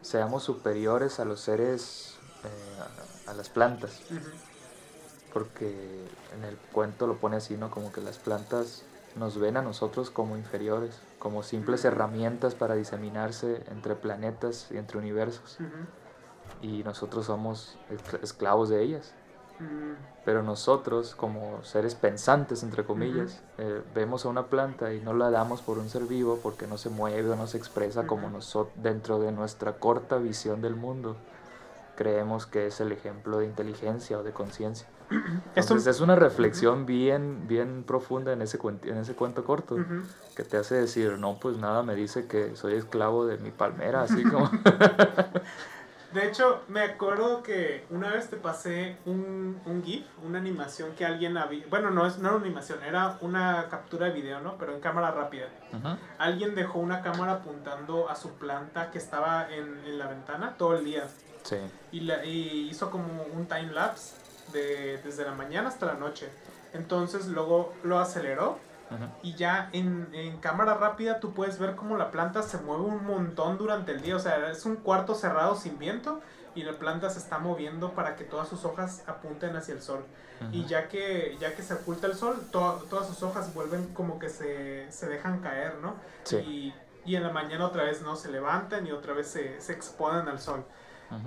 seamos 0.01 0.43
superiores 0.43 1.19
a 1.19 1.25
los 1.25 1.39
seres, 1.41 2.17
eh, 2.43 3.27
a, 3.27 3.31
a 3.31 3.33
las 3.33 3.49
plantas, 3.49 4.01
porque 5.33 6.05
en 6.35 6.43
el 6.43 6.57
cuento 6.71 7.07
lo 7.07 7.17
pone 7.17 7.37
así, 7.37 7.55
¿no? 7.55 7.71
Como 7.71 7.91
que 7.91 8.01
las 8.01 8.17
plantas 8.17 8.83
nos 9.15 9.39
ven 9.39 9.57
a 9.57 9.61
nosotros 9.61 10.09
como 10.09 10.37
inferiores, 10.37 10.99
como 11.21 11.43
simples 11.43 11.85
herramientas 11.85 12.55
para 12.55 12.75
diseminarse 12.75 13.63
entre 13.71 13.95
planetas 13.95 14.67
y 14.71 14.77
entre 14.77 14.97
universos, 14.97 15.57
y 16.61 16.83
nosotros 16.83 17.27
somos 17.27 17.77
escla- 17.89 18.19
esclavos 18.23 18.69
de 18.69 18.81
ellas. 18.81 19.13
Pero 20.25 20.41
nosotros, 20.43 21.15
como 21.15 21.63
seres 21.63 21.93
pensantes, 21.95 22.63
entre 22.63 22.83
comillas, 22.83 23.41
eh, 23.59 23.81
vemos 23.93 24.25
a 24.25 24.29
una 24.29 24.47
planta 24.47 24.93
y 24.93 24.99
no 24.99 25.13
la 25.13 25.29
damos 25.29 25.61
por 25.61 25.77
un 25.77 25.87
ser 25.89 26.03
vivo 26.05 26.39
porque 26.41 26.65
no 26.67 26.77
se 26.77 26.89
mueve 26.89 27.29
o 27.29 27.35
no 27.35 27.45
se 27.47 27.57
expresa 27.57 28.07
como 28.07 28.27
nosotros 28.33 28.73
dentro 28.81 29.19
de 29.19 29.31
nuestra 29.31 29.73
corta 29.73 30.17
visión 30.17 30.61
del 30.61 30.75
mundo. 30.75 31.15
Creemos 32.01 32.47
que 32.47 32.65
es 32.65 32.81
el 32.81 32.91
ejemplo 32.91 33.37
de 33.37 33.45
inteligencia 33.45 34.17
o 34.17 34.23
de 34.23 34.31
conciencia. 34.31 34.87
Esto- 35.09 35.73
Entonces 35.75 35.87
es 35.95 36.01
una 36.01 36.15
reflexión 36.15 36.87
bien, 36.87 37.47
bien 37.47 37.83
profunda 37.83 38.33
en 38.33 38.41
ese, 38.41 38.57
en 38.85 38.97
ese 38.97 39.13
cuento 39.13 39.43
corto 39.43 39.77
que 40.35 40.43
te 40.43 40.57
hace 40.57 40.73
decir, 40.75 41.19
no, 41.19 41.37
pues 41.39 41.57
nada 41.57 41.83
me 41.83 41.93
dice 41.93 42.25
que 42.25 42.55
soy 42.55 42.73
esclavo 42.73 43.27
de 43.27 43.37
mi 43.37 43.51
palmera, 43.51 44.01
así 44.01 44.23
como... 44.31 44.49
De 46.13 46.27
hecho, 46.27 46.61
me 46.67 46.81
acuerdo 46.81 47.41
que 47.41 47.85
una 47.89 48.09
vez 48.09 48.29
te 48.29 48.35
pasé 48.35 48.97
un, 49.05 49.61
un 49.65 49.81
GIF, 49.81 50.05
una 50.25 50.39
animación 50.39 50.91
que 50.97 51.05
alguien 51.05 51.37
había. 51.37 51.65
Bueno, 51.69 51.89
no, 51.89 52.05
es, 52.05 52.17
no 52.17 52.27
era 52.27 52.35
una 52.37 52.45
animación, 52.47 52.79
era 52.83 53.17
una 53.21 53.67
captura 53.69 54.07
de 54.07 54.11
video, 54.13 54.41
¿no? 54.41 54.57
Pero 54.57 54.73
en 54.73 54.81
cámara 54.81 55.11
rápida. 55.11 55.45
Alguien 56.17 56.53
dejó 56.53 56.79
una 56.79 57.01
cámara 57.01 57.31
apuntando 57.35 58.09
a 58.09 58.15
su 58.15 58.31
planta 58.33 58.91
que 58.91 58.97
estaba 58.97 59.49
en, 59.53 59.85
en 59.85 59.97
la 59.97 60.07
ventana 60.07 60.55
todo 60.57 60.75
el 60.77 60.83
día. 60.83 61.05
Sí. 61.43 61.57
Y, 61.91 62.01
la, 62.01 62.23
y 62.25 62.69
hizo 62.69 62.89
como 62.91 63.23
un 63.33 63.45
time 63.47 63.71
lapse 63.73 64.15
de, 64.53 64.99
desde 65.03 65.25
la 65.25 65.31
mañana 65.33 65.69
hasta 65.69 65.85
la 65.87 65.93
noche. 65.95 66.29
Entonces 66.73 67.27
luego 67.27 67.73
lo 67.83 67.99
aceleró 67.99 68.57
y 69.23 69.35
ya 69.35 69.69
en, 69.71 70.09
en 70.11 70.37
cámara 70.39 70.73
rápida 70.73 71.21
tú 71.21 71.33
puedes 71.33 71.57
ver 71.59 71.75
cómo 71.77 71.95
la 71.95 72.11
planta 72.11 72.43
se 72.43 72.57
mueve 72.57 72.83
un 72.83 73.05
montón 73.05 73.57
durante 73.57 73.93
el 73.93 74.01
día. 74.01 74.17
O 74.17 74.19
sea, 74.19 74.49
es 74.51 74.65
un 74.65 74.75
cuarto 74.75 75.15
cerrado 75.15 75.55
sin 75.55 75.79
viento 75.79 76.21
y 76.55 76.63
la 76.63 76.73
planta 76.73 77.09
se 77.09 77.19
está 77.19 77.39
moviendo 77.39 77.93
para 77.93 78.17
que 78.17 78.25
todas 78.25 78.49
sus 78.49 78.65
hojas 78.65 79.03
apunten 79.07 79.55
hacia 79.55 79.73
el 79.73 79.81
sol. 79.81 80.03
Y 80.51 80.65
ya 80.65 80.87
que, 80.89 81.37
ya 81.39 81.55
que 81.55 81.61
se 81.61 81.75
oculta 81.75 82.07
el 82.07 82.15
sol, 82.15 82.35
to- 82.51 82.83
todas 82.89 83.07
sus 83.07 83.21
hojas 83.21 83.53
vuelven 83.53 83.93
como 83.93 84.17
que 84.17 84.27
se, 84.27 84.91
se 84.91 85.07
dejan 85.07 85.39
caer, 85.39 85.75
¿no? 85.75 85.93
Sí. 86.23 86.37
Y, 86.37 86.73
y 87.05 87.15
en 87.15 87.21
la 87.23 87.29
mañana 87.31 87.67
otra 87.67 87.83
vez 87.83 88.01
no 88.01 88.15
se 88.15 88.31
levantan 88.31 88.87
y 88.87 88.91
otra 88.91 89.13
vez 89.13 89.27
se, 89.27 89.61
se 89.61 89.71
exponen 89.71 90.27
al 90.27 90.39
sol. 90.39 90.65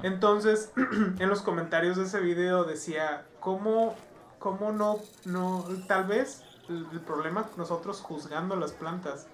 Entonces, 0.02 0.72
en 1.18 1.28
los 1.28 1.42
comentarios 1.42 1.96
de 1.96 2.04
ese 2.04 2.20
video 2.20 2.64
decía, 2.64 3.26
¿cómo, 3.40 3.94
cómo 4.38 4.72
no, 4.72 4.98
no, 5.24 5.64
tal 5.86 6.04
vez 6.04 6.42
el, 6.68 6.86
el 6.92 7.00
problema 7.00 7.46
nosotros 7.56 8.00
juzgando 8.00 8.56
las 8.56 8.72
plantas 8.72 9.26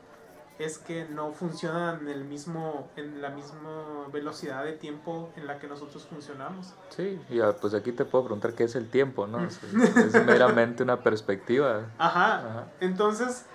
es 0.61 0.77
que 0.79 1.07
no 1.09 1.33
funcionan 1.33 2.01
en 2.01 2.09
el 2.09 2.25
mismo, 2.25 2.91
en 2.97 3.23
la 3.23 3.31
misma 3.31 4.09
velocidad 4.13 4.63
de 4.63 4.73
tiempo 4.73 5.33
en 5.37 5.47
la 5.47 5.59
que 5.59 5.67
nosotros 5.67 6.07
funcionamos. 6.07 6.75
Sí, 6.91 7.19
y 7.31 7.41
pues 7.61 7.73
aquí 7.73 7.93
te 7.93 8.05
puedo 8.05 8.25
preguntar 8.25 8.53
qué 8.53 8.65
es 8.65 8.75
el 8.77 8.91
tiempo, 8.91 9.27
¿no? 9.27 9.43
Es, 9.43 9.59
es 9.65 10.27
meramente 10.27 10.83
una 10.83 11.03
perspectiva. 11.03 11.87
Ajá. 11.99 12.37
Ajá. 12.37 12.67
Entonces, 12.81 13.47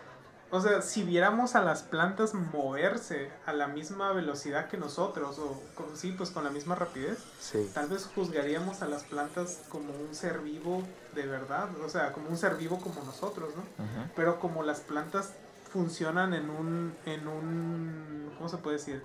o 0.51 0.61
sea, 0.61 0.81
si 0.81 1.03
viéramos 1.03 1.55
a 1.55 1.61
las 1.61 1.83
plantas 1.83 2.33
moverse 2.33 3.29
a 3.45 3.53
la 3.53 3.67
misma 3.67 4.11
velocidad 4.13 4.67
que 4.67 4.77
nosotros, 4.77 5.37
o 5.39 5.61
con- 5.75 5.97
sí, 5.97 6.11
pues 6.11 6.29
con 6.31 6.43
la 6.43 6.49
misma 6.49 6.75
rapidez, 6.75 7.19
Sí, 7.39 7.69
tal 7.73 7.87
vez 7.89 8.05
juzgaríamos 8.15 8.81
a 8.81 8.87
las 8.87 9.03
plantas 9.03 9.61
como 9.69 9.91
un 9.93 10.13
ser 10.15 10.39
vivo 10.39 10.83
de 11.13 11.25
verdad, 11.25 11.69
o 11.83 11.89
sea, 11.89 12.13
como 12.13 12.29
un 12.29 12.37
ser 12.37 12.55
vivo 12.55 12.79
como 12.79 13.03
nosotros, 13.03 13.49
¿no? 13.55 13.61
Ujú. 13.61 14.09
Pero 14.15 14.39
como 14.39 14.63
las 14.63 14.79
plantas 14.81 15.31
funcionan 15.71 16.33
en 16.33 16.49
un, 16.49 16.95
en 17.05 17.27
un, 17.27 18.31
¿cómo 18.37 18.47
se 18.49 18.57
puede 18.57 18.77
decir? 18.77 19.03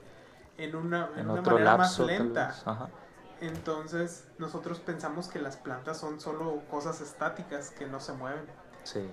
En 0.58 0.76
una, 0.76 1.08
en 1.14 1.20
en 1.20 1.30
una 1.30 1.42
manera 1.42 1.76
lapso, 1.76 2.02
más 2.02 2.06
lenta. 2.06 2.54
Ajá. 2.64 2.88
Entonces, 3.40 4.24
nosotros 4.38 4.78
pensamos 4.80 5.28
que 5.28 5.38
las 5.38 5.56
plantas 5.56 5.98
son 5.98 6.20
solo 6.20 6.60
cosas 6.70 7.00
estáticas 7.00 7.70
que 7.70 7.86
no 7.86 7.98
se 7.98 8.12
mueven. 8.12 8.44
Sí, 8.84 9.08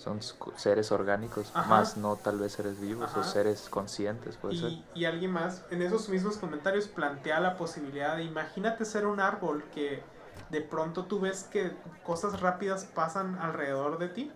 son 0.00 0.20
seres 0.56 0.92
orgánicos, 0.92 1.50
Ajá. 1.52 1.68
más 1.68 1.96
no 1.98 2.16
tal 2.16 2.38
vez 2.38 2.52
seres 2.52 2.80
vivos 2.80 3.14
o 3.16 3.22
seres 3.22 3.68
conscientes, 3.68 4.38
puede 4.38 4.56
ser. 4.56 4.70
Y, 4.94 5.04
alguien 5.04 5.30
más 5.30 5.62
en 5.70 5.82
esos 5.82 6.08
mismos 6.08 6.38
comentarios 6.38 6.88
plantea 6.88 7.38
la 7.38 7.56
posibilidad 7.58 8.16
de 8.16 8.24
imagínate 8.24 8.86
ser 8.86 9.06
un 9.06 9.20
árbol 9.20 9.62
que 9.74 10.02
de 10.48 10.62
pronto 10.62 11.04
tú 11.04 11.20
ves 11.20 11.44
que 11.44 11.72
cosas 12.02 12.40
rápidas 12.40 12.86
pasan 12.86 13.36
alrededor 13.36 13.98
de 13.98 14.08
ti 14.08 14.32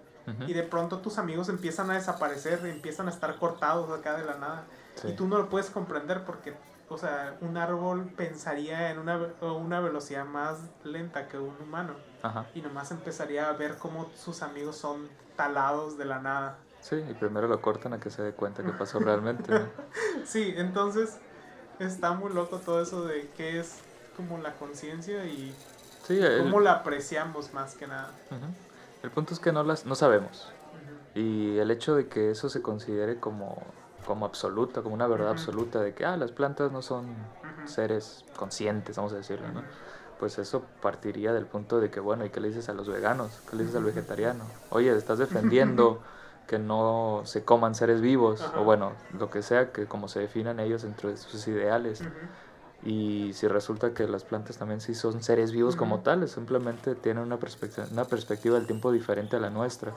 y 0.46 0.52
de 0.54 0.62
pronto 0.62 1.00
tus 1.00 1.18
amigos 1.18 1.48
empiezan 1.50 1.90
a 1.90 1.94
desaparecer, 1.94 2.64
empiezan 2.66 3.08
a 3.08 3.10
estar 3.10 3.36
cortados 3.36 3.90
acá 3.90 4.16
de 4.16 4.24
la 4.24 4.36
nada 4.36 4.64
Sí. 4.96 5.08
y 5.08 5.12
tú 5.16 5.26
no 5.26 5.38
lo 5.38 5.48
puedes 5.48 5.70
comprender 5.70 6.24
porque, 6.24 6.54
o 6.88 6.96
sea, 6.96 7.36
un 7.40 7.56
árbol 7.56 8.06
pensaría 8.16 8.90
en 8.92 8.98
una, 9.00 9.18
una 9.40 9.80
velocidad 9.80 10.24
más 10.24 10.58
lenta 10.84 11.26
que 11.26 11.36
un 11.36 11.56
humano 11.60 11.94
Ajá. 12.22 12.46
y 12.54 12.60
nomás 12.60 12.90
empezaría 12.92 13.48
a 13.48 13.52
ver 13.54 13.76
cómo 13.78 14.08
sus 14.14 14.40
amigos 14.42 14.76
son 14.76 15.08
talados 15.36 15.98
de 15.98 16.04
la 16.04 16.20
nada. 16.20 16.58
Sí, 16.80 16.96
y 16.96 17.14
primero 17.14 17.48
lo 17.48 17.60
cortan 17.62 17.94
a 17.94 18.00
que 18.00 18.10
se 18.10 18.22
dé 18.22 18.32
cuenta 18.32 18.62
que 18.62 18.72
pasó 18.72 18.98
realmente. 18.98 19.50
¿no? 19.52 19.66
Sí, 20.24 20.54
entonces 20.56 21.18
está 21.78 22.12
muy 22.12 22.32
loco 22.32 22.58
todo 22.58 22.80
eso 22.80 23.04
de 23.04 23.30
qué 23.36 23.58
es 23.58 23.78
como 24.16 24.38
la 24.38 24.54
conciencia 24.54 25.24
y 25.24 25.54
Sí, 26.06 26.18
el, 26.18 26.42
cómo 26.42 26.60
la 26.60 26.72
apreciamos 26.72 27.52
más 27.54 27.74
que 27.74 27.86
nada. 27.86 28.10
el 29.02 29.10
punto 29.10 29.32
es 29.34 29.40
que 29.40 29.52
no 29.52 29.62
las 29.64 29.86
no 29.86 29.94
sabemos. 29.94 30.52
Y 31.14 31.58
el 31.58 31.70
hecho 31.70 31.94
de 31.94 32.08
que 32.08 32.30
eso 32.30 32.48
se 32.48 32.60
considere 32.60 33.18
como, 33.20 33.62
como 34.06 34.26
absoluta, 34.26 34.82
como 34.82 34.94
una 34.94 35.06
verdad 35.06 35.30
absoluta, 35.30 35.80
de 35.80 35.94
que 35.94 36.04
ah, 36.04 36.16
las 36.16 36.32
plantas 36.32 36.72
no 36.72 36.82
son 36.82 37.06
seres 37.64 38.24
conscientes, 38.36 38.96
vamos 38.96 39.12
a 39.12 39.16
decirlo, 39.16 39.48
¿no? 39.52 39.62
Pues 40.18 40.38
eso 40.38 40.62
partiría 40.80 41.32
del 41.32 41.44
punto 41.46 41.80
de 41.80 41.90
que, 41.90 42.00
bueno, 42.00 42.24
¿y 42.24 42.30
qué 42.30 42.40
le 42.40 42.48
dices 42.48 42.68
a 42.68 42.72
los 42.72 42.88
veganos? 42.88 43.40
¿Qué 43.48 43.56
le 43.56 43.64
dices 43.64 43.76
al 43.76 43.84
vegetariano? 43.84 44.44
Oye, 44.70 44.94
estás 44.96 45.18
defendiendo 45.18 46.00
que 46.46 46.58
no 46.58 47.22
se 47.24 47.44
coman 47.44 47.74
seres 47.74 48.00
vivos, 48.00 48.42
Ajá. 48.42 48.60
o 48.60 48.64
bueno, 48.64 48.92
lo 49.18 49.30
que 49.30 49.42
sea, 49.42 49.72
que 49.72 49.86
como 49.86 50.08
se 50.08 50.20
definan 50.20 50.60
ellos 50.60 50.82
dentro 50.82 51.08
de 51.10 51.16
sus 51.16 51.46
ideales. 51.48 52.02
Y 52.86 53.32
si 53.34 53.48
resulta 53.48 53.94
que 53.94 54.06
las 54.06 54.24
plantas 54.24 54.58
también 54.58 54.80
sí 54.80 54.94
son 54.94 55.22
seres 55.22 55.52
vivos 55.52 55.74
como 55.74 56.00
tales, 56.00 56.32
simplemente 56.32 56.94
tienen 56.94 57.22
una 57.22 57.38
perspectiva, 57.38 57.86
una 57.90 58.04
perspectiva 58.04 58.56
del 58.56 58.66
tiempo 58.66 58.92
diferente 58.92 59.36
a 59.36 59.40
la 59.40 59.48
nuestra. 59.50 59.92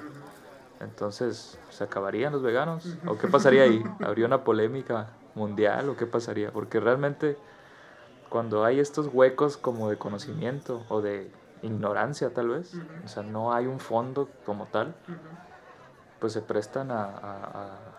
Entonces, 0.80 1.58
¿se 1.70 1.84
acabarían 1.84 2.32
los 2.32 2.44
veganos? 2.44 2.98
¿O 3.08 3.18
qué 3.18 3.28
pasaría 3.28 3.64
ahí? 3.64 3.84
¿Habría 4.00 4.26
una 4.26 4.44
polémica 4.44 5.08
mundial 5.36 5.90
o 5.90 5.98
qué 5.98 6.06
pasaría? 6.06 6.52
Porque 6.52 6.80
realmente 6.80 7.38
cuando 8.30 8.64
hay 8.66 8.80
estos 8.80 9.08
huecos 9.08 9.58
como 9.58 9.90
de 9.90 9.98
conocimiento 9.98 10.86
o 10.90 11.02
de 11.02 11.32
ignorancia 11.62 12.34
tal 12.34 12.50
vez, 12.50 12.74
o 13.04 13.08
sea, 13.08 13.24
no 13.24 13.54
hay 13.54 13.68
un 13.68 13.80
fondo 13.80 14.30
como 14.46 14.68
tal, 14.68 14.96
pues 16.20 16.34
se 16.34 16.42
prestan 16.42 16.92
a, 16.92 17.04
a- 17.06 17.44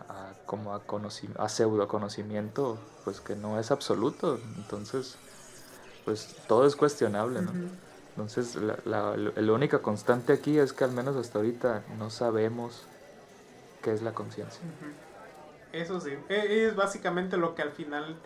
a- 0.08 0.30
a 0.30 0.34
como 0.46 0.74
a, 0.74 1.48
pseudo 1.48 1.88
conocimiento, 1.88 2.78
pues 3.04 3.20
que 3.20 3.36
no 3.36 3.58
es 3.58 3.70
absoluto. 3.70 4.40
Entonces, 4.56 5.18
pues 6.04 6.34
todo 6.46 6.66
es 6.66 6.76
cuestionable, 6.76 7.40
¿no? 7.42 7.52
Entonces, 8.10 8.56
la, 8.56 8.78
la, 8.84 9.16
la 9.16 9.52
única 9.52 9.80
constante 9.82 10.32
aquí 10.32 10.58
es 10.58 10.72
que 10.72 10.84
al 10.84 10.92
menos 10.92 11.16
hasta 11.16 11.38
ahorita 11.38 11.84
no 11.96 12.10
sabemos 12.10 12.86
qué 13.82 13.92
es 13.92 14.02
la 14.02 14.12
conciencia. 14.12 14.60
Eso 15.72 16.00
sí, 16.00 16.10
e- 16.28 16.66
es 16.66 16.74
básicamente 16.74 17.36
lo 17.36 17.54
que 17.54 17.62
al 17.62 17.72
final 17.72 18.16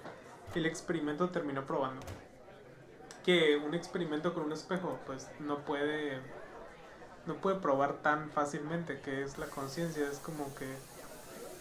el 0.58 0.66
experimento 0.66 1.28
terminó 1.30 1.64
probando. 1.66 2.00
Que 3.24 3.56
un 3.56 3.74
experimento 3.74 4.34
con 4.34 4.44
un 4.44 4.52
espejo, 4.52 4.98
pues 5.06 5.28
no 5.38 5.58
puede, 5.60 6.18
no 7.26 7.34
puede 7.36 7.56
probar 7.60 8.02
tan 8.02 8.30
fácilmente 8.30 9.00
que 9.00 9.22
es 9.22 9.38
la 9.38 9.46
conciencia. 9.46 10.08
Es 10.08 10.18
como 10.18 10.52
que, 10.56 10.66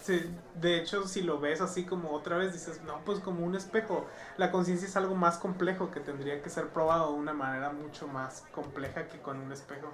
sí, 0.01 0.35
de 0.55 0.77
hecho, 0.79 1.07
si 1.07 1.21
lo 1.21 1.39
ves 1.39 1.61
así 1.61 1.85
como 1.85 2.11
otra 2.13 2.37
vez, 2.37 2.53
dices, 2.53 2.81
no, 2.83 2.99
pues 3.05 3.19
como 3.19 3.45
un 3.45 3.55
espejo. 3.55 4.07
La 4.37 4.51
conciencia 4.51 4.87
es 4.87 4.95
algo 4.95 5.13
más 5.13 5.37
complejo 5.37 5.91
que 5.91 5.99
tendría 5.99 6.41
que 6.41 6.49
ser 6.49 6.69
probado 6.69 7.11
de 7.13 7.19
una 7.19 7.33
manera 7.33 7.71
mucho 7.71 8.07
más 8.07 8.43
compleja 8.53 9.07
que 9.07 9.19
con 9.19 9.37
un 9.39 9.51
espejo. 9.51 9.93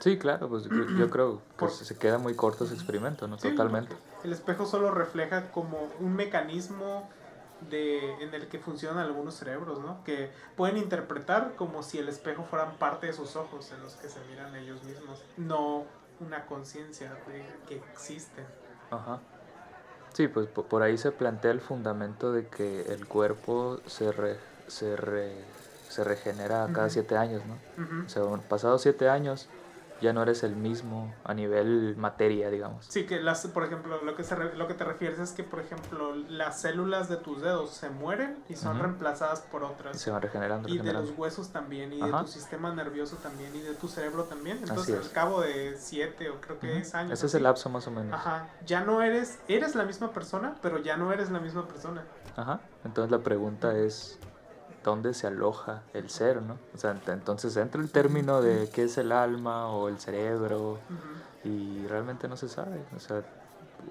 Sí, 0.00 0.16
claro, 0.18 0.48
pues 0.48 0.64
yo, 0.64 0.84
yo 0.96 1.10
creo 1.10 1.38
que 1.50 1.54
Por- 1.56 1.70
se 1.70 1.96
queda 1.96 2.18
muy 2.18 2.34
corto 2.34 2.64
ese 2.64 2.74
experimento, 2.74 3.26
¿no? 3.26 3.36
Sí, 3.38 3.50
Totalmente. 3.50 3.96
El 4.24 4.32
espejo 4.32 4.64
solo 4.66 4.90
refleja 4.92 5.50
como 5.52 5.88
un 6.00 6.14
mecanismo 6.14 7.08
de, 7.70 8.22
en 8.22 8.32
el 8.34 8.48
que 8.48 8.58
funcionan 8.58 8.98
algunos 9.04 9.34
cerebros, 9.34 9.80
¿no? 9.80 10.02
Que 10.04 10.30
pueden 10.56 10.76
interpretar 10.76 11.54
como 11.56 11.82
si 11.82 11.98
el 11.98 12.08
espejo 12.08 12.44
fueran 12.44 12.76
parte 12.78 13.06
de 13.08 13.12
sus 13.12 13.36
ojos 13.36 13.70
en 13.72 13.82
los 13.82 13.94
que 13.96 14.08
se 14.08 14.20
miran 14.30 14.54
ellos 14.56 14.82
mismos, 14.84 15.22
no 15.36 15.84
una 16.20 16.46
conciencia 16.46 17.12
de 17.28 17.44
que 17.68 17.76
existen. 17.76 18.46
Ajá. 18.90 19.20
Sí, 20.14 20.26
pues 20.28 20.46
po- 20.48 20.64
por 20.64 20.82
ahí 20.82 20.98
se 20.98 21.12
plantea 21.12 21.50
el 21.50 21.60
fundamento 21.60 22.32
de 22.32 22.46
que 22.46 22.82
el 22.92 23.06
cuerpo 23.06 23.78
se, 23.86 24.10
re- 24.10 24.38
se, 24.66 24.96
re- 24.96 25.44
se 25.88 26.02
regenera 26.04 26.68
cada 26.72 26.90
siete 26.90 27.16
años, 27.16 27.42
¿no? 27.46 27.54
O 28.06 28.08
sea, 28.08 28.22
pasados 28.48 28.82
siete 28.82 29.08
años 29.08 29.48
ya 30.00 30.12
no 30.12 30.22
eres 30.22 30.42
el 30.44 30.54
mismo 30.56 31.12
a 31.24 31.34
nivel 31.34 31.96
materia, 31.96 32.50
digamos. 32.50 32.86
Sí, 32.88 33.04
que 33.06 33.20
las, 33.20 33.46
por 33.48 33.64
ejemplo, 33.64 34.00
lo 34.02 34.14
que, 34.14 34.22
se 34.24 34.34
re- 34.34 34.54
lo 34.56 34.68
que 34.68 34.74
te 34.74 34.84
refieres 34.84 35.18
es 35.18 35.32
que, 35.32 35.42
por 35.44 35.60
ejemplo, 35.60 36.14
las 36.14 36.60
células 36.60 37.08
de 37.08 37.16
tus 37.16 37.42
dedos 37.42 37.70
se 37.70 37.90
mueren 37.90 38.38
y 38.48 38.56
son 38.56 38.78
reemplazadas 38.78 39.40
por 39.40 39.62
Y 39.62 39.64
otras. 39.64 39.98
se 40.00 40.10
van 40.10 40.22
regenerando, 40.22 40.68
Y 40.68 40.78
de 40.78 40.92
los 40.92 41.10
huesos 41.16 41.50
también, 41.50 41.92
y 41.92 42.00
Ajá. 42.02 42.18
de 42.18 42.24
tu 42.24 42.30
sistema 42.30 42.74
nervioso 42.74 43.16
también, 43.16 43.54
y 43.56 43.60
de 43.60 43.74
tu 43.74 43.88
cerebro 43.88 44.24
también. 44.24 44.58
Entonces, 44.58 44.94
es. 45.00 45.06
al 45.06 45.12
cabo 45.12 45.40
de 45.40 45.76
siete 45.78 46.30
o 46.30 46.40
creo 46.40 46.58
que 46.58 46.66
Ujú. 46.68 46.76
10 46.76 46.94
años. 46.94 47.12
Ese 47.12 47.26
es 47.26 47.34
el 47.34 47.42
lapso 47.42 47.68
más 47.68 47.86
o 47.86 47.90
menos. 47.90 48.12
Ajá, 48.14 48.48
ya 48.64 48.82
no 48.82 49.02
eres, 49.02 49.38
eres 49.48 49.74
la 49.74 49.84
misma 49.84 50.12
persona, 50.12 50.56
pero 50.62 50.78
ya 50.78 50.96
no 50.96 51.12
eres 51.12 51.30
la 51.30 51.40
misma 51.40 51.66
persona. 51.66 52.04
Ajá. 52.36 52.60
Entonces 52.84 53.10
la 53.10 53.18
pregunta 53.18 53.76
es, 53.76 54.18
¿dónde 54.88 55.14
se 55.14 55.26
aloja 55.26 55.82
el 55.92 56.08
ser, 56.10 56.42
no? 56.42 56.58
O 56.74 56.78
sea, 56.78 56.94
ent- 56.94 57.12
entonces 57.12 57.56
entra 57.56 57.80
el 57.80 57.90
término 57.90 58.40
de 58.40 58.68
qué 58.72 58.84
es 58.84 58.98
el 58.98 59.12
alma 59.12 59.68
o 59.68 59.88
el 59.88 59.98
cerebro 59.98 60.72
Ujú, 60.88 61.48
y 61.48 61.86
realmente 61.86 62.26
no 62.28 62.36
se 62.36 62.48
sabe. 62.48 62.80
O 62.96 62.98
sea, 63.00 63.22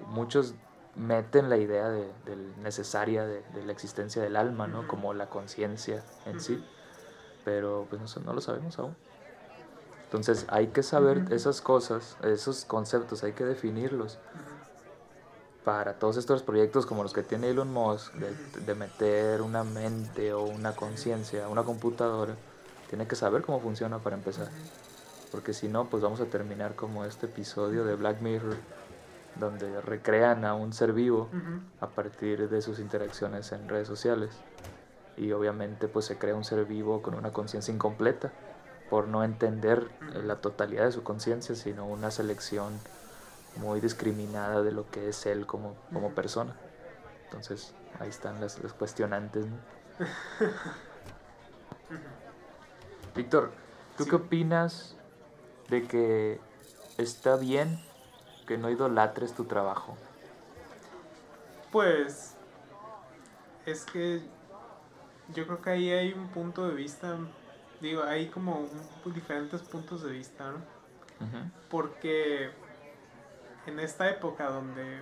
muchos 0.06 0.54
meten 0.96 1.48
la 1.48 1.56
idea 1.56 1.88
de, 1.88 2.12
del- 2.26 2.62
necesaria 2.62 3.24
de, 3.24 3.42
de 3.54 3.64
la 3.64 3.72
existencia 3.72 4.20
del 4.22 4.36
alma, 4.36 4.66
¿no? 4.66 4.80
Ujú. 4.80 4.88
Como 4.88 5.14
la 5.14 5.26
conciencia 5.26 6.02
en 6.26 6.40
sí, 6.40 6.54
Ujú. 6.54 6.62
pero 7.44 7.86
pues 7.88 8.00
no, 8.16 8.22
no 8.24 8.32
lo 8.32 8.40
sabemos 8.40 8.78
aún. 8.78 8.94
Entonces 10.04 10.46
hay 10.48 10.68
que 10.68 10.82
saber 10.82 11.22
esas 11.30 11.60
cosas, 11.60 12.16
esos 12.22 12.64
conceptos, 12.64 13.22
hay 13.24 13.32
que 13.32 13.44
definirlos 13.44 14.18
para 15.68 15.98
todos 15.98 16.16
estos 16.16 16.42
proyectos 16.42 16.86
como 16.86 17.02
los 17.02 17.12
que 17.12 17.22
tiene 17.22 17.50
Elon 17.50 17.70
Musk, 17.70 18.14
de, 18.14 18.62
de 18.64 18.74
meter 18.74 19.42
una 19.42 19.64
mente 19.64 20.32
o 20.32 20.44
una 20.44 20.72
conciencia 20.72 21.44
a 21.44 21.48
una 21.50 21.62
computadora, 21.62 22.36
tiene 22.88 23.06
que 23.06 23.14
saber 23.14 23.42
cómo 23.42 23.60
funciona 23.60 23.98
para 23.98 24.16
empezar. 24.16 24.48
Porque 25.30 25.52
si 25.52 25.68
no, 25.68 25.84
pues 25.90 26.02
vamos 26.02 26.22
a 26.22 26.24
terminar 26.24 26.74
como 26.74 27.04
este 27.04 27.26
episodio 27.26 27.84
de 27.84 27.96
Black 27.96 28.22
Mirror, 28.22 28.56
donde 29.38 29.82
recrean 29.82 30.46
a 30.46 30.54
un 30.54 30.72
ser 30.72 30.94
vivo 30.94 31.28
a 31.82 31.88
partir 31.88 32.48
de 32.48 32.62
sus 32.62 32.78
interacciones 32.78 33.52
en 33.52 33.68
redes 33.68 33.88
sociales. 33.88 34.30
Y 35.18 35.32
obviamente 35.32 35.86
pues 35.86 36.06
se 36.06 36.16
crea 36.16 36.34
un 36.34 36.44
ser 36.44 36.64
vivo 36.64 37.02
con 37.02 37.12
una 37.12 37.30
conciencia 37.34 37.74
incompleta, 37.74 38.32
por 38.88 39.06
no 39.06 39.22
entender 39.22 39.90
la 40.24 40.36
totalidad 40.36 40.86
de 40.86 40.92
su 40.92 41.02
conciencia, 41.02 41.54
sino 41.54 41.84
una 41.84 42.10
selección 42.10 42.72
muy 43.58 43.80
discriminada 43.80 44.62
de 44.62 44.72
lo 44.72 44.90
que 44.90 45.08
es 45.08 45.26
él 45.26 45.46
como, 45.46 45.74
como 45.92 46.10
persona. 46.14 46.54
Entonces 47.24 47.74
ahí 48.00 48.08
están 48.08 48.40
las, 48.40 48.58
los 48.62 48.72
cuestionantes. 48.72 49.46
¿no? 49.46 49.56
Víctor, 53.14 53.50
¿tú 53.96 54.04
Sí. 54.04 54.10
qué 54.10 54.16
opinas 54.16 54.94
de 55.68 55.86
que 55.86 56.40
está 56.98 57.36
bien 57.36 57.78
que 58.46 58.56
no 58.58 58.70
idolatres 58.70 59.34
tu 59.34 59.44
trabajo? 59.44 59.96
Pues 61.72 62.34
es 63.66 63.84
que 63.84 64.22
yo 65.34 65.46
creo 65.46 65.60
que 65.60 65.70
ahí 65.70 65.90
hay 65.90 66.12
un 66.12 66.28
punto 66.28 66.66
de 66.66 66.74
vista, 66.74 67.18
digo, 67.80 68.02
hay 68.04 68.28
como 68.28 68.60
un- 68.60 69.12
diferentes 69.12 69.62
puntos 69.62 70.02
de 70.02 70.10
vista, 70.12 70.52
¿no? 70.52 70.58
Porque 71.70 72.50
en 73.68 73.78
esta 73.80 74.08
época 74.10 74.48
donde 74.50 75.00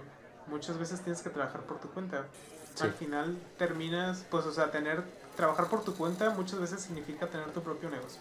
muchas 0.48 0.78
veces 0.78 1.00
tienes 1.00 1.22
que 1.22 1.30
trabajar 1.30 1.62
por 1.62 1.80
tu 1.80 1.88
cuenta, 1.90 2.26
Sí. 2.74 2.84
al 2.84 2.92
final 2.92 3.38
terminas, 3.56 4.26
pues, 4.30 4.44
o 4.44 4.52
sea, 4.52 4.70
tener, 4.70 5.02
trabajar 5.34 5.68
por 5.68 5.82
tu 5.82 5.94
cuenta 5.94 6.30
muchas 6.30 6.60
veces 6.60 6.80
significa 6.82 7.26
tener 7.28 7.50
tu 7.52 7.62
propio 7.62 7.88
negocio. 7.90 8.20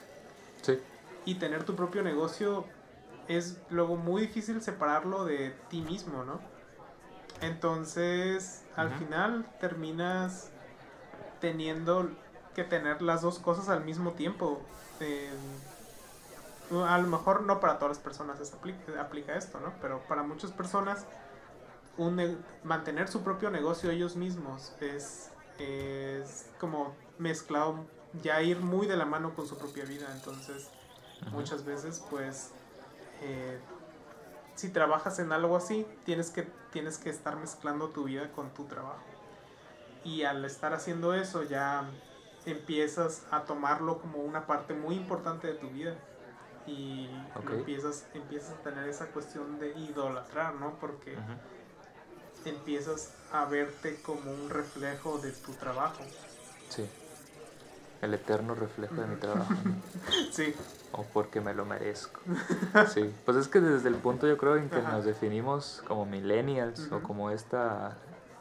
Sí, 0.62 0.80
Y 1.26 1.36
tener 1.36 1.64
tu 1.64 1.76
propio 1.76 2.04
negocio 2.04 2.66
es 3.28 3.58
luego 3.70 3.96
muy 3.98 4.22
difícil 4.22 4.62
separarlo 4.62 5.26
de 5.26 5.54
ti 5.70 5.82
mismo, 5.82 6.24
¿no? 6.24 6.40
Entonces, 7.42 8.64
al 8.76 8.92
final 8.92 9.46
terminas 9.60 10.52
teniendo 11.42 12.10
que 12.54 12.64
tener 12.64 13.02
las 13.02 13.22
dos 13.22 13.40
cosas 13.40 13.70
al 13.70 13.84
mismo 13.84 14.14
tiempo. 14.14 14.62
Eh, 15.00 15.30
a 16.72 16.98
lo 16.98 17.08
mejor 17.08 17.44
no 17.44 17.60
para 17.60 17.78
todas 17.78 17.98
las 17.98 18.04
personas 18.04 18.40
se 18.46 18.56
aplica, 18.56 19.00
aplica 19.02 19.36
esto, 19.36 19.60
¿no? 19.60 19.74
Pero 19.82 20.00
para 20.08 20.24
muchas 20.24 20.52
personas 20.52 21.06
un 21.98 22.16
ne- 22.18 22.38
mantener 22.64 23.08
su 23.08 23.24
propio 23.24 23.50
negocio 23.52 23.92
ellos 23.92 24.16
mismos 24.16 24.74
es, 24.82 25.30
es 25.60 26.46
como 26.60 26.94
mezclado, 27.18 27.86
ya 28.24 28.42
ir 28.42 28.60
muy 28.60 28.88
de 28.88 28.98
la 28.98 29.06
mano 29.06 29.34
con 29.36 29.48
su 29.48 29.58
propia 29.58 29.86
vida. 29.86 30.08
Entonces, 30.14 30.70
muchas 31.32 31.66
veces 31.66 32.04
pues 32.10 32.52
eh, 33.22 33.60
si 34.56 34.70
trabajas 34.70 35.20
en 35.20 35.32
algo 35.32 35.56
así 35.58 35.86
tienes 36.06 36.30
que 36.32 36.44
tienes 36.72 36.98
que 36.98 37.10
estar 37.10 37.38
mezclando 37.38 37.90
tu 37.90 38.04
vida 38.06 38.32
con 38.32 38.54
tu 38.54 38.66
trabajo 38.66 39.04
y 40.04 40.24
al 40.24 40.46
estar 40.46 40.74
haciendo 40.74 41.14
eso 41.14 41.44
ya 41.44 41.90
empiezas 42.46 43.24
a 43.32 43.46
tomarlo 43.46 44.00
como 44.00 44.20
una 44.20 44.46
parte 44.46 44.74
muy 44.74 44.96
importante 44.96 45.48
de 45.48 45.56
tu 45.56 45.70
vida 45.70 45.96
y 46.68 47.10
empiezas 47.52 48.06
empiezas 48.14 48.52
a 48.54 48.64
tener 48.64 48.88
esa 48.90 49.08
cuestión 49.08 49.60
de 49.60 49.78
idolatrar 49.78 50.56
no 50.56 50.74
porque 50.80 51.16
empiezas 52.46 53.14
a 53.32 53.46
verte 53.46 54.02
como 54.02 54.32
un 54.32 54.50
reflejo 54.50 55.18
de 55.20 55.32
tu 55.32 55.54
trabajo 55.54 56.04
Sí. 56.70 56.86
El 58.02 58.14
eterno 58.14 58.56
reflejo 58.56 58.96
de 58.96 59.08
mi 59.08 59.16
trabajo. 59.16 59.54
¿no? 59.64 59.76
sí 60.32 60.54
O 60.92 61.04
porque 61.04 61.42
me 61.42 61.54
lo 61.54 61.66
merezco. 61.66 62.20
Sí. 62.94 63.14
Pues 63.24 63.38
es 63.38 63.48
que 63.48 63.60
desde 63.62 63.90
el 63.90 63.96
punto 63.96 64.28
yo 64.28 64.38
creo 64.38 64.58
en 64.58 64.70
que 64.70 64.78
Ajá. 64.80 64.92
nos 64.92 65.06
definimos 65.06 65.84
como 65.88 66.06
millennials 66.06 66.92
o 66.92 67.02
como 67.02 67.32
esta 67.32 67.98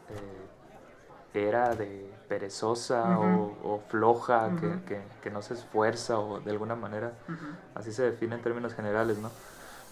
eh, 0.09 1.39
era 1.45 1.75
de 1.75 2.11
perezosa 2.27 3.19
o, 3.19 3.57
o 3.63 3.79
floja 3.89 4.55
que, 4.59 4.67
Ujú. 4.67 4.85
que, 4.85 5.01
que 5.21 5.29
no 5.29 5.41
se 5.41 5.53
esfuerza 5.53 6.19
o 6.19 6.39
de 6.39 6.51
alguna 6.51 6.75
manera 6.75 7.13
Ujú. 7.27 7.35
así 7.75 7.91
se 7.91 8.03
define 8.03 8.35
en 8.35 8.41
términos 8.41 8.73
generales, 8.73 9.17
¿no? 9.17 9.29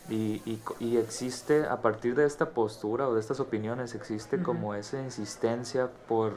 Y, 0.10 0.41
y, 0.45 0.61
y 0.80 0.97
existe, 0.97 1.65
a 1.65 1.81
partir 1.81 2.14
de 2.15 2.26
esta 2.26 2.49
postura 2.49 3.07
o 3.07 3.14
de 3.14 3.22
estas 3.22 3.39
opiniones, 3.39 3.95
existe 3.95 4.41
como 4.43 4.73
esa 4.76 4.99
insistencia 5.01 5.89
por, 6.10 6.34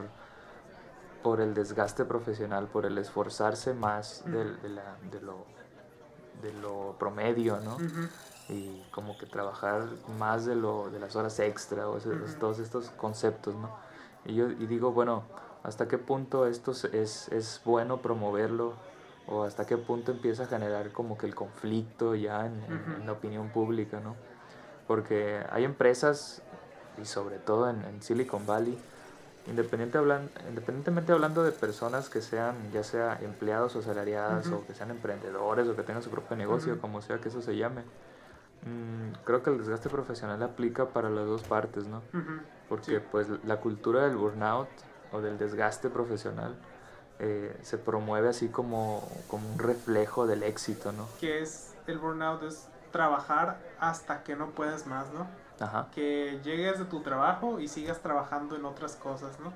por 1.23 1.41
el 1.41 1.53
desgaste 1.53 2.05
profesional, 2.05 2.67
por 2.67 2.85
el 2.85 2.97
esforzarse 2.97 3.73
más 3.73 4.23
del- 4.25 4.61
de, 4.61 4.69
la- 4.69 4.95
de 5.11 5.21
lo, 5.21 5.45
de 6.41 6.53
lo 6.53 6.95
promedio, 6.97 7.59
¿no? 7.59 7.77
Y 8.49 8.81
como 8.91 9.17
que 9.17 9.25
trabajar 9.25 9.83
más 10.17 10.45
de, 10.45 10.55
lo, 10.55 10.89
de 10.89 10.99
las 10.99 11.17
horas 11.17 11.37
extra, 11.39 11.89
o 11.89 11.97
ese- 11.97 12.15
todos 12.39 12.59
estos 12.59 12.89
conceptos, 12.91 13.55
¿no? 13.55 13.69
Y 14.25 14.35
yo 14.35 14.49
y 14.49 14.65
digo, 14.67 14.91
bueno, 14.93 15.23
¿hasta 15.67 15.87
qué 15.87 15.97
punto 15.97 16.47
esto 16.47 16.71
es, 16.71 17.27
es, 17.29 17.61
bueno 17.65 18.01
promoverlo? 18.01 18.73
¿O 19.27 19.43
hasta 19.43 19.65
qué 19.65 19.77
punto 19.77 20.11
empieza 20.13 20.43
a 20.43 20.47
generar 20.47 20.91
como 20.93 21.17
que 21.17 21.25
el 21.25 21.35
conflicto 21.35 22.15
ya 22.15 22.45
en, 22.45 22.63
en- 22.63 22.73
Ujú. 22.73 22.91
en 23.01 23.05
la 23.05 23.11
opinión 23.11 23.49
pública, 23.49 23.99
¿no? 23.99 24.15
Porque 24.87 25.43
hay 25.51 25.65
empresas, 25.65 26.41
y 27.01 27.05
sobre 27.05 27.37
todo 27.39 27.69
en, 27.69 27.83
en 27.83 28.01
Silicon 28.01 28.45
Valley, 28.45 28.81
independiente 29.45 29.97
hablan, 29.97 30.29
independientemente 30.47 31.11
hablando 31.11 31.43
de 31.43 31.51
personas 31.51 32.09
que 32.09 32.21
sean 32.21 32.71
ya 32.71 32.83
sea 32.83 33.17
empleados 33.21 33.75
o 33.75 33.81
salariadas 33.81 34.47
Ujú. 34.47 34.55
o 34.61 34.65
que 34.65 34.73
sean 34.73 34.91
emprendedores 34.91 35.67
o 35.67 35.75
que 35.75 35.83
tengan 35.83 36.01
su 36.03 36.09
propio 36.09 36.37
negocio, 36.37 36.79
como 36.79 37.01
sea 37.01 37.19
que 37.19 37.27
eso 37.27 37.41
se 37.41 37.57
llame, 37.57 37.83
mm, 38.65 39.11
creo 39.25 39.43
que 39.43 39.49
el 39.49 39.57
desgaste 39.57 39.89
profesional 39.89 40.41
aplica 40.43 40.87
para 40.93 41.09
las 41.09 41.25
dos 41.25 41.43
partes, 41.43 41.87
¿no? 41.87 42.01
Porque 42.69 42.99
Sí. 42.99 43.05
pues 43.11 43.27
la 43.43 43.59
cultura 43.59 44.03
del 44.03 44.15
burnout 44.17 44.69
o 45.11 45.21
del 45.21 45.37
desgaste 45.37 45.89
profesional 45.89 46.55
eh, 47.19 47.57
se 47.63 47.77
promueve 47.77 48.29
así 48.29 48.47
como, 48.49 49.07
como 49.27 49.49
un 49.51 49.57
reflejo 49.59 50.27
del 50.27 50.43
éxito, 50.43 50.91
¿no? 50.91 51.07
que 51.19 51.41
es 51.41 51.73
el 51.87 51.97
burnout 51.99 52.43
es 52.43 52.67
trabajar 52.91 53.59
hasta 53.79 54.23
que 54.23 54.35
no 54.35 54.51
puedes 54.51 54.85
más, 54.87 55.07
¿no? 55.13 55.27
Ajá. 55.59 55.87
Que 55.93 56.39
llegues 56.43 56.77
de 56.79 56.85
tu 56.85 57.01
trabajo 57.01 57.59
y 57.59 57.67
sigas 57.67 57.99
trabajando 58.01 58.55
en 58.55 58.65
otras 58.65 58.95
cosas, 58.95 59.39
¿no? 59.39 59.51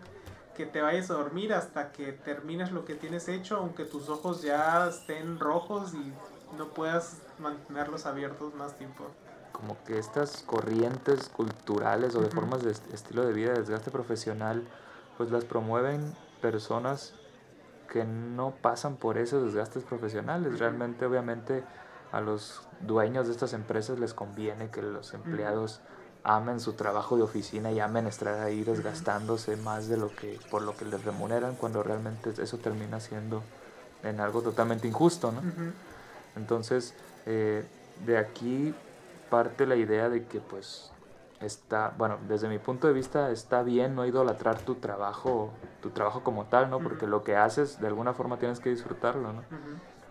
Que 0.56 0.66
te 0.66 0.82
vayas 0.82 1.10
a 1.12 1.14
dormir 1.16 1.54
hasta 1.54 1.92
que 1.92 2.12
termines 2.14 2.72
lo 2.72 2.84
que 2.86 2.96
tienes 2.96 3.28
hecho, 3.30 3.58
aunque 3.58 3.86
tus 3.86 4.10
ojos 4.10 4.42
ya 4.42 4.88
estén 4.88 5.40
rojos 5.40 5.94
y 5.94 6.14
no 6.58 6.70
puedas 6.70 7.18
mantenerlos 7.40 8.06
abiertos 8.06 8.54
más 8.56 8.76
tiempo. 8.78 9.06
Como 9.52 9.78
que 9.86 9.98
estas 10.00 10.42
corrientes 10.44 11.30
culturales 11.30 12.16
o 12.16 12.22
de 12.22 12.30
formas 12.30 12.64
de 12.64 12.72
est- 12.72 12.94
estilo 12.94 13.24
de 13.26 13.34
vida, 13.34 13.54
de 13.54 13.60
desgaste 13.60 13.92
profesional, 13.92 14.64
pues 15.22 15.30
las 15.30 15.46
promueven 15.46 16.16
personas 16.42 17.14
que 17.88 18.04
no 18.04 18.56
pasan 18.60 18.96
por 18.96 19.20
esos 19.20 19.44
desgastes 19.44 19.84
profesionales. 19.84 20.58
Realmente, 20.58 21.06
obviamente, 21.06 21.64
a 22.12 22.22
los 22.22 22.68
dueños 22.80 23.28
de 23.28 23.34
estas 23.34 23.54
empresas 23.54 24.00
les 24.00 24.16
conviene 24.16 24.72
que 24.72 24.82
los 24.82 25.14
empleados 25.14 25.80
amen 26.24 26.60
su 26.60 26.74
trabajo 26.74 27.18
de 27.18 27.22
oficina 27.22 27.72
y 27.72 27.80
amen 27.80 28.08
estar 28.08 28.40
ahí 28.40 28.64
desgastándose 28.64 29.58
más 29.58 29.88
de 29.88 29.98
lo 29.98 30.10
que 30.10 30.40
por 30.50 30.64
lo 30.64 30.76
que 30.76 30.86
les 30.86 31.04
remuneran 31.06 31.56
cuando 31.56 31.84
realmente 31.84 32.34
eso 32.42 32.58
termina 32.58 33.00
siendo 33.00 33.44
en 34.02 34.22
algo 34.22 34.42
totalmente 34.42 34.88
injusto, 34.88 35.32
¿no? 35.32 35.44
Entonces, 36.36 36.96
eh, 37.28 37.64
de 38.08 38.18
aquí 38.18 38.74
parte 39.30 39.68
la 39.68 39.76
idea 39.76 40.10
de 40.10 40.26
que 40.26 40.40
pues 40.40 40.92
está, 41.42 41.94
bueno, 41.98 42.18
desde 42.28 42.48
mi 42.48 42.60
punto 42.60 42.88
de 42.88 42.94
vista 42.94 43.32
está 43.32 43.64
bien 43.64 43.96
no 43.96 44.06
idolatrar 44.06 44.60
tu 44.60 44.76
trabajo, 44.76 45.52
tu 45.82 45.90
trabajo 45.90 46.24
como 46.24 46.46
tal, 46.46 46.70
¿no? 46.70 46.80
Porque 46.80 47.08
lo 47.08 47.24
que 47.24 47.36
haces 47.36 47.80
de 47.80 47.88
alguna 47.88 48.14
forma 48.14 48.38
tienes 48.38 48.60
que 48.60 48.70
disfrutarlo, 48.70 49.34
¿no? 49.34 49.44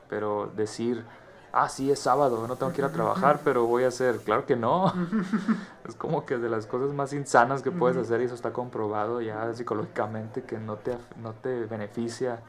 Pero 0.09 0.51
decir, 0.57 1.05
ah, 1.53 1.69
sí, 1.69 1.91
es 1.91 2.01
sábado, 2.01 2.47
no 2.47 2.57
tengo 2.57 2.73
que 2.73 2.81
ir 2.81 2.85
a 2.85 2.93
trabajar, 2.93 3.41
pero 3.45 3.67
voy 3.67 3.85
a 3.85 3.89
hacer, 3.89 4.19
claro 4.19 4.47
que 4.47 4.57
no. 4.57 4.93
es 5.89 5.95
como 5.95 6.27
que 6.27 6.39
de 6.39 6.49
las 6.49 6.67
cosas 6.67 6.95
más 6.95 7.13
insanas 7.13 7.63
que 7.63 7.71
puedes 7.71 7.97
hacer 7.97 8.21
y 8.21 8.25
eso 8.25 8.35
está 8.35 8.53
comprobado 8.53 9.21
ya 9.21 9.53
psicológicamente 9.55 10.43
que 10.43 10.59
no 10.59 10.77
te, 10.77 10.97
no 11.23 11.33
te 11.33 11.65
beneficia 11.67 12.41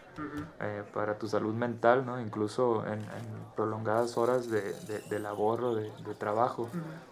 eh, 0.59 0.83
para 0.93 1.17
tu 1.17 1.27
salud 1.27 1.53
mental, 1.53 2.05
¿no? 2.05 2.19
Incluso 2.19 2.85
en, 2.85 2.99
en 2.99 3.45
prolongadas 3.55 4.17
horas 4.17 4.49
de, 4.49 4.61
de, 4.61 4.99
de 5.09 5.19
labor 5.19 5.63
o 5.63 5.75
de, 5.75 5.91
de 6.05 6.15
trabajo. 6.15 6.69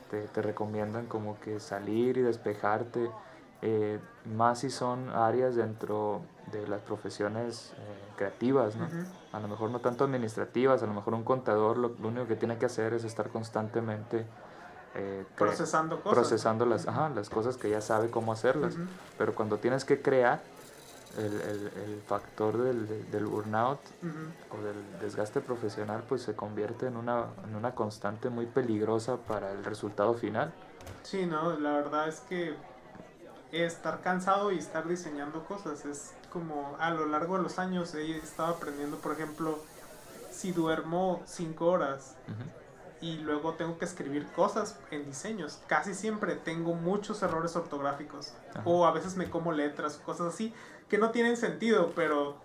Te, 0.09 0.27
te 0.27 0.41
recomiendan 0.41 1.05
como 1.07 1.39
que 1.39 1.59
salir 1.59 2.17
y 2.17 2.21
despejarte, 2.21 3.09
eh, 3.61 3.99
más 4.25 4.59
si 4.59 4.69
son 4.69 5.09
áreas 5.09 5.55
dentro 5.55 6.21
de 6.51 6.67
las 6.67 6.81
profesiones 6.81 7.73
eh, 7.77 8.13
creativas, 8.17 8.75
¿no? 8.75 8.85
Ujú. 8.85 8.95
A 9.33 9.39
lo 9.39 9.47
mejor 9.47 9.69
no 9.69 9.79
tanto 9.79 10.03
administrativas, 10.05 10.81
a 10.81 10.87
lo 10.87 10.93
mejor 10.93 11.13
un 11.13 11.23
contador 11.23 11.77
lo, 11.77 11.89
lo 12.01 12.07
único 12.07 12.27
que 12.27 12.35
tiene 12.35 12.57
que 12.57 12.65
hacer 12.65 12.93
es 12.93 13.03
estar 13.03 13.29
constantemente 13.29 14.25
eh, 14.95 15.23
Procesando 15.37 16.01
cosas. 16.01 16.17
procesando 16.17 16.65
las, 16.65 16.81
Ujú. 16.83 16.89
ajá, 16.91 17.09
las 17.09 17.29
cosas 17.29 17.57
que 17.57 17.69
ya 17.69 17.81
sabe 17.81 18.09
cómo 18.09 18.31
hacerlas. 18.31 18.75
Ujú. 18.75 18.85
Pero 19.17 19.35
cuando 19.35 19.57
tienes 19.59 19.85
que 19.85 20.01
crear, 20.01 20.41
el, 21.17 21.41
el- 21.41 21.71
el 21.85 22.01
factor 22.07 22.57
del, 22.57 23.05
burnout 23.25 23.79
o 24.51 24.61
del 24.63 24.99
desgaste 25.01 25.41
profesional 25.41 26.03
pues 26.07 26.21
se 26.21 26.35
convierte 26.35 26.85
en 26.87 26.97
una, 26.97 27.25
en 27.43 27.55
una 27.55 27.73
constante 27.75 28.29
muy 28.29 28.45
peligrosa 28.45 29.17
para 29.17 29.51
el 29.51 29.63
resultado 29.65 30.13
final. 30.13 30.53
Sí, 31.03 31.25
no, 31.25 31.57
la 31.59 31.71
verdad 31.73 32.07
es 32.07 32.19
que 32.21 32.55
estar 33.51 34.01
cansado 34.01 34.51
y 34.51 34.59
estar 34.59 34.87
diseñando 34.87 35.43
cosas 35.45 35.83
es 35.85 36.11
como 36.31 36.75
a 36.79 36.91
lo 36.91 37.07
largo 37.07 37.37
de 37.37 37.43
los 37.43 37.57
años 37.57 37.95
he 37.95 38.17
estado 38.17 38.53
aprendiendo, 38.55 38.97
por 38.97 39.13
ejemplo, 39.13 39.57
si 40.31 40.51
duermo 40.51 41.23
cinco 41.25 41.65
horas 41.67 42.15
Ujú. 42.27 42.49
y 43.01 43.17
luego 43.17 43.53
tengo 43.55 43.79
que 43.79 43.85
escribir 43.85 44.27
cosas 44.33 44.77
en 44.91 45.05
diseños, 45.05 45.59
casi 45.65 45.95
siempre 45.95 46.35
tengo 46.35 46.75
muchos 46.75 47.23
errores 47.23 47.55
ortográficos 47.55 48.33
Ajá. 48.51 48.61
o 48.65 48.85
a 48.85 48.91
veces 48.91 49.15
me 49.17 49.29
como 49.29 49.51
letras 49.51 49.99
o 49.99 50.05
cosas 50.05 50.33
así 50.33 50.53
que 50.89 50.97
no 50.97 51.11
tienen 51.11 51.37
sentido, 51.37 51.93
pero 51.95 52.37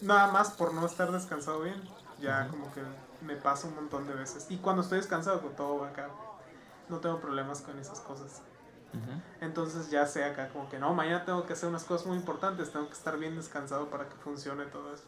nada 0.00 0.30
más 0.30 0.50
por 0.50 0.74
no 0.74 0.84
estar 0.84 1.10
descansado 1.12 1.60
bien. 1.60 1.80
Ya 2.20 2.46
como 2.48 2.72
que 2.72 2.82
me 3.24 3.36
pasa 3.36 3.66
un 3.66 3.74
montón 3.74 4.06
de 4.06 4.14
veces. 4.14 4.46
Y 4.48 4.58
cuando 4.58 4.82
estoy 4.82 4.98
descansado, 4.98 5.40
con 5.40 5.56
todo 5.56 5.80
va 5.80 5.88
acá. 5.88 6.08
No 6.88 6.98
tengo 6.98 7.20
problemas 7.20 7.62
con 7.62 7.78
esas 7.78 8.00
cosas. 8.00 8.42
Entonces 9.40 9.90
ya 9.90 10.06
sé 10.06 10.22
acá 10.22 10.50
como 10.50 10.68
que 10.68 10.78
no, 10.78 10.92
mañana 10.92 11.24
tengo 11.24 11.46
que 11.46 11.54
hacer 11.54 11.66
unas 11.66 11.84
cosas 11.84 12.06
muy 12.06 12.18
importantes, 12.18 12.70
tengo 12.72 12.88
que 12.88 12.92
estar 12.92 13.16
bien 13.16 13.34
descansado 13.36 13.88
para 13.88 14.06
que 14.06 14.14
funcione 14.16 14.66
todo 14.66 14.92
eso. 14.92 15.04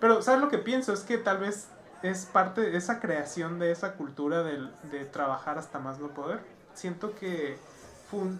Pero, 0.00 0.20
¿sabes 0.20 0.40
lo 0.40 0.48
que 0.48 0.58
pienso? 0.58 0.92
Es 0.92 1.00
que 1.00 1.16
tal 1.16 1.38
vez 1.38 1.68
es 2.02 2.26
parte 2.26 2.62
de 2.62 2.76
esa 2.76 2.98
creación 2.98 3.60
de 3.60 3.70
esa 3.70 3.92
cultura 3.92 4.42
de, 4.42 4.68
de 4.90 5.04
trabajar 5.04 5.58
hasta 5.58 5.78
más 5.78 6.00
no 6.00 6.08
poder. 6.08 6.40
Siento 6.74 7.14
que 7.14 7.56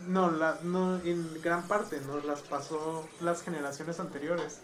no, 0.06 0.30
la, 0.30 0.58
no, 0.62 0.96
en 0.98 1.40
gran 1.42 1.66
parte 1.68 2.00
nos 2.06 2.24
las 2.24 2.40
pasó 2.42 3.08
las 3.20 3.42
generaciones 3.42 4.00
anteriores. 4.00 4.60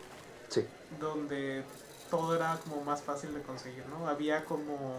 Sí. 0.49 0.67
Donde 0.99 1.65
todo 2.11 2.35
era 2.35 2.59
como 2.65 2.83
más 2.83 3.03
fácil 3.03 3.33
de 3.35 3.43
conseguir, 3.43 3.85
¿no? 3.87 4.09
Había 4.09 4.45
como 4.45 4.97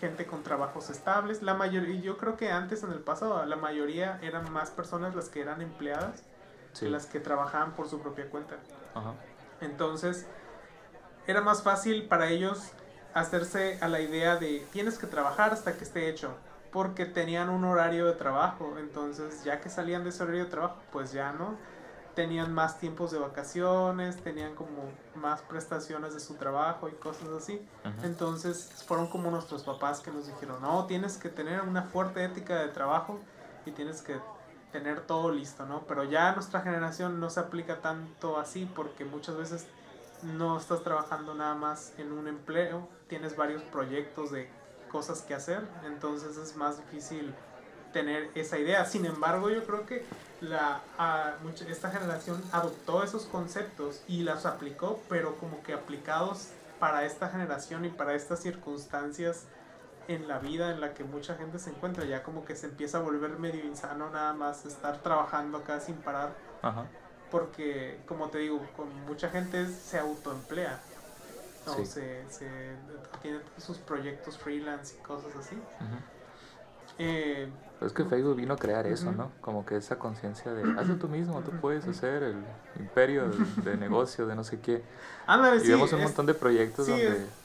gente 0.00 0.26
con 0.26 0.42
trabajos 0.42 0.90
estables. 0.90 1.42
La 1.42 1.54
mayoría, 1.54 2.00
yo 2.00 2.18
creo 2.18 2.36
que 2.36 2.50
antes 2.50 2.82
en 2.82 2.92
el 2.92 3.00
pasado 3.00 3.44
la 3.46 3.56
mayoría 3.56 4.18
eran 4.22 4.52
más 4.52 4.70
personas 4.70 5.14
las 5.14 5.28
que 5.28 5.40
eran 5.40 5.62
empleadas 5.62 6.22
que 6.78 6.88
las 6.88 7.06
que 7.06 7.20
trabajaban 7.20 7.72
por 7.72 7.88
su 7.88 8.00
propia 8.00 8.28
cuenta. 8.30 8.56
Entonces, 9.60 10.26
era 11.26 11.40
más 11.40 11.62
fácil 11.62 12.08
para 12.08 12.30
ellos 12.30 12.72
hacerse 13.14 13.78
a 13.80 13.88
la 13.88 14.00
idea 14.00 14.36
de 14.36 14.66
tienes 14.72 14.98
que 14.98 15.06
trabajar 15.06 15.52
hasta 15.52 15.76
que 15.76 15.84
esté 15.84 16.08
hecho 16.08 16.34
porque 16.72 17.04
tenían 17.04 17.50
un 17.50 17.64
horario 17.64 18.06
de 18.06 18.14
trabajo, 18.14 18.74
entonces 18.78 19.44
ya 19.44 19.60
que 19.60 19.68
salían 19.68 20.02
de 20.02 20.10
ese 20.10 20.22
horario 20.22 20.44
de 20.44 20.50
trabajo, 20.50 20.76
pues 20.90 21.12
ya 21.12 21.32
no, 21.32 21.56
tenían 22.14 22.52
más 22.52 22.78
tiempos 22.78 23.10
de 23.10 23.18
vacaciones, 23.18 24.16
tenían 24.22 24.54
como 24.54 24.90
más 25.14 25.42
prestaciones 25.42 26.14
de 26.14 26.20
su 26.20 26.34
trabajo 26.34 26.88
y 26.88 26.92
cosas 26.92 27.28
así. 27.28 27.64
Entonces 28.02 28.84
fueron 28.86 29.08
como 29.08 29.30
nuestros 29.30 29.62
papás 29.62 30.00
que 30.00 30.10
nos 30.10 30.26
dijeron, 30.26 30.60
no, 30.62 30.86
tienes 30.86 31.16
que 31.16 31.28
tener 31.28 31.60
una 31.60 31.82
fuerte 31.82 32.24
ética 32.24 32.58
de 32.60 32.68
trabajo 32.68 33.18
y 33.66 33.70
tienes 33.70 34.02
que 34.02 34.16
tener 34.72 35.02
todo 35.02 35.30
listo, 35.30 35.66
¿no? 35.66 35.82
Pero 35.86 36.04
ya 36.04 36.32
nuestra 36.32 36.62
generación 36.62 37.20
no 37.20 37.28
se 37.28 37.40
aplica 37.40 37.80
tanto 37.80 38.38
así 38.38 38.70
porque 38.74 39.04
muchas 39.04 39.36
veces 39.36 39.66
no 40.22 40.56
estás 40.56 40.82
trabajando 40.82 41.34
nada 41.34 41.54
más 41.54 41.92
en 41.98 42.12
un 42.12 42.28
empleo, 42.28 42.88
tienes 43.08 43.36
varios 43.36 43.62
proyectos 43.62 44.30
de 44.30 44.48
cosas 44.92 45.22
que 45.22 45.34
hacer, 45.34 45.62
entonces 45.86 46.36
es 46.36 46.54
más 46.54 46.76
difícil 46.76 47.34
tener 47.92 48.30
esa 48.34 48.58
idea. 48.58 48.84
Sin 48.84 49.06
embargo, 49.06 49.50
yo 49.50 49.64
creo 49.64 49.86
que 49.86 50.04
la, 50.40 50.82
esta 51.68 51.90
generación 51.90 52.42
adoptó 52.52 53.02
esos 53.02 53.24
conceptos 53.24 54.02
y 54.06 54.22
las 54.22 54.46
aplicó, 54.46 55.00
pero 55.08 55.36
como 55.36 55.62
que 55.62 55.72
aplicados 55.72 56.48
para 56.78 57.04
esta 57.04 57.28
generación 57.28 57.84
y 57.84 57.88
para 57.88 58.14
estas 58.14 58.40
circunstancias 58.40 59.44
en 60.08 60.26
la 60.26 60.38
vida 60.38 60.72
en 60.72 60.80
la 60.80 60.94
que 60.94 61.04
mucha 61.04 61.36
gente 61.36 61.58
se 61.58 61.70
encuentra, 61.70 62.04
ya 62.04 62.22
como 62.22 62.44
que 62.44 62.56
se 62.56 62.66
empieza 62.66 62.98
a 62.98 63.00
volver 63.00 63.38
medio 63.38 63.64
insano 63.64 64.10
nada 64.10 64.32
más 64.32 64.66
estar 64.66 64.98
trabajando 64.98 65.58
acá 65.58 65.80
sin 65.80 65.96
parar. 65.96 66.34
Porque, 67.30 68.00
como 68.06 68.28
te 68.28 68.38
digo, 68.38 68.60
con 68.76 68.88
mucha 69.06 69.30
gente 69.30 69.66
se 69.66 69.98
autoemplea 69.98 70.80
o 71.66 71.84
se, 71.84 72.24
se, 72.28 72.48
tiene 73.20 73.40
sus 73.58 73.78
proyectos 73.78 74.38
freelance 74.38 74.96
y 74.98 75.02
cosas 75.02 75.34
así. 75.36 75.56
Eh, 76.98 77.48
es 77.80 77.92
que 77.92 78.04
Facebook 78.04 78.36
vino 78.36 78.54
a 78.54 78.56
crear 78.56 78.86
eso, 78.86 79.10
¿no? 79.10 79.32
Como 79.40 79.66
que 79.66 79.76
esa 79.76 79.98
conciencia 79.98 80.52
de 80.52 80.78
hazlo 80.78 80.96
tú 80.96 81.08
mismo, 81.08 81.40
tú 81.40 81.50
puedes 81.60 81.86
hacer 81.86 82.22
el 82.22 82.36
imperio 82.78 83.28
de, 83.64 83.76
negocio, 83.76 84.26
de 84.26 84.36
no 84.36 84.44
sé 84.44 84.60
qué. 84.60 84.84
y 85.64 85.68
vemos 85.68 85.92
un 85.92 86.02
montón 86.02 86.26
de 86.26 86.34
proyectos 86.34 86.86
sí, 86.86 86.94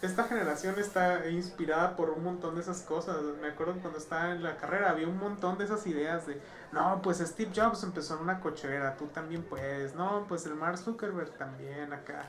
esta 0.02 0.26
generación 0.26 0.78
está 0.78 1.28
inspirada 1.30 1.96
por 1.96 2.12
un 2.12 2.24
montón 2.24 2.56
de 2.56 2.62
esas 2.62 2.82
cosas. 2.82 3.18
Me 3.42 3.48
acuerdo 3.48 3.74
cuando 3.82 3.98
estaba 3.98 4.32
en 4.32 4.44
la 4.44 4.58
carrera 4.58 4.92
había 4.92 5.08
un 5.08 5.18
montón 5.18 5.58
de 5.58 5.66
esas 5.66 5.88
ideas 5.88 6.28
de, 6.28 6.40
no, 6.72 7.02
pues 7.02 7.18
Steve 7.18 7.52
Jobs 7.56 7.84
empezó 7.84 8.16
en 8.16 8.22
una 8.22 8.40
cochera, 8.40 8.96
tú 8.96 9.06
también 9.08 9.42
puedes, 9.42 9.96
no, 9.96 10.26
pues 10.28 10.46
el 10.46 10.56
Mark 10.56 10.78
Zuckerberg 10.78 11.32
también 11.32 11.94
acá 11.94 12.26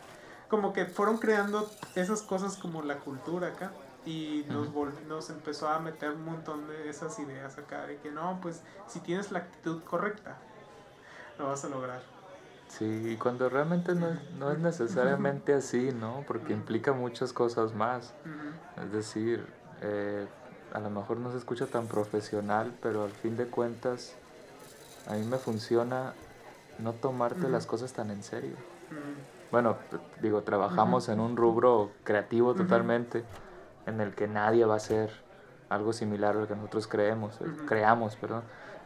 como 0.48 0.72
que 0.72 0.86
fueron 0.86 1.18
creando 1.18 1.70
esas 1.94 2.22
cosas 2.22 2.56
como 2.56 2.82
la 2.82 2.96
cultura 2.96 3.48
acá 3.48 3.72
y 4.06 4.44
nos, 4.48 4.68
nos 5.06 5.30
empezó 5.30 5.68
a 5.68 5.78
meter 5.78 6.12
un 6.12 6.24
montón 6.24 6.66
de 6.66 6.88
esas 6.88 7.18
ideas 7.18 7.58
acá 7.58 7.86
de 7.86 7.98
que 7.98 8.10
no, 8.10 8.38
pues 8.40 8.62
si 8.86 9.00
tienes 9.00 9.30
la 9.30 9.40
actitud 9.40 9.82
correcta, 9.82 10.38
lo 11.38 11.48
vas 11.48 11.64
a 11.64 11.68
lograr. 11.68 12.00
Sí, 12.68 13.12
y 13.12 13.16
cuando 13.16 13.48
realmente 13.48 13.94
no, 13.94 14.08
no 14.38 14.50
es 14.50 14.58
necesariamente 14.58 15.54
así, 15.54 15.90
¿no? 15.92 16.24
Porque 16.26 16.52
implica 16.52 16.92
muchas 16.92 17.32
cosas 17.32 17.74
más. 17.74 18.12
Es 18.82 18.92
decir, 18.92 19.46
eh, 19.80 20.26
a 20.74 20.80
lo 20.80 20.90
mejor 20.90 21.16
no 21.18 21.30
se 21.32 21.38
escucha 21.38 21.66
tan 21.66 21.86
profesional, 21.86 22.74
pero 22.82 23.04
al 23.04 23.10
fin 23.10 23.36
de 23.36 23.46
cuentas, 23.46 24.14
a 25.06 25.14
mí 25.14 25.24
me 25.24 25.38
funciona 25.38 26.12
no 26.78 26.92
tomarte 26.92 27.48
las 27.48 27.66
cosas 27.66 27.92
tan 27.92 28.10
en 28.10 28.22
serio 28.22 28.56
bueno, 29.50 29.76
digo, 30.20 30.42
trabajamos 30.42 31.08
en 31.08 31.20
un 31.20 31.36
rubro 31.36 31.90
creativo 32.04 32.54
totalmente, 32.54 33.24
en 33.86 34.00
el 34.00 34.14
que 34.14 34.28
nadie 34.28 34.64
va 34.64 34.74
a 34.74 34.76
hacer 34.76 35.10
algo 35.68 35.92
similar 35.92 36.36
a 36.36 36.40
lo 36.40 36.48
que 36.48 36.54
nosotros 36.54 36.86
creemos, 36.86 37.40
eh, 37.40 37.44
creamos, 37.66 38.16
perdón. 38.16 38.42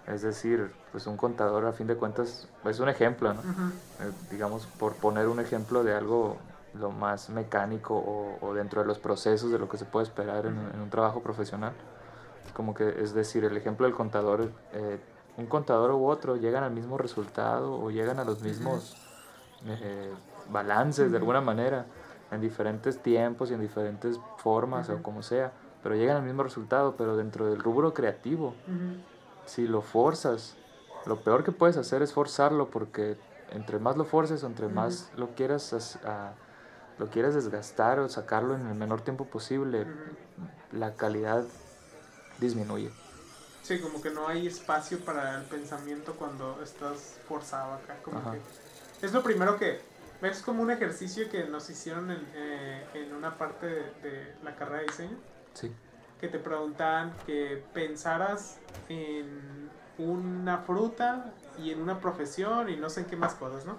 Es 0.06 0.22
decir, 0.22 0.72
pues 0.90 1.06
un 1.06 1.16
contador 1.16 1.64
a 1.66 1.72
fin 1.72 1.86
de 1.86 1.96
cuentas 1.96 2.48
es 2.64 2.80
un 2.80 2.88
ejemplo, 2.88 3.34
¿no? 3.34 3.40
Eh, 3.40 4.10
digamos, 4.30 4.66
por 4.66 4.94
poner 4.94 5.28
un 5.28 5.38
ejemplo 5.38 5.84
de 5.84 5.94
algo 5.94 6.38
lo 6.74 6.90
más 6.90 7.28
mecánico 7.28 8.38
o, 8.40 8.54
dentro 8.54 8.80
de 8.80 8.86
los 8.86 8.98
procesos 8.98 9.52
de 9.52 9.58
lo 9.58 9.68
que 9.68 9.76
se 9.76 9.84
puede 9.84 10.04
esperar 10.04 10.46
en, 10.46 10.56
un 10.56 10.90
trabajo 10.90 11.20
profesional. 11.20 11.72
Como 12.54 12.74
que, 12.74 12.88
es 13.00 13.14
decir, 13.14 13.44
el 13.44 13.56
ejemplo 13.56 13.86
del 13.86 13.94
contador, 13.94 14.50
eh, 14.72 14.98
un 15.36 15.46
contador 15.46 15.92
u 15.92 16.06
otro 16.06 16.36
llegan 16.36 16.64
al 16.64 16.72
mismo 16.72 16.98
resultado 16.98 17.74
o 17.74 17.90
llegan 17.90 18.18
a 18.18 18.24
los 18.24 18.42
mismos 18.42 18.96
balances 20.50 21.10
de 21.10 21.18
alguna 21.18 21.40
manera, 21.40 21.86
en 22.30 22.40
diferentes 22.40 23.02
tiempos 23.02 23.50
y 23.50 23.54
en 23.54 23.60
diferentes 23.60 24.18
formas 24.38 24.88
o 24.88 25.02
como 25.02 25.22
sea, 25.22 25.52
pero 25.82 25.94
llegan 25.94 26.16
al 26.16 26.22
mismo 26.22 26.42
resultado, 26.42 26.96
pero 26.96 27.16
dentro 27.16 27.46
del 27.46 27.62
rubro 27.62 27.92
creativo, 27.92 28.54
si 29.44 29.66
lo 29.66 29.82
forzas, 29.82 30.56
lo 31.06 31.20
peor 31.20 31.44
que 31.44 31.52
puedes 31.52 31.76
hacer 31.76 32.02
es 32.02 32.12
forzarlo 32.12 32.70
porque 32.70 33.16
entre 33.50 33.78
más 33.78 33.96
lo 33.96 34.04
forces 34.04 34.42
o 34.44 34.46
entre 34.46 34.68
más 34.68 35.10
lo 35.16 35.34
quieras 35.34 35.98
lo 36.98 37.08
quieras 37.10 37.34
desgastar 37.34 37.98
o 37.98 38.08
sacarlo 38.08 38.54
en 38.54 38.66
el 38.66 38.74
menor 38.74 39.00
tiempo 39.00 39.24
posible, 39.26 39.86
la 40.70 40.94
calidad 40.94 41.44
disminuye. 42.38 42.90
Sí, 43.62 43.80
como 43.80 44.00
que 44.00 44.10
no 44.10 44.28
hay 44.28 44.46
espacio 44.46 44.98
para 45.00 45.38
el 45.38 45.44
pensamiento 45.44 46.14
cuando 46.14 46.60
estás 46.62 47.18
forzado 47.28 47.74
acá. 47.74 47.96
Como 48.02 48.20
que 48.30 48.40
es 49.00 49.12
lo 49.12 49.22
primero 49.22 49.56
que 49.56 49.80
es 50.22 50.42
como 50.42 50.62
un 50.62 50.70
ejercicio 50.70 51.28
que 51.30 51.44
nos 51.44 51.68
hicieron 51.70 52.10
en, 52.10 52.26
eh, 52.34 52.86
en 52.94 53.14
una 53.14 53.36
parte 53.36 53.66
de, 53.66 54.34
la 54.42 54.54
carrera 54.54 54.80
de 54.80 54.86
diseño. 54.86 55.16
Sí. 55.54 55.72
Que 56.20 56.28
te 56.28 56.38
preguntaban 56.38 57.12
que 57.26 57.64
pensaras 57.74 58.58
en 58.88 59.70
una 59.98 60.58
fruta 60.58 61.32
y 61.58 61.70
en 61.70 61.80
una 61.80 62.00
profesión 62.00 62.70
y 62.70 62.76
no 62.76 62.88
sé 62.88 63.00
en 63.00 63.06
qué 63.06 63.16
más 63.16 63.34
cosas, 63.34 63.66
¿no? 63.66 63.76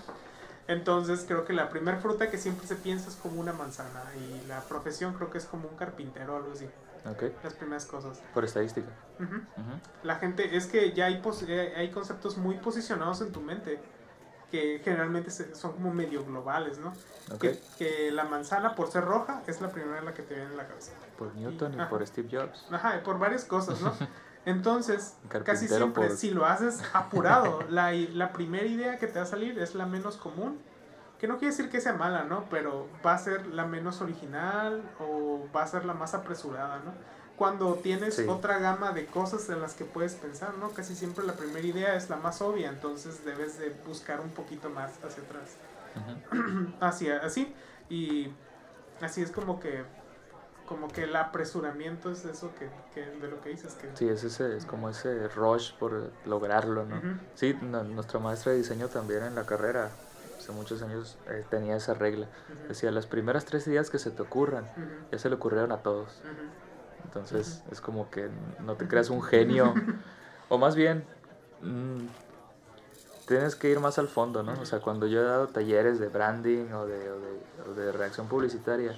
Entonces 0.67 1.25
creo 1.27 1.45
que 1.45 1.53
la 1.53 1.69
primera 1.69 1.97
fruta 1.97 2.29
que 2.29 2.37
siempre 2.37 2.67
se 2.67 2.75
piensa 2.75 3.09
es 3.09 3.15
como 3.15 3.39
una 3.39 3.53
manzana 3.53 4.03
y 4.15 4.47
la 4.47 4.61
profesión 4.61 5.13
creo 5.13 5.29
que 5.29 5.37
es 5.37 5.45
como 5.45 5.67
un 5.67 5.75
carpintero 5.75 6.33
o 6.33 6.37
algo 6.37 6.51
así. 6.53 6.69
Okay. 7.05 7.35
Las 7.43 7.53
primeras 7.53 7.85
cosas. 7.85 8.21
Por 8.33 8.45
estadística. 8.45 8.87
La 10.03 10.15
gente, 10.15 10.55
es 10.55 10.67
que 10.67 10.93
ya 10.93 11.05
hay, 11.05 11.21
eh, 11.47 11.73
hay 11.75 11.91
conceptos 11.91 12.37
muy 12.37 12.57
posicionados 12.57 13.21
en 13.21 13.31
tu 13.33 13.41
mente 13.41 13.79
que 14.53 14.79
generalmente 14.83 15.31
son 15.31 15.71
como 15.71 15.91
medio 15.91 16.23
globales, 16.23 16.77
¿no? 16.77 16.93
Que, 17.39 18.11
la 18.11 18.25
manzana, 18.25 18.75
por 18.75 18.91
ser 18.91 19.03
roja, 19.03 19.41
es 19.47 19.59
la 19.61 19.71
primera 19.71 19.97
en 19.97 20.05
la 20.05 20.13
que 20.13 20.21
te 20.21 20.35
viene 20.35 20.51
en 20.51 20.57
la 20.57 20.67
cabeza. 20.67 20.91
Por 21.17 21.33
Newton 21.33 21.73
y, 21.73 21.85
por 21.85 22.05
Steve 22.05 22.29
Jobs. 22.31 22.67
Ajá, 22.71 23.01
por 23.03 23.17
varias 23.17 23.45
cosas, 23.45 23.81
¿no? 23.81 23.91
Entonces, 24.45 25.15
casi 25.43 25.67
siempre, 25.67 26.11
si 26.11 26.29
lo 26.29 26.45
haces 26.45 26.83
apurado, 26.93 27.63
la, 27.71 27.93
la 27.93 28.31
primera 28.31 28.67
idea 28.67 28.99
que 28.99 29.07
te 29.07 29.17
va 29.17 29.23
a 29.23 29.27
salir 29.27 29.57
es 29.57 29.73
la 29.73 29.87
menos 29.87 30.17
común, 30.17 30.59
que 31.17 31.27
no 31.27 31.39
quiere 31.39 31.55
decir 31.55 31.71
que 31.71 31.81
sea 31.81 31.93
mala, 31.93 32.23
¿no? 32.25 32.45
Pero 32.51 32.87
va 33.03 33.15
a 33.15 33.17
ser 33.17 33.47
la 33.47 33.65
menos 33.65 34.01
original 34.01 34.83
o 34.99 35.47
va 35.55 35.63
a 35.63 35.67
ser 35.67 35.83
la 35.83 35.95
más 35.95 36.13
apresurada, 36.13 36.77
¿no? 36.85 36.93
Cuando 37.37 37.73
tienes 37.75 38.19
otra 38.27 38.59
gama 38.59 38.91
de 38.91 39.05
cosas 39.05 39.49
en 39.49 39.61
las 39.61 39.73
que 39.73 39.85
puedes 39.85 40.15
pensar, 40.15 40.53
¿no? 40.59 40.69
Casi 40.69 40.95
siempre 40.95 41.25
la 41.25 41.33
primera 41.33 41.65
idea 41.65 41.95
es 41.95 42.09
la 42.09 42.17
más 42.17 42.41
obvia, 42.41 42.69
entonces 42.69 43.25
debes 43.25 43.57
de 43.59 43.75
buscar 43.87 44.21
un 44.21 44.29
poquito 44.29 44.69
más 44.69 44.91
hacia 45.03 45.23
atrás. 45.23 45.57
así, 46.79 47.09
así, 47.09 47.53
y 47.89 48.31
así 49.01 49.21
es 49.21 49.31
como 49.31 49.59
que 49.59 49.83
como 50.67 50.87
que 50.87 51.03
el 51.03 51.15
apresuramiento 51.15 52.09
es 52.09 52.23
eso 52.23 52.51
que, 52.55 52.69
que 52.95 53.05
de 53.05 53.27
lo 53.27 53.41
que 53.41 53.49
dices 53.49 53.73
que 53.73 53.89
sí 53.95 54.07
es 54.07 54.23
ese 54.23 54.55
es 54.55 54.65
como 54.65 54.89
ese 54.89 55.27
rush 55.27 55.73
por 55.73 56.11
lograrlo 56.25 56.85
no 56.85 57.01
sí 57.35 57.53
nuestra 57.61 58.19
maestra 58.19 58.53
de 58.53 58.59
diseño 58.59 58.87
también 58.87 59.23
en 59.23 59.35
la 59.35 59.45
carrera 59.45 59.91
hace 60.43 60.51
muchos 60.51 60.81
años 60.81 61.17
eh, 61.29 61.45
tenía 61.49 61.75
esa 61.77 61.93
regla. 61.93 62.27
Decía, 62.67 62.91
las 62.91 63.07
primeras 63.07 63.45
tres 63.45 63.65
ideas 63.67 63.89
que 63.89 63.97
se 63.97 64.11
te 64.11 64.21
ocurran, 64.21 64.65
ya 65.11 65.17
se 65.17 65.29
le 65.29 65.35
ocurrieron 65.35 65.71
a 65.71 65.77
todos. 65.77 66.21
Entonces 67.13 67.61
es 67.71 67.79
como 67.79 68.09
que 68.09 68.27
no 68.65 68.75
te 68.75 68.87
creas 68.87 69.11
un 69.11 69.21
genio. 69.21 69.75
o 70.49 70.57
más 70.57 70.75
bien, 70.75 71.03
mm, 71.61 72.07
tienes 73.27 73.55
que 73.55 73.69
ir 73.69 73.79
más 73.79 73.99
al 73.99 74.07
fondo, 74.07 74.41
¿no? 74.41 74.53
O 74.59 74.65
sea, 74.65 74.79
cuando 74.79 75.05
yo 75.05 75.21
he 75.21 75.23
dado 75.23 75.47
talleres 75.47 75.99
de 75.99 76.07
branding 76.07 76.71
o 76.71 76.87
de, 76.87 77.11
o 77.69 77.73
de, 77.75 77.91
reacción 77.91 78.27
publicitaria, 78.27 78.95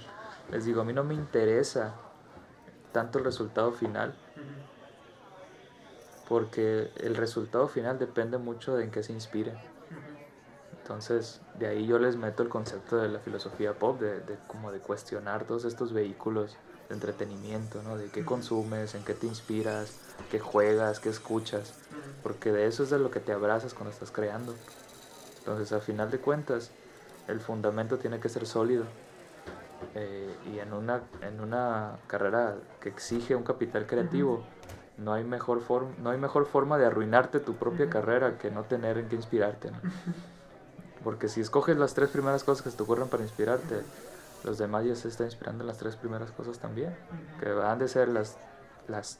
les 0.50 0.64
digo, 0.64 0.80
a 0.80 0.84
mí 0.84 0.94
no 0.94 1.04
me 1.04 1.12
interesa 1.12 1.92
tanto 2.92 3.18
el 3.18 3.24
resultado 3.24 3.72
final, 3.72 4.14
porque 6.26 6.90
el 6.96 7.16
resultado 7.16 7.68
final 7.68 7.98
depende 7.98 8.38
mucho 8.38 8.76
de 8.76 8.84
en 8.84 8.90
qué 8.90 9.02
se 9.02 9.12
inspiren. 9.12 9.58
Entonces, 10.80 11.42
de 11.58 11.66
ahí 11.66 11.86
yo 11.86 11.98
les 11.98 12.16
meto 12.16 12.42
el 12.42 12.48
concepto 12.48 12.96
de 12.96 13.08
la 13.08 13.18
filosofía 13.18 13.74
pop, 13.74 14.00
de, 14.00 14.20
de 14.20 14.38
como 14.46 14.72
de 14.72 14.78
cuestionar 14.78 15.44
todos 15.44 15.66
estos 15.66 15.92
vehículos 15.92 16.56
de 16.88 16.94
entretenimiento, 16.94 17.82
¿no? 17.82 17.96
De 17.96 18.06
qué 18.08 18.24
consumes, 18.24 18.94
en 18.94 19.04
qué 19.04 19.14
te 19.14 19.26
inspiras, 19.26 19.92
qué 20.30 20.38
juegas, 20.38 21.00
qué 21.00 21.08
escuchas, 21.08 21.74
porque 22.22 22.52
de 22.52 22.66
eso 22.66 22.82
es 22.82 22.90
de 22.90 22.98
lo 22.98 23.10
que 23.10 23.20
te 23.20 23.32
abrazas 23.32 23.74
cuando 23.74 23.90
estás 23.90 24.10
creando. 24.10 24.54
Entonces, 25.38 25.72
al 25.72 25.80
final 25.80 26.10
de 26.10 26.18
cuentas, 26.18 26.70
el 27.28 27.40
fundamento 27.40 27.98
tiene 27.98 28.20
que 28.20 28.28
ser 28.28 28.46
sólido. 28.46 28.84
Eh, 29.94 30.34
y 30.52 30.58
en 30.58 30.72
una, 30.72 31.02
en 31.22 31.40
una 31.40 31.98
carrera 32.06 32.56
que 32.80 32.88
exige 32.88 33.34
un 33.34 33.42
capital 33.42 33.86
creativo, 33.86 34.42
no, 34.96 35.12
hay 35.12 35.24
mejor 35.24 35.60
forma, 35.60 35.90
no 36.02 36.10
hay 36.10 36.18
mejor 36.18 36.46
forma 36.46 36.78
de 36.78 36.86
arruinarte 36.86 37.40
tu 37.40 37.54
propia 37.54 37.90
carrera 37.90 38.38
que 38.38 38.50
no 38.50 38.64
tener 38.64 38.98
en 38.98 39.08
qué 39.08 39.16
inspirarte. 39.16 39.70
Porque 41.04 41.28
si 41.28 41.40
escoges 41.40 41.76
las 41.76 41.94
tres 41.94 42.08
primeras 42.10 42.42
cosas 42.44 42.62
que 42.62 42.70
se 42.70 42.76
te 42.76 42.82
ocurren 42.82 43.08
para 43.08 43.22
inspirarte, 43.22 43.82
los 44.46 44.58
demás 44.58 44.84
ya 44.84 44.94
se 44.94 45.08
están 45.08 45.26
inspirando 45.26 45.64
en 45.64 45.66
las 45.66 45.76
tres 45.76 45.96
primeras 45.96 46.30
cosas 46.30 46.60
también, 46.60 46.96
que 47.40 47.50
van 47.50 47.80
de 47.80 47.88
ser 47.88 48.08
las, 48.08 48.38
las 48.86 49.18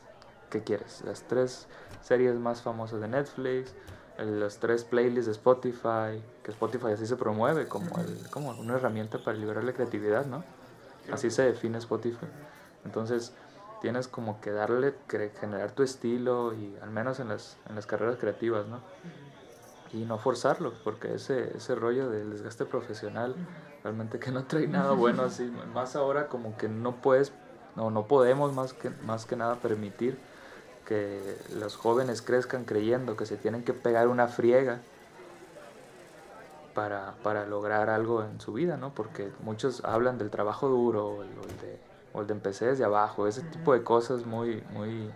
que 0.50 0.62
quieres, 0.62 1.02
las 1.04 1.24
tres 1.24 1.66
series 2.00 2.36
más 2.36 2.62
famosas 2.62 3.00
de 3.00 3.08
Netflix, 3.08 3.74
los 4.18 4.58
tres 4.58 4.84
playlists 4.84 5.26
de 5.26 5.32
Spotify, 5.32 6.22
que 6.44 6.52
Spotify 6.52 6.92
así 6.92 7.06
se 7.06 7.16
promueve 7.16 7.66
como, 7.66 7.98
el, 7.98 8.30
como 8.30 8.50
una 8.50 8.76
herramienta 8.76 9.22
para 9.22 9.36
liberar 9.36 9.64
la 9.64 9.72
creatividad, 9.72 10.26
¿no? 10.26 10.44
Así 11.12 11.30
se 11.30 11.42
define 11.42 11.78
Spotify. 11.78 12.26
Entonces, 12.84 13.32
tienes 13.80 14.06
como 14.06 14.40
que 14.40 14.52
darle, 14.52 14.94
generar 15.40 15.72
tu 15.72 15.82
estilo 15.82 16.54
y 16.54 16.76
al 16.80 16.90
menos 16.90 17.18
en 17.18 17.28
las, 17.28 17.58
en 17.68 17.74
las 17.74 17.86
carreras 17.86 18.16
creativas, 18.16 18.66
¿no? 18.66 18.80
Y 19.92 20.04
no 20.04 20.18
forzarlo, 20.18 20.72
porque 20.84 21.14
ese, 21.14 21.56
ese 21.56 21.74
rollo 21.74 22.08
del 22.08 22.30
desgaste 22.30 22.64
profesional 22.64 23.34
realmente 23.86 24.18
que 24.18 24.32
no 24.32 24.42
trae 24.42 24.66
nada 24.66 24.90
bueno 24.94 25.22
así, 25.22 25.48
más 25.72 25.94
ahora 25.94 26.26
como 26.26 26.56
que 26.56 26.68
no 26.68 26.96
puedes, 26.96 27.30
no, 27.76 27.88
no 27.92 28.08
podemos 28.08 28.52
más 28.52 28.72
que, 28.72 28.90
más 28.90 29.26
que 29.26 29.36
nada 29.36 29.54
permitir 29.54 30.18
que 30.84 31.38
los 31.54 31.76
jóvenes 31.76 32.20
crezcan 32.20 32.64
creyendo 32.64 33.16
que 33.16 33.26
se 33.26 33.36
tienen 33.36 33.62
que 33.62 33.74
pegar 33.74 34.08
una 34.08 34.26
friega 34.26 34.80
para, 36.74 37.14
para 37.22 37.46
lograr 37.46 37.88
algo 37.88 38.24
en 38.24 38.40
su 38.40 38.54
vida, 38.54 38.76
¿no? 38.76 38.92
Porque 38.92 39.30
muchos 39.44 39.84
hablan 39.84 40.18
del 40.18 40.30
trabajo 40.30 40.68
duro 40.68 41.06
o 41.06 41.22
el, 41.22 41.28
de, 41.60 41.78
o 42.12 42.22
el 42.22 42.26
de 42.26 42.32
empecé 42.32 42.66
desde 42.66 42.82
abajo, 42.82 43.28
ese 43.28 43.42
tipo 43.42 43.72
de 43.72 43.84
cosas 43.84 44.26
muy, 44.26 44.64
muy, 44.72 45.12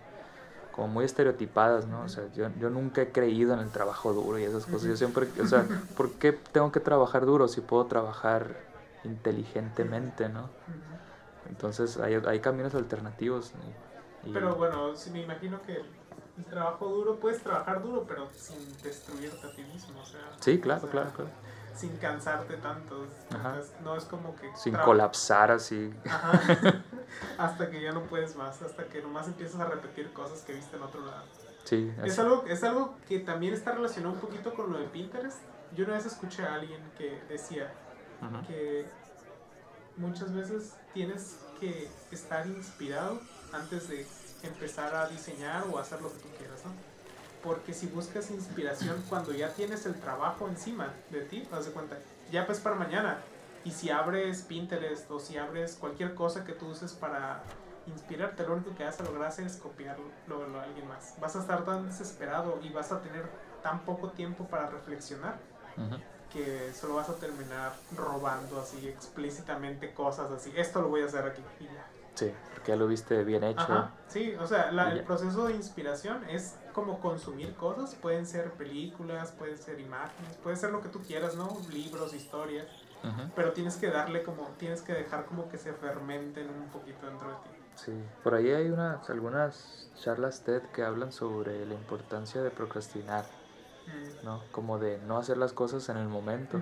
como 0.71 0.87
muy 0.87 1.05
estereotipadas, 1.05 1.87
¿no? 1.87 2.03
O 2.03 2.09
sea, 2.09 2.25
yo, 2.33 2.49
yo 2.59 2.69
nunca 2.69 3.01
he 3.01 3.11
creído 3.11 3.53
en 3.53 3.59
el 3.59 3.71
trabajo 3.71 4.13
duro 4.13 4.39
y 4.39 4.43
esas 4.43 4.65
cosas. 4.65 4.87
Yo 4.87 4.95
siempre, 4.95 5.27
o 5.41 5.45
sea, 5.45 5.67
¿por 5.97 6.13
qué 6.13 6.31
tengo 6.33 6.71
que 6.71 6.79
trabajar 6.79 7.25
duro 7.25 7.47
si 7.47 7.61
puedo 7.61 7.85
trabajar 7.85 8.55
inteligentemente, 9.03 10.29
¿no? 10.29 10.49
Entonces 11.49 11.97
hay, 11.97 12.15
hay 12.25 12.39
caminos 12.39 12.75
alternativos. 12.75 13.53
Pero 14.31 14.55
bueno, 14.55 14.95
si 14.95 15.09
me 15.09 15.21
imagino 15.21 15.61
que 15.63 15.83
el 16.37 16.45
trabajo 16.45 16.87
duro, 16.87 17.19
puedes 17.19 17.43
trabajar 17.43 17.83
duro, 17.83 18.05
pero 18.07 18.29
sin 18.35 18.57
destruirte 18.81 19.47
a 19.47 19.51
ti 19.51 19.63
mismo, 19.63 20.01
o 20.01 20.05
sea. 20.05 20.21
Sí, 20.39 20.59
claro, 20.59 20.87
claro, 20.87 21.11
claro. 21.13 21.31
Sin 21.75 21.97
cansarte 21.97 22.57
tanto. 22.57 23.07
no 23.83 23.95
es 23.95 24.05
como 24.05 24.35
que. 24.35 24.51
Sin 24.55 24.75
colapsar 24.75 25.51
así. 25.51 25.93
Ajá. 26.05 26.83
hasta 27.37 27.69
que 27.69 27.81
ya 27.81 27.91
no 27.91 28.03
puedes 28.03 28.35
más, 28.35 28.61
hasta 28.61 28.85
que 28.85 29.01
nomás 29.01 29.27
empiezas 29.27 29.59
a 29.59 29.65
repetir 29.65 30.11
cosas 30.13 30.41
que 30.41 30.53
viste 30.53 30.77
en 30.77 30.83
otro 30.83 31.05
lado. 31.05 31.25
Sí, 31.63 31.93
es 32.03 32.17
algo, 32.17 32.45
es 32.47 32.63
algo 32.63 32.95
que 33.07 33.19
también 33.19 33.53
está 33.53 33.71
relacionado 33.71 34.15
un 34.15 34.19
poquito 34.19 34.53
con 34.53 34.71
lo 34.71 34.79
de 34.79 34.85
Pinterest. 34.85 35.39
Yo 35.75 35.85
una 35.85 35.93
vez 35.93 36.05
escuché 36.05 36.43
a 36.43 36.55
alguien 36.55 36.81
que 36.97 37.21
decía 37.29 37.71
que 38.47 38.85
muchas 39.97 40.33
veces 40.33 40.75
tienes 40.93 41.39
que 41.59 41.89
estar 42.11 42.45
inspirado 42.47 43.19
antes 43.53 43.87
de 43.89 44.05
empezar 44.43 44.95
a 44.95 45.07
diseñar 45.07 45.63
o 45.71 45.77
hacer 45.77 46.01
lo 46.01 46.11
que 46.11 46.19
tú 46.19 46.29
quieras, 46.37 46.65
¿no? 46.65 46.71
Porque 47.43 47.73
si 47.73 47.87
buscas 47.87 48.29
inspiración 48.29 49.03
cuando 49.09 49.33
ya 49.33 49.49
tienes 49.49 49.85
el 49.85 49.95
trabajo 49.95 50.47
encima 50.47 50.93
de 51.09 51.21
ti, 51.21 51.47
cuenta, 51.73 51.97
ya 52.31 52.45
pues 52.45 52.59
para 52.59 52.75
mañana, 52.75 53.17
y 53.63 53.71
si 53.71 53.89
abres 53.89 54.41
Pinterest 54.43 55.09
o 55.11 55.19
si 55.19 55.37
abres 55.37 55.75
cualquier 55.75 56.15
cosa 56.15 56.45
que 56.45 56.53
tú 56.53 56.67
uses 56.67 56.93
para 56.93 57.43
inspirarte, 57.87 58.43
lo 58.45 58.53
único 58.53 58.75
que 58.75 58.83
vas 58.83 58.99
a 58.99 59.03
lograr 59.03 59.33
es 59.39 59.57
copiarlo 59.57 60.05
a 60.59 60.63
alguien 60.63 60.87
más. 60.87 61.15
Vas 61.19 61.35
a 61.35 61.39
estar 61.39 61.65
tan 61.65 61.87
desesperado 61.87 62.59
y 62.63 62.69
vas 62.69 62.91
a 62.91 63.01
tener 63.01 63.25
tan 63.63 63.79
poco 63.81 64.09
tiempo 64.11 64.45
para 64.45 64.67
reflexionar 64.67 65.35
que 66.31 66.71
solo 66.73 66.95
vas 66.95 67.09
a 67.09 67.15
terminar 67.15 67.73
robando 67.95 68.61
así 68.61 68.87
explícitamente 68.87 69.93
cosas 69.93 70.31
así. 70.31 70.51
Esto 70.55 70.81
lo 70.81 70.89
voy 70.89 71.01
a 71.01 71.05
hacer 71.05 71.25
aquí 71.25 71.41
y 71.59 71.65
ya. 71.65 71.85
Sí, 72.15 72.31
porque 72.53 72.71
ya 72.71 72.75
lo 72.75 72.87
viste 72.87 73.23
bien 73.23 73.43
hecho. 73.43 73.89
Sí, 74.07 74.35
o 74.39 74.45
sea, 74.45 74.69
el 74.69 75.03
proceso 75.03 75.47
de 75.47 75.55
inspiración 75.55 76.23
es 76.29 76.57
como 76.73 76.99
consumir 76.99 77.55
cosas. 77.55 77.95
Pueden 77.95 78.25
ser 78.25 78.51
películas, 78.51 79.31
pueden 79.31 79.57
ser 79.57 79.79
imágenes, 79.79 80.37
puede 80.43 80.55
ser 80.55 80.71
lo 80.71 80.81
que 80.81 80.89
tú 80.89 80.99
quieras, 80.99 81.35
¿no? 81.35 81.57
Libros, 81.71 82.13
historias 82.13 82.67
pero 83.35 83.51
tienes 83.53 83.77
que 83.77 83.89
darle 83.89 84.23
como, 84.23 84.47
tienes 84.57 84.81
que 84.81 84.93
dejar 84.93 85.25
como 85.25 85.49
que 85.49 85.57
se 85.57 85.73
fermenten 85.73 86.49
un 86.49 86.69
poquito 86.69 87.07
dentro 87.07 87.29
de 87.29 87.35
ti. 87.35 87.49
Sí, 87.75 88.03
por 88.23 88.35
ahí 88.35 88.51
hay 88.51 88.69
unas, 88.69 89.09
algunas 89.09 89.89
charlas 89.99 90.43
TED 90.43 90.61
que 90.73 90.83
hablan 90.83 91.11
sobre 91.11 91.65
la 91.65 91.73
importancia 91.73 92.41
de 92.41 92.51
procrastinar, 92.51 93.25
mm. 93.87 94.25
¿no? 94.25 94.43
Como 94.51 94.77
de 94.77 94.99
no 94.99 95.17
hacer 95.17 95.37
las 95.37 95.53
cosas 95.53 95.87
en 95.89 95.97
el 95.97 96.07
momento 96.07 96.61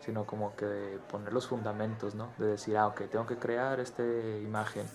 sino 0.00 0.24
como 0.24 0.54
que 0.56 0.64
de 0.66 0.98
poner 1.10 1.32
los 1.32 1.46
fundamentos, 1.46 2.14
¿no? 2.14 2.30
De 2.38 2.46
decir, 2.46 2.76
ah, 2.76 2.86
ok, 2.86 3.02
tengo 3.10 3.26
que 3.26 3.36
crear 3.36 3.80
esta 3.80 4.02
imagen, 4.02 4.86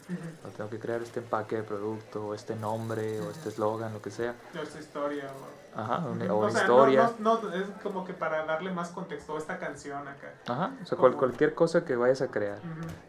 o 0.45 0.49
tengo 0.49 0.69
que 0.69 0.79
crear 0.79 1.01
este 1.01 1.19
empaque 1.19 1.57
de 1.57 1.63
producto, 1.63 2.27
o 2.27 2.33
este 2.33 2.55
nombre, 2.55 3.21
o 3.21 3.29
este 3.29 3.49
eslogan, 3.49 3.93
lo 3.93 4.01
que 4.01 4.11
sea. 4.11 4.35
O 4.57 4.61
esta 4.61 4.79
historia, 4.79 5.25
o... 5.25 5.79
Ajá, 5.79 6.05
o, 6.07 6.47
historia. 6.47 7.11
No, 7.19 7.41
no, 7.41 7.53
es 7.53 7.67
como 7.83 8.05
que 8.05 8.13
para 8.13 8.45
darle 8.45 8.71
más 8.71 8.89
contexto 8.89 9.35
a 9.35 9.37
esta 9.37 9.59
canción 9.59 10.07
acá. 10.07 10.33
Ajá, 10.47 10.71
o 10.81 10.85
sea, 10.85 10.97
cualquier 10.97 11.53
cosa 11.53 11.83
que 11.83 11.95
vayas 11.95 12.21
a 12.21 12.27
crear. 12.29 12.59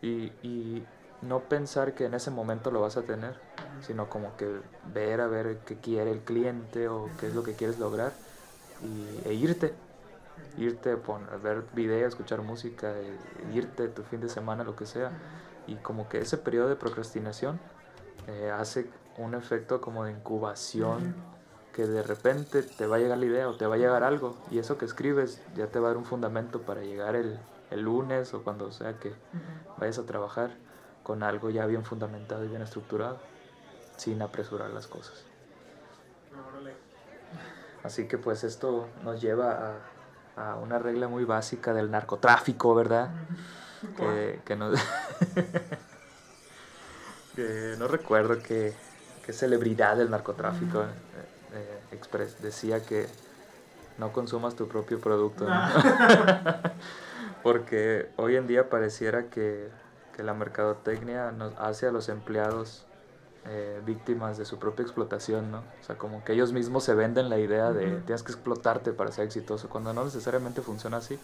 y, 0.03 0.33
y 0.43 0.85
no 1.23 1.41
pensar 1.41 1.95
que 1.95 2.05
en 2.05 2.15
ese 2.15 2.31
momento 2.31 2.71
lo 2.71 2.81
vas 2.81 2.97
a 2.97 3.03
tener, 3.03 3.39
sino 3.81 4.09
como 4.09 4.37
que 4.37 4.61
ver 4.93 5.21
a 5.21 5.27
ver 5.27 5.59
qué 5.65 5.77
quiere 5.77 6.11
el 6.11 6.21
cliente 6.21 6.89
o 6.89 7.09
qué 7.19 7.29
es 7.29 7.35
lo 7.35 7.43
que 7.43 7.55
quieres 7.55 7.79
lograr 7.79 8.13
y, 8.83 9.29
e 9.29 9.35
irte 9.35 9.75
irte 10.59 10.91
a 10.91 11.37
ver 11.37 11.65
videos, 11.75 12.09
escuchar 12.09 12.43
música, 12.43 12.93
eh, 12.93 13.17
irte 13.53 13.89
tu 13.89 14.03
fin 14.03 14.21
de 14.21 14.29
semana, 14.29 14.65
lo 14.65 14.77
que 14.77 14.87
sea. 14.87 15.11
Y 15.67 15.77
como 15.77 16.09
que 16.09 16.19
ese 16.19 16.39
periodo 16.39 16.69
de 16.69 16.77
procrastinación 16.77 17.59
eh, 18.27 18.51
hace 18.51 18.89
un 19.19 19.35
efecto 19.35 19.81
como 19.81 20.05
de 20.05 20.13
incubación, 20.13 21.15
que 21.73 21.87
de 21.87 22.03
repente 22.03 22.63
te 22.63 22.87
va 22.87 22.97
a 22.97 22.99
llegar 22.99 23.19
la 23.19 23.27
idea 23.27 23.49
o 23.49 23.57
te 23.57 23.67
va 23.67 23.75
a 23.75 23.79
llegar 23.79 24.03
algo, 24.03 24.37
y 24.51 24.59
eso 24.59 24.79
que 24.79 24.87
escribes 24.87 25.43
ya 25.55 25.67
te 25.67 25.79
va 25.79 25.89
a 25.89 25.91
dar 25.91 25.99
un 25.99 26.07
fundamento 26.07 26.63
para 26.63 26.81
llegar 26.83 27.17
el, 27.17 27.39
el 27.71 27.83
lunes 27.83 28.33
o 28.33 28.43
cuando 28.43 28.73
sea 28.73 28.99
que 28.99 29.13
vayas 29.77 29.99
a 29.99 30.07
trabajar 30.07 30.51
con 31.03 31.23
algo 31.23 31.51
ya 31.51 31.67
bien 31.67 31.85
fundamentado 31.85 32.45
y 32.45 32.49
bien 32.49 32.63
estructurado, 32.63 33.19
sin 33.97 34.23
apresurar 34.23 34.71
las 34.71 34.87
cosas. 34.87 35.25
Así 37.83 38.09
que 38.09 38.19
pues 38.19 38.43
esto 38.43 38.89
nos 39.05 39.21
lleva 39.21 39.53
a 39.53 39.75
a 40.37 40.57
una 40.57 40.79
regla 40.79 41.09
muy 41.09 41.25
básica 41.25 41.73
del 41.73 41.91
narcotráfico, 41.91 42.75
¿verdad? 42.75 43.11
Que, 43.97 44.41
que, 44.45 44.57
no, 44.57 44.71
que 47.35 47.75
no 47.79 47.89
recuerdo 47.89 48.43
qué, 48.43 48.75
celebridad 49.31 49.97
del 49.97 50.11
narcotráfico 50.11 50.83
eh, 50.83 51.81
eh, 51.93 52.29
decía 52.41 52.85
que 52.85 53.07
no 53.99 54.13
consumas 54.13 54.55
tu 54.55 54.69
propio 54.69 55.01
producto. 55.01 55.47
Porque 57.43 58.11
hoy 58.17 58.37
en 58.37 58.47
día 58.47 58.69
pareciera 58.69 59.31
que, 59.31 59.71
que, 60.15 60.23
la 60.23 60.35
mercadotecnia 60.35 61.33
nos 61.33 61.55
hace 61.59 61.87
a 61.87 61.93
los 61.93 62.09
empleados 62.09 62.87
eh, 63.49 63.81
víctimas 63.85 64.39
de 64.39 64.45
su 64.45 64.59
propia 64.59 64.83
explotación, 64.83 65.51
¿no? 65.51 65.59
O 65.59 65.85
sea, 65.85 65.97
como 65.97 66.25
que 66.25 66.33
ellos 66.33 66.53
mismos 66.53 66.85
se 66.85 66.95
venden 66.95 67.29
la 67.31 67.39
idea 67.39 67.73
de 67.73 67.97
Ujú. 67.97 68.05
tienes 68.07 68.23
que 68.23 68.33
explotarte 68.33 68.93
para 68.93 69.13
ser 69.13 69.25
exitoso, 69.25 69.69
cuando 69.69 69.93
no 69.93 70.05
necesariamente 70.05 70.63
funciona 70.63 70.97
así. 70.99 71.19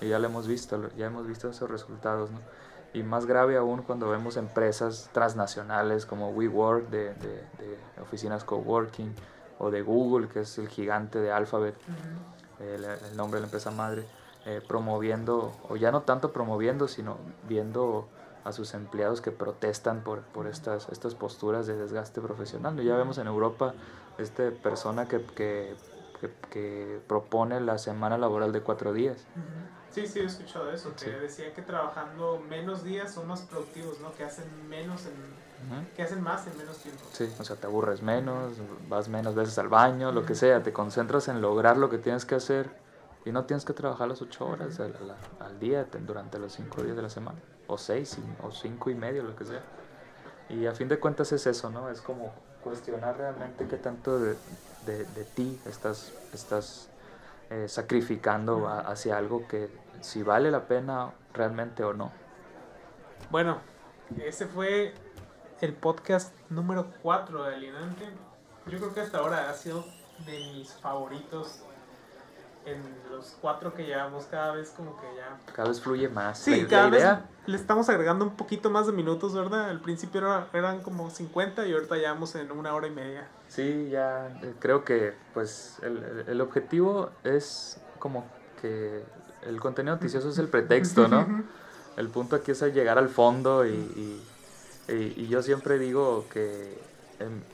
Y 0.00 0.08
ya 0.08 0.18
lo 0.18 0.26
hemos 0.26 0.46
visto, 0.46 0.88
ya 0.96 1.06
hemos 1.06 1.26
visto 1.26 1.48
esos 1.48 1.70
resultados, 1.70 2.30
¿no? 2.30 2.40
Y 2.92 3.02
más 3.02 3.26
grave 3.26 3.56
aún 3.56 3.82
cuando 3.82 4.08
vemos 4.08 4.36
empresas 4.36 5.10
transnacionales 5.12 6.06
como 6.06 6.30
WeWork 6.30 6.90
de, 6.90 7.14
de, 7.14 7.42
de 7.58 7.78
oficinas 8.00 8.44
coworking 8.44 9.12
o 9.58 9.70
de 9.70 9.82
Google, 9.82 10.28
que 10.28 10.40
es 10.40 10.58
el 10.58 10.68
gigante 10.68 11.18
de 11.18 11.32
Alphabet, 11.32 11.74
Ujú. 11.88 12.64
el, 12.64 12.84
el 12.84 13.16
nombre 13.16 13.38
de 13.38 13.42
la 13.42 13.46
empresa 13.46 13.72
madre, 13.72 14.06
eh, 14.46 14.60
promoviendo, 14.64 15.56
o 15.68 15.76
ya 15.76 15.90
no 15.90 16.02
tanto 16.02 16.32
promoviendo, 16.32 16.86
sino 16.86 17.16
viendo 17.48 18.08
a 18.44 18.52
sus 18.52 18.74
empleados 18.74 19.20
que 19.20 19.30
protestan 19.32 20.02
por, 20.02 20.20
por 20.20 20.46
estas, 20.46 20.88
estas 20.90 21.14
posturas 21.14 21.66
de 21.66 21.76
desgaste 21.76 22.20
profesional. 22.20 22.78
Ya 22.82 22.94
vemos 22.96 23.18
en 23.18 23.26
Europa 23.26 23.74
esta 24.18 24.50
persona 24.50 25.08
que, 25.08 25.20
que, 25.34 25.74
que- 26.20 26.30
que 26.50 27.00
propone 27.08 27.60
la 27.60 27.78
semana 27.78 28.18
laboral 28.18 28.52
de 28.52 28.60
cuatro 28.60 28.92
días. 28.92 29.26
Sí, 29.90 30.06
sí, 30.06 30.18
he 30.20 30.24
escuchado 30.24 30.70
eso, 30.72 30.90
que 30.96 31.04
Sí. 31.04 31.10
decía 31.10 31.54
que 31.54 31.62
trabajando 31.62 32.40
menos 32.48 32.82
días 32.84 33.12
son 33.12 33.28
más 33.28 33.42
productivos, 33.42 34.00
¿no? 34.00 34.12
Que 34.14 34.24
hacen 34.24 34.44
menos 34.68 35.06
en, 35.06 35.12
que 35.94 36.02
hacen 36.02 36.20
más 36.20 36.46
en 36.48 36.56
menos 36.58 36.78
tiempo. 36.78 37.00
Sí, 37.12 37.32
o 37.38 37.44
sea, 37.44 37.56
te 37.56 37.66
aburres 37.66 38.02
menos, 38.02 38.58
vas 38.88 39.08
menos 39.08 39.34
veces 39.36 39.56
al 39.58 39.68
baño, 39.68 40.10
lo 40.12 40.26
que 40.26 40.34
sea, 40.34 40.62
te 40.62 40.72
concentras 40.72 41.28
en 41.28 41.40
lograr 41.40 41.76
lo 41.76 41.88
que 41.90 41.98
tienes 41.98 42.24
que 42.24 42.34
hacer 42.34 42.68
y 43.24 43.30
no 43.32 43.44
tienes 43.44 43.64
que 43.64 43.72
trabajar 43.72 44.08
las 44.08 44.20
ocho 44.20 44.46
horas 44.48 44.80
al, 44.80 44.94
al- 44.96 45.16
al 45.46 45.58
día 45.60 45.84
te- 45.86 45.98
durante 46.00 46.38
los 46.40 46.52
cinco 46.52 46.82
días 46.82 46.96
de 46.96 47.02
la 47.02 47.08
semana, 47.10 47.38
o 47.66 47.78
seis, 47.78 48.18
o 48.42 48.50
cinco 48.50 48.90
y 48.90 48.94
medio, 48.94 49.22
lo 49.22 49.34
que 49.36 49.44
sea. 49.44 49.62
Y 50.48 50.66
a 50.66 50.74
fin 50.74 50.88
de 50.88 50.98
cuentas 50.98 51.32
es 51.32 51.46
eso, 51.46 51.70
¿no? 51.70 51.88
Es 51.90 52.00
como 52.00 52.32
cuestionar 52.62 53.16
realmente 53.16 53.66
qué 53.66 53.76
tanto 53.76 54.18
de, 54.18 54.36
de- 54.86 55.04
de 55.04 55.24
ti 55.24 55.60
estás, 55.66 56.12
estás 56.32 56.88
eh, 57.50 57.66
sacrificando 57.68 58.68
hacia 58.68 59.16
algo 59.18 59.46
que 59.48 59.68
si 60.00 60.22
vale 60.22 60.50
la 60.50 60.66
pena 60.66 61.12
realmente 61.32 61.82
o 61.84 61.92
no. 61.94 62.10
Bueno, 63.30 63.58
ese 64.22 64.46
fue 64.46 64.94
el 65.60 65.72
podcast 65.74 66.34
número 66.50 66.86
4 67.02 67.44
de 67.44 67.54
Alienante. 67.54 68.04
Yo 68.66 68.78
creo 68.78 68.94
que 68.94 69.00
hasta 69.00 69.18
ahora 69.18 69.50
ha 69.50 69.54
sido 69.54 69.84
de 70.26 70.38
mis 70.54 70.72
favoritos 70.74 71.62
en 72.66 72.82
los 73.10 73.36
cuatro 73.40 73.74
que 73.74 73.84
llevamos 73.84 74.24
cada 74.26 74.54
vez 74.54 74.70
como 74.70 74.96
que 75.00 75.06
ya... 75.16 75.36
Cada 75.54 75.68
vez 75.68 75.80
fluye 75.80 76.08
más. 76.08 76.38
Sí, 76.38 76.62
la, 76.62 76.68
cada 76.68 76.90
la 76.90 76.96
idea, 76.96 77.14
vez 77.14 77.24
le 77.46 77.56
estamos 77.56 77.88
agregando 77.88 78.24
un 78.24 78.36
poquito 78.36 78.70
más 78.70 78.86
de 78.86 78.92
minutos, 78.92 79.34
¿verdad? 79.34 79.68
Al 79.68 79.80
principio 79.80 80.20
era- 80.20 80.48
eran 80.52 80.82
como 80.82 81.10
50 81.10 81.66
y 81.66 81.72
ahorita 81.74 81.98
ya 81.98 82.12
vamos 82.12 82.34
en 82.36 82.50
una 82.52 82.74
hora 82.74 82.86
y 82.86 82.90
media. 82.90 83.28
Sí, 83.48 83.88
ya 83.90 84.28
eh, 84.42 84.54
creo 84.58 84.84
que 84.84 85.14
pues 85.34 85.76
el, 85.82 86.24
el- 86.26 86.40
objetivo 86.40 87.10
es 87.22 87.78
como 87.98 88.24
que 88.60 89.02
el 89.42 89.60
contenido 89.60 89.94
noticioso 89.96 90.30
es 90.30 90.38
el 90.38 90.48
pretexto, 90.48 91.08
¿no? 91.08 91.44
El 91.96 92.08
punto 92.08 92.34
aquí 92.34 92.50
es 92.50 92.60
llegar 92.74 92.98
al 92.98 93.08
fondo 93.08 93.64
y, 93.64 93.70
y- 93.70 94.24
y- 94.88 95.14
y 95.16 95.28
yo 95.28 95.42
siempre 95.42 95.78
digo 95.78 96.26
que 96.28 96.76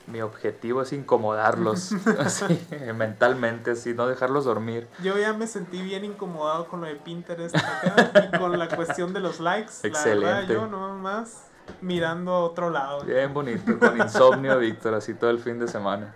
mi 0.07 0.21
objetivo 0.21 0.81
es 0.81 0.93
incomodarlos 0.93 1.93
así, 2.19 2.59
mentalmente, 2.95 3.71
así, 3.71 3.93
no 3.93 4.07
dejarlos 4.07 4.45
dormir. 4.45 4.87
Yo 5.03 5.17
ya 5.17 5.33
me 5.33 5.47
sentí 5.47 5.81
bien 5.81 6.05
incomodado 6.05 6.67
con 6.67 6.81
lo 6.81 6.87
de 6.87 6.95
Pinterest 6.95 7.55
acá 7.55 8.29
y 8.31 8.37
con 8.37 8.57
la 8.57 8.67
cuestión 8.69 9.13
de 9.13 9.19
los 9.19 9.39
likes. 9.39 9.71
La 9.83 9.89
Excelente. 9.89 10.25
verdad, 10.25 10.47
yo 10.47 10.67
nomás 10.67 11.47
mirando 11.81 12.31
a 12.31 12.39
otro 12.39 12.69
lado. 12.69 13.03
Bien 13.03 13.33
bonito, 13.33 13.77
con 13.79 13.97
insomnio, 13.97 14.57
Víctor, 14.59 14.93
así 14.93 15.13
todo 15.13 15.29
el 15.29 15.39
fin 15.39 15.59
de 15.59 15.67
semana. 15.67 16.13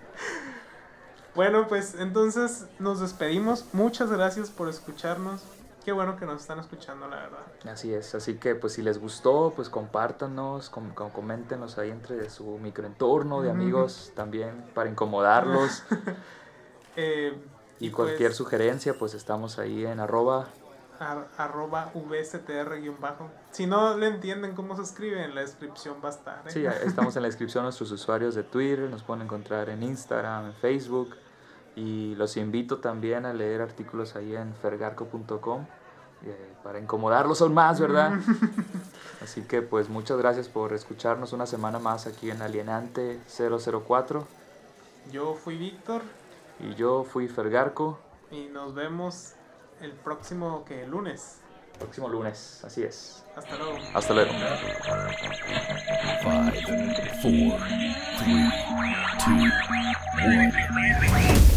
Bueno, 1.36 1.68
pues 1.68 1.96
entonces 2.00 2.66
nos 2.80 3.02
despedimos. 3.02 3.66
Muchas 3.74 4.10
gracias 4.10 4.50
por 4.50 4.70
escucharnos. 4.70 5.44
Qué 5.86 5.91
bueno 5.91 6.18
que 6.18 6.26
nos 6.26 6.41
están 6.41 6.57
escuchando, 6.60 7.07
la 7.07 7.18
verdad. 7.18 7.45
Así 7.72 7.94
es, 7.94 8.16
así 8.16 8.36
que 8.38 8.56
pues 8.56 8.74
si 8.74 8.82
les 8.82 8.99
gustó, 8.99 9.53
pues 9.56 9.70
compártanos, 9.70 10.70
com- 10.72 10.90
com- 10.95 11.12
coméntenos 11.12 11.78
ahí 11.78 11.91
entre 11.91 12.28
su 12.32 12.57
microentorno 12.57 13.41
de 13.44 13.52
amigos 13.52 14.12
también 14.16 14.66
para 14.74 14.90
incomodarlos. 14.90 15.84
Eh, 16.98 17.38
y 17.82 17.90
pues, 17.90 18.07
cualquier 18.07 18.34
sugerencia, 18.34 18.98
pues 18.98 19.14
estamos 19.16 19.60
ahí 19.60 19.86
en 19.86 19.99
arroba. 19.99 20.48
ar- 20.98 21.28
arroba 21.38 21.91
vstr-bajo. 21.94 23.30
Si 23.52 23.68
no 23.68 23.98
le 23.98 24.07
entienden 24.07 24.56
cómo 24.56 24.78
se 24.78 24.84
escribe, 24.84 25.24
en 25.26 25.36
la 25.36 25.41
descripción 25.41 25.95
va 26.02 26.07
a 26.07 26.12
estar. 26.12 26.41
¿eh? 26.48 26.52
Sí, 26.52 26.66
estamos 26.66 27.16
en 27.18 27.24
la 27.24 27.28
descripción 27.28 27.64
nuestros 27.66 27.91
usuarios 27.91 28.34
de 28.34 28.44
Twitter, 28.44 28.90
nos 28.90 29.03
pueden 29.03 29.24
encontrar 29.24 29.68
en 29.70 29.84
Instagram, 29.84 30.45
en 30.48 30.53
Facebook. 30.53 31.16
Y 31.76 32.15
los 32.15 32.38
invito 32.38 32.77
también 32.77 33.26
a 33.26 33.34
leer 33.34 33.61
artículos 33.61 34.15
ahí 34.15 34.35
en 34.35 34.53
fergarco.com 34.56 35.65
eh, 36.26 36.53
para 36.64 36.80
incomodarlos 36.80 37.41
aún 37.41 37.53
más, 37.53 37.80
¿verdad? 37.80 38.14
Así 39.22 39.41
que 39.41 39.61
pues 39.61 39.89
muchas 39.89 40.18
gracias 40.18 40.47
por 40.47 40.73
escucharnos 40.73 41.34
una 41.34 41.45
semana 41.45 41.80
más 41.80 42.07
aquí 42.07 42.31
en 42.31 42.41
Alienante 42.41 43.19
004. 43.27 44.26
Yo 45.11 45.35
fui 45.35 45.57
Víctor 45.57 46.02
Y 46.60 46.76
yo 46.76 47.03
fui 47.03 47.27
Fergarco. 47.27 47.99
y 48.31 48.45
nos 48.45 48.73
vemos 48.73 49.34
el 49.81 49.91
próximo 49.91 50.64
que 50.65 50.88
lunes. 50.88 51.41
Próximo 51.80 52.07
lunes, 52.07 52.61
así 52.64 52.84
es. 52.84 53.23
Hasta 53.35 53.57
luego. 53.57 53.77
Hasta 53.93 54.14
luego. 54.14 54.31
Five, 56.23 56.61
four, 57.22 57.60
three, 58.18 58.49
two, 59.19 59.43
one. 60.31 61.55